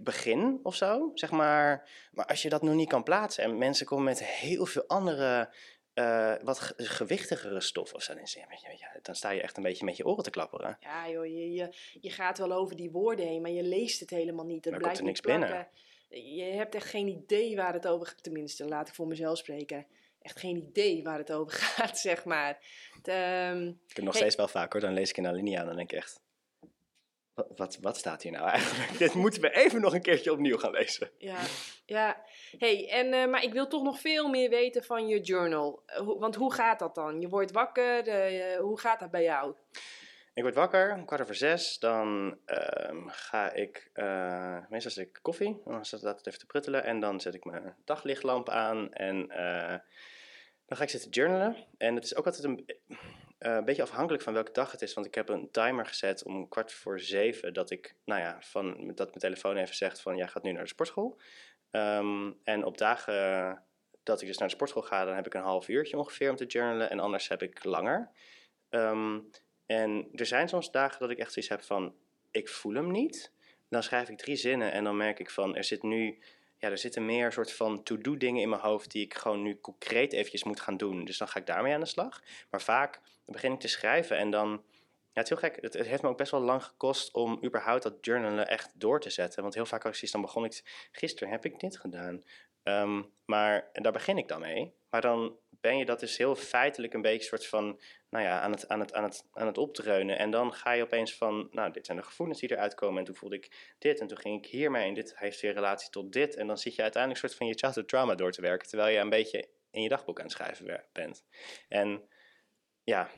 begin 0.00 0.60
of 0.62 0.74
zo, 0.74 1.10
zeg 1.14 1.30
maar. 1.30 1.90
Maar 2.12 2.26
als 2.26 2.42
je 2.42 2.48
dat 2.48 2.62
nog 2.62 2.74
niet 2.74 2.88
kan 2.88 3.02
plaatsen 3.02 3.44
en 3.44 3.58
mensen 3.58 3.86
komen 3.86 4.04
met 4.04 4.24
heel 4.24 4.66
veel 4.66 4.84
andere, 4.86 5.54
uh, 5.94 6.34
wat 6.42 6.72
gewichtigere 6.76 7.60
stof 7.60 7.92
of 7.92 8.02
zo, 8.02 8.14
dan, 8.14 8.22
je, 8.24 8.98
dan 9.02 9.14
sta 9.14 9.30
je 9.30 9.42
echt 9.42 9.56
een 9.56 9.62
beetje 9.62 9.84
met 9.84 9.96
je 9.96 10.06
oren 10.06 10.24
te 10.24 10.30
klapperen. 10.30 10.76
Ja 10.80 11.08
joh, 11.08 11.26
je, 11.26 11.52
je, 11.52 11.74
je 12.00 12.10
gaat 12.10 12.38
wel 12.38 12.52
over 12.52 12.76
die 12.76 12.90
woorden 12.90 13.26
heen, 13.26 13.42
maar 13.42 13.50
je 13.50 13.62
leest 13.62 14.00
het 14.00 14.10
helemaal 14.10 14.46
niet. 14.46 14.64
Het 14.64 14.78
blijft 14.78 14.98
er 14.98 15.04
niks 15.04 15.20
binnen. 15.20 15.68
Je 16.08 16.42
hebt 16.42 16.74
echt 16.74 16.88
geen 16.88 17.08
idee 17.08 17.56
waar 17.56 17.72
het 17.72 17.86
over 17.86 18.06
gaat, 18.06 18.22
tenminste, 18.22 18.64
laat 18.64 18.88
ik 18.88 18.94
voor 18.94 19.06
mezelf 19.06 19.38
spreken 19.38 19.86
echt 20.24 20.38
geen 20.38 20.56
idee 20.56 21.02
waar 21.02 21.18
het 21.18 21.32
over 21.32 21.52
gaat, 21.76 21.98
zeg 21.98 22.24
maar. 22.24 22.58
Ehm, 23.02 23.66
ik 23.66 23.96
heb 23.96 24.04
nog 24.04 24.16
steeds 24.16 24.36
wel 24.36 24.48
vaak 24.48 24.72
hoor, 24.72 24.80
dan 24.80 24.92
lees 24.92 25.10
ik 25.10 25.16
in 25.16 25.26
Alinea 25.26 25.60
en 25.60 25.66
dan 25.66 25.76
denk 25.76 25.92
ik 25.92 25.98
echt, 25.98 26.20
wat, 27.34 27.78
wat, 27.80 27.96
staat 27.96 28.22
hier 28.22 28.32
nou 28.32 28.48
eigenlijk? 28.48 28.98
Dit 29.04 29.14
moeten 29.14 29.40
we 29.40 29.50
even 29.50 29.80
nog 29.80 29.94
een 29.94 30.02
keertje 30.02 30.32
opnieuw 30.32 30.56
gaan 30.56 30.70
lezen. 30.70 31.10
Ja, 31.18 31.38
ja. 31.86 32.22
Hey, 32.58 32.90
en, 32.90 33.06
uh, 33.06 33.26
maar 33.26 33.42
ik 33.42 33.52
wil 33.52 33.66
toch 33.66 33.82
nog 33.82 34.00
veel 34.00 34.28
meer 34.28 34.50
weten 34.50 34.84
van 34.84 35.06
je 35.06 35.20
journal. 35.20 35.82
want 36.18 36.34
hoe 36.34 36.52
gaat 36.52 36.78
dat 36.78 36.94
dan? 36.94 37.20
Je 37.20 37.28
wordt 37.28 37.52
wakker, 37.52 38.08
uh, 38.08 38.56
hoe 38.56 38.80
gaat 38.80 39.00
dat 39.00 39.10
bij 39.10 39.22
jou? 39.22 39.54
Ik 40.34 40.42
word 40.42 40.54
wakker, 40.54 41.02
kwart 41.06 41.22
over 41.22 41.34
zes. 41.34 41.78
Dan 41.78 42.38
uh, 42.46 43.06
ga 43.06 43.52
ik, 43.52 43.90
uh, 43.94 44.58
meestal 44.68 44.90
zet 44.90 45.06
ik 45.06 45.18
koffie, 45.22 45.60
dan 45.64 45.84
zet 45.84 46.00
dat 46.00 46.26
even 46.26 46.38
te 46.38 46.46
pruttelen. 46.46 46.84
En 46.84 47.00
dan 47.00 47.20
zet 47.20 47.34
ik 47.34 47.44
mijn 47.44 47.76
daglichtlamp 47.84 48.48
aan 48.48 48.92
en 48.92 49.26
dan 50.66 50.76
ga 50.76 50.82
ik 50.82 50.90
zitten 50.90 51.10
journalen. 51.10 51.56
En 51.78 51.94
het 51.94 52.04
is 52.04 52.16
ook 52.16 52.26
altijd 52.26 52.44
een 52.44 52.66
uh, 53.44 53.54
een 53.54 53.64
beetje 53.64 53.82
afhankelijk 53.82 54.22
van 54.22 54.32
welke 54.32 54.52
dag 54.52 54.70
het 54.72 54.82
is. 54.82 54.94
Want 54.94 55.06
ik 55.06 55.14
heb 55.14 55.28
een 55.28 55.50
timer 55.50 55.86
gezet 55.86 56.24
om 56.24 56.48
kwart 56.48 56.72
voor 56.72 57.00
zeven. 57.00 57.52
Dat 57.52 57.70
ik, 57.70 57.94
nou 58.04 58.20
ja, 58.20 58.36
van, 58.40 58.86
dat 58.94 59.06
mijn 59.08 59.18
telefoon 59.18 59.56
even 59.56 59.74
zegt 59.74 60.00
van, 60.00 60.16
jij 60.16 60.28
gaat 60.28 60.42
nu 60.42 60.52
naar 60.52 60.62
de 60.62 60.68
sportschool. 60.68 61.18
Um, 61.70 62.38
en 62.44 62.64
op 62.64 62.78
dagen 62.78 63.62
dat 64.02 64.20
ik 64.20 64.26
dus 64.26 64.38
naar 64.38 64.48
de 64.48 64.54
sportschool 64.54 64.82
ga, 64.82 65.04
dan 65.04 65.14
heb 65.14 65.26
ik 65.26 65.34
een 65.34 65.42
half 65.42 65.68
uurtje 65.68 65.98
ongeveer 65.98 66.30
om 66.30 66.36
te 66.36 66.46
journalen. 66.46 66.90
En 66.90 67.00
anders 67.00 67.28
heb 67.28 67.42
ik 67.42 67.64
langer. 67.64 68.10
Um, 68.70 69.30
en 69.66 70.08
er 70.14 70.26
zijn 70.26 70.48
soms 70.48 70.70
dagen 70.70 71.00
dat 71.00 71.10
ik 71.10 71.18
echt 71.18 71.32
zoiets 71.32 71.50
heb 71.50 71.62
van, 71.62 71.94
ik 72.30 72.48
voel 72.48 72.74
hem 72.74 72.90
niet. 72.90 73.32
Dan 73.68 73.82
schrijf 73.82 74.08
ik 74.08 74.18
drie 74.18 74.36
zinnen 74.36 74.72
en 74.72 74.84
dan 74.84 74.96
merk 74.96 75.18
ik 75.18 75.30
van, 75.30 75.56
er 75.56 75.64
zit 75.64 75.82
nu 75.82 76.18
ja, 76.64 76.70
er 76.70 76.78
zitten 76.78 77.06
meer 77.06 77.32
soort 77.32 77.52
van 77.52 77.82
to-do 77.82 78.16
dingen 78.16 78.42
in 78.42 78.48
mijn 78.48 78.60
hoofd 78.60 78.90
die 78.90 79.04
ik 79.04 79.14
gewoon 79.14 79.42
nu 79.42 79.60
concreet 79.60 80.12
eventjes 80.12 80.44
moet 80.44 80.60
gaan 80.60 80.76
doen. 80.76 81.04
Dus 81.04 81.18
dan 81.18 81.28
ga 81.28 81.40
ik 81.40 81.46
daarmee 81.46 81.74
aan 81.74 81.80
de 81.80 81.86
slag. 81.86 82.22
Maar 82.50 82.62
vaak 82.62 83.00
begin 83.26 83.52
ik 83.52 83.60
te 83.60 83.68
schrijven 83.68 84.16
en 84.18 84.30
dan... 84.30 84.62
Ja, 85.12 85.20
het 85.20 85.30
is 85.30 85.38
heel 85.38 85.50
gek. 85.50 85.62
Het, 85.62 85.86
heeft 85.86 86.02
me 86.02 86.08
ook 86.08 86.16
best 86.16 86.30
wel 86.30 86.40
lang 86.40 86.64
gekost 86.64 87.12
om 87.12 87.40
überhaupt 87.44 87.82
dat 87.82 87.94
journalen 88.00 88.48
echt 88.48 88.70
door 88.74 89.00
te 89.00 89.10
zetten. 89.10 89.42
Want 89.42 89.54
heel 89.54 89.66
vaak 89.66 89.84
als 89.84 90.02
ik 90.02 90.12
dan 90.12 90.20
begon 90.20 90.44
ik... 90.44 90.88
Gisteren 90.92 91.32
heb 91.32 91.44
ik 91.44 91.60
dit 91.60 91.78
gedaan. 91.78 92.22
Um, 92.62 93.10
maar 93.24 93.68
daar 93.72 93.92
begin 93.92 94.18
ik 94.18 94.28
dan 94.28 94.40
mee. 94.40 94.74
Maar 94.90 95.00
dan 95.00 95.36
ben 95.64 95.78
je 95.78 95.84
dat 95.84 96.00
dus 96.00 96.16
heel 96.16 96.34
feitelijk 96.34 96.94
een 96.94 97.02
beetje 97.02 97.28
soort 97.28 97.46
van, 97.46 97.80
nou 98.10 98.24
ja, 98.24 98.40
aan 98.40 98.50
het, 98.50 98.68
aan 98.68 98.80
het, 98.80 98.92
aan 98.92 99.02
het, 99.02 99.24
aan 99.32 99.46
het 99.46 99.58
opdreunen. 99.58 100.18
En 100.18 100.30
dan 100.30 100.52
ga 100.52 100.72
je 100.72 100.82
opeens 100.82 101.14
van, 101.14 101.48
nou, 101.50 101.72
dit 101.72 101.86
zijn 101.86 101.98
de 101.98 102.04
gevoelens 102.04 102.40
die 102.40 102.50
eruit 102.50 102.74
komen. 102.74 102.98
En 102.98 103.04
toen 103.04 103.14
voelde 103.14 103.36
ik 103.36 103.74
dit 103.78 104.00
en 104.00 104.06
toen 104.06 104.18
ging 104.18 104.44
ik 104.44 104.50
hiermee 104.50 104.88
en 104.88 104.94
dit 104.94 105.18
heeft 105.18 105.40
weer 105.40 105.52
relatie 105.52 105.90
tot 105.90 106.12
dit. 106.12 106.36
En 106.36 106.46
dan 106.46 106.58
zit 106.58 106.74
je 106.74 106.82
uiteindelijk 106.82 107.22
een 107.22 107.28
soort 107.28 107.40
van 107.40 107.50
je 107.50 107.58
childhood 107.58 107.88
trauma 107.88 108.14
door 108.14 108.32
te 108.32 108.40
werken, 108.40 108.68
terwijl 108.68 108.94
je 108.94 108.98
een 108.98 109.10
beetje 109.10 109.48
in 109.70 109.82
je 109.82 109.88
dagboek 109.88 110.18
aan 110.18 110.24
het 110.24 110.34
schrijven 110.34 110.84
bent. 110.92 111.24
En 111.68 112.08
ja, 112.82 113.10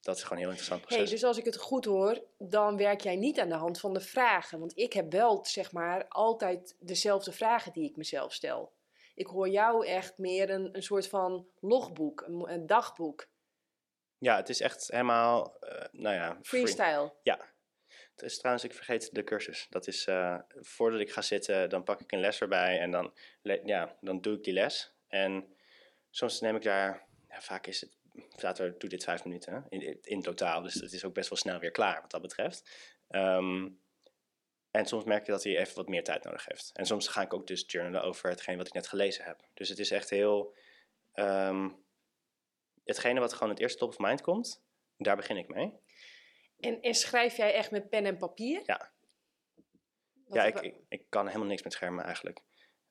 dat 0.00 0.16
is 0.16 0.22
gewoon 0.22 0.38
een 0.38 0.44
heel 0.44 0.52
interessant 0.52 0.80
proces. 0.80 1.02
Hey, 1.02 1.12
dus 1.12 1.24
als 1.24 1.38
ik 1.38 1.44
het 1.44 1.56
goed 1.56 1.84
hoor, 1.84 2.24
dan 2.38 2.76
werk 2.76 3.00
jij 3.00 3.16
niet 3.16 3.40
aan 3.40 3.48
de 3.48 3.54
hand 3.54 3.80
van 3.80 3.94
de 3.94 4.00
vragen. 4.00 4.58
Want 4.58 4.78
ik 4.78 4.92
heb 4.92 5.12
wel, 5.12 5.44
zeg 5.44 5.72
maar, 5.72 6.08
altijd 6.08 6.76
dezelfde 6.80 7.32
vragen 7.32 7.72
die 7.72 7.88
ik 7.88 7.96
mezelf 7.96 8.32
stel. 8.32 8.72
Ik 9.14 9.26
hoor 9.26 9.48
jou 9.48 9.86
echt 9.86 10.18
meer 10.18 10.50
een, 10.50 10.76
een 10.76 10.82
soort 10.82 11.08
van 11.08 11.48
logboek, 11.60 12.20
een, 12.20 12.50
een 12.52 12.66
dagboek. 12.66 13.26
Ja, 14.18 14.36
het 14.36 14.48
is 14.48 14.60
echt 14.60 14.90
helemaal, 14.90 15.56
uh, 15.60 15.84
nou 15.92 16.14
ja... 16.14 16.38
Freestyle. 16.42 17.12
Ja. 17.22 17.52
Het 18.14 18.22
is 18.22 18.38
trouwens, 18.38 18.64
ik 18.64 18.74
vergeet 18.74 19.14
de 19.14 19.24
cursus. 19.24 19.66
Dat 19.70 19.86
is, 19.86 20.06
uh, 20.06 20.38
voordat 20.48 21.00
ik 21.00 21.12
ga 21.12 21.22
zitten, 21.22 21.68
dan 21.68 21.84
pak 21.84 22.00
ik 22.00 22.12
een 22.12 22.20
les 22.20 22.40
erbij 22.40 22.80
en 22.80 22.90
dan, 22.90 23.14
ja, 23.64 23.96
dan 24.00 24.20
doe 24.20 24.36
ik 24.36 24.44
die 24.44 24.52
les. 24.52 24.94
En 25.08 25.56
soms 26.10 26.40
neem 26.40 26.56
ik 26.56 26.62
daar, 26.62 27.06
ja, 27.28 27.40
vaak 27.40 27.66
is 27.66 27.80
het, 27.80 27.96
staat 28.36 28.58
er, 28.58 28.78
doe 28.78 28.88
dit 28.88 29.04
vijf 29.04 29.24
minuten 29.24 29.66
in, 29.68 29.98
in 30.02 30.22
totaal. 30.22 30.62
Dus 30.62 30.74
het 30.74 30.92
is 30.92 31.04
ook 31.04 31.14
best 31.14 31.28
wel 31.28 31.38
snel 31.38 31.58
weer 31.58 31.70
klaar 31.70 32.00
wat 32.00 32.10
dat 32.10 32.22
betreft. 32.22 32.70
Um, 33.08 33.80
en 34.74 34.86
soms 34.86 35.04
merk 35.04 35.26
je 35.26 35.32
dat 35.32 35.42
hij 35.42 35.58
even 35.58 35.76
wat 35.76 35.88
meer 35.88 36.04
tijd 36.04 36.24
nodig 36.24 36.44
heeft. 36.44 36.70
En 36.72 36.86
soms 36.86 37.08
ga 37.08 37.22
ik 37.22 37.34
ook 37.34 37.46
dus 37.46 37.64
journalen 37.66 38.02
over 38.02 38.28
hetgeen 38.30 38.56
wat 38.56 38.66
ik 38.66 38.72
net 38.72 38.88
gelezen 38.88 39.24
heb. 39.24 39.40
Dus 39.54 39.68
het 39.68 39.78
is 39.78 39.90
echt 39.90 40.10
heel... 40.10 40.54
Um, 41.14 41.84
hetgene 42.84 43.20
wat 43.20 43.32
gewoon 43.32 43.48
het 43.48 43.58
eerste 43.58 43.78
top 43.78 43.88
of 43.88 43.98
mind 43.98 44.20
komt, 44.20 44.64
daar 44.96 45.16
begin 45.16 45.36
ik 45.36 45.48
mee. 45.48 45.72
En, 46.60 46.80
en 46.80 46.94
schrijf 46.94 47.36
jij 47.36 47.54
echt 47.54 47.70
met 47.70 47.88
pen 47.88 48.04
en 48.04 48.16
papier? 48.16 48.62
Ja. 48.64 48.92
ja, 50.30 50.44
ik, 50.44 50.60
ik, 50.60 50.74
ik, 50.88 51.04
kan 51.08 51.26
helemaal 51.26 51.48
niks 51.48 51.62
met 51.62 51.72
schermen 51.72 52.04
eigenlijk. 52.04 52.40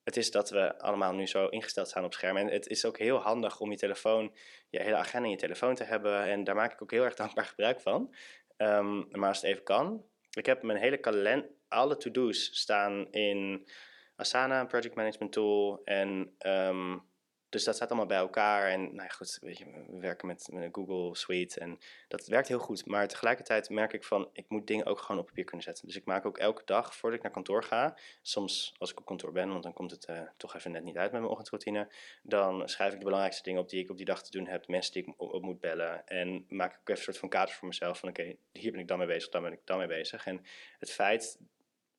Het 0.03 0.17
is 0.17 0.31
dat 0.31 0.49
we 0.49 0.79
allemaal 0.79 1.13
nu 1.13 1.27
zo 1.27 1.47
ingesteld 1.47 1.88
staan 1.88 2.05
op 2.05 2.13
schermen. 2.13 2.41
En 2.41 2.53
het 2.53 2.67
is 2.67 2.86
ook 2.86 2.97
heel 2.97 3.17
handig 3.17 3.59
om 3.59 3.71
je 3.71 3.77
telefoon, 3.77 4.36
je 4.69 4.81
hele 4.81 4.95
agenda 4.95 5.25
in 5.25 5.34
je 5.34 5.39
telefoon 5.39 5.75
te 5.75 5.84
hebben. 5.84 6.23
En 6.23 6.43
daar 6.43 6.55
maak 6.55 6.73
ik 6.73 6.81
ook 6.81 6.91
heel 6.91 7.03
erg 7.03 7.15
dankbaar 7.23 7.45
gebruik 7.45 7.81
van. 7.81 8.15
Um, 8.57 9.07
maar 9.11 9.29
als 9.29 9.41
het 9.41 9.49
even 9.49 9.63
kan, 9.63 10.11
ik 10.34 10.45
heb 10.45 10.63
mijn 10.63 10.79
hele 10.79 10.97
kalender, 10.97 11.49
alle 11.67 11.97
to-do's 11.97 12.49
staan 12.59 13.11
in 13.11 13.67
Asana, 14.15 14.65
project 14.65 14.95
management 14.95 15.31
tool. 15.31 15.81
En 15.84 16.36
um, 16.45 17.11
dus 17.53 17.63
dat 17.63 17.75
staat 17.75 17.89
allemaal 17.89 18.07
bij 18.07 18.17
elkaar. 18.17 18.69
En 18.69 18.81
nou 18.81 19.01
ja, 19.01 19.07
goed, 19.07 19.37
weet 19.41 19.57
je, 19.57 19.65
we 19.65 19.99
werken 19.99 20.27
met, 20.27 20.47
met 20.51 20.69
Google 20.71 21.15
Suite 21.15 21.59
en 21.59 21.79
dat 22.07 22.27
werkt 22.27 22.47
heel 22.47 22.59
goed. 22.59 22.85
Maar 22.85 23.07
tegelijkertijd 23.07 23.69
merk 23.69 23.93
ik 23.93 24.03
van, 24.03 24.29
ik 24.33 24.45
moet 24.47 24.67
dingen 24.67 24.85
ook 24.85 24.99
gewoon 24.99 25.21
op 25.21 25.27
papier 25.27 25.43
kunnen 25.43 25.63
zetten. 25.63 25.87
Dus 25.87 25.95
ik 25.95 26.05
maak 26.05 26.25
ook 26.25 26.37
elke 26.37 26.61
dag, 26.65 26.95
voordat 26.95 27.17
ik 27.17 27.23
naar 27.23 27.33
kantoor 27.33 27.63
ga, 27.63 27.97
soms 28.21 28.73
als 28.77 28.91
ik 28.91 28.99
op 28.99 29.05
kantoor 29.05 29.31
ben, 29.31 29.49
want 29.49 29.63
dan 29.63 29.73
komt 29.73 29.91
het 29.91 30.07
uh, 30.09 30.21
toch 30.37 30.55
even 30.55 30.71
net 30.71 30.83
niet 30.83 30.97
uit 30.97 31.11
met 31.11 31.19
mijn 31.21 31.33
ochtendroutine, 31.33 31.91
dan 32.23 32.69
schrijf 32.69 32.91
ik 32.91 32.97
de 32.97 33.03
belangrijkste 33.03 33.43
dingen 33.43 33.61
op 33.61 33.69
die 33.69 33.83
ik 33.83 33.89
op 33.89 33.97
die 33.97 34.05
dag 34.05 34.23
te 34.23 34.31
doen 34.31 34.47
heb, 34.47 34.67
mensen 34.67 34.93
die 34.93 35.03
ik 35.03 35.13
op, 35.17 35.41
moet 35.41 35.59
bellen. 35.59 36.07
En 36.07 36.45
maak 36.49 36.71
ik 36.71 36.79
ook 36.79 36.89
even 36.89 36.97
een 36.97 37.03
soort 37.03 37.17
van 37.17 37.29
kaders 37.29 37.57
voor 37.57 37.67
mezelf 37.67 37.99
van, 37.99 38.09
oké, 38.09 38.35
hier 38.51 38.71
ben 38.71 38.79
ik 38.79 38.87
dan 38.87 38.97
mee 38.97 39.07
bezig, 39.07 39.29
dan 39.29 39.41
ben 39.41 39.51
ik 39.51 39.61
dan 39.63 39.77
mee 39.77 39.87
bezig. 39.87 40.25
En 40.25 40.45
het 40.79 40.91
feit 40.91 41.37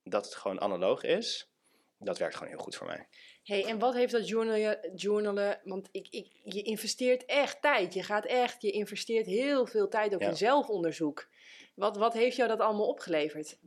dat 0.02 0.24
het 0.24 0.34
gewoon 0.34 0.60
analoog 0.60 1.02
is, 1.02 1.48
dat 1.98 2.18
werkt 2.18 2.34
gewoon 2.34 2.52
heel 2.52 2.62
goed 2.62 2.76
voor 2.76 2.86
mij. 2.86 3.06
Hey, 3.44 3.64
en 3.64 3.78
wat 3.78 3.94
heeft 3.94 4.12
dat 4.12 4.28
journalen, 4.28 4.94
journalen 4.94 5.60
want 5.64 5.88
ik, 5.92 6.08
ik, 6.10 6.26
je 6.42 6.62
investeert 6.62 7.24
echt 7.24 7.62
tijd. 7.62 7.94
Je 7.94 8.02
gaat 8.02 8.24
echt, 8.26 8.62
je 8.62 8.70
investeert 8.70 9.26
heel 9.26 9.66
veel 9.66 9.88
tijd 9.88 10.14
ook 10.14 10.20
Ja. 10.20 10.28
in 10.28 10.36
zelfonderzoek. 10.36 11.28
Wat, 11.74 11.96
wat 11.96 12.12
heeft 12.12 12.36
jou 12.36 12.48
dat 12.48 12.60
allemaal 12.60 12.88
opgeleverd? 12.88 13.58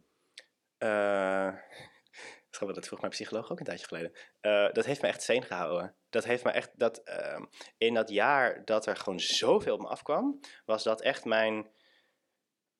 Grappig, 2.51 2.75
dat 2.75 2.88
vroeg 2.88 2.99
mijn 2.99 3.11
psycholoog 3.11 3.51
ook 3.51 3.59
een 3.59 3.65
tijdje 3.65 3.88
geleden. 3.88 4.11
Eh, 4.39 4.71
dat 4.71 4.86
heeft 4.86 5.01
me 5.01 5.07
echt 5.07 5.23
zen 5.23 5.43
gehouden. 5.43 5.95
Dat 6.09 6.23
heeft 6.23 6.43
me 6.43 6.51
echt, 6.51 6.69
dat, 6.73 6.97
ehm, 7.03 7.45
in 7.78 7.93
dat 7.93 8.09
jaar 8.09 8.65
dat 8.65 8.86
er 8.86 8.95
gewoon 8.95 9.19
zoveel 9.19 9.73
op 9.73 9.82
me 9.82 9.88
afkwam, 9.88 10.39
was 10.65 10.84
dat 10.84 11.01
echt 11.01 11.25
mijn, 11.25 11.69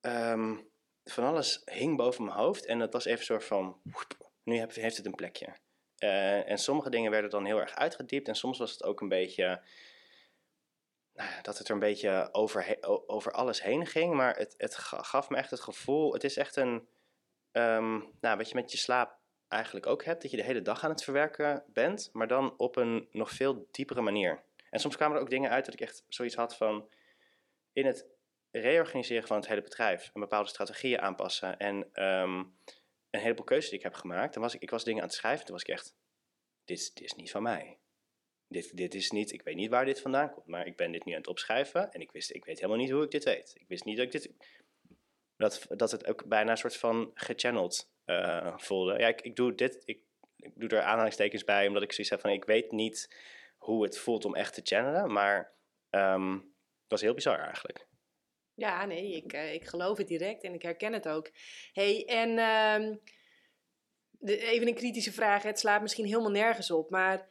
ehm, 0.02 0.56
van 1.04 1.24
alles 1.24 1.62
hing 1.66 1.98
boven 1.98 2.24
mijn 2.24 2.38
hoofd 2.38 2.66
en 2.66 2.80
dat 2.80 2.94
was 2.94 3.06
even 3.06 3.20
een 3.20 3.26
soort 3.26 3.46
van, 3.46 3.82
nu 4.44 4.58
heeft 4.58 4.98
het 4.98 5.06
een 5.06 5.16
plekje. 5.16 5.56
Eh, 5.98 6.50
en 6.50 6.58
sommige 6.58 6.90
dingen 6.90 7.12
werden 7.12 7.30
dan 7.30 7.46
heel 7.46 7.60
erg 7.60 7.76
uitgediept 7.76 8.28
en 8.28 8.36
soms 8.36 8.58
was 8.58 8.72
het 8.72 8.84
ook 8.84 9.02
een 9.02 9.10
beetje, 9.10 9.62
nou 11.14 11.30
dat 11.42 11.58
het 11.58 11.68
er 11.68 11.74
een 11.74 11.80
beetje 11.80 12.30
over, 12.32 12.78
over 13.08 13.32
alles 13.32 13.62
heen 13.62 13.86
ging, 13.86 14.14
maar 14.14 14.36
het, 14.38 14.54
het 14.58 14.76
ga- 14.76 15.02
gaf 15.04 15.30
me 15.30 15.38
echt 15.38 15.52
het 15.52 15.60
gevoel, 15.62 16.14
het 16.14 16.24
is 16.24 16.38
echt 16.38 16.56
een, 16.56 16.88
ehm, 17.52 18.00
nou, 18.22 18.38
wat 18.38 18.50
je 18.50 18.56
met 18.56 18.72
je 18.72 18.78
slaap 18.78 19.16
eigenlijk 19.48 19.86
ook 19.86 20.04
hebt, 20.04 20.22
dat 20.22 20.32
je 20.32 20.38
de 20.38 20.44
hele 20.44 20.62
dag 20.62 20.84
aan 20.84 20.90
het 20.90 21.04
verwerken 21.04 21.64
bent, 21.68 22.10
maar 22.14 22.28
dan 22.28 22.54
op 22.58 22.76
een 22.76 23.08
nog 23.12 23.32
veel 23.32 23.68
diepere 23.72 24.02
manier. 24.02 24.44
En 24.70 24.80
soms 24.80 24.96
kwamen 24.96 25.16
er 25.16 25.22
ook 25.22 25.30
dingen 25.30 25.50
uit 25.50 25.66
dat 25.66 25.74
ik 25.74 25.82
echt 25.82 26.04
zoiets 26.08 26.36
had 26.36 26.56
van, 26.58 26.90
in 27.74 27.86
het 27.86 28.08
reorganiseren 28.52 29.28
van 29.28 29.38
het 29.38 29.48
hele 29.48 29.62
bedrijf, 29.62 30.10
een 30.14 30.22
bepaalde 30.22 30.50
strategieën 30.50 31.02
aanpassen 31.02 31.58
en 31.58 31.90
ehm, 31.94 32.44
een 33.10 33.20
heleboel 33.20 33.46
keuzes 33.46 33.70
die 33.70 33.78
ik 33.78 33.84
heb 33.84 33.94
gemaakt, 33.94 34.34
dan 34.34 34.44
was 34.44 34.56
ik, 34.56 34.62
ik 34.62 34.70
was 34.70 34.84
dingen 34.84 35.02
aan 35.02 35.08
het 35.08 35.18
schrijven, 35.18 35.46
toen 35.46 35.54
was 35.54 35.64
ik 35.64 35.70
echt, 35.70 35.96
dit, 36.66 36.96
dit 36.96 37.04
is 37.04 37.14
niet 37.14 37.32
van 37.32 37.44
mij. 37.44 37.78
Dit, 38.48 38.78
dit 38.78 38.94
is 38.94 39.12
niet, 39.12 39.32
ik 39.32 39.42
weet 39.42 39.56
niet 39.56 39.70
waar 39.70 39.86
dit 39.86 40.02
vandaan 40.02 40.32
komt, 40.32 40.46
maar 40.46 40.68
ik 40.68 40.76
ben 40.76 40.92
dit 40.92 41.06
nu 41.06 41.12
aan 41.12 41.18
het 41.18 41.28
opschrijven 41.28 41.92
en 41.92 42.02
ik, 42.02 42.12
wist, 42.12 42.34
ik 42.34 42.46
weet 42.46 42.60
helemaal 42.60 42.78
niet 42.78 42.92
hoe 42.92 43.04
ik 43.04 43.12
dit 43.12 43.24
weet. 43.24 43.54
Ik 43.56 43.68
wist 43.68 43.86
niet 43.86 43.98
dat 43.98 44.06
ik 44.06 44.12
dit... 44.12 44.32
Dat, 45.36 45.66
dat 45.70 45.92
het 45.92 46.08
ook 46.08 46.26
bijna 46.26 46.52
een 46.52 46.58
soort 46.58 46.78
van 46.78 47.12
gechanneld 47.14 47.92
eh, 48.06 48.58
voelde. 48.58 49.00
Ja, 49.00 49.08
ik, 49.08 49.22
ik 49.22 49.36
doe 49.36 49.56
dit, 49.56 49.82
ik, 49.86 50.00
ik 50.36 50.52
doe 50.56 50.70
er 50.70 50.82
aanhalingstekens 50.82 51.44
bij, 51.44 51.68
omdat 51.68 51.84
ik 51.84 51.92
zoiets 51.92 52.10
heb 52.10 52.20
van, 52.22 52.30
ik 52.30 52.46
weet 52.46 52.72
niet 52.72 53.16
hoe 53.58 53.84
het 53.84 53.98
voelt 53.98 54.26
om 54.26 54.36
echt 54.36 54.54
te 54.54 54.62
channelen, 54.64 55.12
maar 55.12 55.54
ehm, 55.90 56.32
het 56.34 56.88
was 56.88 57.02
heel 57.02 57.14
bizar 57.14 57.40
eigenlijk. 57.40 57.87
Ja, 58.58 58.86
nee, 58.86 59.16
ik, 59.16 59.34
eh, 59.34 59.54
ik 59.54 59.66
geloof 59.66 59.98
het 59.98 60.08
direct 60.08 60.44
en 60.44 60.54
ik 60.54 60.62
herken 60.62 60.94
het 60.94 61.08
ook. 61.08 61.30
hey, 61.74 62.06
en 62.06 62.38
ehm, 62.38 62.96
even 64.22 64.68
een 64.68 64.76
kritische 64.76 65.12
vraag. 65.12 65.44
Het 65.44 65.60
slaat 65.60 65.82
misschien 65.82 66.06
helemaal 66.06 66.32
nergens 66.32 66.72
op, 66.72 66.90
maar 66.90 67.28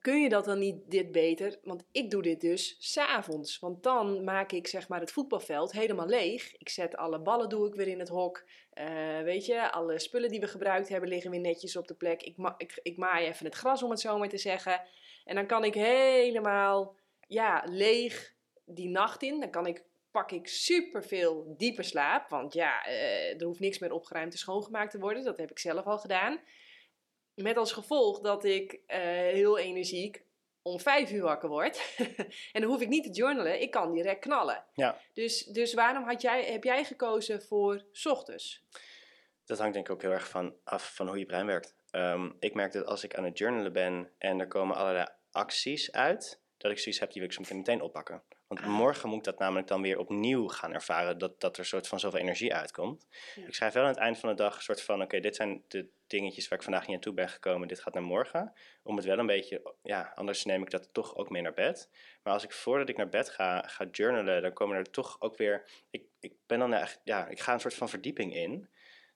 kun 0.00 0.22
je 0.22 0.28
dat 0.28 0.44
dan 0.44 0.58
niet 0.58 0.90
dit 0.90 1.12
beter? 1.12 1.58
Want 1.62 1.84
ik 1.92 2.10
doe 2.10 2.22
dit 2.22 2.40
dus 2.40 2.76
s'avonds. 2.78 3.58
Want 3.58 3.82
dan 3.82 4.24
maak 4.24 4.52
ik 4.52 4.66
zeg 4.66 4.88
maar 4.88 5.00
het 5.00 5.12
voetbalveld 5.12 5.72
helemaal 5.72 6.06
leeg. 6.06 6.56
Ik 6.56 6.68
zet 6.68 6.96
alle 6.96 7.20
ballen 7.20 7.48
doe 7.48 7.68
ik 7.68 7.74
weer 7.74 7.88
in 7.88 7.98
het 7.98 8.08
hok. 8.08 8.44
Eh, 8.70 9.20
weet 9.22 9.46
je, 9.46 9.72
alle 9.72 9.98
spullen 9.98 10.28
die 10.28 10.40
we 10.40 10.46
gebruikt 10.46 10.88
hebben 10.88 11.08
liggen 11.08 11.30
weer 11.30 11.40
netjes 11.40 11.76
op 11.76 11.88
de 11.88 11.94
plek. 11.94 12.22
Ik, 12.22 12.36
ma 12.36 12.54
ik, 12.58 12.80
ik 12.82 12.96
maai 12.96 13.26
even 13.26 13.46
het 13.46 13.54
gras 13.54 13.82
om 13.82 13.90
het 13.90 14.00
zo 14.00 14.18
maar 14.18 14.28
te 14.28 14.38
zeggen. 14.38 14.82
En 15.24 15.34
dan 15.34 15.46
kan 15.46 15.64
ik 15.64 15.74
helemaal 15.74 16.96
ja, 17.28 17.64
leeg 17.66 18.34
die 18.64 18.88
nacht 18.88 19.22
in. 19.22 19.40
Dan 19.40 19.50
kan 19.50 19.66
ik 19.66 19.84
pak 20.14 20.32
ik 20.32 20.48
superveel 20.48 21.54
diepe 21.56 21.82
slaap. 21.82 22.28
Want 22.28 22.52
ja, 22.52 22.84
eh, 22.84 23.40
er 23.40 23.46
hoeft 23.46 23.60
niks 23.60 23.78
meer 23.78 23.92
opgeruimd 23.92 24.32
en 24.32 24.38
schoongemaakt 24.38 24.90
te 24.90 24.98
worden. 24.98 25.24
Dat 25.24 25.36
heb 25.36 25.50
ik 25.50 25.58
zelf 25.58 25.84
al 25.84 25.98
gedaan. 25.98 26.40
Met 27.34 27.56
als 27.56 27.72
gevolg 27.72 28.20
dat 28.20 28.44
ik 28.44 28.80
eh, 28.86 29.00
heel 29.08 29.58
energiek 29.58 30.24
om 30.62 30.80
vijf 30.80 31.10
uur 31.10 31.22
wakker 31.22 31.48
word. 31.48 31.94
en 32.52 32.60
dan 32.60 32.70
hoef 32.70 32.80
ik 32.80 32.88
niet 32.88 33.02
te 33.02 33.10
journalen. 33.10 33.60
Ik 33.60 33.70
kan 33.70 33.92
direct 33.92 34.20
knallen. 34.20 34.64
Ja. 34.74 34.98
Dus, 35.12 35.44
dus 35.44 35.74
waarom 35.74 36.04
had 36.04 36.22
jij, 36.22 36.44
heb 36.44 36.64
jij 36.64 36.84
gekozen 36.84 37.42
voor 37.42 37.84
ochtends? 38.04 38.64
Dat 39.44 39.58
hangt 39.58 39.74
denk 39.74 39.86
ik 39.86 39.92
ook 39.92 40.02
heel 40.02 40.10
erg 40.10 40.28
van 40.28 40.54
af 40.64 40.94
van 40.94 41.08
hoe 41.08 41.18
je 41.18 41.26
brein 41.26 41.46
werkt. 41.46 41.76
Ehm, 41.90 42.30
ik 42.38 42.54
merk 42.54 42.72
dat 42.72 42.86
als 42.86 43.04
ik 43.04 43.14
aan 43.14 43.24
het 43.24 43.38
journalen 43.38 43.72
ben 43.72 44.10
en 44.18 44.40
er 44.40 44.48
komen 44.48 44.76
allerlei 44.76 45.06
acties 45.30 45.92
uit, 45.92 46.40
dat 46.56 46.70
ik 46.70 46.78
zoiets 46.78 47.00
heb 47.00 47.12
die 47.12 47.20
wil 47.22 47.30
ik 47.30 47.46
zo 47.46 47.56
meteen 47.56 47.80
oppakken. 47.80 48.22
Want 48.46 48.66
morgen 48.66 49.08
moet 49.08 49.18
ik 49.18 49.24
dat 49.24 49.38
namelijk 49.38 49.66
dan 49.66 49.82
weer 49.82 49.98
opnieuw 49.98 50.48
gaan 50.48 50.72
ervaren, 50.72 51.18
dat, 51.18 51.40
dat 51.40 51.58
er 51.58 51.64
soort 51.66 51.88
van 51.88 52.00
zoveel 52.00 52.20
energie 52.20 52.54
uitkomt. 52.54 53.06
Ja. 53.34 53.46
Ik 53.46 53.54
schrijf 53.54 53.72
wel 53.72 53.82
aan 53.82 53.88
het 53.88 53.98
eind 53.98 54.18
van 54.18 54.28
de 54.28 54.34
dag 54.34 54.56
een 54.56 54.62
soort 54.62 54.82
van, 54.82 55.02
oké, 55.02 55.20
dit 55.20 55.36
zijn 55.36 55.64
de 55.68 55.88
dingetjes 56.06 56.48
waar 56.48 56.58
ik 56.58 56.64
vandaag 56.64 56.86
niet 56.86 56.96
aan 56.96 57.02
toe 57.02 57.14
ben 57.14 57.28
gekomen, 57.28 57.68
dit 57.68 57.80
gaat 57.80 57.94
naar 57.94 58.02
morgen. 58.02 58.52
Om 58.82 58.96
het 58.96 59.04
wel 59.04 59.18
een 59.18 59.26
beetje, 59.26 59.74
ja, 59.82 60.12
anders 60.14 60.44
neem 60.44 60.62
ik 60.62 60.70
dat 60.70 60.88
toch 60.92 61.16
ook 61.16 61.30
mee 61.30 61.42
naar 61.42 61.54
bed. 61.54 61.90
Maar 62.22 62.32
als 62.32 62.44
ik 62.44 62.52
voordat 62.52 62.88
ik 62.88 62.96
naar 62.96 63.08
bed 63.08 63.30
ga, 63.30 63.62
ga 63.66 63.84
journalen, 63.90 64.42
dan 64.42 64.52
komen 64.52 64.76
er 64.76 64.90
toch 64.90 65.20
ook 65.20 65.36
weer, 65.36 65.68
ik, 65.90 66.04
ik 66.20 66.34
ben 66.46 66.58
dan 66.58 66.74
echt, 66.74 67.00
ja, 67.04 67.26
ik 67.28 67.40
ga 67.40 67.52
een 67.52 67.60
soort 67.60 67.74
van 67.74 67.88
verdieping 67.88 68.34
in. 68.34 68.68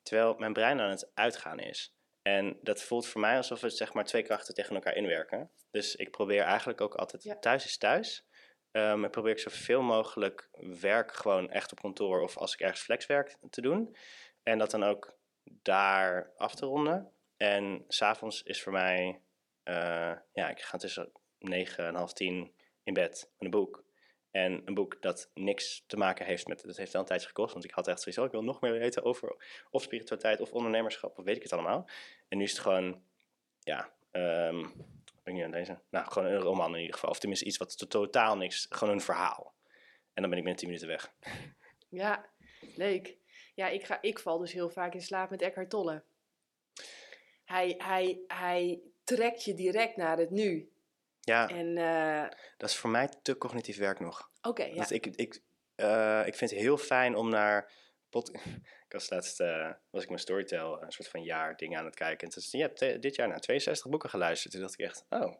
Terwijl 0.03 0.35
mijn 0.39 0.53
brein 0.53 0.81
aan 0.81 0.91
het 0.91 1.11
uitgaan 1.15 1.59
is. 1.59 1.97
En 2.23 2.59
dat 2.63 2.83
voelt 2.83 3.07
voor 3.07 3.21
mij 3.21 3.37
alsof 3.37 3.61
het 3.61 3.77
zeg 3.77 3.93
maar 3.93 4.05
twee 4.05 4.23
krachten 4.23 4.55
tegen 4.55 4.75
elkaar 4.75 4.95
inwerken. 4.95 5.51
Dus 5.71 5.97
ik 5.97 6.11
probeer 6.11 6.43
eigenlijk 6.43 6.81
ook 6.81 6.95
altijd 6.95 7.23
Ja. 7.23 7.39
thuis 7.39 7.65
is 7.65 7.79
thuis. 7.79 8.27
Ik 8.73 9.11
probeer 9.11 9.33
ik 9.33 9.39
zoveel 9.39 9.83
mogelijk 9.83 10.49
werk 10.81 11.13
gewoon 11.13 11.51
echt 11.51 11.73
op 11.73 11.81
kantoor 11.81 12.21
of 12.21 12.37
als 12.37 12.53
ik 12.53 12.61
ergens 12.61 12.81
flexwerk 12.81 13.37
te 13.51 13.61
doen. 13.61 13.97
En 14.43 14.59
dat 14.59 14.71
dan 14.71 14.83
ook 14.85 15.19
daar 15.45 16.33
af 16.37 16.55
te 16.55 16.67
ronden. 16.67 17.13
En 17.37 17.85
s'avonds 17.89 18.43
is 18.43 18.63
voor 18.63 18.73
mij, 18.73 19.21
eh, 19.63 20.13
ja, 20.33 20.49
ik 20.49 20.61
ga 20.61 20.79
tussen 20.79 21.13
negen 21.39 21.87
en 21.87 21.95
half 21.95 22.13
tien 22.13 22.53
in 22.83 22.93
bed 22.93 23.31
met 23.39 23.45
een 23.45 23.51
boek. 23.51 23.85
En 24.31 24.63
een 24.65 24.75
boek 24.75 25.03
dat 25.03 25.31
niks 25.35 25.85
te 25.87 25.97
maken 25.97 26.27
heeft 26.27 26.47
met, 26.47 26.63
dat 26.63 26.77
heeft 26.77 26.93
wel 26.93 27.01
een 27.01 27.07
tijdje 27.07 27.27
gekost, 27.27 27.53
want 27.53 27.65
ik 27.65 27.71
had 27.71 27.89
echt 27.89 28.01
zoiets, 28.01 28.21
oh, 28.21 28.27
ik 28.27 28.33
wil 28.33 28.45
nog 28.45 28.61
meer 28.61 28.73
weten 28.73 29.05
over 29.05 29.37
of 29.71 29.83
spiritualiteit 29.83 30.41
of 30.41 30.53
ondernemerschap 30.53 31.19
of 31.19 31.25
weet 31.25 31.37
ik 31.37 31.43
het 31.43 31.53
allemaal. 31.53 31.89
En 32.29 32.39
nu 32.39 32.45
is 32.45 32.51
het 32.51 32.61
gewoon, 32.61 33.03
ja, 33.61 33.93
ehm 34.11 34.67
ben 35.29 35.37
ik 35.37 35.43
nu 35.43 35.55
aan 35.55 35.59
deze? 35.59 35.81
Nou, 35.91 36.11
gewoon 36.11 36.29
een 36.29 36.41
roman 36.41 36.75
in 36.75 36.81
ieder 36.81 36.95
geval, 36.95 37.11
of 37.11 37.19
tenminste 37.19 37.47
iets 37.47 37.57
wat 37.57 37.79
to- 37.79 37.87
totaal 37.87 38.37
niks, 38.37 38.67
gewoon 38.69 38.95
een 38.95 39.01
verhaal. 39.01 39.55
En 40.15 40.23
dan 40.23 40.31
ben 40.31 40.39
ik 40.39 40.45
binnen 40.45 40.57
tien 40.57 40.69
minuten 40.69 40.89
weg. 40.89 41.13
Ja, 41.91 42.29
leuk. 42.77 43.17
Ja, 43.55 43.69
ik, 43.69 43.85
ga, 43.85 44.03
ik 44.03 44.19
val 44.19 44.39
dus 44.39 44.53
heel 44.53 44.71
vaak 44.71 44.95
in 44.95 45.03
slaap 45.03 45.31
met 45.31 45.43
Eckhart 45.43 45.71
Tolle. 45.71 46.03
Hij, 47.45 47.75
hij, 47.79 48.21
hij 48.27 48.81
trekt 49.05 49.45
je 49.45 49.55
direct 49.55 49.97
naar 49.97 50.19
het 50.19 50.31
nu. 50.31 50.73
Ja, 51.21 51.49
En 51.49 51.77
eh, 51.77 52.31
dat 52.57 52.69
is 52.71 52.77
voor 52.77 52.91
mij 52.91 53.09
te 53.23 53.39
cognitief 53.39 53.79
werk 53.79 54.01
nog. 54.01 54.31
oké, 54.43 54.65
ja. 54.65 54.89
Ik, 54.91 55.07
ik, 55.07 55.43
eh, 55.75 56.23
ik 56.27 56.35
vind 56.35 56.51
het 56.51 56.61
heel 56.61 56.77
fijn 56.79 57.15
om 57.17 57.29
naar. 57.31 57.73
Pod... 58.09 58.31
ik 58.89 58.95
was 58.95 59.11
laatst 59.11 59.41
eh, 59.41 59.73
was 59.91 60.03
ik 60.03 60.09
mijn 60.09 60.21
Storytel 60.21 60.83
een 60.83 60.93
soort 60.93 61.09
van 61.09 61.23
jaar 61.23 61.57
ding 61.57 61.77
aan 61.77 61.85
het 61.85 61.95
kijken. 61.95 62.27
En 62.27 62.33
toen 62.33 62.43
zei 62.43 62.63
ja, 62.63 62.69
te- 62.69 62.99
dit 62.99 63.15
jaar 63.15 63.29
naar 63.29 63.41
62 63.41 63.91
boeken 63.91 64.11
geluisterd. 64.11 64.53
Toen 64.53 64.63
dacht 64.63 64.73
ik 64.79 64.87
echt, 64.87 65.05
oh, 65.09 65.35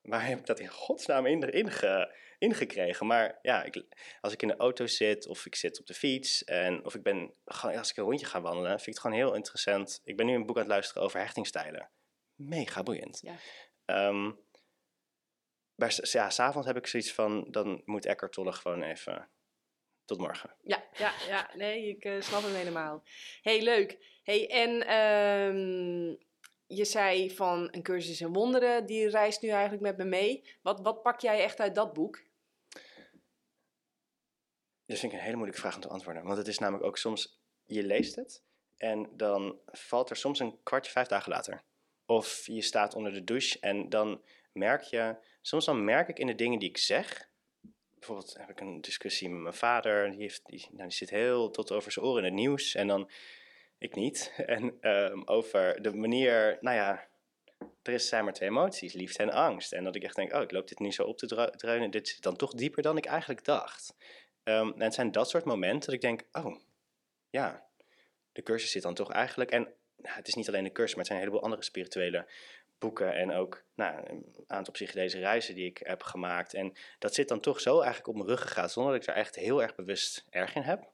waar 0.00 0.26
heb 0.26 0.38
ik 0.38 0.46
dat 0.46 0.58
in 0.60 0.68
godsnaam 0.68 1.26
in, 1.26 1.40
inge, 1.52 2.14
ingekregen? 2.38 3.06
Maar 3.06 3.38
ja, 3.42 3.62
ik, 3.62 3.84
als 4.20 4.32
ik 4.32 4.42
in 4.42 4.48
de 4.48 4.56
auto 4.56 4.86
zit 4.86 5.26
of 5.26 5.46
ik 5.46 5.54
zit 5.54 5.80
op 5.80 5.86
de 5.86 5.94
fiets 5.94 6.44
en 6.44 6.84
of 6.84 6.94
ik 6.94 7.02
ben 7.02 7.34
als 7.44 7.90
ik 7.90 7.96
een 7.96 8.04
rondje 8.04 8.26
ga 8.26 8.40
wandelen, 8.40 8.68
vind 8.70 8.80
ik 8.86 8.86
het 8.92 8.98
gewoon 8.98 9.16
heel 9.16 9.34
interessant. 9.34 10.00
Ik 10.04 10.16
ben 10.16 10.26
nu 10.26 10.34
een 10.34 10.46
boek 10.46 10.56
aan 10.56 10.62
het 10.62 10.70
luisteren 10.70 11.02
over 11.02 11.20
hechtingstijlen. 11.20 11.90
Mega 12.34 12.82
boeiend. 12.82 13.20
Ja. 13.22 13.34
Ehm, 13.84 14.32
maar 15.74 15.92
s- 15.92 16.12
ja, 16.12 16.30
s'avonds 16.30 16.66
heb 16.66 16.76
ik 16.76 16.86
zoiets 16.86 17.12
van, 17.12 17.46
dan 17.50 17.82
moet 17.84 18.06
Eckhart 18.06 18.32
Tolle 18.32 18.52
gewoon 18.52 18.82
even 18.82 19.28
tot 20.08 20.18
morgen. 20.18 20.54
Ja, 20.62 20.84
ja, 20.98 21.12
ja, 21.28 21.50
nee, 21.54 21.88
ik 21.88 22.04
eh, 22.04 22.20
snap 22.20 22.42
hem 22.42 22.54
helemaal. 22.54 23.02
hey, 23.42 23.62
leuk. 23.62 24.20
hey, 24.22 24.50
en 24.50 24.86
ehm, 24.86 26.16
je 26.66 26.84
zei 26.84 27.30
van 27.30 27.68
een 27.70 27.82
cursus 27.82 28.20
in 28.20 28.32
wonderen, 28.32 28.86
die 28.86 29.08
reist 29.08 29.42
nu 29.42 29.48
eigenlijk 29.48 29.82
met 29.82 29.96
me 29.96 30.04
mee. 30.04 30.58
Wat, 30.62 30.80
wat 30.80 31.02
pak 31.02 31.20
jij 31.20 31.42
echt 31.42 31.60
uit 31.60 31.74
dat 31.74 31.92
boek? 31.92 32.22
Dat 34.86 34.98
vind 34.98 35.12
ik 35.12 35.18
een 35.18 35.24
hele 35.24 35.36
moeilijke 35.36 35.60
vraag 35.60 35.74
om 35.74 35.80
te 35.80 35.88
antwoorden. 35.88 36.24
Want 36.24 36.38
het 36.38 36.48
is 36.48 36.58
namelijk 36.58 36.84
ook 36.84 36.98
soms, 36.98 37.40
je 37.64 37.82
leest 37.82 38.16
het 38.16 38.42
en 38.76 39.10
dan 39.16 39.58
valt 39.66 40.10
er 40.10 40.16
soms 40.16 40.38
een 40.38 40.62
kwartje 40.62 40.92
vijf 40.92 41.06
dagen 41.06 41.32
later. 41.32 41.62
Of 42.06 42.46
je 42.46 42.62
staat 42.62 42.94
onder 42.94 43.12
de 43.12 43.24
douche 43.24 43.58
en 43.60 43.88
dan 43.88 44.22
merk 44.52 44.82
je, 44.82 45.16
soms 45.40 45.64
dan 45.64 45.84
merk 45.84 46.08
ik 46.08 46.18
in 46.18 46.26
de 46.26 46.34
dingen 46.34 46.58
die 46.58 46.68
ik 46.68 46.78
zeg. 46.78 47.30
Bijvoorbeeld 47.98 48.36
heb 48.38 48.50
ik 48.50 48.60
een 48.60 48.80
discussie 48.80 49.28
met 49.28 49.42
mijn 49.42 49.54
vader, 49.54 50.10
die, 50.10 50.20
heeft, 50.20 50.42
nou, 50.48 50.88
die 50.88 50.90
zit 50.90 51.10
heel 51.10 51.50
tot 51.50 51.72
over 51.72 51.92
zijn 51.92 52.04
oren 52.04 52.18
in 52.18 52.24
het 52.24 52.40
nieuws 52.40 52.74
en 52.74 52.86
dan 52.86 53.10
ik 53.78 53.94
niet. 53.94 54.32
En 54.46 54.76
ehm, 54.80 55.22
over 55.24 55.82
de 55.82 55.94
manier, 55.94 56.58
nou 56.60 56.76
ja, 56.76 57.08
er 57.82 57.92
is, 57.92 58.08
zijn 58.08 58.24
maar 58.24 58.32
twee 58.32 58.48
emoties, 58.48 58.92
liefde 58.92 59.22
en 59.22 59.30
angst. 59.30 59.72
En 59.72 59.84
dat 59.84 59.94
ik 59.94 60.02
echt 60.02 60.16
denk, 60.16 60.32
oh, 60.32 60.42
ik 60.42 60.50
loop 60.50 60.68
dit 60.68 60.78
nu 60.78 60.92
zo 60.92 61.02
op 61.02 61.18
te 61.18 61.52
dreunen, 61.56 61.90
dit 61.90 62.08
zit 62.08 62.22
dan 62.22 62.36
toch 62.36 62.52
dieper 62.52 62.82
dan 62.82 62.96
ik 62.96 63.06
eigenlijk 63.06 63.44
dacht. 63.44 63.96
Ehm, 64.42 64.68
en 64.68 64.82
het 64.82 64.94
zijn 64.94 65.12
dat 65.12 65.28
soort 65.28 65.44
momenten 65.44 65.80
dat 65.80 65.94
ik 65.94 66.00
denk, 66.00 66.22
oh, 66.32 66.56
ja, 67.30 67.66
de 68.32 68.42
cursus 68.42 68.70
zit 68.70 68.82
dan 68.82 68.94
toch 68.94 69.12
eigenlijk. 69.12 69.50
En 69.50 69.62
nou, 69.96 70.16
het 70.16 70.28
is 70.28 70.34
niet 70.34 70.48
alleen 70.48 70.64
een 70.64 70.72
cursus, 70.72 70.94
maar 70.94 71.04
het 71.04 71.06
zijn 71.06 71.18
een 71.18 71.24
heleboel 71.24 71.44
andere 71.44 71.64
spirituele 71.64 72.26
boeken 72.78 73.14
en 73.14 73.32
ook 73.32 73.64
nou, 73.74 74.08
een 74.08 74.44
aantal 74.46 74.72
psychedelische 74.72 75.18
reizen 75.18 75.54
die 75.54 75.66
ik 75.66 75.80
heb 75.82 76.02
gemaakt. 76.02 76.54
En 76.54 76.72
dat 76.98 77.14
zit 77.14 77.28
dan 77.28 77.40
toch 77.40 77.60
zo 77.60 77.76
eigenlijk 77.76 78.08
op 78.08 78.14
mijn 78.14 78.28
rug 78.28 78.40
gegaan, 78.40 78.70
zonder 78.70 78.92
dat 78.92 79.02
ik 79.02 79.08
er 79.08 79.14
echt 79.14 79.34
heel 79.34 79.62
erg 79.62 79.74
bewust 79.74 80.26
erg 80.30 80.54
in 80.54 80.62
heb. 80.62 80.90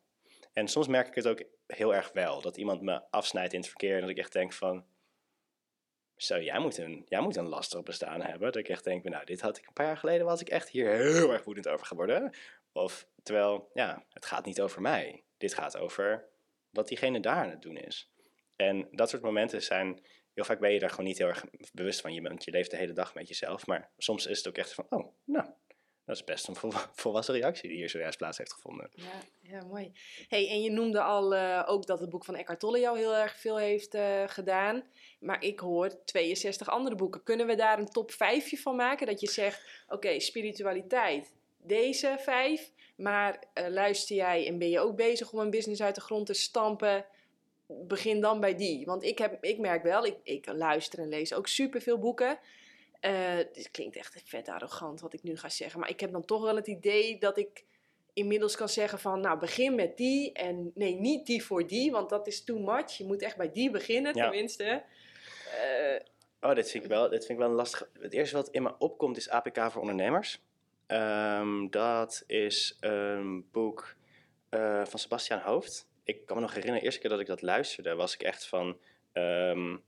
En 0.53 0.69
soms 0.69 0.89
merk 0.89 1.09
ik 1.09 1.15
het 1.15 1.27
ook 1.27 1.43
heel 1.67 1.95
erg 1.95 2.13
wel, 2.13 2.41
dat 2.41 2.57
iemand 2.57 2.83
me 2.83 3.03
afsnijdt 3.11 3.53
in 3.53 3.59
het 3.59 3.69
verkeer 3.69 3.95
en 3.95 4.01
dat 4.01 4.11
ik 4.11 4.19
echt 4.19 4.33
denk 4.33 4.53
van, 4.53 4.85
zo, 6.17 6.41
jij 6.41 6.59
moet 6.59 6.79
een, 6.79 7.05
jij 7.09 7.21
moet 7.21 7.37
een 7.37 7.49
lastig 7.49 7.83
bestaan 7.83 8.23
hebben. 8.23 8.41
Dat 8.41 8.57
ik 8.57 8.69
echt 8.69 8.85
denk, 8.85 9.05
nou, 9.05 9.25
dit 9.25 9.41
had 9.41 9.59
ik 9.59 9.67
een 9.67 9.73
paar 9.73 9.87
jaar 9.87 9.97
geleden, 9.97 10.27
was 10.27 10.41
ik 10.41 10.49
echt 10.49 10.69
hier 10.69 10.91
heel 10.91 11.33
erg 11.33 11.45
woedend 11.45 11.69
over 11.69 11.87
geworden. 11.87 12.35
Of, 12.73 13.07
terwijl, 13.23 13.71
ja, 13.75 14.05
het 14.11 14.27
gaat 14.27 14.45
niet 14.45 14.61
over 14.61 14.81
mij. 14.81 15.23
Dit 15.39 15.55
gaat 15.55 15.77
over 15.77 16.29
wat 16.71 16.89
diegene 16.89 17.21
daar 17.21 17.43
aan 17.43 17.51
het 17.51 17.63
doen 17.63 17.77
is. 17.77 18.11
En 18.57 18.89
dat 18.91 19.11
soort 19.11 19.23
momenten 19.23 19.63
zijn, 19.63 20.05
heel 20.35 20.45
vaak 20.45 20.61
ben 20.61 20.73
je 20.73 20.79
daar 20.79 20.91
gewoon 20.91 21.05
niet 21.05 21.19
heel 21.19 21.29
erg 21.29 21.45
bewust 21.73 22.01
van. 22.01 22.15
Je, 22.15 22.33
je 22.39 22.51
leeft 22.51 22.71
de 22.71 22.77
hele 22.77 22.93
dag 22.93 23.15
met 23.15 23.29
jezelf, 23.29 23.67
maar 23.67 23.91
soms 23.99 24.27
is 24.27 24.39
het 24.39 24.49
ook 24.49 24.57
echt 24.57 24.75
van, 24.75 24.87
oh, 24.89 25.13
nou, 25.25 25.47
dat 26.05 26.17
is 26.17 26.25
best 26.25 26.49
een 26.49 26.57
volwassen 27.03 27.35
reactie 27.35 27.69
die 27.69 27.79
hier 27.79 27.91
zojuist 27.91 28.19
plaats 28.19 28.39
heeft 28.39 28.53
gevonden. 28.53 28.91
Ja, 28.95 29.21
ja 29.41 29.65
mooi. 29.65 29.93
Hey, 30.29 30.49
en 30.49 30.63
je 30.63 30.71
noemde 30.71 31.03
al 31.03 31.35
uh, 31.35 31.63
ook 31.67 31.87
dat 31.87 32.01
het 32.01 32.11
boek 32.11 32.25
van 32.25 32.35
Eckhart 32.35 32.61
Tolle 32.61 32.79
jou 32.79 32.99
heel 32.99 33.15
erg 33.15 33.37
veel 33.37 33.59
heeft 33.59 33.95
uh, 33.95 34.23
gedaan. 34.27 34.83
Maar 35.21 35.43
ik 35.43 35.61
hoor 35.61 36.05
62 36.05 36.69
andere 36.69 36.97
boeken. 36.97 37.23
Kunnen 37.23 37.47
we 37.47 37.55
daar 37.55 37.79
een 37.79 37.89
top 37.89 38.13
5 38.13 38.63
van 38.63 38.77
maken? 38.77 39.07
Dat 39.07 39.21
je 39.21 39.31
zegt, 39.31 39.85
oké, 39.89 40.21
spiritualiteit, 40.21 41.33
deze 41.57 42.17
vijf. 42.19 42.73
Maar 42.97 43.45
uh, 43.55 43.69
luister 43.69 44.17
jij 44.17 44.47
en 44.47 44.59
ben 44.59 44.71
je 44.71 44.81
ook 44.81 44.97
bezig 44.97 45.33
om 45.33 45.39
een 45.39 45.51
business 45.51 45.83
uit 45.83 45.95
de 45.95 46.01
grond 46.01 46.27
te 46.27 46.35
stampen? 46.35 47.07
Begin 47.67 48.21
dan 48.21 48.41
bij 48.41 48.57
die. 48.57 48.85
Want 48.85 49.03
ik, 49.03 49.19
heb, 49.19 49.45
ik 49.45 49.59
merk 49.59 49.83
wel, 49.83 50.07
ik, 50.07 50.17
ik 50.23 50.47
luister 50.47 50.99
en 50.99 51.09
lees 51.09 51.35
ook 51.35 51.47
superveel 51.47 51.99
boeken. 51.99 52.39
Uh, 53.01 53.37
dit 53.53 53.71
klinkt 53.71 53.97
echt 53.97 54.23
vet 54.25 54.49
arrogant 54.49 55.01
wat 55.01 55.13
ik 55.13 55.23
nu 55.23 55.37
ga 55.37 55.49
zeggen. 55.49 55.81
Maar 55.81 55.89
ik 55.89 56.01
heb 56.01 56.13
dan 56.13 56.25
toch 56.25 56.43
wel 56.43 56.57
het 56.57 56.67
idee 56.67 57.19
dat 57.19 57.39
ik 57.39 57.65
inmiddels 58.13 58.57
kan 58.57 58.69
zeggen 58.69 58.99
van... 58.99 59.21
Nou, 59.21 59.39
begin 59.39 59.75
met 59.75 59.97
die 59.97 60.33
en 60.33 60.71
nee, 60.75 60.95
niet 60.95 61.27
die 61.27 61.45
voor 61.45 61.67
die. 61.67 61.91
Want 61.91 62.11
dat 62.11 62.27
is 62.27 62.45
too 62.45 62.59
much. 62.59 62.91
Je 62.91 63.05
moet 63.05 63.23
echt 63.23 63.37
bij 63.37 63.53
die 63.53 63.71
beginnen, 63.71 64.15
ja. 64.15 64.23
tenminste. 64.23 64.83
Uh, 65.45 66.01
oh, 66.51 66.55
dit 66.55 66.71
vind, 66.71 66.85
ik 66.85 66.91
wel, 66.91 67.09
dit 67.09 67.27
vind 67.27 67.39
ik 67.39 67.47
wel 67.47 67.55
lastig. 67.55 67.89
Het 68.01 68.13
eerste 68.13 68.37
wat 68.37 68.49
in 68.49 68.63
me 68.63 68.75
opkomt 68.79 69.17
is 69.17 69.29
APK 69.29 69.71
voor 69.71 69.81
ondernemers. 69.81 70.43
Um, 70.87 71.71
dat 71.71 72.25
is 72.27 72.77
een 72.81 73.49
boek 73.53 73.95
uh, 74.51 74.85
van 74.85 74.99
Sebastian 74.99 75.41
Hoofd. 75.41 75.87
Ik 76.05 76.27
kan 76.27 76.37
me 76.37 76.43
nog 76.43 76.51
herinneren, 76.51 76.81
de 76.81 76.85
eerste 76.85 77.01
keer 77.01 77.11
dat 77.11 77.21
ik 77.21 77.27
dat 77.27 77.43
luisterde, 77.43 77.95
was 77.95 78.15
ik 78.15 78.23
echt 78.23 78.47
van... 78.47 78.79
Um, 79.13 79.83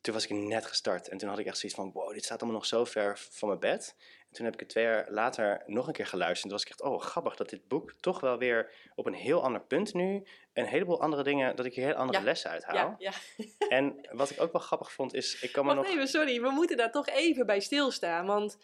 toen 0.00 0.14
was 0.14 0.24
ik 0.24 0.30
net 0.30 0.66
gestart 0.66 1.08
en 1.08 1.18
toen 1.18 1.28
had 1.28 1.38
ik 1.38 1.46
echt 1.46 1.58
zoiets 1.58 1.78
van, 1.78 1.92
wow, 1.92 2.12
dit 2.12 2.24
staat 2.24 2.40
allemaal 2.40 2.58
nog 2.58 2.68
zo 2.68 2.84
ver 2.84 3.18
van 3.30 3.48
mijn 3.48 3.60
bed. 3.60 3.94
En 3.98 4.34
toen 4.34 4.44
heb 4.44 4.54
ik 4.54 4.60
het 4.60 4.68
twee 4.68 4.84
jaar 4.84 5.06
later 5.10 5.62
nog 5.66 5.86
een 5.86 5.92
keer 5.92 6.06
geluisterd. 6.06 6.42
En 6.42 6.48
toen 6.48 6.58
was 6.58 6.62
ik 6.62 6.68
echt, 6.68 6.82
oh, 6.82 7.10
grappig 7.10 7.36
dat 7.36 7.48
dit 7.48 7.68
boek 7.68 7.92
toch 8.00 8.20
wel 8.20 8.38
weer 8.38 8.70
op 8.94 9.06
een 9.06 9.14
heel 9.14 9.42
ander 9.42 9.60
punt 9.60 9.94
nu, 9.94 10.26
een 10.52 10.64
heleboel 10.64 11.00
andere 11.00 11.22
dingen, 11.22 11.56
dat 11.56 11.66
ik 11.66 11.74
hier 11.74 11.84
heel 11.84 11.94
andere 11.94 12.22
lessen 12.22 12.50
uit 12.50 12.64
haal. 12.64 12.96
Ja, 12.98 13.12
ja. 13.36 13.46
En 13.68 14.08
wat 14.10 14.30
ik 14.30 14.40
ook 14.40 14.52
wel 14.52 14.60
grappig 14.60 14.92
vond 14.92 15.14
is, 15.14 15.40
ik 15.42 15.52
kan 15.52 15.66
me 15.66 15.74
Wacht 15.74 15.86
nog... 15.86 15.96
even, 15.96 16.08
sorry, 16.08 16.40
we 16.40 16.50
moeten 16.50 16.76
daar 16.76 16.92
toch 16.92 17.08
even 17.08 17.46
bij 17.46 17.60
stilstaan, 17.60 18.26
want 18.26 18.58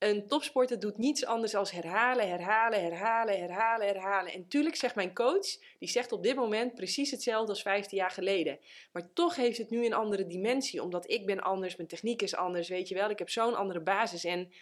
een 0.00 0.26
topsporter 0.26 0.80
doet 0.80 0.98
niets 0.98 1.24
anders 1.24 1.52
dan 1.52 1.66
herhalen, 1.70 2.28
herhalen, 2.28 2.82
herhalen, 2.82 3.38
herhalen, 3.38 3.86
herhalen. 3.86 4.32
En 4.32 4.48
tuurlijk 4.48 4.76
zegt 4.76 4.94
mijn 4.94 5.14
coach, 5.14 5.58
die 5.78 5.88
zegt 5.88 6.12
op 6.12 6.22
dit 6.22 6.36
moment 6.36 6.74
precies 6.74 7.10
hetzelfde 7.10 7.50
als 7.52 7.62
15 7.62 7.98
jaar 7.98 8.10
geleden. 8.10 8.58
Maar 8.92 9.12
toch 9.12 9.36
heeft 9.36 9.58
het 9.58 9.70
nu 9.70 9.86
een 9.86 9.92
andere 9.92 10.26
dimensie, 10.26 10.82
omdat 10.82 11.10
ik 11.10 11.26
ben 11.26 11.40
anders, 11.40 11.76
mijn 11.76 11.88
techniek 11.88 12.22
is 12.22 12.34
anders, 12.34 12.68
weet 12.68 12.88
je 12.88 12.94
wel. 12.94 13.10
Ik 13.10 13.18
heb 13.18 13.30
zo'n 13.30 13.54
andere 13.54 13.80
basis. 13.80 14.24
En 14.24 14.52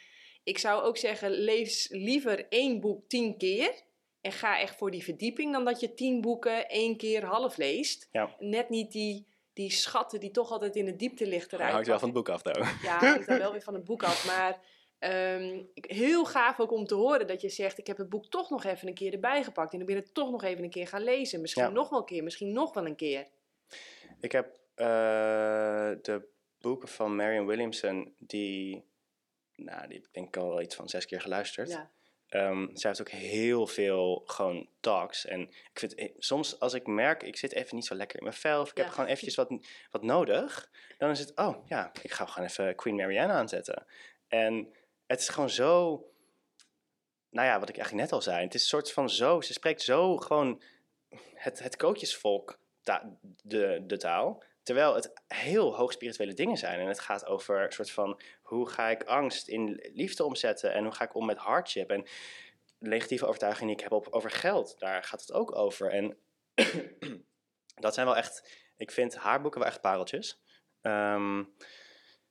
ik 0.43 0.59
zou 0.59 0.82
ook 0.82 0.97
zeggen, 0.97 1.30
lees 1.30 1.89
liever 1.91 2.47
één 2.49 2.80
boek 2.80 3.09
tien 3.09 3.36
keer 3.36 3.82
en 4.20 4.32
ga 4.32 4.61
echt 4.61 4.76
voor 4.76 4.91
die 4.91 5.05
verdieping, 5.05 5.53
dan 5.53 5.64
dat 5.64 5.80
je 5.80 5.95
tien 5.95 6.20
boeken 6.20 6.68
één 6.68 6.97
keer 6.97 7.24
half 7.24 7.57
leest. 7.57 8.09
Ja. 8.12 8.34
Net 8.39 8.68
niet 8.68 8.93
die 8.93 9.26
die 9.53 9.70
schatten 9.70 10.20
die 10.20 10.30
toch 10.30 10.51
altijd 10.51 10.76
in 10.76 10.84
de 10.84 10.97
diepte 10.97 11.26
ligt 11.26 11.53
eruit. 11.53 11.72
Hangt 11.72 11.86
wel 11.86 11.99
van 11.99 12.09
het 12.09 12.16
boek 12.16 12.28
af, 12.28 12.43
though. 12.43 12.82
Ja, 12.82 12.99
hangt 12.99 13.26
dan 13.26 13.39
wel 13.39 13.53
weer 13.53 13.62
van 13.62 13.74
het 13.74 13.84
boek 13.84 14.03
af. 14.03 14.26
Maar 14.26 14.61
Um, 15.01 15.68
heel 15.74 16.24
gaaf 16.24 16.61
ook 16.61 16.72
om 16.72 16.86
te 16.86 16.94
horen 16.94 17.26
dat 17.26 17.40
je 17.40 17.49
zegt: 17.49 17.78
Ik 17.78 17.86
heb 17.86 17.96
het 17.96 18.09
boek 18.09 18.26
toch 18.26 18.51
nog 18.51 18.64
even 18.64 18.88
een 18.88 18.94
keer 18.94 19.12
erbij 19.12 19.42
gepakt. 19.42 19.72
En 19.72 19.80
ik 19.80 19.86
ben 19.86 19.96
het 19.96 20.14
toch 20.14 20.30
nog 20.30 20.42
even 20.42 20.64
een 20.64 20.70
keer 20.70 20.86
gaan 20.86 21.03
lezen. 21.03 21.40
Misschien 21.40 21.72
nog 21.72 21.88
wel 21.88 21.99
een 21.99 22.05
keer, 22.05 22.22
misschien 22.22 22.53
nog 22.53 22.74
wel 22.74 22.86
een 22.86 22.96
keer. 22.96 23.26
Ik 24.20 24.32
heb 24.32 24.46
uh, 24.76 24.86
de 26.03 26.28
boeken 26.61 26.88
van 26.88 27.16
Marion 27.16 27.46
Williamson, 27.46 28.14
die, 28.18 28.84
nou, 29.55 29.88
die 29.88 30.07
denk 30.12 30.26
ik 30.26 30.36
al 30.36 30.62
iets 30.62 30.74
van 30.74 30.88
zes 30.88 31.07
keer 31.07 31.20
geluisterd. 31.20 31.70
Ja. 31.70 31.90
Um, 32.30 32.70
zij 32.72 32.90
heeft 32.90 33.01
ook 33.01 33.11
heel 33.11 33.66
veel 33.66 34.22
gewoon 34.26 34.68
talks. 34.80 35.26
En 35.26 35.40
ik 35.40 35.78
vind 35.78 35.94
eh, 35.94 36.11
soms 36.18 36.61
als 36.61 36.74
ik 36.74 36.86
merk, 36.86 37.22
ik 37.22 37.36
zit 37.36 37.53
even 37.53 37.76
niet 37.76 37.86
zo 37.86 37.94
lekker 37.94 38.18
in 38.18 38.24
mijn 38.24 38.36
vel, 38.36 38.61
of 38.61 38.70
ik 38.70 38.76
heb 38.76 38.88
gewoon 38.88 39.07
eventjes 39.07 39.34
wat, 39.34 39.49
wat 39.90 40.03
nodig, 40.03 40.70
dan 40.99 41.11
is 41.11 41.18
het, 41.18 41.36
oh 41.36 41.66
ja, 41.66 41.92
ik 42.03 42.11
ga 42.12 42.26
gewoon 42.26 42.49
even 42.49 42.74
Queen 42.74 42.96
Marianne 42.96 43.32
aanzetten. 43.32 43.86
En 44.28 44.72
het 45.09 45.20
is 45.20 45.28
gewoon 45.28 45.50
zo. 45.50 46.02
Nou 47.30 47.46
ja, 47.46 47.59
wat 47.59 47.68
ik 47.68 47.76
eigenlijk 47.76 48.04
net 48.04 48.12
al 48.12 48.22
zei. 48.22 48.44
Het 48.44 48.54
is 48.54 48.61
een 48.61 48.68
soort 48.68 48.92
van 48.92 49.11
zo. 49.11 49.40
Ze 49.40 49.52
spreekt 49.52 49.82
zo 49.82 50.16
gewoon 50.16 50.62
het, 51.34 51.59
het 51.59 51.76
kootjesvolk, 51.76 52.59
de, 53.42 53.82
de 53.86 53.96
taal. 53.96 54.42
Terwijl 54.62 54.94
het 54.94 55.12
heel 55.26 55.76
hoog 55.76 55.92
spirituele 55.92 56.34
dingen 56.34 56.56
zijn. 56.56 56.80
En 56.80 56.86
het 56.86 57.00
gaat 57.00 57.26
over 57.26 57.64
een 57.64 57.72
soort 57.72 57.90
van 57.90 58.20
hoe 58.42 58.68
ga 58.68 58.88
ik 58.88 59.02
angst 59.02 59.48
in 59.48 59.90
liefde 59.92 60.24
omzetten. 60.24 60.72
En 60.72 60.84
hoe 60.84 60.92
ga 60.92 61.04
ik 61.04 61.14
om 61.14 61.26
met 61.26 61.38
hardship. 61.38 61.90
En 61.90 62.06
negatieve 62.78 63.26
overtuigingen 63.26 63.76
die 63.76 63.84
ik 63.84 63.90
heb 63.90 64.09
over 64.14 64.30
geld. 64.30 64.78
Daar 64.78 65.02
gaat 65.02 65.20
het 65.20 65.32
ook 65.32 65.56
over. 65.56 65.90
En 65.90 66.16
dat 67.84 67.94
zijn 67.94 68.06
wel 68.06 68.16
echt. 68.16 68.50
Ik 68.76 68.90
vind 68.90 69.16
haar 69.16 69.40
boeken 69.40 69.61
wel 69.61 69.68
echt 69.68 69.80
pareltjes. 69.80 70.40
Um, 70.82 71.54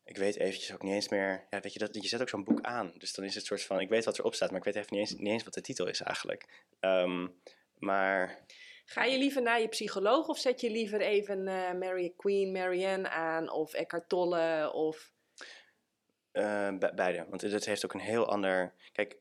ik 0.07 0.17
weet 0.17 0.37
eventjes 0.37 0.73
ook 0.73 0.83
niet 0.83 0.93
eens 0.93 1.09
meer. 1.09 1.47
Ja, 1.49 1.59
weet 1.59 1.73
je, 1.73 1.79
dat, 1.79 2.01
je 2.01 2.07
zet 2.07 2.21
ook 2.21 2.29
zo'n 2.29 2.43
boek 2.43 2.61
aan. 2.61 2.93
Dus 2.97 3.13
dan 3.13 3.25
is 3.25 3.35
het 3.35 3.45
soort 3.45 3.63
van. 3.63 3.79
Ik 3.79 3.89
weet 3.89 4.05
wat 4.05 4.19
erop 4.19 4.35
staat, 4.35 4.49
maar 4.49 4.59
ik 4.59 4.65
weet 4.65 4.75
even 4.75 4.97
niet 4.97 4.99
eens, 4.99 5.19
niet 5.19 5.31
eens 5.31 5.43
wat 5.43 5.53
de 5.53 5.61
titel 5.61 5.87
is 5.87 6.01
eigenlijk. 6.01 6.65
Um, 6.79 7.41
maar. 7.77 8.45
Ga 8.85 9.03
je 9.03 9.17
liever 9.17 9.41
naar 9.41 9.61
je 9.61 9.67
psycholoog 9.67 10.27
of 10.27 10.37
zet 10.37 10.61
je 10.61 10.69
liever 10.69 11.01
even 11.01 11.47
uh, 11.47 11.73
Mary 11.73 12.13
Queen, 12.17 12.51
Marianne 12.51 13.09
aan 13.09 13.51
of 13.51 13.73
Eckhart 13.73 14.09
Tolle 14.09 14.71
of... 14.73 15.11
Uh, 16.33 16.77
beide, 16.77 17.25
want 17.29 17.41
het 17.41 17.65
heeft 17.65 17.85
ook 17.85 17.93
een 17.93 17.99
heel 17.99 18.27
ander... 18.27 18.73
Kijk, 18.91 19.17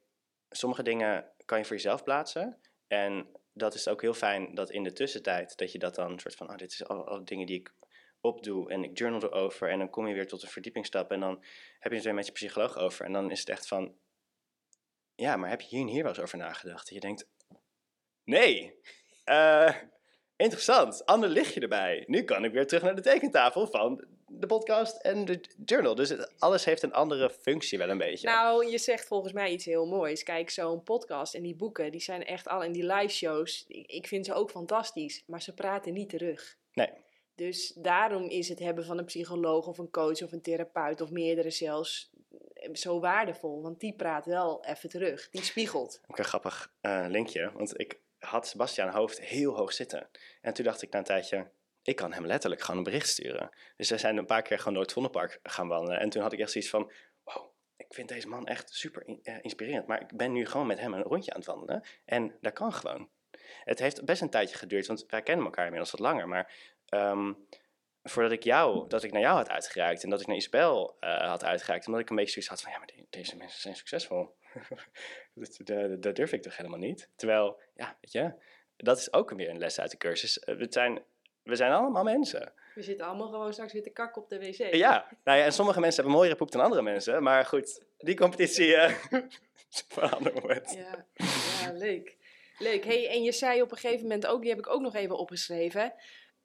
sommige 0.50 0.82
dingen 0.82 1.24
kan 1.44 1.58
je 1.58 1.64
voor 1.64 1.76
jezelf 1.76 2.02
plaatsen 2.02 2.58
en 2.88 3.26
dat 3.52 3.74
is 3.74 3.88
ook 3.88 4.00
heel 4.00 4.14
fijn 4.14 4.54
dat 4.54 4.70
in 4.70 4.82
de 4.82 4.92
tussentijd 4.92 5.56
dat 5.56 5.72
je 5.72 5.78
dat 5.78 5.94
dan 5.94 6.18
soort 6.18 6.34
van, 6.34 6.50
oh, 6.50 6.56
dit 6.56 6.72
is 6.72 6.84
al, 6.84 7.06
al 7.06 7.24
dingen 7.24 7.46
die 7.46 7.58
ik 7.58 7.72
opdoe 8.20 8.70
en 8.70 8.84
ik 8.84 8.98
journal 8.98 9.22
erover 9.22 9.70
en 9.70 9.78
dan 9.78 9.90
kom 9.90 10.06
je 10.06 10.14
weer 10.14 10.28
tot 10.28 10.42
een 10.42 10.48
verdiepingstap 10.48 11.10
en 11.10 11.20
dan 11.20 11.44
heb 11.78 11.90
je 11.90 11.96
het 11.96 12.04
weer 12.04 12.14
met 12.14 12.26
je 12.26 12.32
psycholoog 12.32 12.76
over 12.76 13.04
en 13.04 13.12
dan 13.12 13.30
is 13.30 13.40
het 13.40 13.48
echt 13.48 13.68
van, 13.68 13.94
ja, 15.14 15.36
maar 15.36 15.50
heb 15.50 15.60
je 15.60 15.68
hier 15.68 15.80
en 15.80 15.86
hier 15.86 16.02
wel 16.02 16.12
eens 16.12 16.20
over 16.20 16.38
nagedacht? 16.38 16.88
En 16.88 16.94
je 16.94 17.00
denkt, 17.00 17.28
nee, 18.24 18.80
uh, 19.24 19.74
interessant, 20.36 21.06
ander 21.06 21.28
lichtje 21.28 21.60
erbij. 21.60 22.04
Nu 22.06 22.22
kan 22.22 22.44
ik 22.44 22.52
weer 22.52 22.66
terug 22.66 22.82
naar 22.82 22.94
de 22.94 23.00
tekentafel 23.02 23.66
van 23.66 24.04
de 24.26 24.46
podcast 24.46 24.96
en 24.96 25.24
de 25.24 25.40
journal. 25.64 25.94
Dus 25.94 26.08
het, 26.08 26.34
alles 26.38 26.64
heeft 26.64 26.82
een 26.82 26.92
andere 26.92 27.30
functie 27.30 27.78
wel 27.78 27.88
een 27.88 27.98
beetje. 27.98 28.26
Nou, 28.26 28.66
je 28.66 28.78
zegt 28.78 29.06
volgens 29.06 29.32
mij 29.32 29.50
iets 29.50 29.64
heel 29.64 29.86
moois. 29.86 30.22
Kijk, 30.22 30.50
zo'n 30.50 30.82
podcast 30.82 31.34
en 31.34 31.42
die 31.42 31.56
boeken, 31.56 31.92
die 31.92 32.00
zijn 32.00 32.24
echt 32.24 32.48
al 32.48 32.62
in 32.62 32.72
die 32.72 32.86
live 32.86 33.14
shows. 33.14 33.64
Ik 33.68 34.06
vind 34.06 34.26
ze 34.26 34.34
ook 34.34 34.50
fantastisch, 34.50 35.22
maar 35.26 35.42
ze 35.42 35.54
praten 35.54 35.92
niet 35.92 36.08
terug. 36.08 36.56
Nee. 36.72 36.90
Dus 37.36 37.72
daarom 37.74 38.28
is 38.28 38.48
het 38.48 38.58
hebben 38.58 38.84
van 38.84 38.98
een 38.98 39.04
psycholoog 39.04 39.66
of 39.66 39.78
een 39.78 39.90
coach 39.90 40.22
of 40.22 40.32
een 40.32 40.42
therapeut 40.42 41.00
of 41.00 41.10
meerdere 41.10 41.50
zelfs 41.50 42.10
eh, 42.54 42.74
zo 42.74 43.00
waardevol. 43.00 43.62
Want 43.62 43.80
die 43.80 43.94
praat 43.94 44.26
wel 44.26 44.64
even 44.64 44.88
terug, 44.88 45.30
die 45.30 45.42
spiegelt. 45.42 46.00
Ook 46.06 46.18
een 46.18 46.24
grappig 46.24 46.72
uh, 46.82 47.04
linkje, 47.08 47.52
want 47.52 47.80
ik 47.80 48.00
had 48.18 48.46
Sebastian 48.46 48.88
Hoofd 48.88 49.20
heel 49.20 49.56
hoog 49.56 49.72
zitten. 49.72 50.08
En 50.40 50.54
toen 50.54 50.64
dacht 50.64 50.82
ik 50.82 50.90
na 50.90 50.98
een 50.98 51.04
tijdje, 51.04 51.50
ik 51.82 51.96
kan 51.96 52.12
hem 52.12 52.26
letterlijk 52.26 52.60
gewoon 52.60 52.76
een 52.76 52.84
bericht 52.84 53.08
sturen. 53.08 53.50
Dus 53.76 53.90
we 53.90 53.98
zijn 53.98 54.16
een 54.16 54.26
paar 54.26 54.42
keer 54.42 54.58
gewoon 54.58 54.74
door 54.74 54.82
het 54.82 54.92
Vondelpark 54.92 55.40
gaan 55.42 55.68
wandelen. 55.68 56.00
En 56.00 56.08
toen 56.08 56.22
had 56.22 56.32
ik 56.32 56.38
echt 56.38 56.50
zoiets 56.50 56.70
van, 56.70 56.90
wow, 57.24 57.44
ik 57.76 57.86
vind 57.88 58.08
deze 58.08 58.28
man 58.28 58.46
echt 58.46 58.74
super 58.74 59.02
uh, 59.06 59.38
inspirerend. 59.40 59.86
Maar 59.86 60.00
ik 60.00 60.16
ben 60.16 60.32
nu 60.32 60.46
gewoon 60.46 60.66
met 60.66 60.78
hem 60.78 60.94
een 60.94 61.02
rondje 61.02 61.32
aan 61.32 61.38
het 61.38 61.48
wandelen. 61.48 61.84
En 62.04 62.36
dat 62.40 62.52
kan 62.52 62.72
gewoon. 62.72 63.08
Het 63.64 63.78
heeft 63.78 64.04
best 64.04 64.22
een 64.22 64.30
tijdje 64.30 64.56
geduurd, 64.56 64.86
want 64.86 65.04
wij 65.06 65.22
kennen 65.22 65.44
elkaar 65.44 65.64
inmiddels 65.64 65.90
wat 65.90 66.00
langer. 66.00 66.28
Maar 66.28 66.74
um, 66.90 67.46
voordat 68.02 68.32
ik 68.32 68.42
jou, 68.42 68.88
dat 68.88 69.02
ik 69.02 69.12
naar 69.12 69.22
jou 69.22 69.36
had 69.36 69.48
uitgereikt 69.48 70.02
en 70.02 70.10
dat 70.10 70.20
ik 70.20 70.26
naar 70.26 70.36
Isabel 70.36 70.96
uh, 71.00 71.28
had 71.28 71.44
uitgereikt, 71.44 71.86
omdat 71.86 72.00
ik 72.00 72.10
een 72.10 72.16
beetje 72.16 72.32
zoiets 72.32 72.50
had 72.50 72.60
van, 72.60 72.72
ja, 72.72 72.78
maar 72.78 73.06
deze 73.10 73.36
mensen 73.36 73.60
zijn 73.60 73.76
succesvol. 73.76 74.36
dat, 75.34 75.56
dat, 75.64 76.02
dat, 76.02 76.16
durf 76.16 76.32
ik 76.32 76.42
toch 76.42 76.56
helemaal 76.56 76.78
niet? 76.78 77.10
Terwijl, 77.16 77.60
ja, 77.74 77.96
weet 78.00 78.12
je, 78.12 78.32
dat 78.76 78.98
is 78.98 79.12
ook 79.12 79.30
weer 79.30 79.48
een 79.48 79.58
les 79.58 79.80
uit 79.80 79.90
de 79.90 79.96
cursus. 79.96 80.42
Uh, 80.46 80.58
het 80.58 80.72
zijn 80.72 81.04
we 81.46 81.56
zijn 81.56 81.72
allemaal 81.72 82.04
mensen. 82.04 82.52
We 82.74 82.82
zitten 82.82 83.06
allemaal 83.06 83.28
gewoon 83.28 83.52
straks 83.52 83.72
weer 83.72 83.82
te 83.82 83.90
kakken 83.90 84.22
op 84.22 84.28
de 84.28 84.38
wc. 84.38 84.74
Ja, 84.74 85.06
nou 85.24 85.38
ja, 85.38 85.44
en 85.44 85.52
sommige 85.52 85.80
mensen 85.80 85.96
hebben 86.02 86.18
mooiere 86.18 86.38
poep 86.38 86.50
dan 86.50 86.60
andere 86.60 86.82
mensen. 86.82 87.22
Maar 87.22 87.44
goed, 87.44 87.82
die 87.98 88.16
competitie 88.16 88.76
eh 88.76 88.94
moment. 90.34 90.74
Ja, 90.74 91.06
ja 91.60 91.72
leuk. 91.72 92.16
Leuk. 92.58 92.84
Hey, 92.84 93.08
en 93.08 93.22
je 93.22 93.32
zei 93.32 93.62
op 93.62 93.70
een 93.70 93.76
gegeven 93.76 94.02
moment 94.02 94.26
ook, 94.26 94.40
die 94.40 94.50
heb 94.50 94.58
ik 94.58 94.68
ook 94.68 94.80
nog 94.80 94.94
even 94.94 95.18
opgeschreven. 95.18 95.92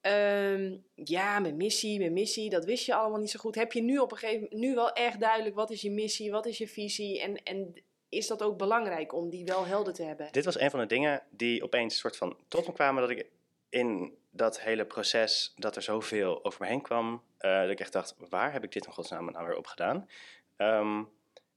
Ehm, 0.02 0.78
ja, 0.96 1.40
mijn 1.40 1.58
missie, 1.58 2.00
mijn 2.00 2.14
missie, 2.14 2.50
dat 2.50 2.66
wist 2.66 2.86
je 2.86 2.96
allemaal 2.96 3.20
niet 3.20 3.30
zo 3.32 3.40
goed. 3.40 3.56
Heb 3.56 3.72
je 3.72 3.82
nu 3.82 3.98
op 3.98 4.12
een 4.12 4.18
gegeven 4.18 4.42
moment 4.42 4.62
nu 4.62 4.76
wel 4.76 4.92
echt 4.92 5.20
duidelijk 5.20 5.56
wat 5.56 5.72
is 5.72 5.82
je 5.82 5.92
missie, 5.92 6.32
wat 6.32 6.46
is 6.46 6.58
je 6.58 6.68
visie 6.68 7.22
en, 7.22 7.44
en 7.44 7.74
is 8.10 8.28
dat 8.28 8.44
ook 8.44 8.58
belangrijk 8.58 9.14
om 9.14 9.30
die 9.30 9.46
wel 9.46 9.66
helder 9.66 9.94
te 9.94 10.04
hebben? 10.04 10.28
Dit 10.32 10.46
was 10.46 10.60
een 10.60 10.70
van 10.70 10.80
de 10.80 10.86
dingen 10.86 11.24
die 11.30 11.64
opeens 11.64 11.98
soort 11.98 12.18
van 12.18 12.38
tot 12.48 12.68
me 12.68 12.74
kwamen. 12.74 13.02
Dat 13.02 13.12
ik 13.12 13.26
in 13.70 14.14
dat 14.32 14.62
hele 14.62 14.86
proces, 14.86 15.54
dat 15.56 15.76
er 15.76 15.82
zoveel 15.82 16.46
over 16.46 16.62
me 16.62 16.68
heen 16.68 16.82
kwam. 16.82 17.24
eh, 17.38 17.62
dat 17.62 17.70
ik 17.70 17.80
echt 17.80 17.94
dacht, 17.94 18.16
waar 18.30 18.52
heb 18.52 18.64
ik 18.64 18.72
dit 18.72 18.86
in 18.86 18.92
godsnaam 18.92 19.32
nou 19.32 19.48
weer 19.48 19.58
op 19.58 19.68
gedaan? 19.68 20.10
Ehm, 20.58 21.04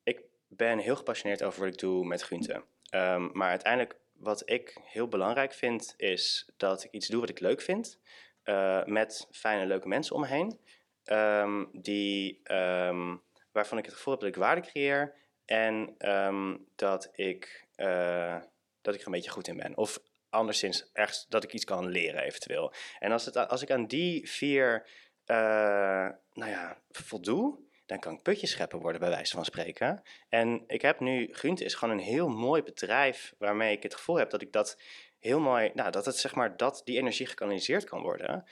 ik 0.03 0.21
ben 0.49 0.79
heel 0.79 0.97
gepassioneerd 0.97 1.43
over 1.43 1.61
wat 1.61 1.69
ik 1.73 1.79
doe 1.79 2.07
met 2.07 2.23
Gunthe. 2.23 2.63
Ehm, 2.91 3.29
maar 3.33 3.49
uiteindelijk, 3.49 3.97
wat 4.13 4.43
ik 4.51 4.77
heel 4.83 5.09
belangrijk 5.09 5.53
vind, 5.53 5.95
is 5.97 6.49
dat 6.57 6.85
ik 6.85 6.91
iets 6.91 7.09
doe 7.09 7.21
wat 7.21 7.29
ik 7.29 7.41
leuk 7.41 7.61
vind. 7.61 7.99
Eh, 8.45 8.85
met 8.85 9.29
fijne, 9.31 9.67
leuke 9.67 9.89
mensen 9.89 10.15
om 10.15 10.21
me 10.21 10.27
heen. 10.27 10.59
ehm, 11.05 11.65
die, 11.73 12.41
ehm, 12.43 13.17
waarvan 13.53 13.79
ik 13.79 13.85
het 13.85 13.95
gevoel 13.95 14.13
heb 14.13 14.23
dat 14.23 14.31
ik 14.31 14.37
waarde 14.37 14.61
creëer. 14.61 15.15
En 15.45 15.95
ehm, 15.99 16.57
dat, 16.77 17.09
ik, 17.13 17.67
eh, 17.75 18.37
dat 18.83 18.95
ik 18.95 19.01
er 19.01 19.07
een 19.07 19.13
beetje 19.13 19.31
goed 19.31 19.49
in 19.49 19.57
ben. 19.57 19.77
Of 19.77 19.99
anderszins 20.31 20.91
ergens 20.93 21.27
dat 21.29 21.45
ik 21.45 21.53
iets 21.53 21.65
kan 21.65 21.89
leren 21.89 22.23
eventueel. 22.23 22.73
En 22.99 23.13
als, 23.13 23.25
het, 23.25 23.37
als 23.37 23.63
ik 23.63 23.71
aan 23.71 23.87
die 23.87 24.31
vier 24.31 24.87
eh, 25.25 26.09
nou 26.33 26.51
ja, 26.51 26.79
voldoe, 26.91 27.59
dan 27.87 27.99
kan 27.99 28.13
ik 28.15 28.23
putjes 28.23 28.51
scheppen 28.51 28.79
worden, 28.79 29.01
bij 29.01 29.11
wijze 29.11 29.35
van 29.35 29.45
spreken. 29.45 30.03
En 30.29 30.65
ik 30.67 30.83
heb 30.83 31.01
nu, 31.01 31.29
Gunthe 31.31 31.65
is 31.65 31.75
gewoon 31.75 31.95
een 31.99 32.05
heel 32.05 32.29
mooi 32.29 32.63
bedrijf 32.63 33.35
waarmee 33.39 33.77
ik 33.77 33.83
het 33.83 33.95
gevoel 33.95 34.17
heb 34.17 34.31
dat 34.31 34.43
ik 34.43 34.53
dat 34.53 34.81
heel 35.25 35.41
mooi, 35.41 35.71
nou, 35.75 35.91
dat 35.91 36.07
het 36.07 36.17
zeg 36.17 36.35
maar, 36.35 36.57
dat 36.57 36.81
die 36.85 36.99
energie 36.99 37.27
gekanaliseerd 37.27 37.85
kan 37.85 38.03
worden. 38.03 38.45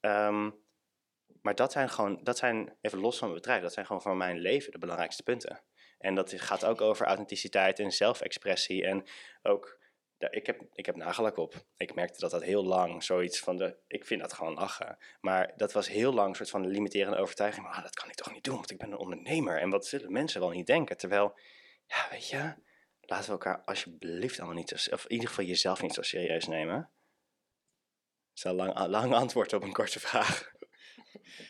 Ehm, 0.00 0.50
maar 1.42 1.54
dat 1.54 1.72
zijn 1.72 1.88
gewoon, 1.88 2.20
dat 2.22 2.38
zijn, 2.38 2.76
even 2.80 2.98
los 2.98 3.18
van 3.18 3.28
mijn 3.28 3.40
bedrijf, 3.40 3.62
dat 3.62 3.72
zijn 3.72 3.86
gewoon 3.86 4.02
voor 4.02 4.16
mijn 4.16 4.38
leven 4.38 4.72
de 4.72 4.78
belangrijkste 4.78 5.22
punten. 5.22 5.62
En 5.98 6.14
dat 6.14 6.32
gaat 6.36 6.64
ook 6.64 6.80
over 6.80 7.06
authenticiteit 7.06 7.78
en 7.78 7.92
zelfexpressie. 7.92 8.86
En 8.86 9.04
ook, 9.42 9.78
ik 10.18 10.46
heb, 10.46 10.60
ik 10.72 10.86
heb 10.86 10.96
nagellak 10.96 11.36
op. 11.36 11.54
Ik 11.76 11.94
merkte 11.94 12.20
dat 12.20 12.30
dat 12.30 12.42
heel 12.42 12.64
lang 12.64 13.02
zoiets 13.02 13.40
van 13.40 13.56
de, 13.56 13.76
ik 13.86 14.06
vind 14.06 14.20
dat 14.20 14.32
gewoon 14.32 14.54
lachen. 14.54 14.98
Maar 15.20 15.52
dat 15.56 15.72
was 15.72 15.88
heel 15.88 16.12
lang 16.12 16.28
een 16.28 16.34
soort 16.34 16.50
van 16.50 16.66
limiterende 16.66 17.18
overtuiging. 17.18 17.66
Ah, 17.66 17.82
dat 17.82 17.94
kan 17.94 18.08
ik 18.08 18.14
toch 18.14 18.32
niet 18.32 18.44
doen, 18.44 18.54
want 18.54 18.70
ik 18.70 18.78
ben 18.78 18.92
een 18.92 18.98
ondernemer. 18.98 19.60
En 19.60 19.70
wat 19.70 19.86
zullen 19.86 20.12
mensen 20.12 20.40
wel 20.40 20.50
niet 20.50 20.66
denken? 20.66 20.96
Terwijl, 20.96 21.38
ja, 21.86 22.06
weet 22.10 22.28
je, 22.28 22.54
laten 23.10 23.26
we 23.26 23.30
elkaar 23.30 23.62
alsjeblieft 23.64 24.38
allemaal 24.38 24.56
niet, 24.56 24.72
zo, 24.76 24.94
of 24.94 25.04
in 25.04 25.12
ieder 25.12 25.28
geval 25.28 25.44
jezelf 25.44 25.82
niet 25.82 25.94
zo 25.94 26.02
serieus 26.02 26.46
nemen. 26.46 26.76
Dat 26.76 28.34
is 28.34 28.44
een 28.44 28.54
lang, 28.54 28.86
lang 28.86 29.14
antwoord 29.14 29.52
op 29.52 29.62
een 29.62 29.72
korte 29.72 30.00
vraag. 30.00 30.48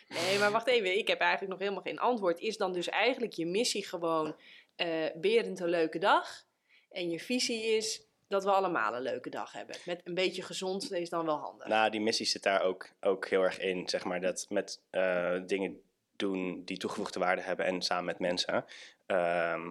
Nee, 0.09 0.39
maar 0.39 0.51
wacht 0.51 0.67
even. 0.67 0.99
Ik 0.99 1.09
heb 1.09 1.21
eigenlijk 1.21 1.51
nog 1.51 1.61
helemaal 1.61 1.83
geen 1.83 1.99
antwoord. 1.99 2.41
Is 2.41 2.57
dan 2.57 2.73
dus 2.73 2.89
eigenlijk 2.89 3.33
je 3.33 3.47
missie 3.47 3.87
gewoon 3.87 4.37
eh 4.77 5.07
Berend 5.15 5.61
een 5.61 5.69
leuke 5.69 5.99
dag? 5.99 6.45
En 6.91 7.11
je 7.11 7.21
visie 7.21 7.63
is 7.63 8.07
dat 8.29 8.45
we 8.45 8.51
allemaal 8.51 8.95
een 8.95 9.03
leuke 9.03 9.31
dag 9.31 9.53
hebben. 9.53 9.77
Met 9.85 10.01
een 10.05 10.15
beetje 10.15 10.43
gezond 10.43 10.93
is 10.93 11.09
dan 11.09 11.25
wel 11.25 11.37
handig. 11.37 11.67
Nou, 11.67 11.91
die 11.91 12.01
missie 12.01 12.27
zit 12.27 12.43
daar 12.43 12.63
ook, 12.63 12.91
ook 13.01 13.29
heel 13.29 13.43
erg 13.43 13.59
in, 13.59 13.89
zeg 13.89 14.05
maar, 14.05 14.21
dat 14.21 14.47
met 14.49 14.83
eh, 14.91 15.41
dingen 15.47 15.81
doen 16.17 16.65
die 16.65 16.77
toegevoegde 16.77 17.19
waarde 17.19 17.43
hebben 17.43 17.67
en 17.67 17.83
samen 17.83 18.05
met 18.05 18.19
mensen. 18.19 18.65
Ehm, 19.07 19.71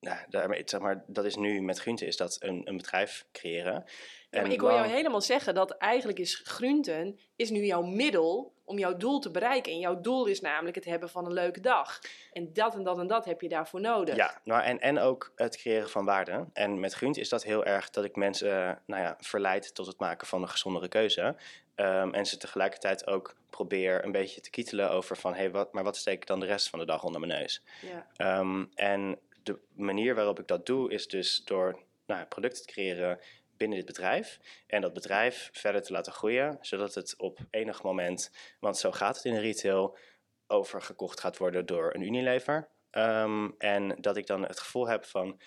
nou, 0.00 0.18
daarmee, 0.28 0.62
zeg 0.64 0.80
maar, 0.80 1.04
dat 1.06 1.24
is 1.24 1.36
nu 1.36 1.62
met 1.62 1.80
Gunthe 1.80 2.06
is 2.06 2.16
dat 2.16 2.36
een, 2.40 2.62
een 2.64 2.76
bedrijf 2.76 3.26
creëren. 3.32 3.84
Ja, 4.30 4.40
maar 4.40 4.50
ik 4.50 4.60
hoor 4.60 4.72
jou 4.72 4.86
helemaal 4.86 5.20
zeggen 5.20 5.54
dat 5.54 5.70
eigenlijk 5.70 6.18
is 6.18 6.42
groenten 6.44 7.18
is 7.36 7.50
nu 7.50 7.64
jouw 7.64 7.82
middel 7.82 8.52
om 8.64 8.78
jouw 8.78 8.96
doel 8.96 9.18
te 9.18 9.30
bereiken. 9.30 9.72
En 9.72 9.78
jouw 9.78 10.00
doel 10.00 10.26
is 10.26 10.40
namelijk 10.40 10.76
het 10.76 10.84
hebben 10.84 11.08
van 11.08 11.24
een 11.24 11.32
leuke 11.32 11.60
dag. 11.60 12.00
En 12.32 12.52
dat 12.52 12.74
en 12.74 12.82
dat 12.82 12.98
en 12.98 13.06
dat 13.06 13.24
heb 13.24 13.40
je 13.40 13.48
daarvoor 13.48 13.80
nodig. 13.80 14.16
Ja, 14.16 14.40
nou, 14.44 14.62
en, 14.62 14.80
en 14.80 14.98
ook 14.98 15.32
het 15.36 15.56
creëren 15.56 15.90
van 15.90 16.04
waarde. 16.04 16.46
En 16.52 16.80
met 16.80 16.94
Gunthe 16.94 17.20
is 17.20 17.28
dat 17.28 17.42
heel 17.42 17.64
erg 17.64 17.90
dat 17.90 18.04
ik 18.04 18.16
mensen 18.16 18.82
nou 18.86 19.02
ja, 19.02 19.16
verleid 19.18 19.74
tot 19.74 19.86
het 19.86 19.98
maken 19.98 20.26
van 20.26 20.42
een 20.42 20.48
gezondere 20.48 20.88
keuze. 20.88 21.36
Ehm, 21.74 22.10
en 22.10 22.26
ze 22.26 22.36
tegelijkertijd 22.36 23.06
ook 23.06 23.36
probeer 23.50 24.04
een 24.04 24.12
beetje 24.12 24.40
te 24.40 24.50
kietelen 24.50 24.90
over 24.90 25.16
van... 25.16 25.32
hé, 25.32 25.38
hey, 25.38 25.50
wat, 25.50 25.72
maar 25.72 25.84
wat 25.84 25.96
steek 25.96 26.14
ik 26.14 26.26
dan 26.26 26.40
de 26.40 26.46
rest 26.46 26.68
van 26.68 26.78
de 26.78 26.84
dag 26.84 27.04
onder 27.04 27.20
mijn 27.20 27.40
neus? 27.40 27.62
Ja. 27.80 28.06
Ehm, 28.16 28.64
en 28.74 29.18
de 29.42 29.58
manier 29.74 30.14
waarop 30.14 30.38
ik 30.38 30.46
dat 30.46 30.66
doe 30.66 30.92
is 30.92 31.08
dus 31.08 31.44
door 31.44 31.82
nou, 32.06 32.24
producten 32.24 32.66
te 32.66 32.72
creëren 32.72 33.20
binnen 33.56 33.78
dit 33.78 33.86
bedrijf. 33.86 34.38
En 34.66 34.80
dat 34.80 34.92
bedrijf 34.92 35.50
verder 35.52 35.82
te 35.82 35.92
laten 35.92 36.12
groeien, 36.12 36.58
zodat 36.60 36.94
het 36.94 37.14
op 37.16 37.38
enig 37.50 37.82
moment, 37.82 38.30
want 38.60 38.78
zo 38.78 38.92
gaat 38.92 39.16
het 39.16 39.24
in 39.24 39.34
de 39.34 39.40
retail, 39.40 39.96
overgekocht 40.46 41.20
gaat 41.20 41.36
worden 41.36 41.66
door 41.66 41.94
een 41.94 42.02
Unilever. 42.02 42.68
Ehm, 42.90 43.50
en 43.58 43.96
dat 44.00 44.16
ik 44.16 44.26
dan 44.26 44.42
het 44.42 44.60
gevoel 44.60 44.88
heb 44.88 45.04
van. 45.04 45.40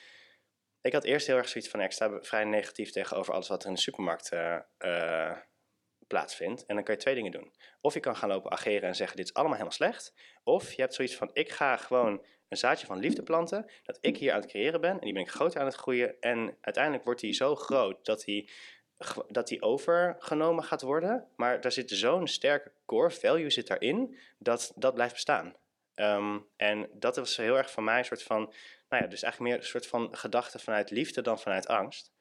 Ik 0.82 0.94
had 0.94 1.04
eerst 1.04 1.28
heel 1.28 1.38
erg 1.38 1.48
zoiets 1.50 1.70
van, 1.70 1.82
ik 1.82 1.92
sta 1.92 2.22
vrij 2.22 2.44
negatief 2.44 2.92
tegenover 2.92 3.34
alles 3.34 3.48
wat 3.48 3.62
er 3.62 3.68
in 3.68 3.76
de 3.76 3.80
supermarkt 3.80 4.32
eh, 4.32 4.60
eh, 4.78 5.38
plaatsvindt. 6.08 6.66
En 6.66 6.76
dan 6.76 6.84
kan 6.84 6.94
je 6.96 7.02
twee 7.02 7.16
dingen 7.16 7.32
doen. 7.32 7.54
Of 7.82 7.94
je 7.94 8.00
kan 8.00 8.16
gaan 8.16 8.30
lopen 8.30 8.52
ageren 8.52 8.88
en 8.88 8.96
zeggen, 8.96 9.18
dit 9.18 9.26
is 9.26 9.34
allemaal 9.34 9.54
helemaal 9.54 9.76
slecht. 9.78 10.14
Of 10.44 10.74
je 10.74 10.82
hebt 10.82 10.94
zoiets 10.94 11.16
van, 11.16 11.30
ik 11.34 11.52
ga 11.52 11.78
gewoon 11.78 12.26
een 12.54 12.60
zaadje 12.60 12.86
van 12.86 13.00
liefde 13.00 13.24
planten, 13.24 13.66
dat 13.84 13.98
ik 14.02 14.18
hier 14.18 14.34
aan 14.34 14.42
het 14.42 14.50
creëren 14.50 14.82
ben 14.82 14.92
en 14.92 15.00
die 15.00 15.14
ben 15.14 15.22
ik 15.22 15.30
groot 15.30 15.58
aan 15.58 15.66
het 15.66 15.76
groeien 15.76 16.22
en 16.22 16.58
uiteindelijk 16.62 17.04
wordt 17.04 17.20
die 17.20 17.34
zo 17.34 17.56
groot 17.56 18.06
dat 18.06 18.24
die, 18.24 18.50
dat 19.28 19.48
die 19.48 19.62
overgenomen 19.62 20.64
gaat 20.64 20.82
worden, 20.82 21.28
maar 21.36 21.62
daar 21.62 21.72
zit 21.72 21.90
zo'n 21.90 22.28
sterke 22.28 22.72
core 22.86 23.12
value 23.12 23.50
zit 23.50 23.68
daarin, 23.68 24.18
dat 24.38 24.72
dat 24.76 24.94
blijft 24.94 25.14
bestaan. 25.14 25.56
Ehm, 25.94 26.40
en 26.56 26.90
dat 26.94 27.16
was 27.16 27.38
heel 27.38 27.58
erg 27.58 27.72
van 27.72 27.84
mij 27.84 27.98
een 27.98 28.06
soort 28.06 28.24
van, 28.24 28.54
nou 28.90 29.04
ja, 29.04 29.10
dus 29.10 29.24
eigenlijk 29.24 29.54
meer 29.54 29.62
een 29.64 29.70
soort 29.70 29.88
van 29.88 30.18
gedachte 30.18 30.60
vanuit 30.60 30.92
liefde 30.92 31.22
dan 31.22 31.40
vanuit 31.40 31.68
angst. 31.68 32.12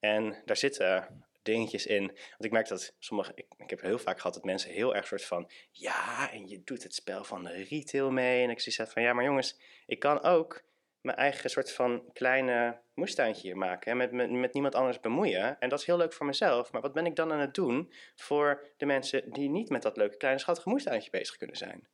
En 0.00 0.42
daar 0.44 0.56
zitten 0.56 1.24
dingetjes 1.42 1.86
in. 1.86 2.06
Want 2.06 2.44
ik 2.44 2.50
merk 2.50 2.68
dat 2.68 2.94
sommige, 2.98 3.32
ik, 3.34 3.46
ik 3.56 3.70
heb 3.70 3.80
heel 3.80 3.98
vaak 3.98 4.16
gehad 4.16 4.34
dat 4.34 4.44
mensen 4.44 4.70
heel 4.70 4.94
erg 4.94 5.06
soort 5.06 5.24
van, 5.24 5.50
ja, 5.70 6.32
en 6.32 6.48
je 6.48 6.62
doet 6.64 6.82
het 6.82 6.94
spel 6.94 7.24
van 7.24 7.44
de 7.44 7.52
retail 7.62 8.10
mee. 8.10 8.42
En 8.42 8.50
ik 8.50 8.60
zie 8.60 8.86
van, 8.86 9.02
ja, 9.02 9.12
maar 9.12 9.24
jongens, 9.24 9.60
ik 9.86 9.98
kan 9.98 10.22
ook 10.22 10.62
mijn 11.00 11.16
eigen 11.16 11.50
soort 11.50 11.72
van 11.72 12.12
kleine 12.12 12.80
moestuintje 12.94 13.42
hier 13.42 13.56
maken 13.56 13.90
en 13.90 13.96
met, 13.96 14.12
met, 14.12 14.30
met 14.30 14.52
niemand 14.52 14.74
anders 14.74 15.00
bemoeien. 15.00 15.58
En 15.58 15.68
dat 15.68 15.80
is 15.80 15.86
heel 15.86 15.96
leuk 15.96 16.12
voor 16.12 16.26
mezelf. 16.26 16.72
Maar 16.72 16.80
wat 16.80 16.92
ben 16.92 17.06
ik 17.06 17.16
dan 17.16 17.32
aan 17.32 17.40
het 17.40 17.54
doen 17.54 17.92
voor 18.14 18.72
de 18.76 18.86
mensen 18.86 19.32
die 19.32 19.48
niet 19.48 19.68
met 19.68 19.82
dat 19.82 19.96
leuke 19.96 20.16
kleine 20.16 20.40
schattige 20.40 20.68
moestuintje 20.68 21.10
bezig 21.10 21.36
kunnen 21.36 21.56
zijn? 21.56 21.88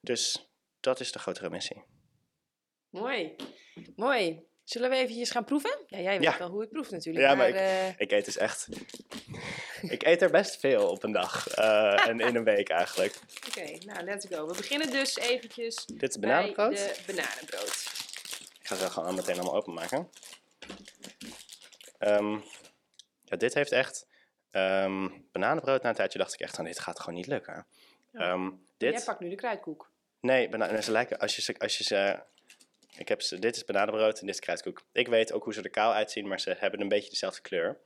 Dus 0.00 0.50
dat 0.80 1.00
is 1.00 1.12
de 1.12 1.18
grotere 1.18 1.50
missie. 1.50 1.82
Mooi. 2.90 3.36
Mooi. 3.96 4.48
Zullen 4.70 4.90
we 4.90 4.96
eventjes 4.96 5.30
gaan 5.30 5.44
proeven? 5.44 5.78
Ja, 5.86 5.98
jij 5.98 6.12
weet 6.18 6.22
Ja. 6.22 6.38
wel 6.38 6.48
hoe 6.48 6.62
ik 6.62 6.70
proef 6.70 6.90
natuurlijk. 6.90 7.24
Ja, 7.26 7.34
maar 7.34 7.50
maar 7.50 7.60
eh, 7.60 7.88
Ik 7.96 8.10
eet 8.10 8.24
dus 8.24 8.36
echt. 8.36 8.68
ik 9.94 10.02
eet 10.02 10.22
er 10.22 10.30
best 10.30 10.60
veel 10.60 10.88
op 10.90 11.02
een 11.02 11.12
dag. 11.12 11.48
eh, 11.48 12.06
en 12.08 12.20
in 12.20 12.36
een 12.36 12.44
week 12.44 12.68
eigenlijk. 12.68 13.18
Oké, 13.48 13.78
nou, 13.86 14.04
let's 14.04 14.26
go. 14.30 14.46
We 14.46 14.54
beginnen 14.56 14.90
dus 14.90 15.16
eventjes 15.16 15.84
Dit 15.86 16.10
is 16.10 16.18
bananenbrood. 16.18 16.76
de 16.76 16.96
bananenbrood. 17.06 17.84
Ik 18.60 18.66
ga 18.66 18.74
ze 18.74 18.90
gewoon 18.90 19.14
meteen 19.14 19.34
allemaal 19.34 19.54
openmaken. 19.54 20.10
Ehm 21.98 22.38
ja, 23.24 23.36
dit 23.36 23.54
heeft 23.54 23.72
echt... 23.72 24.06
ehm, 24.50 25.08
bananenbrood, 25.32 25.82
na 25.82 25.88
een 25.88 25.94
tijdje 25.94 26.18
dacht 26.18 26.34
ik 26.34 26.40
echt 26.40 26.56
van 26.56 26.64
dit 26.64 26.78
gaat 26.80 27.00
gewoon 27.00 27.14
niet 27.14 27.26
lukken. 27.26 27.66
Ja. 28.12 28.20
Ehm, 28.20 28.50
Jij 28.76 28.92
dit, 28.92 29.04
pakt 29.04 29.20
nu 29.20 29.28
de 29.28 29.34
kruidkoek. 29.34 29.90
nee, 30.20 30.48
ze 30.82 30.90
lijken, 30.90 31.18
als 31.18 31.36
je 31.36 31.42
ze, 31.42 31.54
als 31.58 31.78
je 31.78 31.84
ze 31.84 32.20
ik 32.96 33.08
heb 33.08 33.22
ze, 33.22 33.38
dit 33.38 33.56
is 33.56 33.64
bananenbrood 33.64 34.20
en 34.20 34.26
dit 34.26 34.34
is 34.34 34.40
kruidkoek. 34.40 34.82
Ik 34.92 35.08
weet 35.08 35.32
ook 35.32 35.44
hoe 35.44 35.54
ze 35.54 35.62
er 35.62 35.70
kaal 35.70 35.92
uitzien, 35.92 36.28
maar 36.28 36.40
ze 36.40 36.56
hebben 36.58 36.80
een 36.80 36.88
beetje 36.88 37.10
dezelfde 37.10 37.40
kleur. 37.40 37.78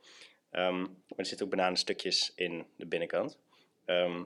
Ehm, 0.51 0.79
maar 0.81 1.17
er 1.17 1.25
zitten 1.25 1.45
ook 1.45 1.51
bananenstukjes 1.51 2.31
in 2.35 2.67
de 2.77 2.85
binnenkant. 2.85 3.37
Ehm, 3.85 4.23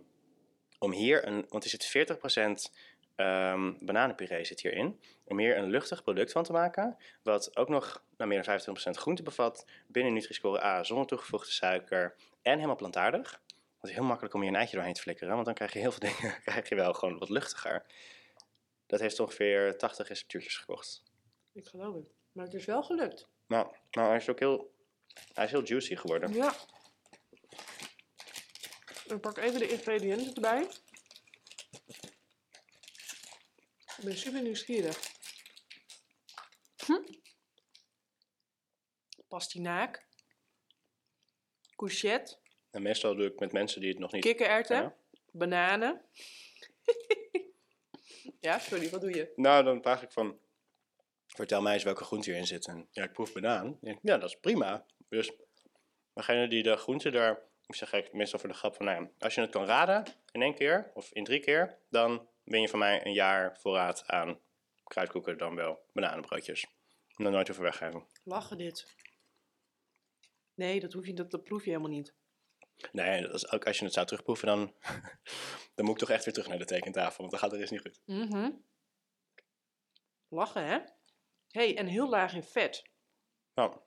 om 0.80 0.92
hier 0.92 1.28
een, 1.28 1.46
want 1.50 1.64
er 1.64 1.70
zit 1.70 1.86
40% 1.86 2.72
ehm 3.16 3.74
bananenpuree 3.80 4.46
zit 4.46 4.62
hierin. 4.62 5.00
Om 5.26 5.40
hier 5.40 5.58
een 5.58 5.70
luchtig 5.70 6.04
product 6.04 6.32
van 6.32 6.44
te 6.44 6.52
maken, 6.52 6.98
wat 7.24 7.58
ook 7.58 7.70
nog 7.70 8.04
nou, 8.18 8.30
meer 8.30 8.44
dan 8.44 8.60
25% 8.60 8.98
groente 8.98 9.24
bevat, 9.24 9.66
binnen 9.88 10.14
Nutri-Score 10.14 10.64
A, 10.64 10.84
zonder 10.84 11.08
toegevoegde 11.08 11.52
suiker 11.52 12.16
en 12.42 12.54
helemaal 12.54 12.76
plantaardig. 12.76 13.42
Dat 13.80 13.90
is 13.90 13.96
heel 13.96 14.06
makkelijk 14.06 14.34
om 14.34 14.42
hier 14.42 14.50
een 14.50 14.56
eitje 14.56 14.76
doorheen 14.76 14.94
te 14.94 15.02
flikkeren, 15.02 15.34
want 15.34 15.46
dan 15.46 15.54
krijg 15.54 15.74
je 15.74 15.80
heel 15.80 15.92
veel 15.92 16.10
dingen 16.10 16.42
krijg 16.42 16.70
je 16.70 16.76
wel 16.76 16.94
gewoon 16.94 17.18
wat 17.18 17.30
luchtiger. 17.30 17.86
Dat 18.90 19.00
heeft 19.00 19.20
ongeveer 19.20 19.78
80 19.78 20.08
receptuurtjes 20.08 20.58
gekocht. 20.58 21.04
Ik 21.54 21.68
geloof 21.68 21.96
het. 21.96 22.14
Maar 22.32 22.46
het 22.46 22.54
is 22.54 22.66
wel 22.66 22.84
gelukt. 22.84 23.28
Nou, 23.48 23.76
nou 23.92 24.08
hij 24.08 24.18
is 24.18 24.30
ook 24.30 24.40
heel, 24.40 24.76
hij 25.34 25.46
is 25.46 25.52
heel 25.52 25.64
juicy 25.64 25.96
geworden. 25.96 26.34
Ja. 26.34 26.56
Ik 29.06 29.22
pak 29.22 29.38
even 29.38 29.60
de 29.60 29.68
ingrediënten 29.68 30.34
erbij. 30.34 30.68
Ik 33.98 34.04
ben 34.04 34.18
super 34.18 34.42
nieuwsgierig. 34.42 35.00
Hm? 36.86 37.14
Pastinaak. 39.28 40.08
Courgette. 41.76 42.38
En 42.72 42.82
meestal 42.82 43.16
doe 43.16 43.26
ik 43.26 43.40
met 43.40 43.52
mensen 43.52 43.82
die 43.82 43.90
het 43.90 44.00
nog 44.00 44.12
niet... 44.12 44.24
Kikkererwten. 44.24 44.82
Ja. 44.82 44.96
Bananen. 45.32 46.02
ja, 48.40 48.60
sorry, 48.60 48.90
wat 48.90 49.02
doe 49.02 49.14
je? 49.14 49.34
Nou, 49.36 49.64
dan 49.64 49.82
vraag 49.82 50.02
ik 50.02 50.12
van... 50.12 50.40
Vertel 51.28 51.62
mij 51.62 51.74
eens 51.74 51.84
welke 51.84 52.04
groente 52.04 52.30
hierin 52.30 52.48
zit. 52.48 52.68
En 52.68 52.88
ja, 52.92 53.04
ik 53.04 53.14
proef 53.14 53.34
banaan. 53.34 53.78
Ja, 53.82 53.98
Ja, 54.02 54.18
dat 54.18 54.30
is 54.30 54.40
prima. 54.40 54.86
Dus 55.10 55.32
degene 56.14 56.48
die 56.48 56.64
de 56.64 56.78
groente 56.78 57.10
daar... 57.10 57.48
Ik 57.66 57.76
zeg 57.76 57.94
ik 57.94 58.14
meestal 58.14 58.40
voor 58.40 58.50
de 58.50 58.56
grap 58.56 58.76
van... 58.76 58.86
Nou, 58.86 59.02
ja, 59.02 59.10
als 59.20 59.36
je 59.36 59.42
het 59.42 59.50
kan 59.50 59.66
raden 59.66 60.06
in 60.32 60.42
één 60.42 60.56
keer 60.56 60.92
of 60.94 61.12
in 61.12 61.24
drie 61.24 61.40
keer... 61.40 61.78
dan 61.90 62.28
ben 62.44 62.62
je 62.62 62.70
van 62.70 62.80
mij 62.80 63.06
een 63.06 63.14
jaar 63.14 63.58
voorraad 63.58 64.04
aan 64.08 64.40
kruidkoeken 64.84 65.38
dan 65.38 65.56
wel 65.56 65.80
bananenbroodjes. 65.94 66.66
Nog 67.16 67.32
nooit 67.32 67.52
over 67.52 67.64
weggeven. 67.64 68.08
Lachen 68.24 68.58
dit. 68.58 68.96
Nee, 70.54 70.80
dat, 70.80 70.94
hoef 70.94 71.06
je, 71.06 71.14
dat, 71.14 71.32
dat 71.32 71.44
proef 71.44 71.64
je 71.64 71.70
helemaal 71.70 71.92
niet. 71.92 72.14
Nee, 72.92 73.22
dat 73.22 73.34
is, 73.34 73.52
ook 73.52 73.66
als 73.68 73.78
je 73.80 73.86
het 73.86 73.94
zou 73.94 74.06
terugproeven, 74.06 74.48
dan, 74.48 74.74
dan 75.76 75.86
moet 75.86 75.94
ik 75.94 76.00
toch 76.00 76.10
echt 76.10 76.26
weer 76.26 76.34
terug 76.34 76.50
naar 76.50 76.58
de 76.60 76.66
tekentafel. 76.66 77.18
Want 77.18 77.32
dan 77.32 77.40
gaat 77.40 77.52
het 77.52 77.62
eens 77.62 77.70
niet 77.70 77.82
goed. 77.82 78.02
Mhm. 78.06 78.52
Lachen, 80.28 80.66
hè? 80.66 80.80
hey, 81.52 81.78
en 81.78 81.86
heel 81.86 82.10
laag 82.10 82.34
in 82.34 82.44
vet. 82.44 82.84
Nou, 83.54 83.78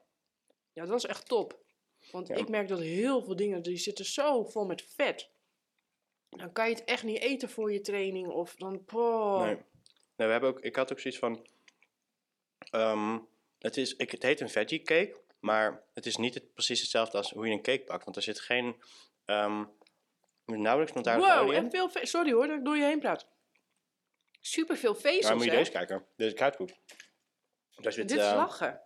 Ja, 0.73 0.85
dat 0.85 0.97
is 0.97 1.05
echt 1.05 1.27
top. 1.27 1.61
Want 2.11 2.27
Ja. 2.27 2.35
ik 2.35 2.49
merk 2.49 2.67
dat 2.67 2.79
heel 2.79 3.23
veel 3.23 3.35
dingen, 3.35 3.61
die 3.61 3.77
zitten 3.77 4.05
zo 4.05 4.43
vol 4.43 4.65
met 4.65 4.81
vet. 4.81 5.29
Dan 6.29 6.51
kan 6.51 6.69
je 6.69 6.75
het 6.75 6.83
echt 6.83 7.03
niet 7.03 7.19
eten 7.19 7.49
voor 7.49 7.71
je 7.71 7.81
training. 7.81 8.27
Of 8.27 8.55
dan, 8.55 8.71
nee 10.17 10.27
we 10.27 10.33
hebben 10.33 10.49
ook, 10.49 10.59
ik 10.59 10.75
had 10.75 10.91
ook 10.91 10.99
zoiets 10.99 11.19
van... 11.19 11.47
ehm, 12.71 13.19
het, 13.59 13.77
is, 13.77 13.95
ik, 13.95 14.11
het 14.11 14.23
heet 14.23 14.39
een 14.41 14.49
veggie 14.49 14.81
cake, 14.81 15.21
maar 15.43 15.83
het 15.93 16.05
is 16.05 16.15
niet 16.15 16.33
het, 16.33 16.53
precies 16.53 16.79
hetzelfde 16.81 17.17
als 17.17 17.31
hoe 17.31 17.47
je 17.47 17.53
een 17.53 17.61
cake 17.61 17.83
bakt. 17.85 18.03
Want 18.03 18.15
er 18.15 18.21
zit 18.21 18.39
geen... 18.39 18.81
ehm 19.25 19.63
nauwelijks 20.45 20.91
plantaardige 20.91 21.31
wow, 21.31 21.41
olie 21.41 21.55
in. 21.57 21.63
en 21.63 21.71
veel. 21.71 21.89
Sorry 22.05 22.31
hoor 22.31 22.47
dat 22.47 22.57
ik 22.57 22.65
door 22.65 22.77
je 22.77 22.83
heen 22.83 22.99
praat. 22.99 23.27
Super 24.41 24.77
veel 24.77 24.95
vezels, 24.95 25.25
Maar 25.25 25.35
moet 25.35 25.43
je 25.45 25.51
hè? 25.51 25.57
deze 25.57 25.71
kijken. 25.71 26.05
Is 26.15 26.33
kruidkoek. 26.33 26.69
Daar 27.75 27.91
zit, 27.91 28.07
Dit 28.07 28.17
is 28.17 28.25
eh, 28.25 28.35
lachen. 28.35 28.81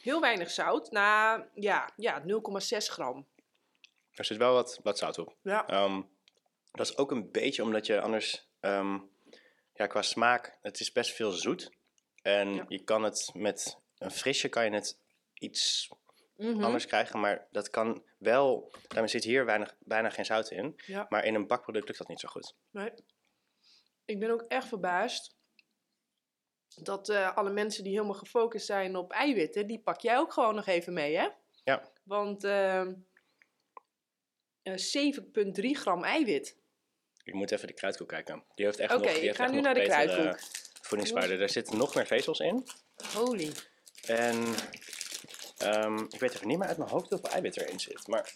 Heel 0.00 0.20
weinig 0.20 0.50
zout. 0.50 0.90
Nou, 0.90 1.42
ja, 1.54 1.90
ja 1.96 2.22
0,6 2.22 2.26
gram. 2.76 3.26
er 4.12 4.24
zit 4.24 4.36
wel 4.36 4.52
wat, 4.52 4.80
wat 4.82 4.98
zout 4.98 5.18
op. 5.18 5.36
Ja. 5.42 5.66
Ehm, 5.66 6.02
dat 6.70 6.86
is 6.86 6.96
ook 6.96 7.10
een 7.10 7.30
beetje 7.30 7.62
omdat 7.62 7.86
je 7.86 8.00
anders, 8.00 8.48
ehm, 8.60 8.98
ja, 9.74 9.86
qua 9.86 10.02
smaak, 10.02 10.58
het 10.62 10.80
is 10.80 10.92
best 10.92 11.12
veel 11.14 11.30
zoet. 11.30 11.70
En 12.22 12.54
Ja. 12.54 12.64
je 12.68 12.84
kan 12.84 13.02
het 13.02 13.30
met 13.34 13.78
een 13.98 14.10
frisje 14.10 14.48
kan 14.48 14.64
je 14.64 14.70
het 14.70 14.98
iets 15.38 15.88
Mhm. 16.36 16.64
anders 16.64 16.86
krijgen, 16.86 17.20
maar 17.20 17.46
dat 17.50 17.70
kan 17.70 18.04
wel. 18.18 18.72
Daarmee 18.88 19.10
zit 19.10 19.24
hier 19.24 19.44
weinig, 19.44 19.76
bijna 19.78 20.10
geen 20.10 20.24
zout 20.24 20.50
in. 20.50 20.80
Ja. 20.86 21.06
Maar 21.08 21.24
in 21.24 21.34
een 21.34 21.46
bakproduct 21.46 21.86
lukt 21.86 21.98
dat 21.98 22.08
niet 22.08 22.20
zo 22.20 22.28
goed. 22.28 22.54
Nee. 22.70 22.90
Ik 24.04 24.18
ben 24.20 24.30
ook 24.30 24.42
echt 24.42 24.68
verbaasd 24.68 25.36
dat 26.74 27.08
eh, 27.08 27.36
alle 27.36 27.50
mensen 27.50 27.84
die 27.84 27.92
helemaal 27.92 28.14
gefocust 28.14 28.66
zijn 28.66 28.96
op 28.96 29.12
eiwitten, 29.12 29.66
die 29.66 29.78
pak 29.80 30.00
jij 30.00 30.16
ook 30.18 30.32
gewoon 30.32 30.54
nog 30.54 30.66
even 30.66 30.92
mee, 30.92 31.16
hè? 31.16 31.28
Ja. 31.64 31.90
Want 32.02 32.44
ehm, 32.44 32.94
eh, 34.62 34.76
7,3 34.76 35.74
gram 35.74 36.04
eiwit. 36.04 36.56
Je 37.24 37.34
moet 37.34 37.50
even 37.50 37.66
de 37.66 37.72
kruidkoek 37.74 38.08
kijken. 38.08 38.44
Die 38.54 38.64
heeft 38.64 38.78
echt 38.78 38.94
Oké, 38.94 39.04
nog. 39.04 39.12
die 39.14 39.28
ik 39.28 39.34
ga 39.36 39.50
nu 39.50 39.60
naar 39.60 39.74
de 39.74 39.82
kruidkoek. 39.82 40.40
Voedingswaarde. 40.82 41.36
Er 41.36 41.50
zitten 41.50 41.76
nog 41.78 41.94
meer 41.94 42.06
vezels 42.06 42.38
in. 42.38 42.66
Holy. 43.14 43.52
En 44.06 44.44
ehm, 45.58 45.98
ik 45.98 46.20
weet 46.20 46.34
even 46.34 46.46
niet 46.48 46.58
meer 46.58 46.68
uit 46.68 46.76
mijn 46.78 46.90
hoofd 46.90 47.10
hoeveel 47.10 47.30
eiwit 47.30 47.56
erin 47.56 47.80
zit. 47.80 48.06
Maar 48.06 48.34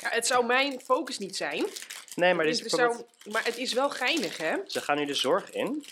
Ja, 0.00 0.08
het 0.08 0.26
zou 0.26 0.46
mijn 0.46 0.80
focus 0.80 1.18
niet 1.18 1.36
zijn. 1.36 1.66
nee, 2.14 2.34
maar 2.34 2.44
dit 2.44 2.54
is 2.54 2.60
bijvoorbeeld- 2.60 3.06
zou, 3.18 3.32
maar 3.32 3.44
het 3.44 3.56
is 3.56 3.72
wel 3.72 3.90
geinig, 3.90 4.36
hè? 4.36 4.56
Ze 4.66 4.80
gaan 4.80 4.96
nu 4.96 5.04
de 5.04 5.14
zorg 5.14 5.50
in. 5.50 5.84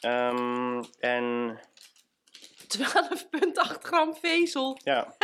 Ehm, 0.00 0.82
en 1.00 1.58
12,8 2.66 3.82
gram 3.82 4.14
vezel. 4.16 4.78
ja, 4.84 5.06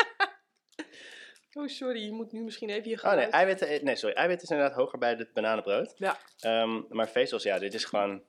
Oh, 1.56 1.68
sorry, 1.68 2.04
je 2.04 2.12
moet 2.12 2.32
nu 2.32 2.40
misschien 2.42 2.70
even 2.70 2.90
je 2.90 3.02
oh 3.02 3.12
nee, 3.12 3.26
eiwitten, 3.26 3.84
nee, 3.84 3.96
sorry, 3.96 4.14
eiwit 4.16 4.42
is 4.42 4.50
inderdaad 4.50 4.76
hoger 4.76 4.98
bij 4.98 5.10
het 5.10 5.32
bananenbrood. 5.32 5.94
Ja, 5.96 6.18
Ehm, 6.40 6.82
maar 6.88 7.08
vezels, 7.08 7.42
ja, 7.42 7.58
dit 7.58 7.74
is 7.74 7.84
gewoon, 7.84 8.22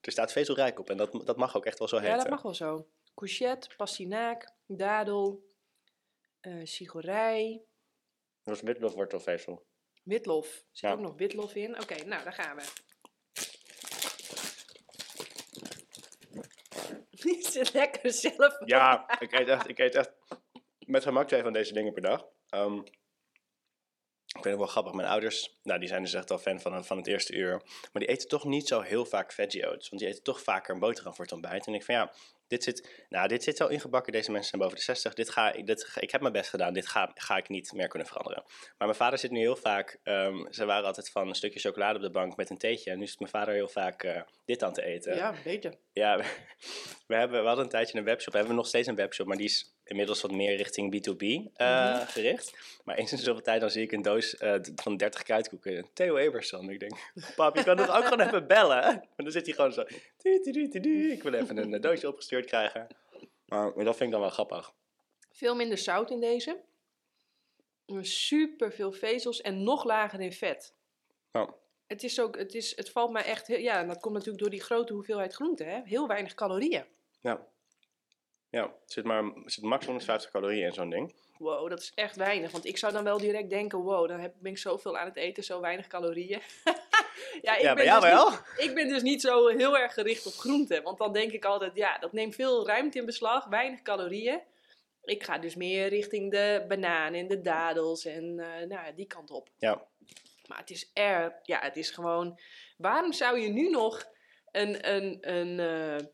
er 0.00 0.12
staat 0.12 0.32
vezelrijk 0.32 0.78
op 0.78 0.90
en 0.90 0.96
dat, 0.96 1.20
dat 1.24 1.36
mag 1.36 1.56
ook 1.56 1.66
echt 1.66 1.78
wel 1.78 1.88
zo 1.88 1.96
heten. 1.96 2.10
ja, 2.12 2.18
dat 2.18 2.28
mag 2.30 2.42
wel 2.42 2.54
zo. 2.54 2.86
Courgette, 3.14 3.68
pastinaak, 3.76 4.52
dadel, 4.68 5.46
eh 6.40 6.60
sigorij, 6.64 7.62
Dat 8.42 8.56
is 8.56 8.62
witlof. 10.02 10.46
Er 10.46 10.62
zit 10.70 10.90
Ja. 10.90 10.92
ook 10.92 11.00
nog 11.00 11.16
witlof 11.16 11.54
in. 11.54 11.80
Oké, 11.82 12.04
nou, 12.04 12.24
daar 12.24 12.32
gaan 12.32 12.56
we. 12.56 12.62
Die 17.22 17.48
zit 17.50 17.72
lekker 17.72 18.12
zelf. 18.12 18.56
Ja, 18.64 19.18
ik 19.20 19.32
eet 19.32 19.48
echt, 19.48 19.68
ik 19.68 19.78
eet 19.78 19.94
echt 19.94 20.12
met 20.78 21.02
gemak 21.02 21.28
twee 21.28 21.42
van 21.42 21.52
deze 21.52 21.72
dingen 21.72 21.92
per 21.92 22.02
dag. 22.02 22.26
Ehm, 22.48 22.78
ik 24.26 24.44
vind 24.44 24.44
het 24.44 24.56
wel 24.56 24.66
grappig. 24.66 24.92
Mijn 24.92 25.08
ouders, 25.08 25.58
nou, 25.62 25.78
die 25.78 25.88
zijn 25.88 26.02
dus 26.02 26.14
echt 26.14 26.30
al 26.30 26.38
fan 26.38 26.60
van, 26.60 26.84
van 26.84 26.96
het 26.96 27.06
eerste 27.06 27.32
uur. 27.34 27.50
Maar 27.92 28.02
die 28.02 28.06
eten 28.06 28.28
toch 28.28 28.44
niet 28.44 28.68
zo 28.68 28.80
heel 28.80 29.04
vaak 29.04 29.32
veggie 29.32 29.66
oats. 29.68 29.88
Want 29.88 30.00
die 30.02 30.10
eten 30.10 30.22
toch 30.22 30.42
vaker 30.42 30.74
een 30.74 30.80
boterham 30.80 31.14
voor 31.14 31.24
het 31.24 31.34
ontbijt. 31.34 31.66
En 31.66 31.74
ik 31.74 31.84
van 31.84 31.94
ja, 31.94 32.12
dit 32.48 32.62
zit, 32.64 33.04
nou, 33.08 33.28
dit 33.28 33.42
zit 33.42 33.56
zo 33.56 33.66
ingebakken. 33.66 34.12
Deze 34.12 34.30
mensen 34.30 34.48
zijn 34.50 34.62
boven 34.62 34.76
de 34.76 34.82
60. 34.84 35.14
Dit 35.14 35.30
ga, 35.30 35.52
ik- 35.52 35.66
dit, 35.66 35.84
ga- 35.84 36.00
ik 36.00 36.10
heb 36.10 36.20
mijn 36.20 36.32
best 36.32 36.50
gedaan. 36.50 36.72
Dit 36.72 36.86
ga, 36.86 37.10
ga 37.14 37.36
ik 37.36 37.48
niet 37.48 37.72
meer 37.72 37.88
kunnen 37.88 38.08
veranderen. 38.08 38.42
Maar 38.46 38.86
mijn 38.88 38.94
vader 38.94 39.18
zit 39.18 39.30
nu 39.30 39.38
heel 39.38 39.56
vaak... 39.56 39.98
ehm, 40.02 40.36
ze 40.50 40.64
waren 40.64 40.86
altijd 40.86 41.10
van 41.10 41.28
een 41.28 41.34
stukje 41.34 41.60
chocolade 41.60 41.96
op 41.98 42.04
de 42.04 42.10
bank 42.10 42.36
met 42.36 42.50
een 42.50 42.58
theetje. 42.58 42.90
En 42.90 42.98
nu 42.98 43.06
zit 43.06 43.18
mijn 43.18 43.30
vader 43.30 43.54
heel 43.54 43.68
vaak 43.68 44.02
eh, 44.02 44.22
dit 44.44 44.62
aan 44.62 44.72
te 44.72 44.82
eten. 44.84 45.14
Ja, 45.16 45.34
beter. 45.44 45.74
Ja, 45.92 46.16
we, 46.16 46.24
we 47.06 47.14
hebben, 47.14 47.40
we 47.40 47.46
hadden 47.46 47.64
een 47.64 47.70
tijdje 47.70 47.98
een 47.98 48.04
webshop. 48.04 48.32
We 48.32 48.38
hebben 48.38 48.56
nog 48.56 48.66
steeds 48.66 48.88
een 48.88 48.94
webshop, 48.94 49.26
maar 49.26 49.36
die 49.36 49.46
is 49.46 49.74
inmiddels 49.90 50.20
wat 50.20 50.30
meer 50.30 50.56
richting 50.56 50.90
B2B 50.94 51.22
eh, 51.54 51.94
Mhm. 51.94 52.06
gericht. 52.06 52.58
Maar 52.84 52.96
eens 52.96 53.12
in 53.12 53.18
zoveel 53.18 53.42
tijd 53.42 53.60
dan 53.60 53.70
zie 53.70 53.82
ik 53.82 53.92
een 53.92 54.02
doos 54.02 54.30
d- 54.30 54.70
van 54.74 54.96
30 54.96 55.22
kruidkoeken. 55.22 55.86
Theo 55.92 56.16
Eberson. 56.16 56.70
Ik 56.70 56.80
denk, 56.80 57.12
pap, 57.36 57.56
je 57.56 57.64
kan 57.64 57.76
toch 57.76 57.96
ook 57.96 58.04
gewoon 58.04 58.20
even 58.26 58.46
bellen? 58.46 58.84
En 59.16 59.24
dan 59.24 59.32
zit 59.32 59.46
hij 59.46 59.54
gewoon 59.54 59.72
zo. 59.72 59.84
Ik 60.22 61.22
wil 61.22 61.32
even 61.34 61.56
een 61.56 61.74
eh, 61.74 61.80
doosje 61.80 62.08
opgestuurd 62.08 62.44
krijgen. 62.46 62.86
Maar 63.46 63.72
dat 63.74 63.96
vind 63.96 64.00
ik 64.00 64.10
dan 64.10 64.20
wel 64.20 64.30
grappig. 64.30 64.72
Veel 65.32 65.54
minder 65.54 65.78
zout 65.78 66.10
in 66.10 66.20
deze. 66.20 66.60
Super 68.00 68.72
veel 68.72 68.92
vezels 68.92 69.40
en 69.40 69.62
nog 69.62 69.84
lager 69.84 70.20
in 70.20 70.32
vet. 70.32 70.74
Nou, 71.32 71.50
Het 71.86 72.02
is 72.02 72.20
ook, 72.20 72.36
het, 72.38 72.54
is, 72.54 72.76
het 72.76 72.90
valt 72.90 73.10
mij 73.10 73.22
echt, 73.24 73.46
heel- 73.46 73.58
ja, 73.58 73.80
en 73.80 73.86
dat 73.88 74.00
komt 74.00 74.14
natuurlijk 74.14 74.40
door 74.42 74.50
die 74.50 74.60
grote 74.62 74.92
hoeveelheid 74.92 75.32
groente, 75.34 75.64
hè? 75.64 75.80
Heel 75.84 76.06
weinig 76.06 76.34
calorieën. 76.34 76.84
ja. 77.20 77.46
Ja, 78.50 78.62
er 78.62 78.72
zit 78.86 79.04
maar 79.04 79.32
zit 79.44 79.64
max 79.64 79.86
150 79.86 80.30
calorieën 80.30 80.66
in 80.66 80.72
zo'n 80.72 80.90
ding. 80.90 81.14
Wow, 81.38 81.68
dat 81.68 81.80
is 81.80 81.92
echt 81.94 82.16
weinig. 82.16 82.50
Want 82.50 82.64
ik 82.64 82.76
zou 82.78 82.92
dan 82.92 83.04
wel 83.04 83.18
direct 83.18 83.50
denken, 83.50 83.78
wow, 83.78 84.08
dan 84.08 84.20
heb, 84.20 84.34
ben 84.38 84.52
ik 84.52 84.58
zoveel 84.58 84.98
aan 84.98 85.06
het 85.06 85.16
eten, 85.16 85.44
zo 85.44 85.60
weinig 85.60 85.86
calorieën. 85.86 86.40
ja, 87.42 87.56
ik 87.56 87.62
Ja, 87.62 87.74
ben 87.74 87.84
dus 87.84 88.02
wel. 88.10 88.30
Niet, 88.30 88.40
ik 88.56 88.74
ben 88.74 88.88
dus 88.88 89.02
niet 89.02 89.20
zo 89.20 89.46
heel 89.48 89.78
erg 89.78 89.94
gericht 89.94 90.26
op 90.26 90.32
groenten. 90.32 90.82
Want 90.82 90.98
dan 90.98 91.12
denk 91.12 91.32
ik 91.32 91.44
altijd, 91.44 91.76
ja, 91.76 91.98
dat 91.98 92.12
neemt 92.12 92.34
veel 92.34 92.66
ruimte 92.66 92.98
in 92.98 93.06
beslag, 93.06 93.44
weinig 93.44 93.82
calorieën. 93.82 94.40
Ik 95.04 95.22
ga 95.24 95.38
dus 95.38 95.54
meer 95.54 95.88
richting 95.88 96.30
de 96.30 96.64
bananen 96.68 97.20
en 97.20 97.28
de 97.28 97.40
dadels 97.40 98.04
en 98.04 98.38
eh, 98.38 98.66
nou, 98.66 98.86
ja, 98.86 98.92
die 98.92 99.06
kant 99.06 99.30
op. 99.30 99.48
Ja, 99.58 99.82
Maar 100.46 100.58
het 100.58 100.70
is 100.70 100.90
er, 100.94 101.38
ja, 101.42 101.60
het 101.60 101.76
is 101.76 101.90
gewoon. 101.90 102.40
Waarom 102.76 103.12
zou 103.12 103.40
je 103.40 103.48
nu 103.48 103.70
nog 103.70 104.06
een, 104.52 104.94
een, 104.94 105.18
een 105.20 105.60
eh, 105.60 106.06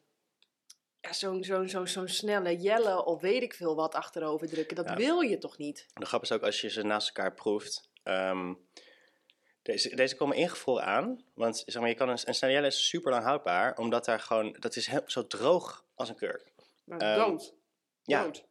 ja, 1.05 1.13
zo'n 1.13 1.45
zo'n 1.45 1.69
zo'n 1.69 1.87
zo'n 1.87 2.09
snelle 2.09 2.57
jelle 2.57 3.05
of 3.05 3.21
weet 3.21 3.43
ik 3.43 3.55
veel 3.55 3.75
wat 3.75 3.95
achterover 3.95 4.49
drukken? 4.49 4.77
Dat 4.77 4.89
Ja. 4.89 4.97
wil 4.97 5.21
je 5.21 5.39
toch 5.39 5.59
niet? 5.59 5.87
De 5.95 6.07
grap 6.07 6.23
is 6.23 6.33
ook 6.33 6.43
als 6.43 6.61
je 6.61 6.71
ze 6.71 6.83
naast 6.83 7.07
elkaar 7.09 7.35
proeft. 7.35 7.89
ehm, 8.03 8.55
deze, 9.63 9.97
deze 9.97 10.17
komen 10.17 10.37
ingevroren 10.37 10.85
aan. 10.85 11.25
Want 11.35 11.63
zeg 11.67 11.81
maar, 11.81 11.89
je 11.91 11.95
kan 11.97 12.09
een, 12.09 12.19
een 12.25 12.35
snelle 12.35 12.67
is 12.67 12.89
super 12.89 13.11
lang 13.11 13.25
houdbaar. 13.25 13.77
Omdat 13.79 14.05
daar 14.05 14.21
gewoon. 14.21 14.57
Dat 14.61 14.77
is 14.77 14.87
heel, 14.87 15.03
zo 15.07 15.27
droog 15.27 15.85
als 15.95 16.09
een 16.09 16.15
kurk. 16.17 16.53
Maar 16.85 16.99
Ehm, 17.01 17.19
dood. 17.19 17.55
Ja, 18.03 18.23
Dood. 18.23 18.45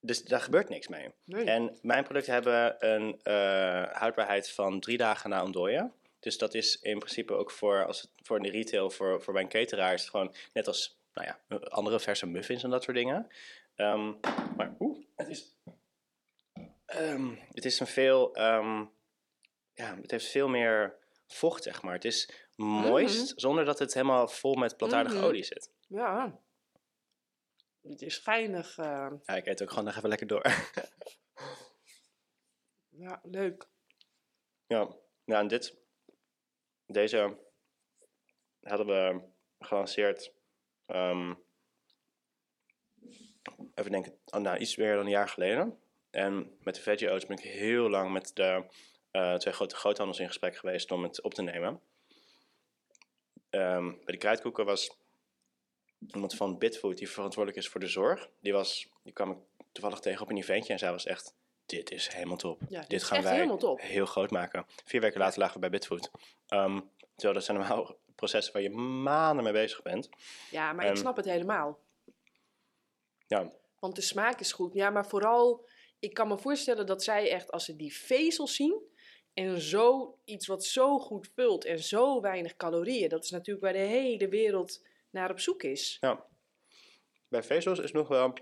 dus 0.00 0.22
daar 0.24 0.40
gebeurt 0.40 0.68
niks 0.68 0.88
mee. 0.88 1.08
Nee. 1.24 1.44
En 1.44 1.78
mijn 1.82 2.04
producten 2.04 2.32
hebben 2.32 2.76
een 2.88 3.20
eh, 3.22 3.84
houdbaarheid 3.92 4.50
van 4.50 4.80
drie 4.80 4.96
dagen 4.96 5.30
na 5.30 5.42
ontdooien. 5.44 5.92
Dus 6.20 6.38
dat 6.38 6.54
is 6.54 6.80
in 6.80 6.98
principe 6.98 7.32
ook 7.32 7.50
voor, 7.50 7.86
als 7.86 8.00
het, 8.00 8.10
voor 8.22 8.40
de 8.40 8.50
retail, 8.50 8.90
voor, 8.90 9.22
voor 9.22 9.34
mijn 9.34 9.48
cateraar, 9.48 9.94
is 9.94 10.00
het 10.00 10.10
gewoon 10.10 10.34
net 10.52 10.66
als 10.66 10.99
nou 11.20 11.34
ja, 11.50 11.56
andere 11.68 12.00
verse 12.00 12.26
muffins 12.26 12.62
en 12.62 12.70
dat 12.70 12.82
soort 12.82 12.96
dingen. 12.96 13.28
Ehm, 13.74 14.12
maar 14.56 14.76
oeh, 14.78 15.04
het 15.16 15.28
is, 15.28 15.56
ehm, 16.86 17.34
het 17.52 17.64
is 17.64 17.80
een 17.80 17.86
veel, 17.86 18.34
ehm, 18.34 18.84
ja, 19.74 19.96
het 19.96 20.10
heeft 20.10 20.26
veel 20.30 20.48
meer 20.48 20.98
vocht, 21.26 21.62
zeg 21.62 21.82
maar. 21.82 21.94
Het 21.94 22.04
is 22.04 22.48
moist, 22.56 23.32
zonder 23.40 23.64
dat 23.64 23.78
het 23.78 23.94
helemaal 23.94 24.28
vol 24.28 24.54
met 24.54 24.76
plantaardige 24.76 25.16
Mhm. 25.16 25.24
olie 25.24 25.42
zit. 25.44 25.70
Ja. 25.88 26.40
Het 27.82 28.02
is 28.02 28.18
geinig. 28.18 28.78
eh, 28.78 29.10
Ja, 29.22 29.34
ik 29.34 29.46
eet 29.46 29.62
ook 29.62 29.68
gewoon 29.70 29.84
nog 29.84 29.96
even 29.96 30.08
lekker 30.08 30.26
door. 30.26 30.42
ja, 33.04 33.20
leuk. 33.22 33.68
ja, 34.66 34.78
nou 35.24 35.40
en 35.42 35.48
dit, 35.48 35.76
deze 36.86 37.38
hadden 38.60 38.86
we 38.86 39.20
gelanceerd, 39.58 40.32
ehm, 40.90 41.34
even 43.74 43.90
denken, 43.90 44.18
oh, 44.24 44.40
nou, 44.40 44.58
iets 44.58 44.76
meer 44.76 44.94
dan 44.94 45.04
een 45.04 45.10
jaar 45.10 45.28
geleden. 45.28 45.78
En 46.10 46.56
met 46.60 46.74
de 46.74 46.80
veggie 46.80 47.10
oats 47.10 47.26
ben 47.26 47.36
ik 47.36 47.44
heel 47.44 47.88
lang 47.88 48.12
met 48.12 48.30
de 48.34 48.64
eh, 49.10 49.34
twee 49.34 49.54
grote 49.54 49.76
groothandels 49.76 50.18
in 50.18 50.26
gesprek 50.26 50.56
geweest 50.56 50.90
om 50.90 51.02
het 51.02 51.22
op 51.22 51.34
te 51.34 51.42
nemen. 51.42 51.80
Ehm, 53.50 53.84
bij 53.84 54.12
de 54.12 54.16
kruidkoeken 54.16 54.64
was 54.64 54.96
iemand 56.06 56.34
van 56.34 56.58
Bitfood 56.58 56.98
die 56.98 57.10
verantwoordelijk 57.10 57.62
is 57.62 57.68
voor 57.68 57.80
de 57.80 57.86
zorg. 57.86 58.28
Die, 58.40 58.52
was, 58.52 58.88
die 59.02 59.12
kwam 59.12 59.30
ik 59.30 59.38
toevallig 59.72 60.00
tegen 60.00 60.22
op 60.22 60.30
een 60.30 60.36
eventje 60.36 60.72
en 60.72 60.78
zij 60.78 60.90
was 60.90 61.06
echt, 61.06 61.34
dit 61.66 61.90
is 61.90 62.08
helemaal 62.08 62.36
top. 62.36 62.60
Ja, 62.68 62.84
dit 62.88 63.02
gaan 63.02 63.22
wij 63.22 63.56
heel 63.76 64.06
groot 64.06 64.30
maken. 64.30 64.66
Vier 64.84 65.00
weken 65.00 65.20
later 65.20 65.38
lagen 65.38 65.54
we 65.54 65.60
bij 65.60 65.70
Bitfood. 65.70 66.10
Ehm, 66.46 66.80
terwijl 67.14 67.34
dat 67.34 67.44
zijn 67.44 67.58
normaal 67.58 67.96
processen 68.20 68.52
waar 68.52 68.62
je 68.62 68.70
maanden 68.70 69.44
mee 69.44 69.52
bezig 69.52 69.82
bent. 69.82 70.08
Ja, 70.50 70.72
maar 70.72 70.84
ik 70.84 70.90
Ehm, 70.90 71.00
snap 71.00 71.16
het 71.16 71.24
helemaal. 71.24 71.78
Ja, 73.26 73.52
Want 73.78 73.94
de 73.96 74.00
smaak 74.02 74.40
is 74.40 74.52
goed. 74.52 74.74
Ja, 74.74 74.90
maar 74.90 75.06
vooral, 75.08 75.68
ik 75.98 76.14
kan 76.14 76.28
me 76.28 76.38
voorstellen 76.38 76.86
dat 76.86 77.02
zij 77.02 77.30
echt, 77.30 77.50
als 77.50 77.64
ze 77.64 77.76
die 77.76 77.96
vezels 77.96 78.54
zien. 78.54 78.88
En 79.34 79.60
zo 79.60 80.18
iets 80.24 80.46
wat 80.46 80.64
zo 80.64 80.98
goed 80.98 81.30
vult 81.34 81.64
en 81.64 81.78
zo 81.78 82.20
weinig 82.20 82.56
calorieën. 82.56 83.08
Dat 83.08 83.24
is 83.24 83.30
natuurlijk 83.30 83.64
waar 83.64 83.72
de 83.72 83.78
hele 83.88 84.28
wereld 84.28 84.86
naar 85.10 85.30
op 85.30 85.40
zoek 85.40 85.62
is. 85.62 85.96
ja. 86.00 86.26
Bij 87.28 87.42
vezels 87.42 87.78
is 87.78 87.92
nog 87.92 88.08
wel... 88.08 88.32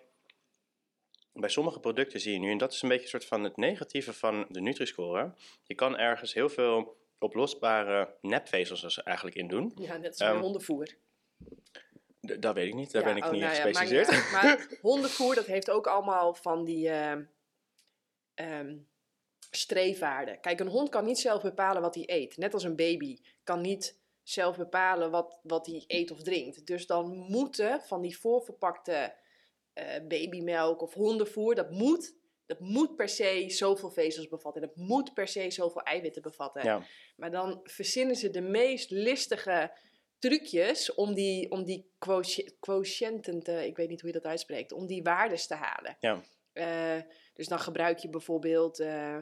Bij 1.32 1.48
sommige 1.48 1.80
producten 1.80 2.20
zie 2.20 2.32
je 2.32 2.38
nu, 2.38 2.50
en 2.50 2.58
dat 2.58 2.72
is 2.72 2.82
een 2.82 2.88
beetje 2.88 3.02
een 3.04 3.10
soort 3.10 3.24
van 3.24 3.44
het 3.44 3.56
negatieve 3.56 4.12
van 4.12 4.46
de 4.48 4.60
Nutri-score. 4.60 5.34
Je 5.62 5.74
kan 5.74 5.96
ergens 5.98 6.34
heel 6.34 6.48
veel 6.48 6.97
oplosbare 7.18 8.16
nepvezels 8.20 9.02
eigenlijk 9.02 9.36
in 9.36 9.48
doen. 9.48 9.72
Ja, 9.74 9.96
net 9.96 10.08
als 10.08 10.18
Ehm, 10.18 10.40
hondenvoer. 10.40 10.96
Dat 12.20 12.54
weet 12.54 12.68
ik 12.68 12.74
niet, 12.74 12.92
daar 12.92 13.02
Ja, 13.02 13.08
ben 13.08 13.16
ik 13.16 13.24
oh, 13.24 13.30
niet 13.30 13.40
nou 13.40 13.54
ja, 13.54 13.60
gespecialiseerd. 13.60 14.10
niet 14.10 14.32
uit. 14.32 14.32
Maar 14.32 14.78
hondenvoer, 14.90 15.34
dat 15.34 15.46
heeft 15.46 15.70
ook 15.70 15.86
allemaal 15.86 16.34
van 16.34 16.64
die 16.64 16.88
ehm, 18.34 18.76
streefwaarden. 19.50 20.40
Kijk, 20.40 20.60
een 20.60 20.68
hond 20.68 20.88
kan 20.88 21.04
niet 21.04 21.18
zelf 21.18 21.42
bepalen 21.42 21.82
wat 21.82 21.94
hij 21.94 22.04
eet. 22.06 22.36
Net 22.36 22.54
als 22.54 22.64
een 22.64 22.76
baby 22.76 23.18
kan 23.44 23.60
niet 23.60 24.00
zelf 24.22 24.56
bepalen 24.56 25.10
wat, 25.10 25.38
wat 25.42 25.66
hij 25.66 25.84
eet 25.86 26.10
of 26.10 26.22
drinkt. 26.22 26.66
Dus 26.66 26.86
dan 26.86 27.16
moeten 27.16 27.80
van 27.80 28.00
die 28.02 28.18
voorverpakte 28.18 29.14
eh, 29.72 30.06
babymelk 30.08 30.82
of 30.82 30.94
hondenvoer, 30.94 31.54
dat 31.54 31.70
moet, 31.70 32.16
dat 32.48 32.60
moet 32.60 32.96
per 32.96 33.08
se 33.08 33.44
zoveel 33.48 33.90
vezels 33.90 34.28
bevatten. 34.28 34.62
Dat 34.62 34.76
moet 34.76 35.14
per 35.14 35.28
se 35.28 35.50
zoveel 35.50 35.82
eiwitten 35.82 36.22
bevatten. 36.22 36.64
ja. 36.64 36.82
Maar 37.16 37.30
dan 37.30 37.60
verzinnen 37.64 38.16
ze 38.16 38.30
de 38.30 38.40
meest 38.40 38.90
listige 38.90 39.72
trucjes 40.18 40.94
om 40.94 41.14
die, 41.14 41.50
om 41.50 41.64
die 41.64 41.90
quoti- 41.98 42.56
quotiënten 42.60 43.42
te, 43.42 43.66
ik 43.66 43.76
weet 43.76 43.88
niet 43.88 44.00
hoe 44.00 44.10
je 44.10 44.20
dat 44.20 44.30
uitspreekt, 44.30 44.72
om 44.72 44.86
die 44.86 45.02
waardes 45.02 45.46
te 45.46 45.54
halen. 45.54 45.96
Ja. 46.00 46.22
Eh, 46.52 47.02
dus 47.34 47.48
dan 47.48 47.58
gebruik 47.60 47.98
je 47.98 48.08
bijvoorbeeld 48.08 48.80
eh 48.80 49.18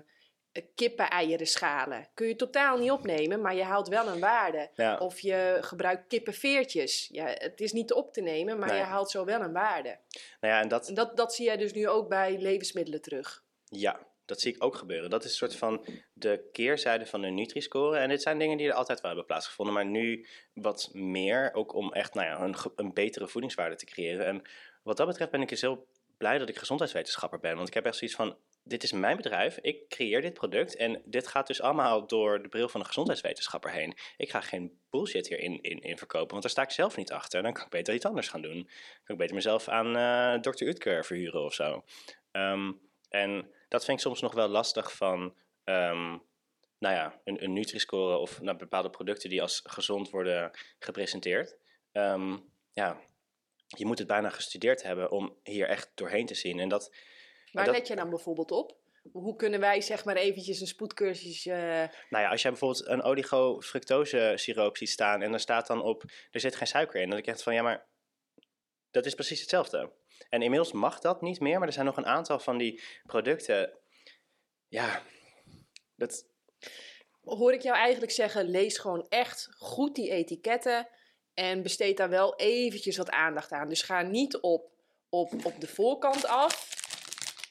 kippeneieren 0.75 1.47
schalen. 1.47 2.09
Kun 2.15 2.27
je 2.27 2.37
totaal 2.37 2.79
niet 2.79 2.91
opnemen, 2.91 3.41
maar 3.41 3.55
je 3.55 3.63
haalt 3.63 3.89
wel 3.89 4.07
een 4.09 4.21
waarde. 4.21 4.71
Ja. 4.75 4.99
Of 4.99 5.21
je 5.21 5.59
gebruikt 5.61 6.07
kippenveertjes. 6.09 7.09
Ja, 7.13 7.27
het 7.27 7.61
is 7.61 7.73
niet 7.73 7.93
op 7.93 8.13
te 8.13 8.21
nemen, 8.21 8.59
maar 8.59 8.69
Nee. 8.69 8.79
je 8.79 8.85
haalt 8.85 9.11
zo 9.11 9.25
wel 9.25 9.41
een 9.41 9.53
waarde. 9.53 9.99
Nou 10.41 10.55
ja, 10.55 10.61
en 10.61 10.69
dat, 10.69 10.89
En 10.89 10.95
dat, 10.95 11.17
dat 11.17 11.35
zie 11.35 11.45
jij 11.45 11.57
dus 11.57 11.73
nu 11.73 11.89
ook 11.89 12.09
bij 12.09 12.39
levensmiddelen 12.39 13.03
terug. 13.03 13.45
Ja, 13.69 14.07
dat 14.25 14.41
zie 14.41 14.55
ik 14.55 14.65
ook 14.65 14.75
gebeuren. 14.77 15.11
Dat 15.11 15.25
is 15.25 15.31
een 15.31 15.37
soort 15.37 15.57
van 15.57 15.85
de 16.13 16.49
keerzijde 16.53 17.07
van 17.07 17.21
de 17.21 17.29
Nutri-score. 17.29 17.99
En 17.99 18.09
dit 18.09 18.23
zijn 18.23 18.39
dingen 18.39 18.57
die 18.57 18.69
er 18.69 18.75
altijd 18.75 19.01
wel 19.01 19.11
hebben 19.11 19.27
plaatsgevonden, 19.29 19.75
maar 19.75 19.87
nu 19.87 20.27
wat 20.55 20.91
meer, 20.93 21.51
ook 21.55 21.75
om 21.75 21.93
echt 21.93 22.15
nou 22.15 22.27
ja, 22.27 22.41
een, 22.41 22.55
een 22.77 22.93
betere 22.93 23.29
voedingswaarde 23.29 23.77
te 23.77 23.85
creëren. 23.87 24.27
En 24.27 24.43
wat 24.83 24.97
dat 24.97 25.07
betreft 25.07 25.31
ben 25.31 25.43
ik 25.43 25.49
dus 25.49 25.61
heel 25.61 25.87
blij 26.17 26.39
dat 26.39 26.49
ik 26.49 26.57
gezondheidswetenschapper 26.59 27.39
ben, 27.41 27.57
want 27.57 27.69
ik 27.69 27.75
heb 27.75 27.85
echt 27.87 27.97
zoiets 27.97 28.17
van, 28.17 28.37
dit 28.69 28.83
is 28.83 28.93
mijn 28.93 29.17
bedrijf, 29.17 29.59
ik 29.59 29.89
creëer 29.89 30.21
dit 30.21 30.35
product 30.35 30.77
en 30.77 31.03
dit 31.05 31.27
gaat 31.27 31.47
dus 31.47 31.61
allemaal 31.61 32.07
door 32.07 32.43
de 32.43 32.49
bril 32.49 32.69
van 32.69 32.81
een 32.81 32.87
gezondheidswetenschapper 32.87 33.71
heen. 33.71 33.97
Ik 34.17 34.31
ga 34.31 34.41
geen 34.41 34.79
bullshit 34.91 35.29
hierin 35.29 35.63
in, 35.63 35.81
in 35.81 35.99
verkopen, 35.99 36.31
want 36.31 36.43
daar 36.43 36.51
sta 36.51 36.63
ik 36.63 36.71
zelf 36.71 36.97
niet 36.97 37.13
achter. 37.13 37.43
Dan 37.43 37.53
kan 37.53 37.65
ik 37.65 37.71
beter 37.71 37.95
iets 37.95 38.05
anders 38.05 38.29
gaan 38.29 38.43
doen. 38.43 38.63
Dan 38.63 39.05
kan 39.05 39.15
ik 39.15 39.21
beter 39.21 39.35
mezelf 39.35 39.69
aan 39.69 39.97
eh 39.97 40.41
Dr. 40.41 40.65
Utker 40.65 41.05
verhuren 41.05 41.45
of 41.45 41.55
zo. 41.55 41.85
Ehm, 42.31 42.73
en 43.09 43.51
dat 43.69 43.85
vind 43.85 43.99
ik 43.99 44.05
soms 44.05 44.21
nog 44.21 44.35
wel 44.35 44.49
lastig 44.49 44.97
van, 44.97 45.35
ehm, 45.65 46.09
nou 46.79 46.95
ja, 46.95 47.21
een, 47.25 47.45
een 47.45 47.53
Nutri-score 47.53 48.17
of 48.17 48.41
nou, 48.41 48.57
bepaalde 48.57 48.91
producten 48.91 49.31
die 49.31 49.43
als 49.43 49.61
gezond 49.65 50.11
worden 50.11 50.51
gepresenteerd. 50.79 51.57
Ehm, 51.93 52.37
ja, 52.73 53.01
je 53.67 53.87
moet 53.87 53.99
het 53.99 54.07
bijna 54.07 54.31
gestudeerd 54.31 54.83
hebben 54.83 55.11
om 55.11 55.37
hier 55.43 55.69
echt 55.69 55.91
doorheen 55.95 56.27
te 56.27 56.35
zien. 56.35 56.61
En 56.61 56.69
dat, 56.69 56.91
Waar 57.57 57.65
dat- 57.65 57.75
let 57.75 57.87
je 57.87 57.97
dan 57.97 58.11
bijvoorbeeld 58.11 58.51
op? 58.51 58.77
Hoe 59.13 59.37
kunnen 59.37 59.61
wij 59.61 59.81
zeg 59.81 60.05
maar 60.05 60.17
eventjes 60.17 60.61
een 60.61 60.67
spoedcursus... 60.67 61.47
eh, 61.47 61.57
nou 62.11 62.25
ja, 62.25 62.31
als 62.31 62.43
jij 62.43 62.51
bijvoorbeeld 62.51 62.87
een 62.87 63.03
oligo-fructose 63.03 64.33
siroop 64.37 64.77
ziet 64.77 64.89
staan 64.89 65.23
en 65.23 65.33
er 65.33 65.41
staat 65.41 65.67
dan 65.67 65.83
op, 65.83 66.05
er 66.31 66.41
zit 66.41 66.57
geen 66.57 66.67
suiker 66.67 66.95
in, 67.01 67.01
dan 67.01 67.11
denk 67.11 67.23
ik 67.29 67.35
echt 67.35 67.43
van, 67.43 67.55
ja, 67.55 67.63
maar 67.63 67.87
dat 68.91 69.07
is 69.07 69.15
precies 69.15 69.41
hetzelfde. 69.41 69.93
En 70.29 70.43
inmiddels 70.43 70.73
mag 70.73 70.99
dat 70.99 71.23
niet 71.23 71.41
meer, 71.41 71.59
maar 71.59 71.67
er 71.69 71.75
zijn 71.75 71.87
nog 71.87 71.97
een 71.97 72.07
aantal 72.07 72.39
van 72.39 72.59
die 72.59 72.83
producten, 73.03 73.73
ja, 74.69 75.03
dat, 75.97 76.27
hoor 77.25 77.53
ik 77.53 77.63
jou 77.63 77.77
eigenlijk 77.77 78.13
zeggen, 78.13 78.45
lees 78.51 78.79
gewoon 78.79 79.07
echt 79.09 79.49
goed 79.59 79.95
die 79.95 80.11
etiketten 80.11 80.89
en 81.35 81.63
besteed 81.63 81.97
daar 81.97 82.09
wel 82.09 82.37
eventjes 82.37 82.97
wat 82.97 83.11
aandacht 83.11 83.53
aan. 83.53 83.69
Dus 83.69 83.83
ga 83.83 84.03
niet 84.03 84.37
op, 84.37 84.71
op, 85.09 85.33
op 85.45 85.61
de 85.61 85.67
voorkant 85.67 86.27
af, 86.27 86.76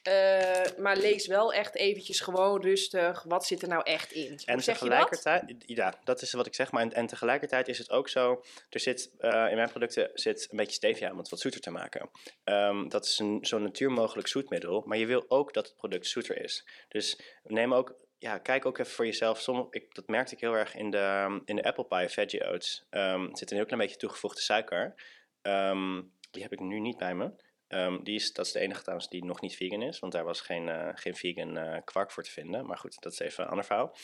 eh, 0.06 0.78
maar 0.78 0.96
lees 0.96 1.26
wel 1.26 1.52
echt 1.52 1.74
eventjes 1.74 2.20
gewoon 2.20 2.62
rustig, 2.62 3.22
wat 3.22 3.46
zit 3.46 3.62
er 3.62 3.68
nou 3.68 3.82
echt 3.82 4.12
in? 4.12 4.28
Hoe 4.28 4.38
En 4.44 4.62
zeg 4.62 4.80
je 4.80 4.88
dat? 4.88 5.08
tegelijkertijd, 5.10 5.62
ja, 5.66 5.94
dat 6.04 6.22
is 6.22 6.32
wat 6.32 6.46
ik 6.46 6.54
zeg, 6.54 6.72
maar 6.72 6.82
en, 6.82 6.92
en 6.92 7.06
tegelijkertijd 7.06 7.68
is 7.68 7.78
het 7.78 7.90
ook 7.90 8.08
zo, 8.08 8.44
er 8.68 8.80
zit, 8.80 9.10
eh, 9.18 9.46
in 9.50 9.56
mijn 9.56 9.68
producten 9.68 10.10
zit 10.14 10.46
een 10.50 10.56
beetje 10.56 10.72
stevia 10.72 11.10
om 11.10 11.18
het 11.18 11.28
wat 11.28 11.40
zoeter 11.40 11.60
te 11.60 11.70
maken. 11.70 12.10
Ehm, 12.44 12.88
dat 12.88 13.04
is 13.04 13.18
een 13.18 13.38
zo 13.44 13.58
natuur 13.58 13.90
mogelijk 13.90 14.28
zoetmiddel, 14.28 14.82
maar 14.86 14.98
je 14.98 15.06
wil 15.06 15.24
ook 15.28 15.52
dat 15.52 15.66
het 15.66 15.76
product 15.76 16.06
zoeter 16.06 16.42
is. 16.42 16.68
Dus 16.88 17.20
neem 17.42 17.74
ook, 17.74 17.94
ja, 18.18 18.38
kijk 18.38 18.66
ook 18.66 18.78
even 18.78 18.92
voor 18.92 19.06
jezelf, 19.06 19.48
ik, 19.70 19.94
dat 19.94 20.08
merkte 20.08 20.34
ik 20.34 20.40
heel 20.40 20.54
erg 20.56 20.74
in 20.74 20.90
de, 20.90 21.40
in 21.44 21.56
de 21.56 21.64
apple 21.64 21.84
pie 21.84 22.08
veggie 22.08 22.44
oats. 22.44 22.86
Ehm, 22.90 23.22
er 23.22 23.38
zit 23.38 23.50
een 23.50 23.56
heel 23.56 23.66
klein 23.66 23.80
beetje 23.80 23.96
toegevoegde 23.96 24.40
suiker. 24.40 24.94
Ehm, 25.42 26.02
die 26.30 26.42
heb 26.42 26.52
ik 26.52 26.60
nu 26.60 26.80
niet 26.80 26.96
bij 26.96 27.14
me. 27.14 27.44
Ehm, 27.68 28.02
die 28.02 28.14
is, 28.14 28.32
dat 28.32 28.46
is 28.46 28.52
de 28.52 28.58
enige 28.58 28.80
trouwens 28.80 29.08
die 29.08 29.24
nog 29.24 29.40
niet 29.40 29.56
vegan 29.56 29.82
is, 29.82 29.98
want 29.98 30.12
daar 30.12 30.24
was 30.24 30.40
geen, 30.40 30.68
eh, 30.68 30.90
geen 30.94 31.14
vegan 31.14 31.56
eh, 31.56 31.80
kwark 31.84 32.10
voor 32.10 32.22
te 32.22 32.30
vinden. 32.30 32.66
Maar 32.66 32.78
goed, 32.78 33.00
dat 33.00 33.12
is 33.12 33.18
even 33.18 33.44
een 33.44 33.50
ander 33.50 33.64
verhaal. 33.64 33.96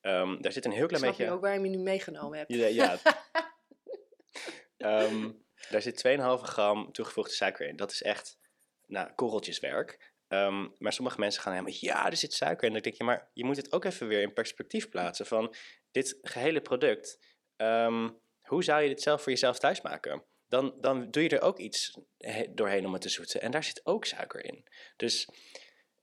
Ehm, 0.00 0.40
daar 0.40 0.52
zit 0.52 0.64
een 0.64 0.72
heel 0.72 0.82
Ik 0.82 0.88
klein 0.88 1.02
beetje... 1.02 1.24
nu 1.24 1.30
ook 1.30 1.40
waar 1.40 1.54
je 1.54 1.60
me 1.60 1.68
nu 1.68 1.78
meegenomen 1.78 2.38
hebt. 2.38 2.52
Ja, 2.52 2.66
ja. 2.66 2.98
Ehm, 4.76 5.30
daar 5.70 5.82
zit 5.82 5.96
2,5 5.96 6.42
gram 6.42 6.92
toegevoegde 6.92 7.32
suiker 7.32 7.68
in. 7.68 7.76
Dat 7.76 7.90
is 7.90 8.02
echt 8.02 8.38
nou, 8.86 9.12
korreltjeswerk. 9.14 10.14
Maar 10.78 10.92
sommige 10.92 11.20
mensen 11.20 11.42
gaan 11.42 11.52
helemaal, 11.52 11.74
ja, 11.80 12.10
er 12.10 12.16
zit 12.16 12.32
suiker 12.32 12.66
in. 12.66 12.72
Dan 12.72 12.82
denk 12.82 12.94
je, 12.94 13.04
maar 13.04 13.30
je 13.32 13.44
moet 13.44 13.56
het 13.56 13.72
ook 13.72 13.84
even 13.84 14.08
weer 14.08 14.22
in 14.22 14.32
perspectief 14.32 14.88
plaatsen 14.88 15.26
van 15.26 15.54
dit 15.90 16.18
gehele 16.22 16.60
product. 16.60 17.18
hoe 18.40 18.64
zou 18.64 18.82
je 18.82 18.88
dit 18.88 19.02
zelf 19.02 19.22
voor 19.22 19.32
jezelf 19.32 19.58
thuis 19.58 19.80
maken? 19.80 20.24
Dan, 20.50 20.74
dan 20.80 21.10
doe 21.10 21.22
je 21.22 21.28
er 21.28 21.42
ook 21.42 21.58
iets 21.58 21.98
he- 22.18 22.46
doorheen 22.54 22.86
om 22.86 22.92
het 22.92 23.02
te 23.02 23.08
zoeten. 23.08 23.40
En 23.40 23.50
daar 23.50 23.64
zit 23.64 23.80
ook 23.86 24.04
suiker 24.04 24.44
in. 24.44 24.64
Dus 24.96 25.28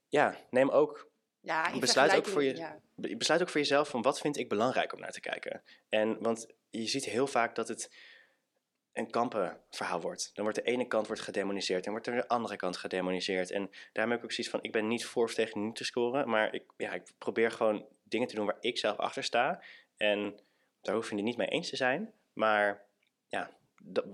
ja, 0.08 0.36
neem 0.50 0.68
ook 0.70 1.06
Ja, 1.40 1.78
Besluit 1.78 2.16
ook 2.16 2.26
voor 2.26 2.42
je- 2.44 2.56
ja. 2.56 2.80
Besluit 2.94 3.42
ook 3.42 3.48
voor 3.48 3.60
jezelf 3.60 3.88
van 3.88 4.02
wat 4.02 4.20
vind 4.20 4.36
ik 4.36 4.48
belangrijk 4.48 4.92
om 4.92 5.00
naar 5.00 5.10
te 5.12 5.20
kijken. 5.20 5.62
En 5.88 6.22
want 6.22 6.46
je 6.70 6.86
ziet 6.86 7.04
heel 7.04 7.26
vaak 7.26 7.54
dat 7.54 7.68
het 7.68 7.90
een 8.92 9.10
kampenverhaal 9.10 10.00
wordt. 10.00 10.30
Dan 10.34 10.44
wordt 10.44 10.58
de 10.58 10.70
ene 10.70 10.86
kant 10.86 11.06
wordt 11.06 11.22
gedemoniseerd 11.22 11.84
en 11.84 11.90
wordt 11.90 12.06
er 12.06 12.14
de 12.14 12.28
andere 12.28 12.56
kant 12.56 12.76
gedemoniseerd. 12.76 13.50
En 13.50 13.70
daarom 13.92 14.12
heb 14.12 14.20
ik 14.22 14.26
ook 14.26 14.32
zoiets 14.32 14.52
van, 14.52 14.62
ik 14.62 14.72
ben 14.72 14.88
niet 14.88 15.04
voor 15.04 15.24
of 15.24 15.34
tegen 15.34 15.64
niet 15.64 15.76
te 15.76 15.84
scoren, 15.84 16.28
maar 16.28 16.54
ik, 16.54 16.62
ja, 16.76 16.92
ik 16.92 17.02
probeer 17.18 17.50
gewoon 17.50 17.86
dingen 18.02 18.28
te 18.28 18.34
doen 18.34 18.46
waar 18.46 18.56
ik 18.60 18.78
zelf 18.78 18.96
achter 18.96 19.24
sta. 19.24 19.62
En 19.96 20.40
daar 20.80 20.94
hoef 20.94 21.08
je 21.10 21.14
het 21.14 21.24
niet 21.24 21.36
mee 21.36 21.48
eens 21.48 21.68
te 21.68 21.76
zijn, 21.76 22.12
maar 22.32 22.84
ja, 23.28 23.50
dat, 23.82 24.04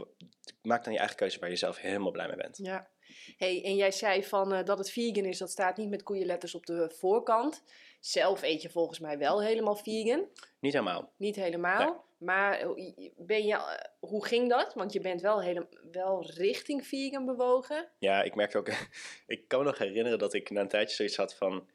maak 0.62 0.84
dan 0.84 0.92
je 0.92 0.98
eigen 0.98 1.16
keuze 1.16 1.38
waar 1.38 1.50
je 1.50 1.56
zelf 1.56 1.78
helemaal 1.78 2.10
blij 2.10 2.26
mee 2.26 2.36
bent. 2.36 2.56
Ja. 2.56 2.88
Hey, 3.36 3.64
en 3.64 3.76
jij 3.76 3.90
zei 3.90 4.24
van 4.24 4.52
eh, 4.52 4.64
dat 4.64 4.78
het 4.78 4.90
vegan 4.90 5.24
is, 5.24 5.38
dat 5.38 5.50
staat 5.50 5.76
niet 5.76 5.88
met 5.88 6.02
koeienletters 6.02 6.54
op 6.54 6.66
de 6.66 6.90
voorkant. 6.98 7.62
zelf 8.00 8.42
eet 8.42 8.62
je 8.62 8.70
volgens 8.70 8.98
mij 8.98 9.18
wel 9.18 9.42
helemaal 9.42 9.76
vegan. 9.76 10.28
Niet 10.60 10.72
helemaal. 10.72 11.12
Niet 11.16 11.36
helemaal. 11.36 12.04
Maar 12.18 12.58
eh, 12.58 13.08
ben 13.16 13.44
je, 13.44 13.54
eh, 13.54 13.90
hoe 14.00 14.26
ging 14.26 14.48
dat? 14.48 14.74
Want 14.74 14.92
je 14.92 15.00
bent 15.00 15.20
wel, 15.20 15.42
hele, 15.42 15.68
wel 15.92 16.30
richting 16.30 16.86
vegan 16.86 17.24
bewogen. 17.24 17.88
Ja, 17.98 18.22
ik 18.22 18.34
merk 18.34 18.56
ook. 18.56 18.68
ik 19.26 19.48
kan 19.48 19.58
me 19.58 19.64
nog 19.64 19.78
herinneren 19.78 20.18
dat 20.18 20.34
ik 20.34 20.50
na 20.50 20.60
een 20.60 20.68
tijdje 20.68 20.96
zoiets 20.96 21.16
had 21.16 21.34
van. 21.34 21.68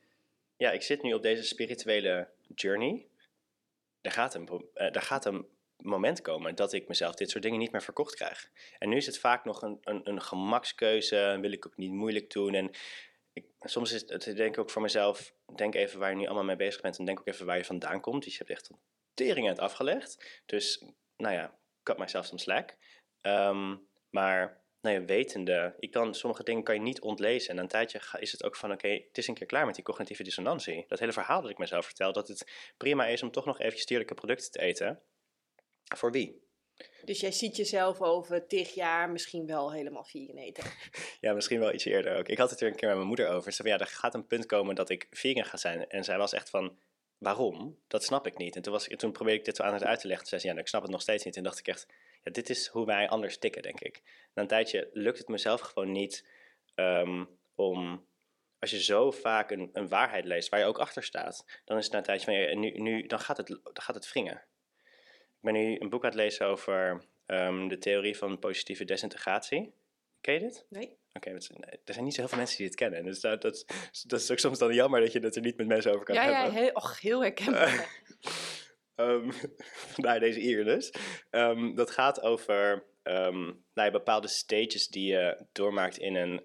Ja, 0.58 0.72
ik 0.72 0.82
zit 0.82 1.02
nu 1.02 1.14
op 1.14 1.22
deze 1.22 1.44
spirituele 1.44 2.28
journey. 2.56 3.06
Er 4.02 4.12
gaat 4.12 4.34
een, 4.34 4.70
er 4.74 5.02
gaat 5.02 5.26
een 5.26 5.48
moment 5.82 6.22
komen 6.22 6.56
dat 6.56 6.74
ik 6.74 6.88
mezelf 6.88 7.16
dit 7.16 7.30
soort 7.30 7.44
dingen 7.44 7.60
niet 7.60 7.72
meer 7.72 7.82
verkocht 7.82 8.16
krijg. 8.16 8.50
En 8.78 8.90
nu 8.90 8.96
is 8.96 9.06
het 9.06 9.20
vaak 9.20 9.46
nog 9.46 9.62
een, 9.62 9.78
een, 9.82 10.10
een 10.10 10.22
gemakskeuze. 10.22 11.38
Wil 11.42 11.52
ik 11.52 11.66
ook 11.66 11.78
niet 11.78 11.92
moeilijk 11.92 12.32
doen. 12.32 12.54
En 12.54 12.72
ik, 13.34 13.46
soms 13.60 13.92
is 13.92 14.02
het, 14.08 14.24
denk 14.24 14.54
ik 14.54 14.58
ook 14.58 14.70
voor 14.70 14.82
mezelf. 14.82 15.34
Denk 15.56 15.76
even 15.76 16.00
waar 16.00 16.10
je 16.10 16.16
nu 16.16 16.26
allemaal 16.26 16.44
mee 16.44 16.56
bezig 16.56 16.82
bent. 16.82 16.98
En 16.98 17.06
denk 17.06 17.20
ook 17.20 17.28
even 17.28 17.46
waar 17.46 17.58
je 17.58 17.66
vandaan 17.66 18.02
komt. 18.02 18.24
Dus 18.24 18.38
je 18.38 18.44
hebt 18.46 18.50
echt 18.50 18.70
tering 19.14 19.48
uit 19.48 19.60
afgelegd. 19.60 20.42
Dus, 20.46 20.86
nou 21.18 21.34
ja, 21.34 21.60
cut 21.84 21.98
myself 21.98 22.26
some 22.26 22.40
slack. 22.40 22.78
Um, 23.22 23.88
maar, 24.10 24.64
nou 24.82 25.00
ja, 25.00 25.06
wetende, 25.06 25.76
ik 25.80 25.92
kan, 25.92 26.16
sommige 26.16 26.44
dingen 26.44 26.64
kan 26.64 26.76
je 26.76 26.82
niet 26.82 27.02
ontlezen. 27.02 27.50
En 27.50 27.58
een 27.58 27.68
tijdje 27.68 28.02
is 28.20 28.32
het 28.32 28.44
ook 28.44 28.56
van, 28.56 28.72
oké, 28.72 28.88
het 28.88 29.18
is 29.18 29.28
een 29.28 29.34
keer 29.34 29.48
klaar 29.48 29.66
met 29.66 29.76
die 29.76 29.84
cognitieve 29.84 30.24
dissonantie. 30.24 30.86
Dat 30.88 31.00
hele 31.00 31.12
verhaal 31.12 31.42
dat 31.42 31.50
ik 31.50 31.58
mezelf 31.58 31.86
vertel, 31.86 32.14
dat 32.14 32.28
het 32.28 32.74
prima 32.78 33.06
is 33.06 33.24
om 33.24 33.32
toch 33.32 33.46
nog 33.46 33.60
eventjes 33.60 33.86
dierlijke 33.86 34.14
producten 34.14 34.52
te 34.52 34.60
eten. 34.62 35.02
Voor 35.98 36.12
wie? 36.12 36.48
Dus 37.04 37.20
jij 37.20 37.32
ziet 37.32 37.56
jezelf 37.56 38.02
over 38.02 38.48
tig 38.48 38.74
jaar 38.74 39.10
misschien 39.10 39.46
wel 39.46 39.72
helemaal 39.72 40.04
vegan 40.04 40.38
eten? 40.38 40.64
ja, 41.22 41.34
misschien 41.34 41.60
wel 41.60 41.74
iets 41.74 41.86
eerder 41.86 42.18
ook. 42.18 42.28
Ik 42.28 42.38
had 42.38 42.50
het 42.50 42.62
er 42.62 42.68
een 42.68 42.76
keer 42.76 42.88
met 42.88 42.98
mijn 42.98 43.08
moeder 43.08 43.30
over. 43.30 43.52
Ze 43.52 43.62
zei, 43.62 43.74
ja, 43.74 43.80
er 43.80 43.92
gaat 43.92 44.14
een 44.14 44.28
punt 44.28 44.46
komen 44.46 44.76
dat 44.76 44.90
ik 44.90 45.08
vegan 45.12 45.46
ga 45.46 45.58
zijn. 45.58 45.90
En 45.90 46.04
zij 46.04 46.18
was 46.18 46.34
echt 46.34 46.50
van, 46.50 46.78
waarom? 47.18 47.80
Dat 47.88 48.04
snap 48.04 48.28
ik 48.28 48.38
niet. 48.38 48.56
En 48.56 48.62
toen, 48.62 48.74
was, 48.74 48.88
toen 48.88 49.12
probeerde 49.12 49.40
ik 49.40 49.46
dit 49.46 49.56
zo 49.56 49.64
aan 49.64 49.74
het 49.74 49.84
uit 49.84 50.00
te 50.00 50.08
leggen. 50.08 50.28
Toen 50.28 50.40
zei 50.40 50.42
ze, 50.42 50.48
ja, 50.48 50.54
nou, 50.54 50.64
ik 50.64 50.70
snap 50.70 50.82
het 50.82 50.92
nog 50.92 51.02
steeds 51.02 51.24
niet. 51.24 51.38
En 51.38 51.44
dacht 51.44 51.60
ik 51.60 51.68
echt, 51.68 51.88
ja, 52.24 52.32
dit 52.32 52.50
is 52.50 52.68
hoe 52.68 52.86
wij 52.86 53.10
anders 53.10 53.38
tikken, 53.38 53.62
denk 53.62 53.80
ik. 53.80 54.02
Na 54.34 54.42
een 54.42 54.48
tijdje 54.48 54.90
lukt 54.94 55.18
het 55.18 55.28
mezelf 55.28 55.62
gewoon 55.62 55.92
niet 55.92 56.28
um, 56.76 57.40
om... 57.56 58.08
Als 58.60 58.72
je 58.72 58.84
zo 58.84 59.12
vaak 59.12 59.52
een, 59.52 59.70
een, 59.74 59.88
waarheid 59.88 60.26
leest 60.26 60.50
waar 60.50 60.60
je 60.60 60.66
ook 60.66 60.80
achter 60.80 61.04
staat, 61.04 61.62
dan 61.66 61.78
is 61.78 61.84
het 61.84 61.92
na 61.92 62.00
een 62.00 62.06
tijdje 62.06 62.26
van, 62.26 62.34
ja, 62.34 62.56
nu, 62.56 62.72
nu, 62.72 63.08
dan, 63.08 63.20
gaat 63.20 63.38
het, 63.38 63.48
dan 63.48 63.82
gaat 63.82 63.96
het 63.96 64.12
wringen. 64.12 64.44
Ik 65.40 65.46
ben 65.46 65.54
nu 65.54 65.76
een 65.80 65.90
boek 65.90 66.04
aan 66.04 66.10
het 66.10 66.20
lezen 66.20 66.46
over 66.46 67.02
um, 67.26 67.68
de 67.68 67.78
theorie 67.78 68.18
van 68.18 68.40
positieve 68.40 68.86
desintegratie. 68.86 69.74
Ken 70.22 70.34
je 70.34 70.40
dit? 70.40 70.66
Nee. 70.70 70.98
Oké, 71.14 71.30
okay, 71.30 71.42
er 71.86 71.94
zijn 71.94 72.06
niet 72.06 72.14
zo 72.14 72.20
heel 72.20 72.30
veel 72.30 72.38
mensen 72.38 72.58
die 72.58 72.66
het 72.66 72.76
kennen. 72.76 73.04
Dus 73.04 73.20
dat, 73.20 73.42
dat, 73.42 73.66
dat, 74.08 74.20
is 74.20 74.32
ook 74.32 74.40
soms 74.40 74.60
dan 74.60 74.74
jammer 74.74 75.02
dat 75.02 75.12
je 75.12 75.20
het 75.20 75.36
er 75.36 75.42
niet 75.42 75.58
met 75.58 75.68
mensen 75.68 75.94
over 75.94 76.06
kan 76.06 76.16
ja, 76.16 76.22
hebben. 76.22 76.54
Ja, 76.54 76.60
heel, 76.60 76.72
och, 76.74 77.02
heel 77.02 77.22
herkenbaar. 77.22 78.02
um, 78.96 79.32
vandaar 79.94 80.20
deze 80.20 80.40
hier 80.40 80.64
dus. 80.64 80.94
Um, 81.32 81.76
dat 81.76 81.92
gaat 81.92 82.22
over 82.22 82.84
um, 83.04 83.64
nou 83.74 83.92
bepaalde 83.92 84.28
stages 84.28 84.88
die 84.88 85.12
je 85.12 85.46
doormaakt 85.52 85.98
in 85.98 86.16
een 86.16 86.44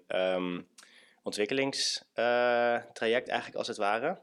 ontwikkelingstraject 1.23 3.27
uh, 3.27 3.33
eigenlijk 3.33 3.55
als 3.55 3.67
het 3.67 3.77
ware. 3.77 4.19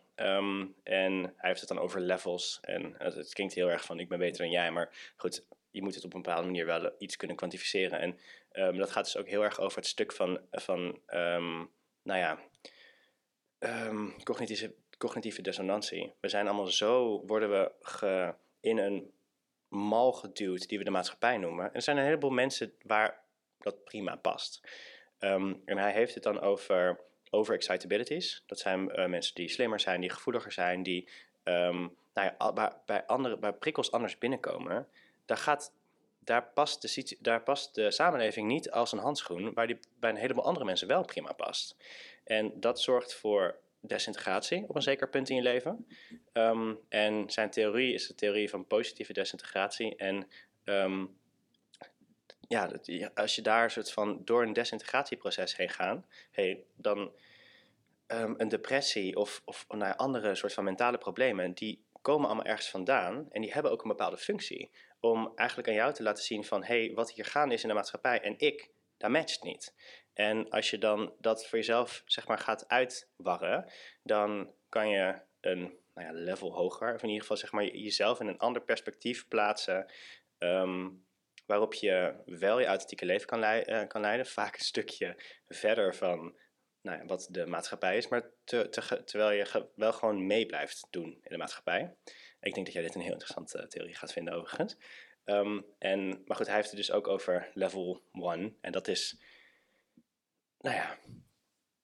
En 0.83 1.23
hij 1.37 1.49
heeft 1.49 1.61
het 1.61 1.69
dan 1.69 1.79
over 1.79 2.01
levels. 2.01 2.59
En 2.63 2.95
het 2.99 3.35
klinkt 3.35 3.55
heel 3.55 3.71
erg 3.71 3.85
van 3.85 4.01
ik 4.01 4.09
ben 4.09 4.19
beter 4.19 4.43
dan 4.43 4.51
jij. 4.51 4.71
Maar 4.71 5.13
goed, 5.17 5.47
je 5.71 5.83
moet 5.83 5.95
het 5.95 6.05
op 6.05 6.15
een 6.15 6.23
bepaalde 6.23 6.47
manier 6.47 6.67
wel 6.67 6.91
iets 6.99 7.17
kunnen 7.17 7.37
kwantificeren. 7.37 8.01
En 8.01 8.19
um, 8.53 8.77
dat 8.77 8.91
gaat 8.91 9.05
dus 9.05 9.17
ook 9.17 9.29
heel 9.29 9.43
erg 9.43 9.61
over 9.61 9.77
het 9.77 9.87
stuk 9.87 10.13
van, 10.13 10.41
van 10.51 10.81
um, 11.15 11.71
nou 12.03 12.19
ja, 12.19 12.39
cognitieve, 14.23 14.75
cognitieve 14.99 15.43
dissonantie. 15.43 16.13
We 16.21 16.29
zijn 16.29 16.47
allemaal 16.47 16.67
zo, 16.67 17.23
worden 17.27 17.51
we 17.51 18.35
in 18.61 18.79
een 18.79 19.11
mal 19.69 20.13
geduwd 20.13 20.69
die 20.69 20.79
we 20.79 20.85
de 20.85 20.91
maatschappij 20.91 21.39
noemen. 21.39 21.65
En 21.65 21.75
er 21.75 21.83
zijn 21.83 21.97
een 21.97 22.05
heleboel 22.05 22.31
mensen 22.31 22.73
waar 22.83 23.21
dat 23.59 23.85
prima 23.85 24.17
past. 24.17 24.61
en 25.19 25.79
hij 25.79 25.93
heeft 25.93 26.15
het 26.15 26.23
dan 26.23 26.41
over 26.41 27.01
overexcitabilities. 27.35 28.43
Dat 28.47 28.59
zijn 28.59 29.01
uh, 29.01 29.07
mensen 29.07 29.35
die 29.35 29.49
slimmer 29.49 29.81
zijn, 29.81 30.01
die 30.01 30.11
gevoeliger 30.11 30.53
zijn, 30.53 30.83
die 30.83 31.09
um, 31.45 31.97
nou 32.15 32.33
ja, 32.39 32.73
bij, 32.87 33.07
andere, 33.07 33.39
bij 33.39 33.53
prikkels 33.53 33.93
anders 33.93 34.19
binnenkomen 34.19 34.89
daar, 35.27 35.37
gaat, 35.37 35.73
daar, 36.19 36.45
past 36.55 36.83
de, 36.83 37.17
daar 37.21 37.43
past 37.43 37.75
de 37.75 37.91
samenleving 37.91 38.49
niet 38.49 38.71
als 38.71 38.93
een 38.93 38.99
handschoen, 38.99 39.53
waar 39.55 39.67
die 39.67 39.79
bij 40.01 40.11
een 40.11 40.17
heleboel 40.17 40.45
andere 40.45 40.65
mensen 40.65 40.89
wel 40.89 41.05
prima 41.05 41.33
past. 41.33 41.77
En 42.25 42.53
dat 42.61 42.81
zorgt 42.81 43.15
voor 43.15 43.59
desintegratie 43.81 44.65
op 44.69 44.75
een 44.75 44.83
zeker 44.83 45.09
punt 45.09 45.29
in 45.29 45.37
je 45.37 45.43
leven. 45.43 45.87
Um, 46.33 46.79
en 46.89 47.31
zijn 47.31 47.51
theorie 47.51 47.95
is 47.95 48.07
de 48.07 48.15
theorie 48.15 48.51
van 48.51 48.67
positieve 48.67 49.13
desintegratie. 49.13 49.97
En 49.97 50.29
um, 50.65 51.17
ja, 52.53 53.11
als 53.15 53.35
je 53.35 53.43
daar 53.43 53.71
soort 53.71 53.93
van 53.93 54.21
door 54.25 54.43
een 54.43 54.53
desintegratieproces 54.53 55.57
heen 55.57 55.69
gaat, 55.69 56.07
hey, 56.31 56.65
dan 56.77 57.13
um, 58.07 58.35
een 58.39 58.49
depressie 58.49 59.17
of, 59.17 59.43
of 59.45 59.67
nou, 59.69 59.97
andere 59.97 60.35
soort 60.35 60.53
van 60.53 60.65
mentale 60.65 60.99
problemen, 60.99 61.53
die 61.53 61.85
komen 62.03 62.27
allemaal 62.27 62.45
ergens 62.45 62.71
vandaan 62.71 63.29
en 63.31 63.41
die 63.41 63.53
hebben 63.53 63.73
ook 63.73 63.83
een 63.83 63.89
bepaalde 63.89 64.17
functie 64.17 64.71
om 65.01 65.33
eigenlijk 65.35 65.69
aan 65.69 65.75
jou 65.75 65.93
te 65.93 66.03
laten 66.03 66.25
zien 66.25 66.45
van 66.45 66.65
hé, 66.65 66.85
hey, 66.85 66.95
wat 66.95 67.13
hier 67.13 67.25
gaan 67.25 67.53
is 67.53 67.63
in 67.63 67.69
de 67.69 67.75
maatschappij 67.75 68.21
en 68.21 68.35
ik, 68.39 68.71
dat 68.97 69.11
matcht 69.11 69.43
niet. 69.43 69.75
En 70.15 70.51
als 70.51 70.71
je 70.71 70.79
dan 70.79 71.13
dat 71.19 71.47
voor 71.47 71.59
jezelf 71.59 72.03
zeg 72.07 72.27
maar 72.27 72.39
gaat 72.39 72.69
uitwarren, 72.69 73.73
dan 74.03 74.51
kan 74.69 74.89
je 74.89 75.21
een 75.41 75.61
nou 75.95 76.07
ja, 76.07 76.13
level 76.13 76.53
hoger, 76.53 76.95
of 76.95 77.03
in 77.03 77.09
ieder 77.09 77.21
geval 77.21 77.37
zeg 77.37 77.53
maar 77.53 77.65
jezelf 77.65 78.21
in 78.21 78.27
een 78.27 78.39
ander 78.39 78.63
perspectief 78.63 79.29
plaatsen, 79.29 79.87
um, 80.39 81.05
waarop 81.53 81.75
je 81.75 82.15
wel 82.25 82.61
je 82.61 82.67
authentieke 82.67 83.05
leven 83.05 83.27
kan, 83.27 83.43
uh, 83.45 83.87
kan 83.87 84.01
leiden, 84.01 84.27
vaak 84.27 84.55
een 84.55 84.65
stukje 84.65 85.17
verder 85.49 85.95
van 85.95 86.37
nou 86.83 86.99
ja, 86.99 87.05
wat 87.05 87.29
de 87.31 87.47
maatschappij 87.47 87.97
is, 87.97 88.09
maar 88.09 88.31
te, 88.45 88.69
te, 88.69 89.05
terwijl 89.05 89.31
je 89.31 89.69
wel 89.75 89.93
gewoon 89.93 90.27
mee 90.27 90.47
blijft 90.47 90.87
doen 90.91 91.11
in 91.11 91.31
de 91.31 91.37
maatschappij. 91.37 91.95
Ik 92.41 92.55
denk 92.55 92.67
dat 92.67 92.75
jij 92.75 92.83
dit 92.83 92.95
een 92.95 93.01
heel 93.01 93.13
interessante 93.13 93.59
uh, 93.59 93.65
theorie 93.65 93.95
gaat 93.95 94.13
vinden 94.13 94.35
overigens. 94.35 94.77
Um, 95.25 95.65
en, 95.79 96.23
maar 96.25 96.37
goed, 96.37 96.47
hij 96.47 96.57
heeft 96.57 96.69
het 96.69 96.77
dus 96.77 96.93
ook 96.93 97.09
over 97.09 97.51
level 97.55 98.03
1. 98.13 98.59
En 98.61 98.73
dat 98.73 98.89
is, 98.89 99.21
nou 100.59 100.77
ja, 100.77 100.99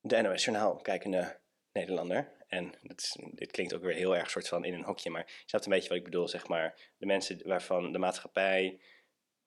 de 0.00 0.20
NOS 0.20 0.44
Journaal 0.44 0.76
kijkende 0.76 1.38
Nederlander. 1.72 2.36
En 2.46 2.74
dat 2.82 3.16
dit 3.32 3.50
klinkt 3.50 3.74
ook 3.74 3.82
weer 3.82 3.94
heel 3.94 4.16
erg 4.16 4.30
soort 4.30 4.48
van 4.48 4.64
in 4.64 4.74
een 4.74 4.84
hokje, 4.84 5.10
maar 5.10 5.24
je 5.26 5.42
snapt 5.46 5.64
een 5.64 5.70
beetje 5.70 5.88
wat 5.88 5.98
ik 5.98 6.04
bedoel, 6.04 6.28
zeg 6.28 6.48
maar. 6.48 6.92
De 6.98 7.06
mensen 7.06 7.48
waarvan 7.48 7.92
de 7.92 7.98
maatschappij 7.98 8.80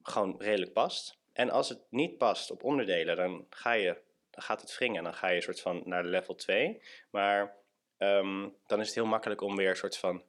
gewoon 0.03 0.35
redelijk 0.39 0.73
past. 0.73 1.19
En 1.33 1.49
als 1.49 1.69
het 1.69 1.81
niet 1.89 2.17
past 2.17 2.51
op 2.51 2.63
onderdelen, 2.63 3.15
dan, 3.15 3.45
ga 3.49 3.71
je, 3.71 4.01
dan 4.29 4.43
gaat 4.43 4.61
het 4.61 4.77
wringen. 4.77 5.03
Dan 5.03 5.13
ga 5.13 5.29
je 5.29 5.41
soort 5.41 5.61
van 5.61 5.81
naar 5.85 6.03
level 6.05 6.35
2. 6.35 6.81
Maar 7.11 7.57
um, 7.97 8.55
dan 8.65 8.79
is 8.79 8.85
het 8.85 8.95
heel 8.95 9.05
makkelijk 9.05 9.41
om 9.41 9.55
weer 9.55 9.69
een 9.69 9.75
soort 9.75 9.97
van 9.97 10.23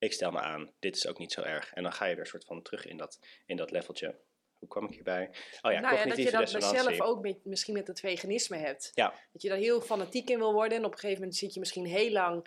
ik 0.00 0.12
stel 0.12 0.30
me 0.30 0.40
aan, 0.40 0.72
dit 0.78 0.96
is 0.96 1.06
ook 1.06 1.18
niet 1.18 1.32
zo 1.32 1.42
erg. 1.42 1.72
En 1.72 1.82
dan 1.82 1.92
ga 1.92 2.04
je 2.04 2.16
er 2.16 2.26
soort 2.26 2.44
van 2.44 2.62
terug 2.62 2.86
in 2.86 2.96
dat, 2.96 3.18
in 3.46 3.56
dat 3.56 3.70
leveltje. 3.70 4.14
Hoe 4.58 4.68
kwam 4.68 4.84
ik 4.84 4.94
hierbij? 4.94 5.30
Oh 5.62 5.72
ja, 5.72 5.80
nou 5.80 5.96
ja, 5.96 6.04
dat 6.04 6.16
je 6.16 6.30
dat 6.30 6.50
zelf 6.50 7.00
ook 7.00 7.22
met, 7.22 7.44
misschien 7.44 7.74
met 7.74 7.86
het 7.86 8.00
veganisme 8.00 8.56
hebt. 8.56 8.90
Ja. 8.94 9.14
Dat 9.32 9.42
je 9.42 9.48
daar 9.48 9.58
heel 9.58 9.80
fanatiek 9.80 10.30
in 10.30 10.38
wil 10.38 10.52
worden. 10.52 10.78
En 10.78 10.84
op 10.84 10.92
een 10.92 10.98
gegeven 10.98 11.20
moment 11.20 11.38
zit 11.38 11.54
je 11.54 11.60
misschien 11.60 11.86
heel 11.86 12.10
lang 12.10 12.46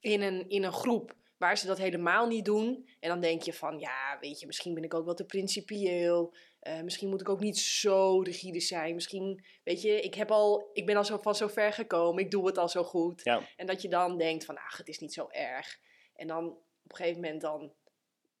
in 0.00 0.22
een, 0.22 0.48
in 0.48 0.62
een 0.62 0.72
groep 0.72 1.14
waar 1.44 1.58
ze 1.58 1.66
dat 1.66 1.78
helemaal 1.78 2.26
niet 2.26 2.44
doen. 2.44 2.88
En 3.00 3.08
dan 3.08 3.20
denk 3.20 3.42
je 3.42 3.52
van, 3.52 3.78
ja, 3.78 4.18
weet 4.20 4.40
je, 4.40 4.46
misschien 4.46 4.74
ben 4.74 4.82
ik 4.84 4.94
ook 4.94 5.04
wel 5.04 5.14
te 5.14 5.24
principieel. 5.24 6.34
Uh, 6.62 6.80
misschien 6.80 7.08
moet 7.08 7.20
ik 7.20 7.28
ook 7.28 7.40
niet 7.40 7.58
zo 7.58 8.20
rigide 8.20 8.60
zijn. 8.60 8.94
Misschien, 8.94 9.44
weet 9.64 9.82
je, 9.82 10.00
ik, 10.00 10.14
heb 10.14 10.30
al, 10.30 10.70
ik 10.72 10.86
ben 10.86 10.96
al 10.96 11.04
zo 11.04 11.18
van 11.18 11.34
zo 11.34 11.46
ver 11.46 11.72
gekomen. 11.72 12.24
Ik 12.24 12.30
doe 12.30 12.46
het 12.46 12.58
al 12.58 12.68
zo 12.68 12.84
goed. 12.84 13.20
Ja. 13.24 13.40
En 13.56 13.66
dat 13.66 13.82
je 13.82 13.88
dan 13.88 14.18
denkt 14.18 14.44
van, 14.44 14.56
ach, 14.56 14.76
het 14.76 14.88
is 14.88 14.98
niet 14.98 15.12
zo 15.12 15.26
erg. 15.30 15.78
En 16.14 16.26
dan 16.26 16.46
op 16.84 16.90
een 16.90 16.96
gegeven 16.96 17.20
moment 17.20 17.40
dan 17.40 17.72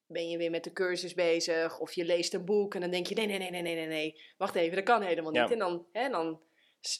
ben 0.06 0.28
je 0.28 0.38
weer 0.38 0.50
met 0.50 0.64
de 0.64 0.72
cursus 0.72 1.14
bezig 1.14 1.78
of 1.78 1.92
je 1.92 2.04
leest 2.04 2.34
een 2.34 2.44
boek 2.44 2.74
en 2.74 2.80
dan 2.80 2.90
denk 2.90 3.06
je 3.06 3.14
nee, 3.14 3.26
nee, 3.26 3.38
nee, 3.38 3.50
nee, 3.50 3.62
nee, 3.62 3.74
nee, 3.74 3.86
nee. 3.86 4.20
wacht 4.36 4.54
even, 4.54 4.76
dat 4.76 4.84
kan 4.84 5.02
helemaal 5.02 5.32
niet. 5.32 5.50
En 5.50 5.58
dan, 5.58 5.86
hè, 5.92 6.08
dan 6.08 6.40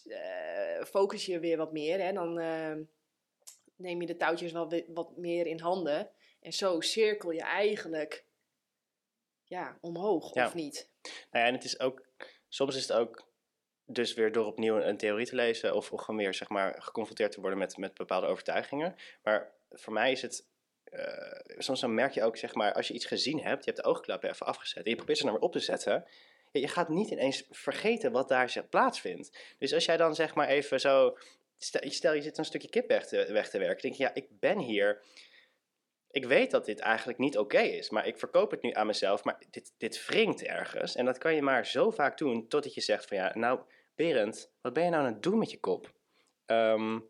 uh, 0.05 0.85
focus 0.85 1.27
je 1.27 1.39
weer 1.39 1.57
wat 1.57 1.73
meer, 1.73 2.01
hè, 2.01 2.13
dan 2.13 2.41
uh, 2.41 2.77
neem 3.77 4.01
je 4.01 4.07
de 4.07 4.17
touwtjes 4.17 4.53
wel 4.53 4.83
wat 4.87 5.17
meer 5.17 5.47
in 5.47 5.61
handen 5.61 6.11
en 6.41 6.53
zo 6.53 6.81
cirkel 6.81 7.31
je 7.31 7.43
eigenlijk 7.43 8.25
ja, 9.45 9.79
omhoog, 9.81 10.35
ja. 10.35 10.47
of 10.47 10.55
niet? 10.55 10.91
Nou 11.03 11.45
ja, 11.45 11.47
en 11.47 11.55
het 11.55 11.65
is 11.65 11.81
ook, 11.81 12.07
soms 12.49 12.77
is 12.77 12.83
het 12.89 12.93
ook 12.93 13.33
dus 13.87 14.15
weer 14.15 14.33
door 14.33 14.47
opnieuw 14.47 14.81
een 14.81 14.97
theorie 14.97 15.27
te 15.27 15.35
lezen 15.35 15.75
of, 15.75 15.93
of 15.93 16.01
gewoon 16.01 16.21
weer 16.21 16.35
zeg 16.35 16.49
maar 16.49 16.83
geconfronteerd 16.83 17.33
te 17.33 17.41
worden 17.41 17.59
met, 17.59 17.77
met 17.77 17.95
bepaalde 17.95 18.27
overtuigingen. 18.27 18.97
Maar 19.23 19.53
voor 19.71 19.93
mij 19.93 20.13
is 20.13 20.23
het 20.23 20.53
uh, 20.93 21.59
soms 21.59 21.81
dan 21.81 21.95
merk 21.95 22.13
je 22.13 22.23
ook, 22.23 22.37
zeg 22.37 22.55
maar, 22.55 22.73
als 22.73 22.89
je 22.89 22.95
iets 22.95 23.05
gezien 23.05 23.41
hebt, 23.41 23.65
je 23.65 23.71
hebt 23.71 23.83
de 23.83 23.91
oogklappen 23.91 24.31
even 24.31 24.47
afgezet 24.47 24.85
en 24.85 24.91
je 24.91 24.97
probeert 24.97 25.19
ze 25.19 25.25
nou 25.25 25.37
weer 25.37 25.47
op 25.47 25.53
te 25.53 25.59
zetten, 25.61 26.05
ja, 26.53 26.61
je 26.61 26.69
gaat 26.69 26.89
niet 26.89 27.11
ineens 27.11 27.47
vergeten 27.51 28.13
wat 28.13 28.29
daar 28.29 28.51
zeg, 28.51 28.69
plaatsvindt. 28.69 29.55
Dus 29.59 29.75
als 29.75 29.85
jij 29.85 29.97
dan 29.97 30.15
zeg 30.15 30.35
maar 30.35 30.49
even 30.49 30.81
zo 30.81 31.17
stel, 31.59 31.91
stel 31.91 32.13
je 32.13 32.23
zit 32.23 32.39
een 32.39 32.45
stukje 32.45 32.69
kip 32.69 32.89
weg 32.89 33.07
te, 33.07 33.33
weg 33.33 33.51
te 33.51 33.59
werken. 33.59 33.83
denk 33.83 33.95
je, 33.95 34.03
ja, 34.03 34.15
ik 34.15 34.41
ben 34.41 34.59
hier. 34.59 35.03
Ik 36.11 36.25
weet 36.25 36.51
dat 36.51 36.65
dit 36.65 36.79
eigenlijk 36.79 37.19
niet 37.19 37.39
oké 37.39 37.61
is, 37.61 37.91
maar 37.91 38.07
ik 38.07 38.19
verkoop 38.19 38.51
het 38.51 38.63
nu 38.63 38.73
aan 38.73 38.87
mezelf. 38.87 39.25
Maar 39.25 39.43
dit, 39.51 39.75
dit 39.77 40.07
wringt 40.07 40.43
ergens. 40.43 40.95
En 40.95 41.05
dat 41.05 41.19
kan 41.19 41.35
je 41.35 41.43
maar 41.43 41.67
zo 41.67 41.91
vaak 41.91 42.19
doen 42.19 42.49
totdat 42.49 42.75
je 42.75 42.81
zegt 42.81 43.07
van 43.07 43.17
ja, 43.17 43.33
nou 43.35 43.61
Berend, 43.95 44.53
wat 44.61 44.73
ben 44.73 44.85
je 44.85 44.91
nou 44.91 45.05
aan 45.05 45.13
het 45.13 45.23
doen 45.23 45.39
met 45.39 45.51
je 45.51 45.61
kop? 45.61 45.93
Ehm, 46.47 47.01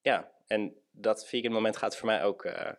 ja, 0.00 0.32
en 0.46 0.82
dat 0.90 1.28
vegan 1.28 1.52
moment 1.52 1.76
gaat 1.76 1.96
voor 1.96 2.06
mij 2.06 2.24
ook 2.24 2.44
eh, 2.44 2.72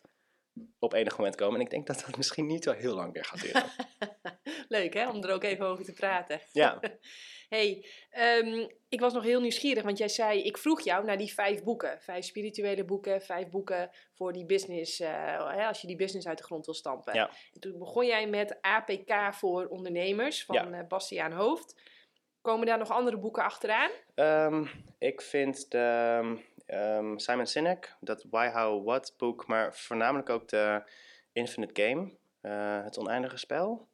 op 0.80 0.94
enig 0.94 1.18
moment 1.18 1.36
komen. 1.36 1.56
En 1.56 1.66
ik 1.66 1.70
denk 1.70 1.88
dat 1.88 2.04
dat 2.06 2.18
misschien 2.18 2.46
niet 2.46 2.64
zo 2.64 2.72
heel 2.72 2.96
lang 2.96 3.14
meer 3.14 3.26
gaat 3.26 3.42
duren. 3.42 3.72
Leuk 4.78 4.94
hè, 4.94 5.10
om 5.10 5.24
er 5.24 5.34
ook 5.34 5.44
even 5.44 5.66
over 5.66 5.86
te 5.86 5.94
praten. 5.94 6.42
Ja. 6.52 6.80
hey, 7.50 7.86
ehm, 8.10 8.68
ik 8.90 9.00
was 9.00 9.14
nog 9.14 9.24
heel 9.24 9.40
nieuwsgierig, 9.42 9.84
want 9.84 9.98
jij 9.98 10.08
zei, 10.08 10.44
ik 10.44 10.58
vroeg 10.58 10.82
jou 10.82 11.06
naar 11.06 11.18
die 11.18 11.34
vijf 11.34 11.64
boeken. 11.64 12.02
Vijf 12.02 12.26
spirituele 12.26 12.84
boeken, 12.86 13.22
vijf 13.22 13.50
boeken 13.50 13.90
voor 14.14 14.34
die 14.34 14.46
business, 14.46 15.00
uh, 15.00 15.68
als 15.68 15.82
je 15.82 15.88
die 15.88 15.96
business 15.96 16.28
uit 16.28 16.38
de 16.38 16.44
grond 16.44 16.66
wil 16.66 16.76
stampen. 16.76 17.14
Ja. 17.14 17.30
En 17.54 17.60
toen 17.60 17.78
begon 17.78 18.06
jij 18.06 18.28
met 18.28 18.58
APK 18.62 19.34
voor 19.34 19.68
ondernemers 19.68 20.46
van 20.46 20.56
Ja. 20.56 20.72
eh, 20.80 20.88
Bastiaan 20.88 21.32
Hoofd. 21.32 21.76
Komen 22.42 22.66
daar 22.68 22.78
nog 22.78 22.92
andere 22.92 23.18
boeken 23.18 23.44
achteraan? 23.44 23.90
Ehm, 24.16 24.66
ik 24.98 25.22
vind 25.22 25.72
de 25.72 26.38
ehm, 26.66 27.18
Simon 27.18 27.46
Sinek, 27.46 27.96
dat 28.00 28.26
Why, 28.30 28.50
How, 28.50 28.86
What 28.86 29.14
boek, 29.18 29.48
maar 29.48 29.76
voornamelijk 29.76 30.30
ook 30.30 30.48
de 30.48 30.84
Infinite 31.34 31.82
Game, 31.82 32.12
eh, 32.42 32.84
het 32.84 32.98
oneindige 32.98 33.38
spel. 33.38 33.88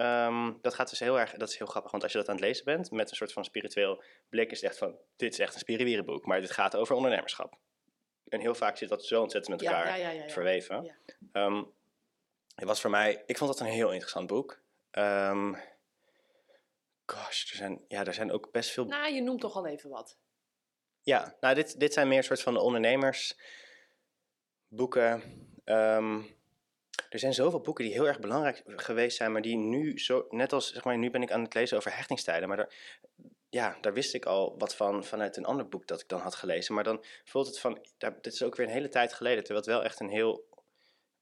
Ehm, 0.00 0.52
dat 0.60 0.74
gaat 0.74 0.90
dus 0.90 0.98
heel 0.98 1.18
erg, 1.18 1.32
dat 1.32 1.48
is 1.48 1.58
heel 1.58 1.66
grappig, 1.66 1.90
want 1.90 2.02
als 2.02 2.12
je 2.12 2.18
dat 2.18 2.28
aan 2.28 2.34
het 2.34 2.44
lezen 2.44 2.64
bent 2.64 2.90
met 2.90 3.10
een 3.10 3.16
soort 3.16 3.32
van 3.32 3.44
spiritueel 3.44 4.02
blik, 4.28 4.50
is 4.50 4.60
het 4.60 4.70
echt 4.70 4.78
van, 4.78 4.98
dit 5.16 5.32
is 5.32 5.38
echt 5.38 5.54
een 5.54 5.60
spiriwierenboek, 5.60 6.26
maar 6.26 6.40
dit 6.40 6.50
gaat 6.50 6.76
over 6.76 6.94
ondernemerschap. 6.94 7.58
En 8.28 8.40
heel 8.40 8.54
vaak 8.54 8.76
zit 8.76 8.88
dat 8.88 9.04
zo 9.04 9.22
ontzettend 9.22 9.60
met 9.60 9.68
elkaar 9.68 9.86
ja, 9.86 9.94
ja, 9.94 10.10
ja, 10.10 10.22
ja. 10.22 10.28
verweven. 10.28 10.96
Ehm, 11.32 11.64
het 12.54 12.64
was 12.64 12.80
voor 12.80 12.90
mij, 12.90 13.22
ik 13.26 13.38
vond 13.38 13.50
dat 13.50 13.60
een 13.60 13.66
heel 13.72 13.90
interessant 13.90 14.26
boek. 14.26 14.60
Ehm, 14.90 15.54
gosh, 17.06 17.50
er 17.50 17.56
zijn, 17.56 17.84
ja, 17.88 18.04
er 18.04 18.14
zijn 18.14 18.32
ook 18.32 18.52
best 18.52 18.70
veel 18.70 18.84
Nou, 18.84 19.14
je 19.14 19.22
noemt 19.22 19.40
toch 19.40 19.56
al 19.56 19.66
even 19.66 19.90
wat. 19.90 20.18
ja, 21.02 21.36
nou, 21.40 21.54
dit, 21.54 21.80
dit 21.80 21.92
zijn 21.92 22.08
meer 22.08 22.24
soort 22.24 22.42
van 22.42 22.54
de 22.54 22.60
ondernemersboeken. 22.60 25.22
Er 27.08 27.18
zijn 27.18 27.34
zoveel 27.34 27.60
boeken 27.60 27.84
die 27.84 27.92
heel 27.92 28.06
erg 28.06 28.20
belangrijk 28.20 28.62
geweest 28.66 29.16
zijn, 29.16 29.32
maar 29.32 29.42
die 29.42 29.56
nu 29.56 29.98
zo, 29.98 30.26
net 30.30 30.52
als, 30.52 30.72
zeg 30.72 30.84
maar, 30.84 30.98
nu 30.98 31.10
ben 31.10 31.22
ik 31.22 31.32
aan 31.32 31.42
het 31.42 31.54
lezen 31.54 31.76
over 31.76 31.96
hechtingstijden, 31.96 32.48
maar 32.48 32.56
daar, 32.56 32.74
ja, 33.50 33.78
daar 33.80 33.92
wist 33.92 34.14
ik 34.14 34.24
al 34.24 34.58
wat 34.58 34.76
van 34.76 35.04
vanuit 35.04 35.36
een 35.36 35.44
ander 35.44 35.68
boek 35.68 35.86
dat 35.86 36.00
ik 36.00 36.08
dan 36.08 36.20
had 36.20 36.34
gelezen. 36.34 36.74
Maar 36.74 36.84
dan 36.84 37.04
voelt 37.24 37.46
het 37.46 37.58
van, 37.58 37.86
daar, 37.98 38.20
dit 38.20 38.32
is 38.32 38.42
ook 38.42 38.56
weer 38.56 38.66
een 38.66 38.72
hele 38.72 38.88
tijd 38.88 39.12
geleden, 39.12 39.44
terwijl 39.44 39.64
het 39.64 39.74
wel 39.74 39.84
echt 39.84 40.00
een 40.00 40.08
heel 40.08 40.48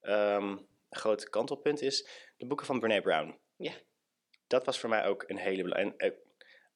ehm, 0.00 0.56
groot 0.90 1.28
kantelpunt 1.28 1.80
is. 1.80 2.08
De 2.36 2.46
boeken 2.46 2.66
van 2.66 2.80
Brene 2.80 3.00
Brown. 3.00 3.38
Ja. 3.56 3.72
Dat 4.46 4.66
was 4.66 4.78
voor 4.78 4.88
mij 4.88 5.06
ook 5.06 5.24
een 5.26 5.38
hele 5.38 5.62
belangrijke. 5.62 6.04
En, 6.04 6.10
eh, 6.10 6.18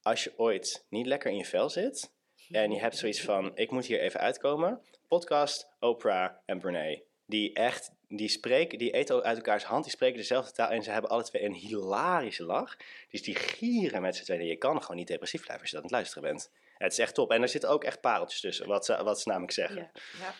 als 0.02 0.24
je 0.24 0.38
ooit 0.38 0.86
niet 0.88 1.06
lekker 1.06 1.30
in 1.30 1.36
je 1.36 1.44
vel 1.44 1.70
zit, 1.70 2.12
en 2.50 2.72
je 2.72 2.80
hebt 2.80 2.96
zoiets 2.96 3.22
van, 3.22 3.56
ik 3.56 3.70
moet 3.70 3.86
hier 3.86 4.00
even 4.00 4.20
uitkomen. 4.20 4.82
Podcast, 5.08 5.68
Oprah 5.78 6.32
en 6.44 6.58
Brene. 6.58 7.11
Die 7.32 7.52
echt, 7.54 7.92
die 8.08 8.28
spreken, 8.28 8.78
die 8.78 8.90
eten 8.90 9.22
uit 9.22 9.36
elkaars 9.36 9.64
hand, 9.64 9.84
die 9.84 9.92
spreken 9.92 10.16
dezelfde 10.16 10.52
taal 10.52 10.70
en 10.70 10.82
ze 10.82 10.90
hebben 10.90 11.10
alle 11.10 11.22
twee 11.22 11.44
een 11.44 11.52
hilarische 11.52 12.44
lach. 12.44 12.76
Dus 13.10 13.22
die 13.22 13.34
gieren 13.34 14.02
met 14.02 14.16
z'n 14.16 14.24
tweeën. 14.24 14.46
Je 14.46 14.56
kan 14.56 14.80
gewoon 14.82 14.96
niet 14.96 15.06
depressief 15.06 15.40
blijven 15.40 15.60
als 15.62 15.70
je 15.70 15.76
dat 15.76 15.84
aan 15.84 15.90
het 15.90 15.98
luisteren 16.00 16.28
bent. 16.28 16.50
Het 16.78 16.92
is 16.92 16.98
echt 16.98 17.14
top. 17.14 17.30
En 17.30 17.42
er 17.42 17.48
zitten 17.48 17.70
ook 17.70 17.84
echt 17.84 18.00
pareltjes 18.00 18.40
tussen, 18.40 18.66
wat 18.66 18.84
ze, 18.84 19.02
wat 19.04 19.20
ze 19.20 19.28
namelijk 19.28 19.52
zeggen. 19.52 19.76
Ja, 19.76 19.90
ja. 20.18 20.34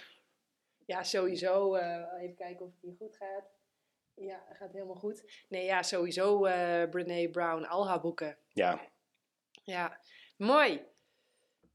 ja 0.87 1.03
sowieso. 1.03 1.75
eh, 1.75 2.23
even 2.23 2.37
kijken 2.37 2.67
of 2.67 2.73
het 2.73 2.83
hier 2.83 2.95
goed 2.99 3.17
gaat. 3.17 3.45
Ja, 4.15 4.45
het 4.49 4.57
gaat 4.57 4.73
helemaal 4.73 4.95
goed. 4.95 5.45
Nee, 5.49 5.65
ja, 5.65 5.83
sowieso 5.83 6.45
eh 6.45 6.89
Brene 6.91 7.31
Brown, 7.31 7.65
al 7.65 7.89
haar 7.89 8.01
boeken. 8.01 8.39
Ja, 8.49 8.81
Ja, 9.65 10.01
mooi. 10.37 10.83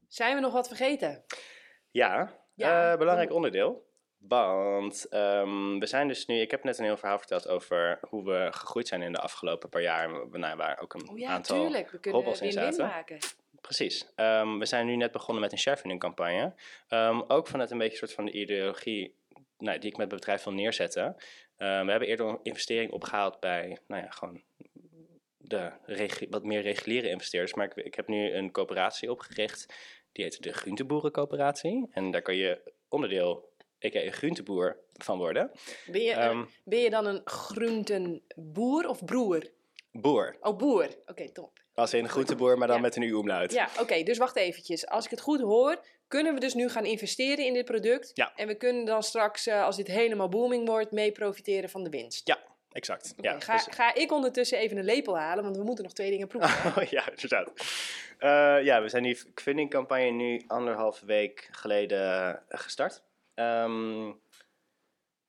Zijn 0.08 0.34
we 0.34 0.40
nog 0.40 0.52
wat 0.52 0.68
vergeten? 0.68 1.24
ja, 1.90 2.40
Ja, 2.54 2.92
eh, 2.92 2.98
belangrijk 2.98 3.32
onderdeel. 3.32 3.87
Want 4.18 5.08
ehm, 5.08 5.78
we 5.78 5.86
zijn 5.86 6.08
dus 6.08 6.26
nu, 6.26 6.40
ik 6.40 6.50
heb 6.50 6.64
net 6.64 6.78
een 6.78 6.84
heel 6.84 6.96
verhaal 6.96 7.18
verteld 7.18 7.48
over 7.48 7.98
hoe 8.08 8.24
we 8.24 8.48
gegroeid 8.50 8.88
zijn 8.88 9.02
in 9.02 9.12
de 9.12 9.18
afgelopen 9.18 9.68
paar 9.68 9.82
jaar. 9.82 10.28
Nou, 10.30 10.56
waar 10.56 10.80
ook 10.80 10.94
een 10.94 11.08
Oh 11.08 11.18
ja, 11.18 11.28
aantal 11.28 11.62
tuurlijk. 11.62 11.90
We 11.90 11.98
kunnen 11.98 12.20
hobbels 12.20 12.40
in 12.40 12.48
win-win 12.50 12.72
zaten. 12.72 12.86
maken. 12.86 13.18
Precies. 13.60 14.12
Ehm, 14.14 14.58
we 14.58 14.66
zijn 14.66 14.86
nu 14.86 14.96
net 14.96 15.12
begonnen 15.12 15.42
met 15.42 15.52
een 15.52 15.58
sharefunding 15.58 16.00
campagne. 16.00 16.54
Ehm, 16.88 17.20
ook 17.28 17.46
vanuit 17.46 17.70
een 17.70 17.78
beetje 17.78 17.92
een 17.92 17.98
soort 17.98 18.12
van 18.12 18.24
de 18.24 18.32
ideologie 18.32 19.14
nou, 19.58 19.78
die 19.78 19.90
ik 19.90 19.96
met 19.96 20.10
het 20.10 20.20
bedrijf 20.20 20.44
wil 20.44 20.52
neerzetten. 20.52 21.16
We 21.56 21.64
hebben 21.64 22.08
eerder 22.08 22.26
een 22.26 22.40
investering 22.42 22.92
opgehaald 22.92 23.40
bij, 23.40 23.78
nou 23.86 24.02
ja, 24.02 24.10
gewoon 24.10 24.42
de 25.48 25.72
wat 26.30 26.44
meer 26.44 26.60
reguliere 26.60 27.08
investeerders. 27.08 27.54
Maar 27.54 27.66
ik, 27.66 27.74
ik 27.74 27.94
heb 27.94 28.08
nu 28.08 28.32
een 28.32 28.50
coöperatie 28.50 29.10
opgericht. 29.10 29.74
Die 30.12 30.24
heet 30.24 30.42
de 30.42 30.52
Groenteboerencoöperatie. 30.52 31.88
En 31.90 32.10
daar 32.10 32.22
kan 32.22 32.36
je 32.36 32.72
onderdeel, 32.88 33.48
a.k.a. 33.84 34.00
een 34.02 34.12
groenteboer, 34.12 34.76
van 34.96 35.18
worden. 35.18 35.50
Ben 35.86 36.00
je, 36.02 36.12
Ehm, 36.12 36.44
ben 36.64 36.78
je 36.78 36.90
dan 36.90 37.06
een 37.06 37.20
groentenboer 37.24 38.88
of 38.88 39.04
broer? 39.04 39.42
boer. 39.92 40.36
Oh, 40.40 40.56
boer. 40.56 40.88
Oké, 41.06 41.30
top. 41.32 41.50
Als 41.74 41.94
in 41.94 42.08
groenteboer, 42.08 42.58
maar 42.58 42.66
dan 42.66 42.76
Ja. 42.76 42.82
met 42.82 42.96
een 42.96 43.02
u-omluid. 43.02 43.52
Ja, 43.52 43.68
oké, 43.80 44.02
dus 44.02 44.18
wacht 44.18 44.36
eventjes. 44.36 44.86
Als 44.86 45.04
ik 45.04 45.10
het 45.10 45.20
goed 45.20 45.40
hoor, 45.40 45.84
kunnen 46.08 46.34
we 46.34 46.40
dus 46.40 46.54
nu 46.54 46.68
gaan 46.68 46.84
investeren 46.84 47.44
in 47.44 47.52
dit 47.52 47.64
product. 47.64 48.10
Ja. 48.14 48.32
En 48.36 48.46
we 48.46 48.54
kunnen 48.54 48.84
dan 48.84 49.02
straks, 49.02 49.46
eh, 49.46 49.64
als 49.64 49.76
dit 49.76 49.86
helemaal 49.86 50.28
booming 50.28 50.66
wordt, 50.68 50.90
mee 50.90 51.12
profiteren 51.12 51.70
van 51.70 51.84
de 51.84 51.90
winst. 51.90 52.26
Ja, 52.28 52.38
exact. 52.72 53.14
Ja, 53.16 53.40
ga, 53.40 53.52
dus- 53.56 53.66
ga 53.70 53.94
ik 53.94 54.12
ondertussen 54.12 54.58
even 54.58 54.76
een 54.76 54.84
lepel 54.84 55.18
halen, 55.18 55.44
want 55.44 55.56
we 55.56 55.62
moeten 55.64 55.84
nog 55.84 55.92
twee 55.92 56.10
dingen 56.10 56.26
proeven. 56.28 56.70
Oh, 56.82 56.88
ja, 56.96 57.10
inderdaad. 57.10 57.50
Eh, 58.18 58.64
ja, 58.64 58.82
we 58.82 58.88
zijn 58.88 59.02
die 59.02 59.22
fundingcampagne 59.34 60.10
nu 60.10 60.42
anderhalve 60.46 61.06
week 61.06 61.48
geleden 61.50 62.00
eh, 62.48 62.58
gestart. 62.60 63.02
Ehm, 63.38 64.12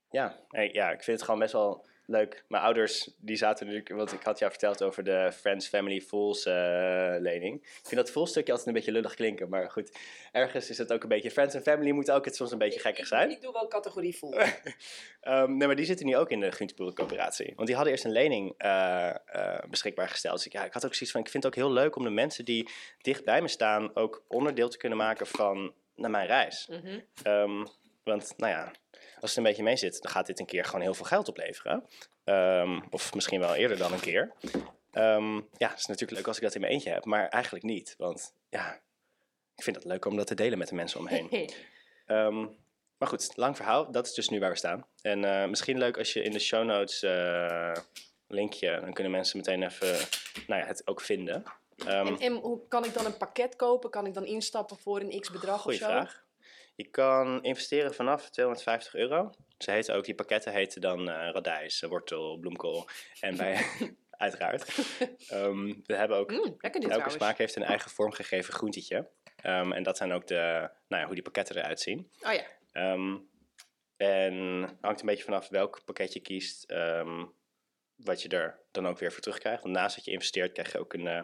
ja, 0.09 0.35
ja, 0.71 0.91
ik 0.91 1.03
vind 1.03 1.17
het 1.17 1.21
gewoon 1.21 1.39
best 1.39 1.53
wel 1.53 1.87
leuk. 2.05 2.45
Mijn 2.47 2.63
ouders, 2.63 3.09
die 3.17 3.35
zaten 3.35 3.65
natuurlijk, 3.65 3.95
want 3.95 4.13
ik 4.13 4.23
had 4.23 4.39
jou 4.39 4.51
verteld 4.51 4.83
over 4.83 5.03
de 5.03 5.31
Friends 5.33 5.67
Family 5.67 6.01
Fools 6.01 6.45
eh, 6.45 7.15
lening. 7.19 7.61
Ik 7.61 7.87
vind 7.87 7.95
dat 7.95 8.11
voelstukje 8.11 8.51
altijd 8.51 8.67
een 8.67 8.73
beetje 8.73 8.91
lullig 8.91 9.13
klinken, 9.13 9.49
maar 9.49 9.71
goed. 9.71 9.97
Ergens 10.31 10.69
is 10.69 10.77
het 10.77 10.93
ook 10.93 11.03
een 11.03 11.09
beetje, 11.09 11.31
Friends 11.31 11.55
en 11.55 11.61
Family 11.61 11.91
moeten 11.91 12.15
ook 12.15 12.25
het 12.25 12.35
soms 12.35 12.51
een 12.51 12.57
beetje 12.57 12.79
gekkig 12.79 13.07
zijn. 13.07 13.31
Ik 13.31 13.41
doe 13.41 13.53
wel 13.53 13.67
categorie 13.67 14.17
vol. 14.17 14.33
Ehm, 15.21 15.57
nee, 15.57 15.67
maar 15.67 15.75
die 15.75 15.85
zitten 15.85 16.05
nu 16.05 16.17
ook 16.17 16.29
in 16.29 16.39
de 16.39 16.51
Groenteboerencoöperatie. 16.51 17.53
Want 17.55 17.67
die 17.67 17.75
hadden 17.75 17.93
eerst 17.93 18.05
een 18.05 18.11
lening 18.11 18.53
eh, 18.57 19.09
eh, 19.09 19.63
beschikbaar 19.69 20.09
gesteld. 20.09 20.35
Dus 20.35 20.45
ik, 20.45 20.51
ja, 20.51 20.65
ik 20.65 20.73
had 20.73 20.85
ook 20.85 20.93
zoiets 20.93 21.11
van, 21.11 21.21
ik 21.21 21.29
vind 21.29 21.43
het 21.43 21.53
ook 21.53 21.59
heel 21.59 21.73
leuk 21.73 21.95
om 21.95 22.03
de 22.03 22.09
mensen 22.09 22.45
die 22.45 22.69
dicht 23.01 23.25
bij 23.25 23.41
me 23.41 23.47
staan... 23.47 23.95
ook 23.95 24.23
onderdeel 24.27 24.69
te 24.69 24.77
kunnen 24.77 24.97
maken 24.97 25.27
van 25.27 25.73
naar 25.99 26.11
mijn 26.11 26.27
reis. 26.27 26.69
Ehm, 27.23 27.65
want, 28.09 28.33
nou 28.37 28.51
ja, 28.51 28.71
als 29.19 29.29
het 29.29 29.37
een 29.37 29.43
beetje 29.43 29.63
mee 29.63 29.75
zit... 29.75 30.01
dan 30.01 30.11
gaat 30.11 30.25
dit 30.25 30.39
een 30.39 30.45
keer 30.45 30.65
gewoon 30.65 30.81
heel 30.81 30.93
veel 30.93 31.05
geld 31.05 31.27
opleveren. 31.27 31.85
Ehm, 32.23 32.79
of 32.89 33.13
misschien 33.13 33.39
wel 33.39 33.55
eerder 33.55 33.77
dan 33.77 33.93
een 33.93 33.99
keer. 33.99 34.33
Ehm, 34.91 35.35
ja, 35.35 35.69
het 35.69 35.79
is 35.79 35.85
natuurlijk 35.85 36.17
leuk 36.17 36.27
als 36.27 36.37
ik 36.37 36.43
dat 36.43 36.55
in 36.55 36.61
mijn 36.61 36.73
eentje 36.73 36.89
heb. 36.89 37.05
Maar 37.05 37.27
eigenlijk 37.27 37.65
niet. 37.65 37.95
Want 37.97 38.33
ja, 38.49 38.81
ik 39.55 39.63
vind 39.63 39.75
het 39.75 39.85
leuk 39.85 40.05
om 40.05 40.15
dat 40.15 40.27
te 40.27 40.35
delen 40.35 40.57
met 40.57 40.67
de 40.67 40.75
mensen 40.75 40.99
om 40.99 41.05
me 41.05 41.11
heen. 41.11 41.49
Ehm, 42.05 42.47
maar 42.97 43.07
goed, 43.07 43.31
lang 43.35 43.55
verhaal. 43.55 43.91
Dat 43.91 44.05
is 44.05 44.13
dus 44.13 44.29
nu 44.29 44.39
waar 44.39 44.51
we 44.51 44.57
staan. 44.57 44.85
En 45.01 45.23
eh, 45.23 45.49
misschien 45.49 45.77
leuk 45.77 45.97
als 45.97 46.13
je 46.13 46.23
in 46.23 46.31
de 46.31 46.39
show 46.39 46.65
notes 46.65 47.03
eh, 47.03 47.75
linkje, 48.27 48.79
dan 48.81 48.93
kunnen 48.93 49.11
mensen 49.11 49.37
meteen 49.37 49.63
even 49.63 49.97
nou 50.47 50.61
ja, 50.61 50.67
het 50.67 50.87
ook 50.87 51.01
vinden. 51.01 51.43
En, 51.85 52.19
en 52.19 52.33
hoe 52.33 52.67
kan 52.67 52.85
ik 52.85 52.93
dan 52.93 53.05
een 53.05 53.17
pakket 53.17 53.55
kopen? 53.55 53.89
Kan 53.89 54.05
ik 54.05 54.13
dan 54.13 54.25
instappen 54.25 54.77
voor 54.77 54.99
een 54.99 55.19
x 55.19 55.31
bedrag 55.31 55.61
goeie 55.61 55.79
of 55.79 55.85
zo? 55.85 55.91
vraag. 55.91 56.23
Je 56.79 56.87
kan 56.89 57.43
investeren 57.43 57.93
vanaf 57.93 58.29
250 58.29 58.95
euro. 58.95 59.29
Ze 59.57 59.71
heten 59.71 59.95
ook, 59.95 60.05
die 60.05 60.15
pakketten 60.15 60.53
heten 60.53 60.81
dan 60.81 61.09
eh 61.09 61.29
radijs, 61.31 61.81
eh, 61.81 61.89
wortel, 61.89 62.37
bloemkool. 62.37 62.87
En 63.19 63.37
bij, 63.37 63.65
uiteraard. 64.25 64.65
Ehm, 65.27 65.73
we 65.85 65.95
hebben 65.95 66.17
ook 66.17 66.31
Mm, 66.31 66.55
Elke 66.59 66.79
trouwens. 66.79 67.13
smaak 67.13 67.37
heeft 67.37 67.55
een 67.55 67.63
eigen 67.63 67.91
vormgegeven 67.91 68.53
groentetje. 68.53 69.09
Ehm, 69.35 69.71
en 69.71 69.83
dat 69.83 69.97
zijn 69.97 70.11
ook 70.11 70.27
de, 70.27 70.69
nou 70.87 71.01
ja, 71.01 71.05
hoe 71.05 71.13
die 71.13 71.23
pakketten 71.23 71.55
eruit 71.57 71.79
zien. 71.79 72.11
Oh 72.21 72.33
ja. 72.33 72.43
Ehm, 72.71 73.17
en 73.97 74.61
hangt 74.81 74.99
een 74.99 75.05
beetje 75.07 75.23
vanaf 75.23 75.49
welk 75.49 75.81
pakket 75.85 76.13
je 76.13 76.19
kiest, 76.19 76.73
wat 77.95 78.21
je 78.21 78.29
er 78.29 78.59
dan 78.71 78.87
ook 78.87 78.99
weer 78.99 79.11
voor 79.11 79.21
terugkrijgt. 79.21 79.63
Want 79.63 79.75
naast 79.75 79.95
dat 79.95 80.05
je 80.05 80.11
investeert, 80.11 80.51
krijg 80.51 80.71
je 80.71 80.79
ook 80.79 80.93
een, 80.93 81.07
eh 81.07 81.21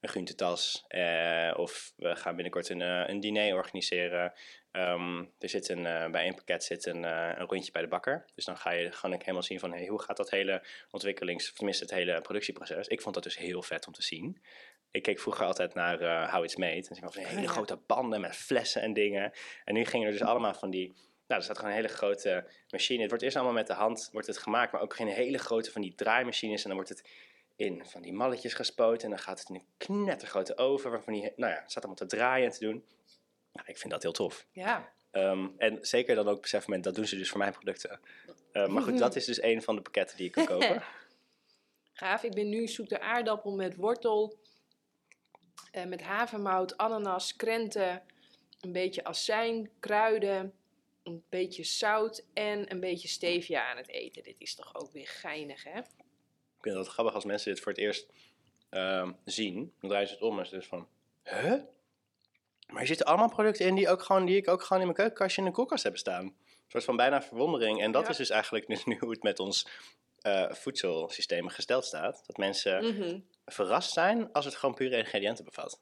een 0.00 0.08
groentetas. 0.08 0.84
Eh, 0.88 1.54
of 1.56 1.92
we 1.96 2.16
gaan 2.16 2.34
binnenkort 2.34 2.68
een, 2.68 2.82
eh, 2.82 3.08
een 3.08 3.20
diner 3.20 3.54
organiseren. 3.54 4.32
Ehm, 4.70 5.24
er 5.38 5.48
zit 5.48 5.68
een, 5.68 5.86
eh, 5.86 6.10
bij 6.10 6.22
één 6.22 6.34
pakket 6.34 6.64
zit 6.64 6.86
een, 6.86 7.02
een 7.02 7.46
rondje 7.46 7.72
bij 7.72 7.82
de 7.82 7.88
bakker. 7.88 8.24
Dus 8.34 8.44
dan 8.44 8.56
ga 8.56 8.70
je 8.70 8.92
gewoon 8.92 9.18
helemaal 9.18 9.42
zien 9.42 9.58
van 9.58 9.72
hey, 9.72 9.86
hoe 9.86 10.02
gaat 10.02 10.16
dat 10.16 10.30
hele 10.30 10.66
ontwikkelings, 10.90 11.48
of 11.50 11.56
tenminste 11.56 11.84
het 11.84 11.92
hele 11.92 12.20
productieproces. 12.20 12.86
Ik 12.86 13.00
vond 13.00 13.14
dat 13.14 13.24
dus 13.24 13.36
heel 13.36 13.62
vet 13.62 13.86
om 13.86 13.92
te 13.92 14.02
zien. 14.02 14.42
ik 14.90 15.02
keek 15.02 15.18
vroeger 15.18 15.46
altijd 15.46 15.74
naar 15.74 16.00
eh 16.00 16.32
How 16.32 16.44
It's 16.44 16.56
Made. 16.56 16.72
En 16.88 16.96
ik 16.96 17.12
van 17.12 17.22
hele 17.22 17.40
ja. 17.40 17.48
grote 17.48 17.76
banden 17.86 18.20
met 18.20 18.36
flessen 18.36 18.82
en 18.82 18.92
dingen. 18.92 19.32
En 19.64 19.74
nu 19.74 19.84
gingen 19.84 20.06
er 20.06 20.12
dus 20.12 20.22
allemaal 20.22 20.54
van 20.54 20.70
die... 20.70 20.86
Nou, 21.26 21.40
er 21.40 21.42
staat 21.42 21.58
gewoon 21.58 21.70
een 21.70 21.76
hele 21.76 21.94
grote 21.94 22.50
machine. 22.70 23.00
Het 23.00 23.08
wordt 23.08 23.24
eerst 23.24 23.36
allemaal 23.36 23.54
met 23.54 23.66
de 23.66 23.72
hand 23.72 24.08
wordt 24.12 24.26
het 24.26 24.38
gemaakt. 24.38 24.72
Maar 24.72 24.80
ook 24.80 24.94
geen 24.94 25.08
hele 25.08 25.38
grote 25.38 25.72
van 25.72 25.82
die 25.82 25.94
draaimachines. 25.94 26.62
En 26.62 26.68
dan 26.68 26.76
wordt 26.76 26.88
het 26.88 27.08
in 27.58 27.86
van 27.86 28.02
die 28.02 28.12
malletjes 28.12 28.54
gespoten. 28.54 29.04
En 29.04 29.10
dan 29.10 29.18
gaat 29.18 29.38
het 29.38 29.48
in 29.48 29.54
een 29.54 29.66
knettergrote 29.76 30.56
oven. 30.56 30.90
Waarvan 30.90 31.12
die, 31.12 31.32
nou 31.36 31.52
ja, 31.52 31.60
het 31.60 31.70
staat 31.70 31.84
allemaal 31.84 32.08
te 32.08 32.16
draaien 32.16 32.46
en 32.46 32.52
te 32.52 32.64
doen. 32.64 32.84
Nou, 33.52 33.66
ik 33.68 33.78
vind 33.78 33.92
dat 33.92 34.02
heel 34.02 34.12
tof. 34.12 34.46
Ja. 34.52 34.92
Ehm, 35.10 35.48
en 35.56 35.78
zeker 35.80 36.14
dan 36.14 36.28
ook 36.28 36.40
besef 36.40 36.66
moment, 36.66 36.84
dat 36.84 36.94
doen 36.94 37.06
ze 37.06 37.16
dus 37.16 37.28
voor 37.28 37.38
mijn 37.38 37.52
producten. 37.52 38.00
Eh, 38.52 38.66
maar 38.66 38.82
goed, 38.82 38.98
dat 38.98 39.16
is 39.16 39.24
dus 39.24 39.42
een 39.42 39.62
van 39.62 39.76
de 39.76 39.82
pakketten 39.82 40.16
die 40.16 40.26
ik 40.26 40.32
kan 40.32 40.46
kopen. 40.46 40.82
Gaaf. 41.92 42.22
Ik 42.22 42.34
ben 42.34 42.48
nu 42.48 42.68
zoete 42.68 43.00
aardappel 43.00 43.54
met 43.54 43.76
wortel, 43.76 44.38
eh, 45.70 45.84
met 45.84 46.02
havermout, 46.02 46.76
ananas, 46.76 47.36
krenten, 47.36 48.02
een 48.60 48.72
beetje 48.72 49.04
azijn, 49.04 49.70
kruiden, 49.80 50.54
een 51.02 51.24
beetje 51.28 51.64
zout 51.64 52.24
en 52.32 52.70
een 52.70 52.80
beetje 52.80 53.08
stevia 53.08 53.70
aan 53.70 53.76
het 53.76 53.88
eten. 53.88 54.22
Dit 54.22 54.34
is 54.38 54.54
toch 54.54 54.74
ook 54.74 54.92
weer 54.92 55.06
geinig, 55.06 55.64
hè? 55.64 55.80
Ik 56.58 56.64
vind 56.64 56.76
het 56.76 56.86
grappig 56.86 57.14
als 57.14 57.24
mensen 57.24 57.52
dit 57.54 57.62
voor 57.62 57.72
het 57.72 57.80
eerst 57.80 58.06
ehm, 58.68 59.12
zien. 59.24 59.72
Dan 59.80 59.90
draaien 59.90 60.08
ze 60.08 60.14
het 60.14 60.22
om 60.22 60.38
en 60.38 60.46
ze 60.46 60.54
dus 60.54 60.66
van, 60.66 60.88
huh? 61.24 61.54
Maar 62.66 62.80
er 62.80 62.86
zitten 62.86 63.06
allemaal 63.06 63.28
producten 63.28 63.66
in 63.66 63.74
die, 63.74 63.88
ook 63.88 64.02
gewoon, 64.02 64.24
die 64.26 64.36
ik 64.36 64.48
ook 64.48 64.62
gewoon 64.62 64.78
in 64.78 64.84
mijn 64.88 64.98
keukenkastje 64.98 65.40
in 65.42 65.46
de 65.48 65.54
koelkast 65.54 65.82
heb 65.84 65.96
staan. 65.96 66.24
Een 66.24 66.34
soort 66.68 66.84
van 66.84 66.96
bijna 66.96 67.22
verwondering. 67.22 67.82
En 67.82 67.92
dat 67.92 68.04
Ja. 68.04 68.08
is 68.10 68.16
dus 68.16 68.30
eigenlijk 68.30 68.68
nu, 68.68 68.76
nu 68.84 68.96
hoe 68.98 69.10
het 69.10 69.22
met 69.22 69.38
ons 69.38 69.66
eh 70.18 70.52
voedselsysteem 70.52 71.48
gesteld 71.48 71.84
staat. 71.84 72.22
Dat 72.26 72.36
mensen 72.36 72.84
Mhm. 72.84 73.18
verrast 73.46 73.92
zijn 73.92 74.32
als 74.32 74.44
het 74.44 74.54
gewoon 74.54 74.74
pure 74.74 74.96
ingrediënten 74.96 75.44
bevat. 75.44 75.80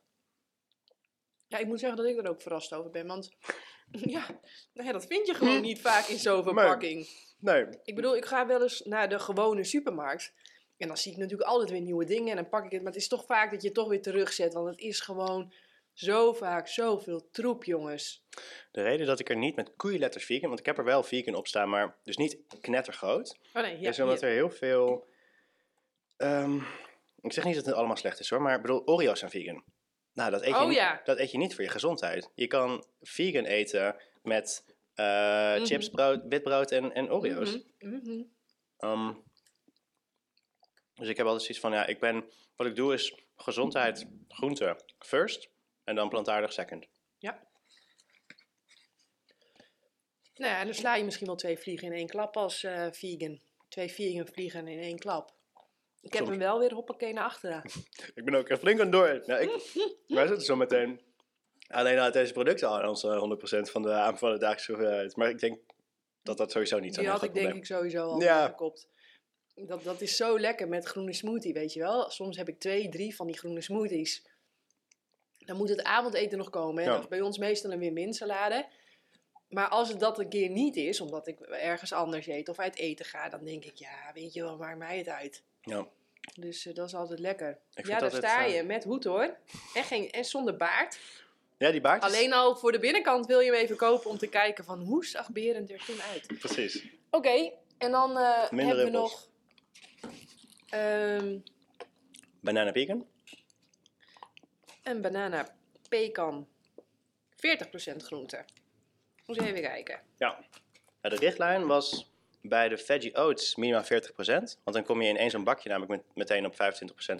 Ja, 1.46 1.58
ik 1.58 1.66
moet 1.66 1.80
zeggen 1.80 1.98
dat 1.98 2.06
ik 2.06 2.18
er 2.18 2.28
ook 2.30 2.42
verrast 2.42 2.72
over 2.72 2.90
ben, 2.90 3.06
want 3.06 3.30
ja, 4.16 4.26
nou 4.72 4.86
ja 4.86 4.92
dat 4.92 5.06
vind 5.06 5.26
je 5.26 5.34
gewoon 5.34 5.60
niet 5.60 5.80
vaak 5.80 6.06
in 6.06 6.18
zo'n 6.18 6.42
verpakking. 6.42 7.08
Nee, 7.38 7.66
Ik 7.84 7.94
bedoel, 7.94 8.16
ik 8.16 8.24
ga 8.24 8.46
wel 8.46 8.62
eens 8.62 8.80
naar 8.84 9.08
de 9.08 9.18
gewone 9.18 9.64
supermarkt. 9.64 10.32
En 10.78 10.88
dan 10.88 10.96
zie 10.96 11.12
ik 11.12 11.18
natuurlijk 11.18 11.48
altijd 11.48 11.70
weer 11.70 11.80
nieuwe 11.80 12.04
dingen. 12.04 12.28
En 12.30 12.36
dan 12.36 12.48
pak 12.48 12.64
ik 12.64 12.70
het. 12.70 12.82
Maar 12.82 12.92
het 12.92 13.00
is 13.00 13.08
toch 13.08 13.24
vaak 13.26 13.50
dat 13.50 13.60
je 13.60 13.66
het 13.66 13.76
toch 13.76 13.88
weer 13.88 14.02
terugzet. 14.02 14.52
Want 14.54 14.68
het 14.68 14.78
is 14.78 15.00
gewoon 15.00 15.52
zo 15.92 16.32
vaak 16.32 16.68
zoveel 16.68 17.28
troep, 17.30 17.64
jongens. 17.64 18.24
de 18.72 18.82
reden 18.82 19.06
dat 19.06 19.20
ik 19.20 19.28
er 19.30 19.36
niet 19.36 19.56
met 19.56 19.72
koeienletters 19.76 20.24
vegan, 20.24 20.48
want 20.48 20.60
ik 20.60 20.66
heb 20.66 20.78
er 20.78 20.84
wel 20.84 21.02
vegan 21.02 21.34
op 21.34 21.46
staan, 21.46 21.68
maar 21.68 21.96
dus 22.04 22.16
niet 22.16 22.38
knettergroot. 22.60 23.38
Oh 23.54 23.62
nee, 23.62 23.80
ja, 23.80 23.88
is 23.88 24.00
omdat 24.00 24.20
hier. 24.20 24.28
er 24.28 24.34
heel 24.34 24.50
veel. 24.50 25.06
ehm, 26.16 26.56
ik 27.20 27.32
zeg 27.32 27.44
niet 27.44 27.54
dat 27.54 27.64
het 27.66 27.74
allemaal 27.74 27.96
slecht 27.96 28.20
is 28.20 28.30
hoor, 28.30 28.42
maar 28.42 28.54
ik 28.56 28.62
bedoel, 28.62 28.86
Oreo's 28.86 29.18
zijn 29.18 29.30
vegan. 29.30 29.64
Nou, 30.12 30.30
dat 30.30 30.40
eet, 30.42 30.48
je 30.48 30.54
Oh, 30.54 30.66
niet, 30.68 30.76
ja. 30.76 31.00
dat 31.04 31.18
eet 31.18 31.30
je 31.30 31.38
niet 31.38 31.54
voor 31.54 31.64
je 31.64 31.70
gezondheid. 31.70 32.30
Je 32.34 32.46
kan 32.46 32.84
vegan 33.00 33.44
eten 33.44 33.96
met 34.22 34.64
eh, 34.94 35.04
Mhm. 35.54 35.64
chips, 35.64 35.88
brood, 35.88 36.20
witbrood 36.28 36.70
en, 36.70 36.92
en 36.92 37.12
Oreo's. 37.12 37.58
Ehm, 38.78 39.12
dus 40.97 41.09
ik 41.09 41.16
heb 41.16 41.27
altijd 41.27 41.43
zoiets 41.44 41.60
van, 41.60 41.73
ja, 41.73 41.86
ik 41.86 42.01
ben, 42.01 42.24
wat 42.56 42.66
ik 42.66 42.77
doe 42.77 42.93
is 42.94 43.14
gezondheid, 43.36 44.06
groente 44.28 44.81
first 44.98 45.48
en 45.85 45.94
dan 45.94 46.09
plantaardig 46.09 46.52
second. 46.52 46.86
Nou 50.35 50.52
ja, 50.52 50.64
dan 50.64 50.74
sla 50.74 50.94
je 50.97 51.05
misschien 51.05 51.27
wel 51.27 51.36
twee 51.36 51.59
vliegen 51.59 51.86
in 51.86 51.93
één 51.94 52.06
klap 52.06 52.36
als 52.36 52.64
eh, 52.64 52.86
vegan. 52.90 53.40
Twee 53.68 53.89
vegan 53.93 54.27
vliegen 54.27 54.68
in 54.68 54.78
één 54.78 54.98
klap. 54.98 55.35
Ik 56.01 56.12
heb 56.12 56.24
Soms- 56.24 56.28
hem 56.28 56.39
wel 56.39 56.59
weer 56.59 56.73
hoppakee 56.73 57.12
naar 57.12 57.24
achteren. 57.24 57.62
Ik 58.14 58.24
ben 58.24 58.35
ook 58.35 58.59
flink 58.59 58.81
aan 58.81 58.90
door. 58.90 59.23
Nou, 59.27 59.40
ik, 59.43 59.51
wij 60.16 60.27
zitten 60.27 60.44
zo 60.47 60.56
meteen 60.56 61.01
alleen 61.68 61.98
uit 61.98 62.12
deze 62.12 62.32
producten 62.32 62.68
aan 62.68 62.89
onze 62.89 63.36
100% 63.66 63.70
van 63.70 63.82
de 63.82 63.93
aanbevolen 63.93 64.39
dagelijkse 64.39 64.73
hoeveelheid. 64.73 65.16
Maar 65.16 65.28
ik 65.28 65.39
denk 65.39 65.59
dat 66.23 66.36
dat 66.36 66.52
sowieso 66.52 66.78
niet 66.78 66.94
zo'n 66.94 67.02
Die 67.02 67.12
heel 67.12 67.20
had 67.20 67.28
ik 67.28 67.35
denk 67.43 67.55
ik 67.55 67.66
sowieso 67.66 68.02
al 68.02 68.20
Ja. 68.23 68.47
gekopt. 68.47 68.89
Dat, 69.60 69.82
dat 69.84 70.00
is 70.00 70.16
zo 70.16 70.38
lekker 70.40 70.68
met 70.68 70.84
groene 70.84 71.12
smoothie, 71.12 71.52
weet 71.52 71.72
je 71.72 71.80
wel. 71.80 72.10
Soms 72.10 72.36
heb 72.36 72.48
ik 72.48 72.58
twee, 72.60 72.88
drie 72.88 73.16
van 73.16 73.26
die 73.26 73.38
groene 73.38 73.60
smoothies. 73.60 74.22
Dan 75.38 75.56
moet 75.56 75.68
het 75.68 75.82
avondeten 75.82 76.38
nog 76.38 76.50
komen. 76.50 76.82
Hè? 76.82 76.88
Ja. 76.88 76.94
Dat 76.94 77.02
is 77.04 77.08
bij 77.08 77.20
ons 77.20 77.38
meestal 77.38 77.72
een 77.72 77.78
win-win 77.78 78.14
salade. 78.14 78.66
Maar 79.48 79.68
als 79.68 79.88
het 79.88 80.00
dat 80.00 80.18
een 80.18 80.28
keer 80.28 80.48
niet 80.48 80.76
is, 80.76 81.00
omdat 81.00 81.26
ik 81.26 81.40
ergens 81.40 81.92
anders 81.92 82.26
eet 82.26 82.48
of 82.48 82.58
uit 82.58 82.76
eten 82.76 83.04
ga, 83.04 83.28
dan 83.28 83.44
denk 83.44 83.64
ik, 83.64 83.76
ja, 83.76 84.10
weet 84.14 84.32
je 84.32 84.42
wel, 84.42 84.56
maakt 84.56 84.78
mij 84.78 84.98
het 84.98 85.08
uit. 85.08 85.42
Ja. 85.62 85.86
Dus 86.34 86.66
eh, 86.66 86.74
dat 86.74 86.86
is 86.86 86.94
altijd 86.94 87.18
lekker. 87.18 87.58
ja, 87.70 87.98
daar 87.98 88.10
sta 88.10 88.46
eh, 88.46 88.54
je 88.54 88.62
met 88.62 88.84
hoed 88.84 89.04
hoor. 89.04 89.36
En, 89.74 89.84
geen, 89.84 90.10
en 90.10 90.24
zonder 90.24 90.56
baard. 90.56 90.98
ja, 91.58 91.70
die 91.70 91.80
baard 91.80 92.04
is- 92.04 92.08
Alleen 92.14 92.32
al 92.32 92.56
voor 92.56 92.72
de 92.72 92.78
binnenkant 92.78 93.26
wil 93.26 93.40
je 93.40 93.50
hem 93.52 93.60
even 93.60 93.76
kopen 93.76 94.10
om 94.10 94.18
te 94.18 94.26
kijken 94.28 94.64
van 94.64 94.80
hoe 94.80 95.04
zag 95.06 95.30
Berend 95.30 95.70
er 95.70 95.84
toen 95.84 96.00
uit. 96.02 96.26
Precies. 96.38 96.84
Oké, 97.10 97.52
en 97.78 97.90
dan 97.90 98.16
eh, 98.18 98.50
hebben 98.50 98.84
we 98.84 98.90
nog 98.90 99.28
ehm, 100.68 101.38
Banana 102.40 102.72
vegan. 102.72 103.06
een 104.82 105.01
banana 105.01 105.55
pekan. 105.88 106.48
40% 107.36 107.97
groente. 107.97 108.44
Moet 109.26 109.40
even 109.40 109.62
kijken. 109.62 110.01
Ja. 110.16 110.44
De 111.01 111.16
richtlijn 111.16 111.66
was 111.66 112.10
bij 112.43 112.68
de 112.68 112.76
veggie 112.78 113.14
oats 113.16 113.55
minimaal 113.56 113.84
40%. 113.84 113.86
Want 114.64 114.76
dan 114.76 114.84
kom 114.84 115.02
je 115.02 115.09
in 115.09 115.16
één 115.16 115.30
zo'n 115.30 115.44
bakje 115.44 115.68
namelijk 115.68 115.93
met, 115.93 116.14
meteen 116.14 116.47
op 116.47 116.52
25% 116.52 116.56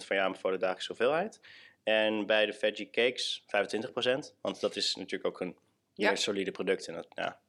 van 0.05 0.15
je 0.15 0.21
aanbevolen 0.21 0.59
dagelijkse 0.59 0.87
hoeveelheid. 0.87 1.39
En 1.83 2.25
bij 2.25 2.45
de 2.45 2.53
veggie 2.53 2.89
cakes 2.89 3.43
25%. 3.45 4.33
Want 4.41 4.59
dat 4.59 4.75
is 4.75 4.95
natuurlijk 4.95 5.25
ook 5.25 5.41
een 5.41 5.57
Ja. 5.93 6.07
meer 6.07 6.17
solide 6.17 6.51
product. 6.51 6.87
En 6.87 6.93
dat, 6.93 7.07
ja. 7.15 7.39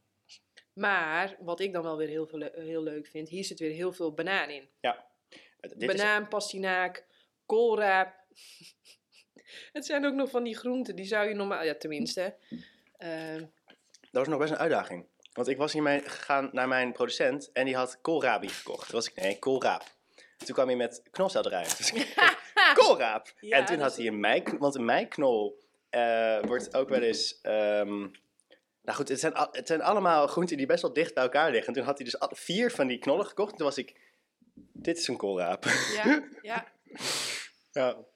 Maar 0.73 1.37
wat 1.41 1.61
ik 1.61 1.73
dan 1.73 1.83
wel 1.83 1.97
weer 1.97 2.09
heel, 2.09 2.27
veel 2.27 2.51
heel 2.55 2.83
leuk 2.83 3.07
vind, 3.07 3.29
hier 3.29 3.45
zit 3.45 3.59
weer 3.59 3.73
heel 3.73 3.93
veel 3.93 4.13
banaan 4.15 4.49
in. 4.51 4.69
Dit 5.61 5.83
is, 5.83 5.87
Banaan, 5.87 6.29
pastinaak, 6.29 7.07
koolraap. 7.47 8.15
Het 9.73 9.87
zijn 9.87 10.07
ook 10.07 10.15
nog 10.15 10.31
van 10.31 10.45
die 10.45 10.57
groenten, 10.57 10.97
die 10.97 11.05
zou 11.05 11.29
je 11.29 11.35
normaal, 11.35 11.65
ja 11.65 11.75
tenminste. 11.75 12.37
Ehm, 12.97 13.45
dat 14.01 14.11
was 14.11 14.29
nog 14.29 14.39
best 14.39 14.53
een 14.53 14.59
uitdaging. 14.59 15.07
Want 15.33 15.49
ik 15.49 15.57
was 15.57 15.73
hiermee 15.73 16.01
gegaan 16.01 16.49
naar 16.53 16.69
mijn 16.69 16.93
producent 16.93 17.53
en 17.53 17.65
die 17.65 17.77
had 17.77 18.01
koolrabi 18.01 18.49
gekocht. 18.49 18.85
Toen 18.85 18.95
was 18.95 19.09
ik, 19.09 19.15
nee, 19.15 19.39
koolraap. 19.39 19.83
Toen 20.37 20.55
kwam 20.55 20.67
hij 20.67 20.77
met 20.77 21.03
knolselderij. 21.11 21.63
Dus 21.63 21.93
ik, 21.93 22.15
koolraap! 22.79 23.33
Ja, 23.41 23.57
en 23.57 23.65
toen 23.65 23.81
had 23.81 23.97
hij 23.97 24.07
een 24.07 24.21
mei, 24.21 24.43
want 24.59 24.75
een 24.75 24.85
meiknol 24.85 25.59
eh, 25.91 26.43
wordt 26.43 26.75
ook 26.75 26.89
wel 26.89 27.03
eens... 27.03 27.41
ehm, 27.41 27.99
nou 28.83 28.97
goed, 28.97 29.09
het 29.09 29.21
zijn, 29.21 29.33
het 29.53 29.67
zijn 29.67 29.83
allemaal 29.83 30.27
groenten 30.27 30.57
die 30.57 30.67
best 30.67 30.83
wel 30.83 30.93
dicht 30.93 31.15
bij 31.15 31.23
elkaar 31.23 31.51
liggen. 31.51 31.69
En 31.69 31.75
toen 31.75 31.85
had 31.85 31.99
hij 31.99 32.05
dus 32.07 32.17
vier 32.39 32.71
van 32.71 32.87
die 32.87 32.99
knollen 32.99 33.27
gekocht. 33.27 33.51
En 33.51 33.57
toen 33.57 33.67
was 33.67 33.79
ik, 33.79 33.97
dit 34.79 34.99
is 34.99 35.09
een 35.09 35.17
koolraap. 35.17 35.65
ja, 35.95 36.29
ja. 36.43 36.73
ja. 37.73 38.07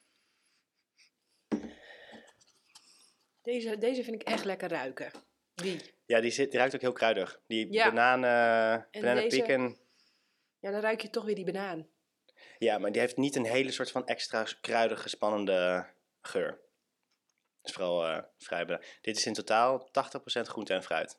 Deze, 3.42 3.78
deze 3.78 4.04
vind 4.04 4.20
ik 4.22 4.28
echt 4.28 4.44
lekker 4.44 4.68
ruiken. 4.68 5.10
Die. 5.54 5.80
ja, 6.06 6.20
die, 6.20 6.30
zit, 6.30 6.50
die 6.50 6.58
ruikt 6.58 6.74
ook 6.74 6.80
heel 6.80 6.92
kruidig. 6.92 7.40
Die 7.46 7.72
Ja. 7.72 7.84
bananen, 7.88 8.88
En 8.90 9.00
bananen 9.00 9.22
deze- 9.22 9.42
pecan... 9.42 9.80
Ja, 10.58 10.70
dan 10.70 10.80
ruik 10.80 11.00
je 11.00 11.10
toch 11.10 11.24
weer 11.24 11.34
die 11.34 11.44
banaan. 11.44 11.88
Ja, 12.58 12.78
maar 12.78 12.92
die 12.92 13.00
heeft 13.00 13.16
niet 13.16 13.36
een 13.36 13.44
hele 13.46 13.70
soort 13.72 13.90
van 13.90 14.06
extra 14.06 14.46
kruidige, 14.60 15.08
spannende 15.08 15.86
geur. 16.20 16.48
Het 17.60 17.70
is 17.70 17.72
vooral 17.72 18.06
eh 18.06 18.22
vrij... 18.38 18.64
Dit 19.00 19.16
is 19.16 19.26
in 19.26 19.32
totaal 19.32 19.88
80% 19.88 19.90
groente 20.42 20.74
en 20.74 20.82
fruit. 20.82 21.18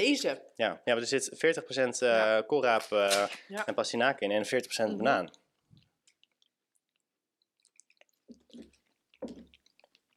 Deze. 0.00 0.28
Ja, 0.56 0.66
ja 0.66 0.80
maar 0.84 0.96
er 0.96 1.06
zit 1.06 1.30
40% 1.34 2.02
eh 2.02 2.08
Ja. 2.08 2.42
koolraap 2.42 2.82
eh, 2.92 3.26
Ja. 3.48 3.66
en 3.66 3.74
pastinaak 3.74 4.20
in 4.20 4.30
en 4.30 4.44
40% 4.46 4.88
Mhm. 4.88 4.96
banaan. 4.96 5.30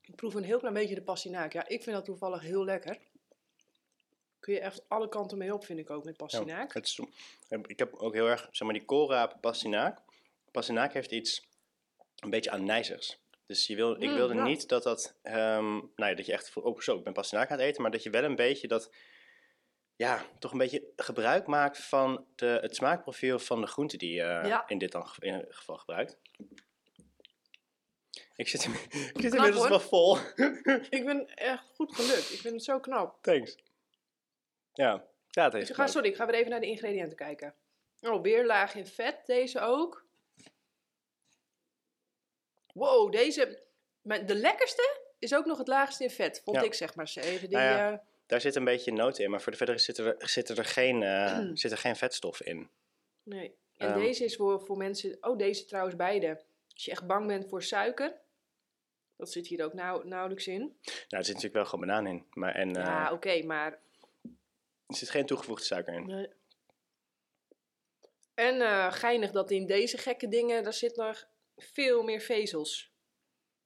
Ik 0.01 0.15
proef 0.15 0.33
een 0.33 0.43
heel 0.43 0.59
klein 0.59 0.73
beetje 0.73 0.95
de 0.95 1.01
pastinaak. 1.03 1.53
Ja, 1.53 1.67
ik 1.67 1.83
vind 1.83 1.95
dat 1.95 2.05
toevallig 2.05 2.41
heel 2.41 2.63
lekker. 2.65 2.97
Kun 4.39 4.53
je 4.53 4.59
echt 4.59 4.89
alle 4.89 5.09
kanten 5.09 5.37
mee 5.37 5.53
op, 5.53 5.65
vind 5.65 5.79
ik 5.79 5.89
ook, 5.89 6.03
met 6.03 6.15
Ja, 6.17 6.25
pastinaak. 6.25 6.73
het 6.73 6.85
is, 6.85 6.99
ik 7.67 7.79
heb 7.79 7.93
ook 7.93 8.13
heel 8.13 8.27
erg, 8.27 8.47
zeg 8.51 8.67
maar, 8.67 8.77
die 8.77 8.85
koolraap, 8.85 9.37
pastinaak. 9.41 9.99
Pastinaak 10.51 10.93
heeft 10.93 11.11
iets 11.11 11.47
een 12.19 12.29
beetje 12.29 12.51
aanijzigs. 12.51 13.21
Dus 13.45 13.67
je 13.67 13.75
wil, 13.75 13.91
ik 13.91 14.09
Mm, 14.09 14.15
wilde 14.15 14.33
ja. 14.33 14.43
niet 14.43 14.69
dat 14.69 14.83
dat, 14.83 15.15
ehm, 15.21 15.71
nou 15.73 15.91
ja, 15.95 16.13
dat 16.13 16.25
je 16.25 16.31
echt, 16.33 16.55
oh 16.55 16.79
zo, 16.79 16.97
ik 16.97 17.03
ben 17.03 17.13
pastinaak 17.13 17.51
aan 17.51 17.57
het 17.57 17.65
eten, 17.67 17.81
maar 17.81 17.91
dat 17.91 18.03
je 18.03 18.09
wel 18.09 18.23
een 18.23 18.35
beetje 18.35 18.67
dat, 18.67 18.91
ja, 19.95 20.25
toch 20.39 20.51
een 20.51 20.57
beetje 20.57 20.83
gebruik 20.95 21.47
maakt 21.47 21.77
van 21.77 22.25
de, 22.35 22.45
het 22.61 22.75
smaakprofiel 22.75 23.39
van 23.39 23.61
de 23.61 23.67
groente 23.67 23.97
die 23.97 24.13
je 24.13 24.21
Ja. 24.23 24.67
in 24.67 24.77
dit 24.77 24.91
dan, 24.91 25.07
in 25.19 25.45
geval 25.49 25.77
gebruikt. 25.77 26.17
Ik 28.35 28.47
zit, 28.47 28.63
in- 28.63 28.73
ik 28.91 28.99
zit 29.01 29.13
Knap, 29.13 29.33
inmiddels 29.33 29.67
wel 29.67 29.79
vol. 29.79 30.17
Ik 30.89 31.01
ben 31.05 31.27
echt 31.35 31.65
goed 31.75 31.95
gelukt. 31.95 32.31
Ik 32.33 32.39
vind 32.39 32.53
het 32.53 32.63
zo 32.63 32.79
knap. 32.79 33.17
Thanks. 33.21 33.57
Ja, 34.73 35.05
ja 35.29 35.43
het 35.43 35.53
heeft 35.53 35.69
Ik 35.69 35.75
ga, 35.75 35.87
sorry, 35.87 36.09
ik 36.09 36.15
ga 36.15 36.25
weer 36.25 36.35
even 36.35 36.49
naar 36.49 36.59
de 36.59 36.67
ingrediënten 36.67 37.17
kijken. 37.17 37.55
Oh, 38.01 38.21
weer 38.21 38.45
laag 38.45 38.75
in 38.75 38.87
vet, 38.87 39.25
deze 39.25 39.59
ook. 39.59 40.05
Wow, 42.73 43.11
deze... 43.11 43.61
Maar 44.01 44.25
de 44.25 44.35
lekkerste 44.35 44.99
is 45.19 45.35
ook 45.35 45.45
nog 45.45 45.57
het 45.57 45.67
laagste 45.67 46.03
in 46.03 46.09
vet, 46.09 46.41
vond 46.43 46.57
Ja. 46.57 46.63
ik 46.63 46.73
zeg 46.73 46.95
maar 46.95 47.05
eens 47.05 47.15
even. 47.25 47.47
Die, 47.49 47.57
Nou 47.57 47.69
ja. 47.69 47.91
eh, 47.91 47.97
Daar 48.25 48.41
zit 48.41 48.55
een 48.55 48.63
beetje 48.63 48.91
noten 48.91 49.23
in, 49.23 49.29
maar 49.29 49.41
voor 49.41 49.51
de 49.51 49.57
verder 49.57 49.79
zitten 49.79 50.05
er, 50.05 50.29
zitten 50.29 50.55
er, 50.55 50.65
geen, 50.65 51.03
eh, 51.03 51.39
zit 51.53 51.71
er 51.71 51.77
geen 51.77 51.95
vetstof 51.95 52.41
in. 52.41 52.69
nee. 53.23 53.55
En 53.77 53.87
Ehm. 53.89 53.99
deze 53.99 54.23
is 54.23 54.35
voor, 54.35 54.61
voor 54.61 54.77
mensen... 54.77 55.17
Oh, 55.21 55.37
deze 55.37 55.65
trouwens 55.65 55.95
beide. 55.95 56.43
Als 56.73 56.85
je 56.85 56.91
echt 56.91 57.07
bang 57.07 57.27
bent 57.27 57.49
voor 57.49 57.63
suiker... 57.63 58.21
Dat 59.15 59.31
zit 59.31 59.47
hier 59.47 59.63
ook 59.63 59.73
nauw, 59.73 60.03
nauwelijks 60.03 60.47
in. 60.47 60.59
Nou, 60.59 60.73
er 61.07 61.25
zit 61.25 61.27
natuurlijk 61.27 61.53
wel 61.53 61.65
gewoon 61.65 61.85
banaan 61.85 62.07
in. 62.07 62.25
Maar, 62.33 62.55
en 62.55 62.75
eh, 62.75 62.83
ja, 62.83 63.11
oké, 63.11 63.43
maar... 63.43 63.71
er 64.87 64.95
zit 64.95 65.09
geen 65.09 65.25
toegevoegde 65.25 65.65
suiker 65.65 65.93
in. 65.93 66.05
Nee. 66.05 66.27
En 68.33 68.61
eh, 68.61 68.91
geinig 68.91 69.31
dat 69.31 69.51
in 69.51 69.65
deze 69.65 69.97
gekke 69.97 70.27
dingen, 70.27 70.63
daar 70.63 70.73
zit 70.73 70.95
nog 70.95 71.27
veel 71.57 72.03
meer 72.03 72.19
vezels. 72.21 72.92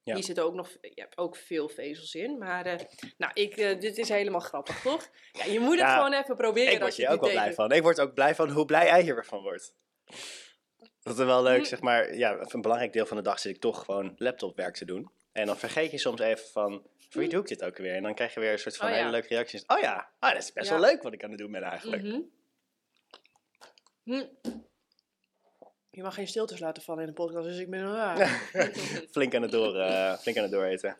Ja. 0.07 0.13
Hier 0.13 0.23
zitten 0.23 0.43
ook 0.43 0.53
nog 0.53 0.69
je 0.81 0.91
hebt 1.01 1.17
ook 1.17 1.35
veel 1.35 1.69
vezels 1.69 2.15
in. 2.15 2.37
Maar 2.37 2.65
eh, 2.65 2.79
nou, 3.17 3.31
ik, 3.33 3.57
eh, 3.57 3.79
dit 3.79 3.97
is 3.97 4.09
helemaal 4.09 4.39
grappig, 4.39 4.81
toch? 4.81 5.09
Ja, 5.31 5.45
je 5.45 5.59
moet 5.59 5.69
het 5.69 5.79
Ja, 5.79 5.95
gewoon 5.95 6.13
even 6.13 6.35
proberen. 6.35 6.73
Ik 6.73 6.79
word 6.79 6.95
je 6.95 7.01
hier 7.01 7.11
ook 7.11 7.21
wel 7.21 7.29
blij 7.29 7.53
van. 7.53 7.71
Ik 7.71 7.81
word 7.81 7.99
ook 7.99 8.13
blij 8.13 8.35
van 8.35 8.49
hoe 8.49 8.65
blij 8.65 8.85
jij 8.85 9.01
hiervan 9.01 9.41
wordt. 9.41 9.73
Dat 11.01 11.19
is 11.19 11.25
wel 11.25 11.43
leuk, 11.43 11.59
Hm. 11.59 11.65
zeg 11.65 11.81
maar. 11.81 12.15
Ja, 12.15 12.37
een 12.39 12.61
belangrijk 12.61 12.93
deel 12.93 13.05
van 13.05 13.17
de 13.17 13.23
dag 13.23 13.39
zit 13.39 13.55
ik 13.55 13.61
toch 13.61 13.85
gewoon 13.85 14.13
laptopwerk 14.17 14.75
te 14.75 14.85
doen. 14.85 15.11
En 15.31 15.45
dan 15.45 15.57
vergeet 15.57 15.91
je 15.91 15.97
soms 15.97 16.21
even 16.21 16.47
van, 16.51 16.87
voor 17.09 17.21
wie 17.21 17.29
doe 17.29 17.41
ik 17.41 17.47
dit 17.47 17.63
ook 17.63 17.77
weer? 17.77 17.95
En 17.95 18.03
dan 18.03 18.15
krijg 18.15 18.33
je 18.33 18.39
weer 18.39 18.51
een 18.51 18.59
soort 18.59 18.77
van 18.77 18.87
Hm. 18.87 18.91
Oh 18.93 18.97
ja. 18.99 19.05
hele 19.05 19.17
leuke 19.17 19.33
reacties. 19.33 19.63
Oh 19.67 19.79
ja, 19.79 20.09
ah, 20.19 20.31
dat 20.33 20.41
is 20.41 20.53
best 20.53 20.69
wel 20.69 20.79
leuk 20.79 21.03
wat 21.03 21.13
ik 21.13 21.23
aan 21.23 21.29
het 21.29 21.39
doen 21.39 21.51
ben 21.51 21.63
eigenlijk. 21.63 22.03
Mhm. 22.03 22.19
Hm. 24.03 24.25
Je 25.97 26.03
mag 26.03 26.13
geen 26.13 26.27
stiltes 26.27 26.59
laten 26.59 26.83
vallen 26.83 27.01
in 27.01 27.07
de 27.07 27.13
podcast, 27.13 27.47
dus 27.47 27.57
ik 27.57 27.69
ben... 27.69 27.85
ah. 27.85 28.31
flink, 29.11 29.35
aan 29.35 29.41
het 29.41 29.51
door, 29.51 29.75
eh, 29.79 30.17
flink 30.17 30.37
aan 30.37 30.43
het 30.43 30.51
dooreten. 30.51 30.97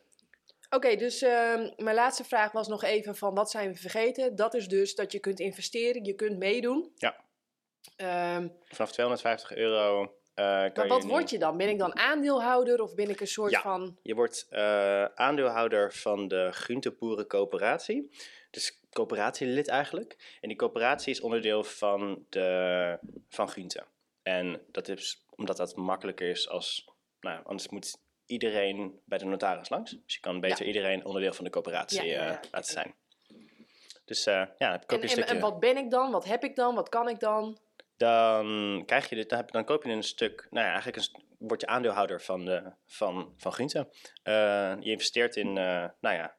Oké, 0.70 0.96
dus 0.96 1.22
ehm, 1.22 1.70
mijn 1.78 1.96
laatste 1.96 2.24
vraag 2.24 2.52
was 2.52 2.68
nog 2.68 2.84
even 2.84 3.16
van 3.16 3.34
wat 3.36 3.52
zijn 3.52 3.72
we 3.72 3.78
vergeten? 3.78 4.36
Dat 4.36 4.54
is 4.54 4.68
dus 4.68 4.96
dat 4.96 5.12
je 5.12 5.20
kunt 5.20 5.40
investeren, 5.40 6.04
je 6.04 6.14
kunt 6.14 6.38
meedoen. 6.38 6.92
Ja. 6.96 7.16
Ehm, 7.96 8.48
Vanaf 8.64 8.92
250 8.92 9.56
euro 9.56 10.02
eh, 10.34 10.46
kan 10.46 10.72
maar 10.76 10.88
wat 10.88 11.04
nu- 11.04 11.10
word 11.10 11.30
je 11.30 11.40
dan? 11.40 11.58
Ben 11.58 11.70
ik 11.70 11.78
dan 11.78 11.96
aandeelhouder 11.98 12.82
of 12.82 12.96
ben 12.96 13.10
ik 13.10 13.20
een 13.20 13.28
soort 13.28 13.52
Ja. 13.52 13.62
van... 13.62 13.98
Je 14.02 14.16
wordt 14.16 14.48
eh, 14.50 15.06
aandeelhouder 15.06 15.94
van 15.94 16.28
de 16.28 16.50
Groenteboerencoöperatie. 16.52 18.12
Dus 18.52 18.80
coöperatielid 18.92 19.68
eigenlijk. 19.68 20.38
En 20.42 20.48
die 20.48 20.58
coöperatie 20.58 21.12
is 21.14 21.22
onderdeel 21.22 21.64
van, 21.64 22.26
de, 22.30 22.98
van 23.30 23.48
Groente. 23.50 23.84
En 24.28 24.62
dat 24.72 24.88
is 24.88 25.26
omdat 25.36 25.58
dat 25.58 25.76
makkelijker 25.76 26.30
is 26.30 26.50
als... 26.50 26.90
Nou, 27.20 27.46
anders 27.46 27.70
moet 27.70 27.98
iedereen 28.26 29.00
bij 29.06 29.18
de 29.18 29.26
notaris 29.26 29.70
langs. 29.70 29.92
Dus 29.92 30.14
je 30.14 30.20
kan 30.20 30.40
beter 30.40 30.66
iedereen 30.66 31.06
onderdeel 31.06 31.34
van 31.34 31.44
de 31.44 31.50
coöperatie 31.50 32.06
Ja, 32.06 32.30
eh, 32.30 32.50
laten 32.52 32.72
zijn. 32.72 32.96
Dus 34.06 34.26
eh, 34.26 34.46
ja, 34.58 34.70
dan 34.70 34.80
koop 34.80 34.90
En, 34.90 34.96
een 34.96 35.02
en, 35.02 35.10
stukje... 35.10 35.34
en 35.34 35.40
wat 35.40 35.60
ben 35.60 35.78
ik 35.78 35.92
dan? 35.92 36.12
Wat 36.12 36.26
heb 36.26 36.44
ik 36.44 36.56
dan? 36.56 36.76
Wat 36.76 36.90
kan 36.90 37.10
ik 37.10 37.20
dan? 37.20 37.58
Dan, 37.98 38.84
krijg 38.86 39.10
je 39.10 39.16
dit, 39.16 39.30
dan, 39.30 39.38
heb, 39.38 39.52
dan 39.52 39.66
koop 39.66 39.84
je 39.84 39.92
een 39.92 40.04
stuk, 40.04 40.48
nou 40.50 40.66
ja, 40.66 40.72
eigenlijk 40.72 40.98
een, 40.98 41.24
word 41.48 41.62
je 41.62 41.68
aandeelhouder 41.68 42.22
van, 42.22 42.46
de, 42.46 42.72
van, 42.86 43.34
van 43.38 43.52
Groente. 43.52 43.90
Eh, 44.24 44.76
je 44.80 44.92
investeert 44.92 45.36
in, 45.36 45.54
nou 45.54 45.96
ja, 46.02 46.36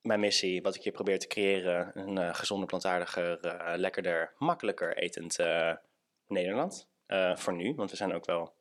mijn 0.00 0.20
missie, 0.20 0.62
wat 0.62 0.74
ik 0.74 0.82
hier 0.82 0.92
probeer 0.92 1.18
te 1.18 1.26
creëren. 1.26 1.90
Een 1.94 2.34
gezonder, 2.34 2.66
plantaardiger, 2.66 3.38
lekkerder, 3.78 4.34
makkelijker 4.38 4.96
etend 4.96 5.36
Nederland. 6.26 6.90
Eh, 7.12 7.36
voor 7.36 7.52
nu, 7.52 7.74
want 7.74 7.90
we 7.90 7.96
zijn 7.96 8.14
ook 8.14 8.26
wel 8.26 8.54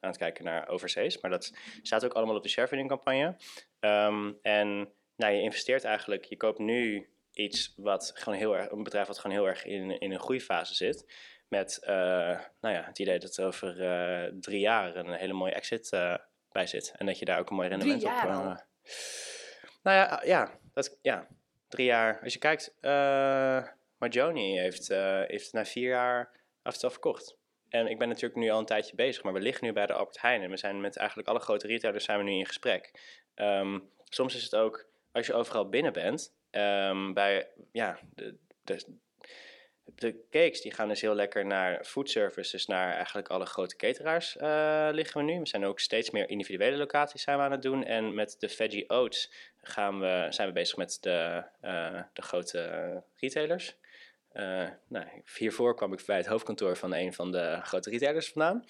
aan 0.00 0.10
het 0.10 0.18
kijken 0.18 0.44
naar 0.44 0.68
overzees. 0.68 1.20
Maar 1.20 1.30
dat 1.30 1.52
staat 1.82 2.04
ook 2.04 2.12
allemaal 2.12 2.36
op 2.36 2.42
de 2.42 2.48
sharefunding 2.48 2.88
campagne. 2.88 3.36
Ehm, 3.80 4.32
en 4.42 4.92
nou, 5.16 5.32
je 5.32 5.42
investeert 5.42 5.84
eigenlijk, 5.84 6.24
je 6.24 6.36
koopt 6.36 6.58
nu 6.58 7.08
iets 7.32 7.74
wat 7.76 8.12
gewoon 8.14 8.38
heel 8.38 8.56
erg, 8.56 8.70
een 8.70 8.82
bedrijf 8.82 9.06
wat 9.06 9.18
gewoon 9.18 9.36
heel 9.36 9.48
erg 9.48 9.64
in, 9.64 9.98
in 9.98 10.12
een 10.12 10.20
groeifase 10.20 10.74
zit. 10.74 11.12
Met 11.48 11.78
eh, 11.78 12.40
nou 12.60 12.74
ja, 12.74 12.82
het 12.84 12.98
idee 12.98 13.18
dat 13.18 13.36
er 13.36 13.46
over 13.46 13.82
eh, 13.82 14.32
drie 14.40 14.60
jaar 14.60 14.96
een 14.96 15.12
hele 15.12 15.32
mooie 15.32 15.52
exit 15.52 15.92
eh, 15.92 16.14
bij 16.52 16.66
zit. 16.66 16.92
En 16.96 17.06
dat 17.06 17.18
je 17.18 17.24
daar 17.24 17.38
ook 17.38 17.50
een 17.50 17.56
mooi 17.56 17.68
Drie 17.68 17.80
rendement 17.80 18.04
op... 18.04 18.10
jaar 18.10 18.66
nou 19.82 19.96
ja, 19.96 20.22
ja, 20.24 20.58
dat, 20.72 20.98
ja, 21.02 21.26
drie 21.68 21.86
jaar. 21.86 22.20
Als 22.22 22.32
je 22.32 22.38
kijkt, 22.38 22.74
eh 22.80 23.66
Marjoni 23.98 24.58
heeft, 24.58 24.88
heeft 25.26 25.52
na 25.52 25.64
vier 25.64 25.88
jaar 25.88 26.30
afstel 26.62 26.90
verkocht. 26.90 27.37
En 27.68 27.86
ik 27.86 27.98
ben 27.98 28.08
natuurlijk 28.08 28.40
nu 28.40 28.50
al 28.50 28.58
een 28.58 28.64
tijdje 28.64 28.94
bezig, 28.94 29.22
maar 29.22 29.32
we 29.32 29.40
liggen 29.40 29.64
nu 29.64 29.72
bij 29.72 29.86
de 29.86 29.92
Albert 29.92 30.20
Heijn. 30.20 30.42
En 30.42 30.50
we 30.50 30.56
zijn 30.56 30.80
met 30.80 30.96
eigenlijk 30.96 31.28
alle 31.28 31.38
grote 31.38 31.66
retailers 31.66 32.04
zijn 32.04 32.18
we 32.18 32.24
nu 32.24 32.32
in 32.32 32.46
gesprek. 32.46 32.90
Ehm, 33.34 33.78
soms 34.04 34.34
is 34.34 34.42
het 34.42 34.54
ook, 34.54 34.86
als 35.12 35.26
je 35.26 35.34
overal 35.34 35.68
binnen 35.68 35.92
bent, 35.92 36.32
ehm, 36.50 37.12
bij, 37.12 37.48
ja, 37.72 37.98
de, 38.14 38.36
de, 38.64 38.98
de 39.94 40.26
cakes 40.30 40.60
die 40.60 40.72
gaan 40.72 40.88
dus 40.88 41.00
heel 41.00 41.14
lekker 41.14 41.46
naar 41.46 41.84
food 41.84 42.10
service, 42.10 42.50
dus 42.50 42.66
naar 42.66 42.94
eigenlijk 42.94 43.28
alle 43.28 43.46
grote 43.46 43.76
cateraars 43.76 44.36
eh, 44.36 44.88
liggen 44.92 45.26
we 45.26 45.32
nu. 45.32 45.38
We 45.38 45.46
zijn 45.48 45.64
ook 45.64 45.80
steeds 45.80 46.10
meer 46.10 46.28
individuele 46.28 46.76
locaties 46.76 47.22
zijn 47.22 47.36
we 47.36 47.42
aan 47.42 47.50
het 47.50 47.62
doen. 47.62 47.84
En 47.84 48.14
met 48.14 48.36
de 48.38 48.48
veggie 48.48 48.90
oats 48.90 49.32
gaan 49.62 50.00
we, 50.00 50.26
zijn 50.30 50.48
we 50.48 50.54
bezig 50.54 50.76
met 50.76 50.98
de, 51.00 51.44
eh, 51.60 52.02
de 52.12 52.22
grote 52.22 53.02
retailers. 53.16 53.76
Eh, 54.38 54.68
nou, 54.88 55.06
hiervoor 55.38 55.74
kwam 55.74 55.92
ik 55.92 56.02
bij 56.06 56.16
het 56.16 56.26
hoofdkantoor 56.26 56.76
van 56.76 56.94
een 56.94 57.12
van 57.12 57.32
de 57.32 57.60
grote 57.62 57.90
retailers 57.90 58.28
vandaan. 58.28 58.64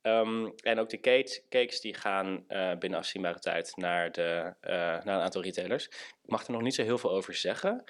Ehm, 0.00 0.50
en 0.62 0.78
ook 0.78 0.88
de 0.88 1.00
cake- 1.00 1.42
cakes 1.48 1.80
die 1.80 1.94
gaan 1.94 2.44
eh, 2.48 2.76
binnen 2.78 2.98
afzienbare 2.98 3.38
tijd 3.38 3.76
naar, 3.76 4.12
de, 4.12 4.54
eh, 4.60 4.72
naar 4.72 5.06
een 5.06 5.22
aantal 5.22 5.42
retailers. 5.42 5.86
Ik 6.22 6.30
mag 6.30 6.46
er 6.46 6.52
nog 6.52 6.62
niet 6.62 6.74
zo 6.74 6.82
heel 6.82 6.98
veel 6.98 7.10
over 7.10 7.34
zeggen, 7.34 7.84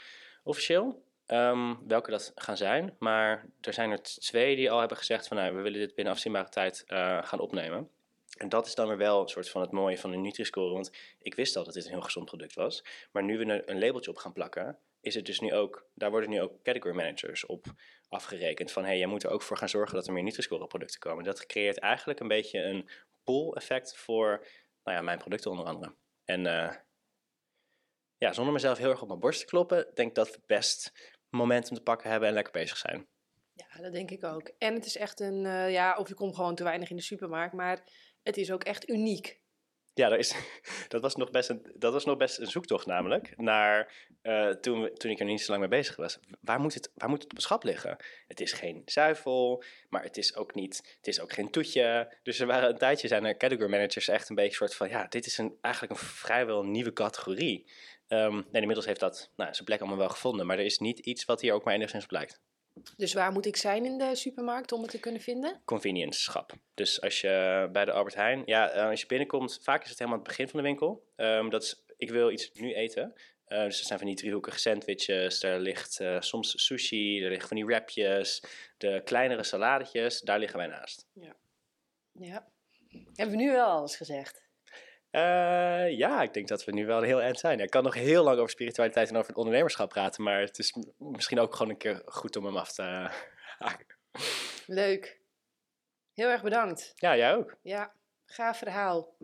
officieel. 0.45 1.11
ehm, 1.27 1.75
welke 1.87 2.11
dat 2.11 2.33
gaan 2.35 2.57
zijn. 2.57 2.97
Maar 2.99 3.47
er 3.61 3.73
zijn 3.73 3.91
er 3.91 4.03
twee 4.03 4.57
die 4.57 4.71
al 4.71 4.79
hebben 4.79 4.97
gezegd 4.97 5.29
van 5.29 5.37
nou, 5.37 5.55
we 5.57 5.63
willen 5.63 5.79
dit 5.81 5.95
binnen 5.95 6.13
afzienbare 6.15 6.49
tijd 6.49 6.83
gaan 7.23 7.39
opnemen. 7.41 7.91
En 8.39 8.49
dat 8.49 8.67
is 8.67 8.75
dan 8.75 8.89
weer 8.89 8.97
wel 8.97 9.23
een 9.23 9.29
soort 9.29 9.51
van 9.51 9.61
het 9.61 9.71
mooie 9.71 9.99
van 9.99 10.13
een 10.13 10.21
Nutri-score. 10.21 10.73
Want 10.73 10.91
ik 11.19 11.35
wist 11.35 11.57
al 11.57 11.65
dat 11.65 11.75
dit 11.75 11.85
een 11.85 11.91
heel 11.91 12.01
gezond 12.01 12.27
product 12.27 12.55
was. 12.55 12.85
Maar 13.13 13.23
nu 13.23 13.39
we 13.39 13.45
er 13.45 13.69
een 13.69 13.79
labeltje 13.79 14.11
op 14.11 14.17
gaan 14.17 14.33
plakken, 14.33 14.79
is 15.03 15.15
het 15.15 15.27
dus 15.27 15.41
nu 15.41 15.53
ook, 15.53 15.87
daar 15.95 16.11
worden 16.11 16.31
nu 16.31 16.41
ook 16.41 16.63
category 16.63 16.95
managers 16.95 17.47
op 17.47 17.67
afgerekend. 18.09 18.73
Van 18.73 18.83
hé, 18.83 18.89
hey, 18.89 18.99
jij 18.99 19.07
moet 19.07 19.23
er 19.23 19.31
ook 19.31 19.43
voor 19.43 19.57
gaan 19.57 19.69
zorgen 19.69 19.95
dat 19.95 20.07
er 20.07 20.13
meer 20.13 20.23
Nutri-score 20.23 20.67
producten 20.67 21.01
komen. 21.01 21.25
Dat 21.25 21.47
creëert 21.47 21.79
eigenlijk 21.79 22.21
een 22.21 22.29
beetje 22.29 22.63
een 22.63 22.89
pull-effect 23.25 23.97
voor 23.97 24.47
nou 24.83 24.97
ja, 24.97 25.03
mijn 25.03 25.19
producten 25.19 25.51
onder 25.51 25.67
andere. 25.67 25.95
En 26.25 26.47
eh, 26.47 26.77
ja, 28.17 28.33
zonder 28.33 28.53
mezelf 28.53 28.79
heel 28.79 28.91
erg 28.91 29.03
op 29.03 29.09
mijn 29.09 29.21
borst 29.21 29.41
te 29.41 29.47
kloppen, 29.47 29.91
denk 29.95 30.09
ik 30.09 30.15
dat 30.15 30.31
we 30.31 30.41
best 30.47 30.93
momentum 31.29 31.75
te 31.75 31.83
pakken 31.83 32.11
hebben 32.11 32.29
en 32.29 32.35
lekker 32.35 32.53
bezig 32.53 32.77
zijn. 32.77 33.09
Ja, 33.53 33.83
dat 33.83 33.93
denk 33.93 34.11
ik 34.11 34.25
ook. 34.25 34.51
En 34.59 34.75
het 34.75 34.87
is 34.87 34.97
echt 34.97 35.21
een, 35.21 35.47
eh, 35.47 35.71
ja, 35.71 35.97
of 35.97 36.09
je 36.09 36.15
komt 36.15 36.35
gewoon 36.35 36.55
te 36.55 36.65
weinig 36.65 36.91
in 36.91 36.97
de 36.97 37.03
supermarkt, 37.03 37.55
maar 37.55 37.85
het 38.23 38.37
is 38.37 38.53
ook 38.53 38.65
echt 38.65 38.89
uniek. 38.89 39.42
Ja, 39.95 40.09
dat, 40.09 40.19
is, 40.19 40.35
dat, 40.89 41.03
was 41.03 41.17
nog 41.17 41.31
best 41.31 41.49
een, 41.49 41.73
dat 41.75 41.93
was 41.93 42.05
nog 42.05 42.17
best 42.17 42.39
een 42.39 42.47
zoektocht 42.47 42.87
namelijk. 42.87 43.37
Naar, 43.37 43.93
eh, 44.23 44.49
toen, 44.49 44.91
toen 44.95 45.11
ik 45.11 45.19
er 45.19 45.25
niet 45.25 45.41
zo 45.41 45.51
lang 45.51 45.61
mee 45.61 45.81
bezig 45.81 45.97
was. 45.97 46.19
Waar 46.41 46.61
moet, 46.61 46.75
het, 46.75 46.91
waar 46.95 47.09
moet 47.09 47.23
het 47.23 47.33
op 47.33 47.41
schap 47.41 47.65
liggen? 47.65 47.97
Het 48.27 48.41
is 48.41 48.53
geen 48.53 48.83
zuivel, 48.85 49.63
maar 49.89 50.03
het 50.03 50.17
is 50.17 50.37
ook 50.37 50.55
niet, 50.55 50.97
het 50.97 51.07
is 51.07 51.21
ook 51.21 51.33
geen 51.33 51.51
toetje. 51.51 52.15
Dus 52.23 52.41
er 52.41 52.47
waren 52.47 52.69
een 52.69 52.79
tijdje 52.79 53.09
zijn 53.09 53.25
er 53.25 53.37
category 53.37 53.71
managers 53.71 54.09
echt 54.09 54.29
een 54.29 54.37
beetje 54.37 54.57
soort 54.57 54.75
van... 54.75 54.89
Ja, 54.89 55.07
dit 55.07 55.27
is 55.27 55.39
een, 55.39 55.59
eigenlijk 55.61 55.95
een 55.95 56.07
vrijwel 56.07 56.63
nieuwe 56.63 56.93
categorie. 56.93 57.67
En 58.09 58.47
inmiddels 58.53 58.87
heeft 58.87 59.01
dat 59.01 59.31
nou, 59.37 59.55
zijn 59.55 59.65
plek 59.65 59.81
allemaal 59.81 59.99
wel 59.99 60.09
gevonden. 60.09 60.47
Maar 60.47 60.59
er 60.59 60.65
is 60.65 60.79
niet 60.79 60.99
iets 60.99 61.25
wat 61.25 61.41
hier 61.41 61.53
ook 61.53 61.65
maar 61.65 61.75
enigszins 61.75 62.05
op 62.05 62.11
lijkt. 62.11 62.41
Dus 62.97 63.13
waar 63.13 63.33
moet 63.33 63.47
ik 63.47 63.57
zijn 63.57 63.85
in 63.85 63.99
de 63.99 64.15
supermarkt 64.15 64.73
om 64.73 64.83
het 64.83 64.91
te 64.91 65.01
kunnen 65.01 65.21
vinden? 65.21 65.63
convenience 65.65 66.21
schap. 66.21 66.53
Dus 66.75 67.01
als 67.01 67.21
je 67.21 67.69
bij 67.73 67.85
de 67.85 67.93
Albert 67.93 68.15
Heijn, 68.15 68.43
ja, 68.45 68.71
eh, 68.71 68.89
als 68.89 69.01
je 69.01 69.07
binnenkomt, 69.07 69.59
vaak 69.63 69.83
is 69.83 69.89
het 69.89 69.99
helemaal 69.99 70.19
aan 70.19 70.25
het 70.25 70.37
begin 70.37 70.49
van 70.49 70.61
de 70.61 70.67
winkel. 70.67 71.07
Ehm, 71.17 71.49
dat 71.49 71.63
is, 71.63 71.85
ik 71.97 72.11
wil 72.11 72.31
iets 72.31 72.51
nu 72.53 72.75
eten. 72.75 73.15
Eh, 73.45 73.65
dus 73.65 73.79
er 73.79 73.87
zijn 73.87 73.99
van 73.99 74.09
die 74.09 74.17
driehoekige 74.17 74.59
sandwiches, 74.59 75.43
er 75.43 75.61
ligt 75.61 76.01
eh, 76.01 76.21
soms 76.21 76.65
sushi, 76.65 77.23
er 77.23 77.29
liggen 77.29 77.49
van 77.49 77.57
die 77.57 77.67
wrapjes, 77.67 78.45
de 78.77 79.01
kleinere 79.05 79.43
saladetjes, 79.43 80.21
daar 80.21 80.39
liggen 80.39 80.59
wij 80.59 80.67
naast. 80.67 81.07
Ja. 81.13 82.51
Hebben 83.15 83.37
we 83.37 83.43
nu 83.43 83.51
wel 83.51 83.67
alles 83.67 83.97
gezegd? 83.97 84.51
Eh, 85.13 85.91
ja, 85.99 86.23
ik 86.23 86.35
denk 86.35 86.49
dat 86.49 86.65
we 86.65 86.73
nu 86.73 86.87
wel 86.87 86.99
een 86.99 87.05
heel 87.05 87.23
eind 87.23 87.39
zijn. 87.39 87.61
Ik 87.61 87.71
kan 87.71 87.83
nog 87.83 87.95
heel 87.95 88.25
lang 88.25 88.39
over 88.39 88.51
spiritualiteit 88.51 89.09
en 89.09 89.17
over 89.17 89.29
het 89.29 89.37
ondernemerschap 89.37 89.89
praten, 89.89 90.23
maar 90.23 90.41
het 90.41 90.59
is 90.59 90.77
misschien 90.99 91.39
ook 91.41 91.55
gewoon 91.55 91.73
een 91.73 91.79
keer 91.79 92.03
goed 92.05 92.37
om 92.37 92.45
hem 92.45 92.57
af 92.57 92.73
te 92.73 92.83
haken. 93.59 93.97
Leuk. 94.67 95.21
Heel 96.13 96.29
erg 96.29 96.43
bedankt. 96.43 96.93
Ja, 96.95 97.17
jij 97.17 97.35
ook. 97.35 97.57
Ja, 97.63 97.93
gaaf 98.25 98.59
verhaal. 98.59 99.17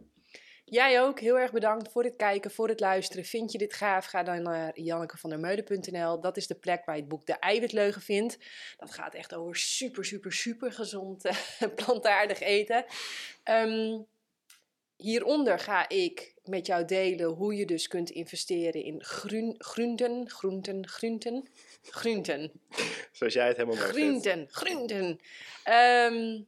Jij 0.65 1.03
ook, 1.03 1.21
heel 1.21 1.39
erg 1.39 1.53
bedankt 1.53 1.93
voor 1.93 2.05
het 2.05 2.17
kijken, 2.17 2.51
voor 2.51 2.69
het 2.69 2.81
luisteren. 2.81 3.25
Vind 3.25 3.53
je 3.53 3.59
dit 3.59 3.75
gaaf? 3.75 4.07
Ga 4.07 4.23
dan 4.23 4.43
naar 4.43 4.81
jannekevandermeulen.nl. 4.81 6.21
Dat 6.21 6.37
is 6.37 6.47
de 6.47 6.55
plek 6.55 6.85
waar 6.85 6.95
je 6.95 7.01
het 7.01 7.11
boek 7.11 7.27
De 7.27 7.39
Eiwitleugen 7.39 8.03
vindt. 8.03 8.39
Dat 8.77 8.95
gaat 8.95 9.15
echt 9.15 9.35
over 9.35 9.57
super, 9.57 10.05
super, 10.05 10.33
super 10.33 10.73
gezond 10.73 11.31
plantaardig 11.85 12.41
eten. 12.41 12.85
Ehm, 13.43 14.01
hieronder 14.99 15.59
ga 15.59 15.89
ik 15.89 16.35
met 16.45 16.67
jou 16.67 16.85
delen 16.85 17.27
hoe 17.27 17.57
je 17.57 17.67
dus 17.67 17.89
kunt 17.89 18.11
investeren 18.11 18.83
in 18.83 19.05
groen, 19.05 19.55
groenten, 19.59 20.31
groenten, 20.31 20.89
groenten, 20.89 21.49
groenten. 21.83 22.53
Zoals 23.13 23.33
jij 23.33 23.47
het 23.47 23.57
helemaal 23.57 23.79
mooi 23.79 23.93
vindt. 23.93 24.25
Groenten, 24.25 24.49
groenten. 24.51 25.21
Ehm, 25.65 26.43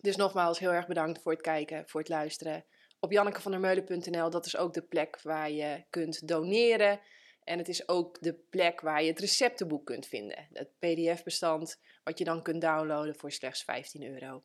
dus 0.00 0.16
nogmaals, 0.16 0.58
heel 0.58 0.72
erg 0.72 0.86
bedankt 0.86 1.22
voor 1.22 1.32
het 1.32 1.40
kijken, 1.40 1.88
voor 1.88 2.00
het 2.00 2.08
luisteren. 2.08 2.64
Op 3.00 3.12
jannekevandermeulen.nl, 3.12 4.30
dat 4.30 4.46
is 4.46 4.56
ook 4.56 4.74
de 4.74 4.82
plek 4.82 5.20
waar 5.22 5.50
je 5.50 5.84
kunt 5.90 6.28
doneren. 6.28 7.00
En 7.44 7.58
het 7.58 7.68
is 7.68 7.88
ook 7.88 8.22
de 8.22 8.34
plek 8.34 8.80
waar 8.80 9.02
je 9.02 9.10
het 9.10 9.20
receptenboek 9.20 9.86
kunt 9.86 10.06
vinden. 10.06 10.48
Het 10.52 10.70
pdf-bestand, 10.78 11.80
wat 12.04 12.18
je 12.18 12.24
dan 12.24 12.42
kunt 12.42 12.60
downloaden 12.60 13.16
voor 13.16 13.32
slechts 13.32 13.62
15 13.62 14.02
euro. 14.02 14.44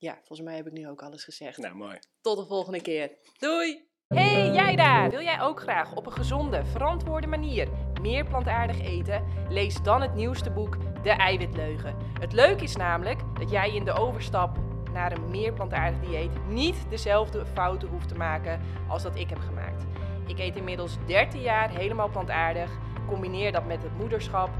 Ja, 0.00 0.14
volgens 0.14 0.40
mij 0.40 0.56
heb 0.56 0.66
ik 0.66 0.72
nu 0.72 0.88
ook 0.88 1.02
alles 1.02 1.24
gezegd. 1.24 1.58
Nou, 1.58 1.74
mooi. 1.74 1.98
Tot 2.20 2.38
de 2.38 2.46
volgende 2.46 2.82
keer. 2.82 3.10
Doei! 3.38 3.86
Hey 4.06 4.50
jij 4.50 4.76
daar! 4.76 5.10
Wil 5.10 5.22
jij 5.22 5.40
ook 5.40 5.60
graag 5.60 5.94
op 5.96 6.06
een 6.06 6.12
gezonde, 6.12 6.64
verantwoorde 6.64 7.26
manier 7.26 7.68
meer 8.00 8.24
plantaardig 8.24 8.80
eten? 8.80 9.24
Lees 9.48 9.82
dan 9.82 10.02
het 10.02 10.14
nieuwste 10.14 10.50
boek 10.50 10.76
De 11.02 11.10
Eiwitleugen. 11.10 11.96
Het 12.20 12.32
leuke 12.32 12.62
is 12.62 12.76
namelijk 12.76 13.20
dat 13.38 13.50
jij 13.50 13.74
in 13.74 13.84
de 13.84 13.92
overstap 13.92 14.58
naar 14.92 15.12
een 15.12 15.30
meer 15.30 15.52
plantaardig 15.52 16.00
dieet 16.00 16.46
niet 16.48 16.86
dezelfde 16.90 17.46
fouten 17.46 17.88
hoeft 17.88 18.08
te 18.08 18.14
maken 18.14 18.60
als 18.88 19.02
dat 19.02 19.16
ik 19.16 19.28
heb 19.28 19.38
gemaakt. 19.38 19.84
Ik 20.26 20.38
eet 20.38 20.56
inmiddels 20.56 20.96
13 21.06 21.40
jaar 21.40 21.70
helemaal 21.70 22.10
plantaardig. 22.10 22.78
Combineer 23.06 23.52
dat 23.52 23.66
met 23.66 23.82
het 23.82 23.96
moederschap 23.96 24.50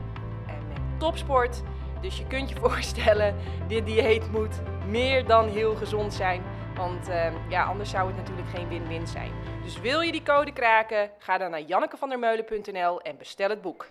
en 0.47 0.69
met 0.69 1.01
topsport. 1.01 1.63
Dus 2.01 2.19
je 2.19 2.27
kunt 2.27 2.49
je 2.49 2.57
voorstellen, 2.69 3.35
dit 3.67 3.87
dieet 3.87 4.31
moet 4.31 4.61
meer 4.87 5.27
dan 5.27 5.49
heel 5.49 5.75
gezond 5.75 6.15
zijn. 6.15 6.43
Want 6.75 7.09
eh, 7.09 7.33
ja, 7.49 7.65
anders 7.65 7.91
zou 7.91 8.07
het 8.07 8.17
natuurlijk 8.17 8.49
geen 8.49 8.69
win-win 8.69 9.07
zijn. 9.07 9.33
Dus 9.63 9.81
wil 9.81 10.01
je 10.01 10.13
die 10.13 10.23
code 10.23 10.53
kraken? 10.53 11.11
Ga 11.19 11.39
dan 11.39 11.51
naar 11.51 11.61
jannekevandermeulen.nl 11.61 13.01
en 13.01 13.17
bestel 13.19 13.51
het 13.51 13.63
boek. 13.63 13.87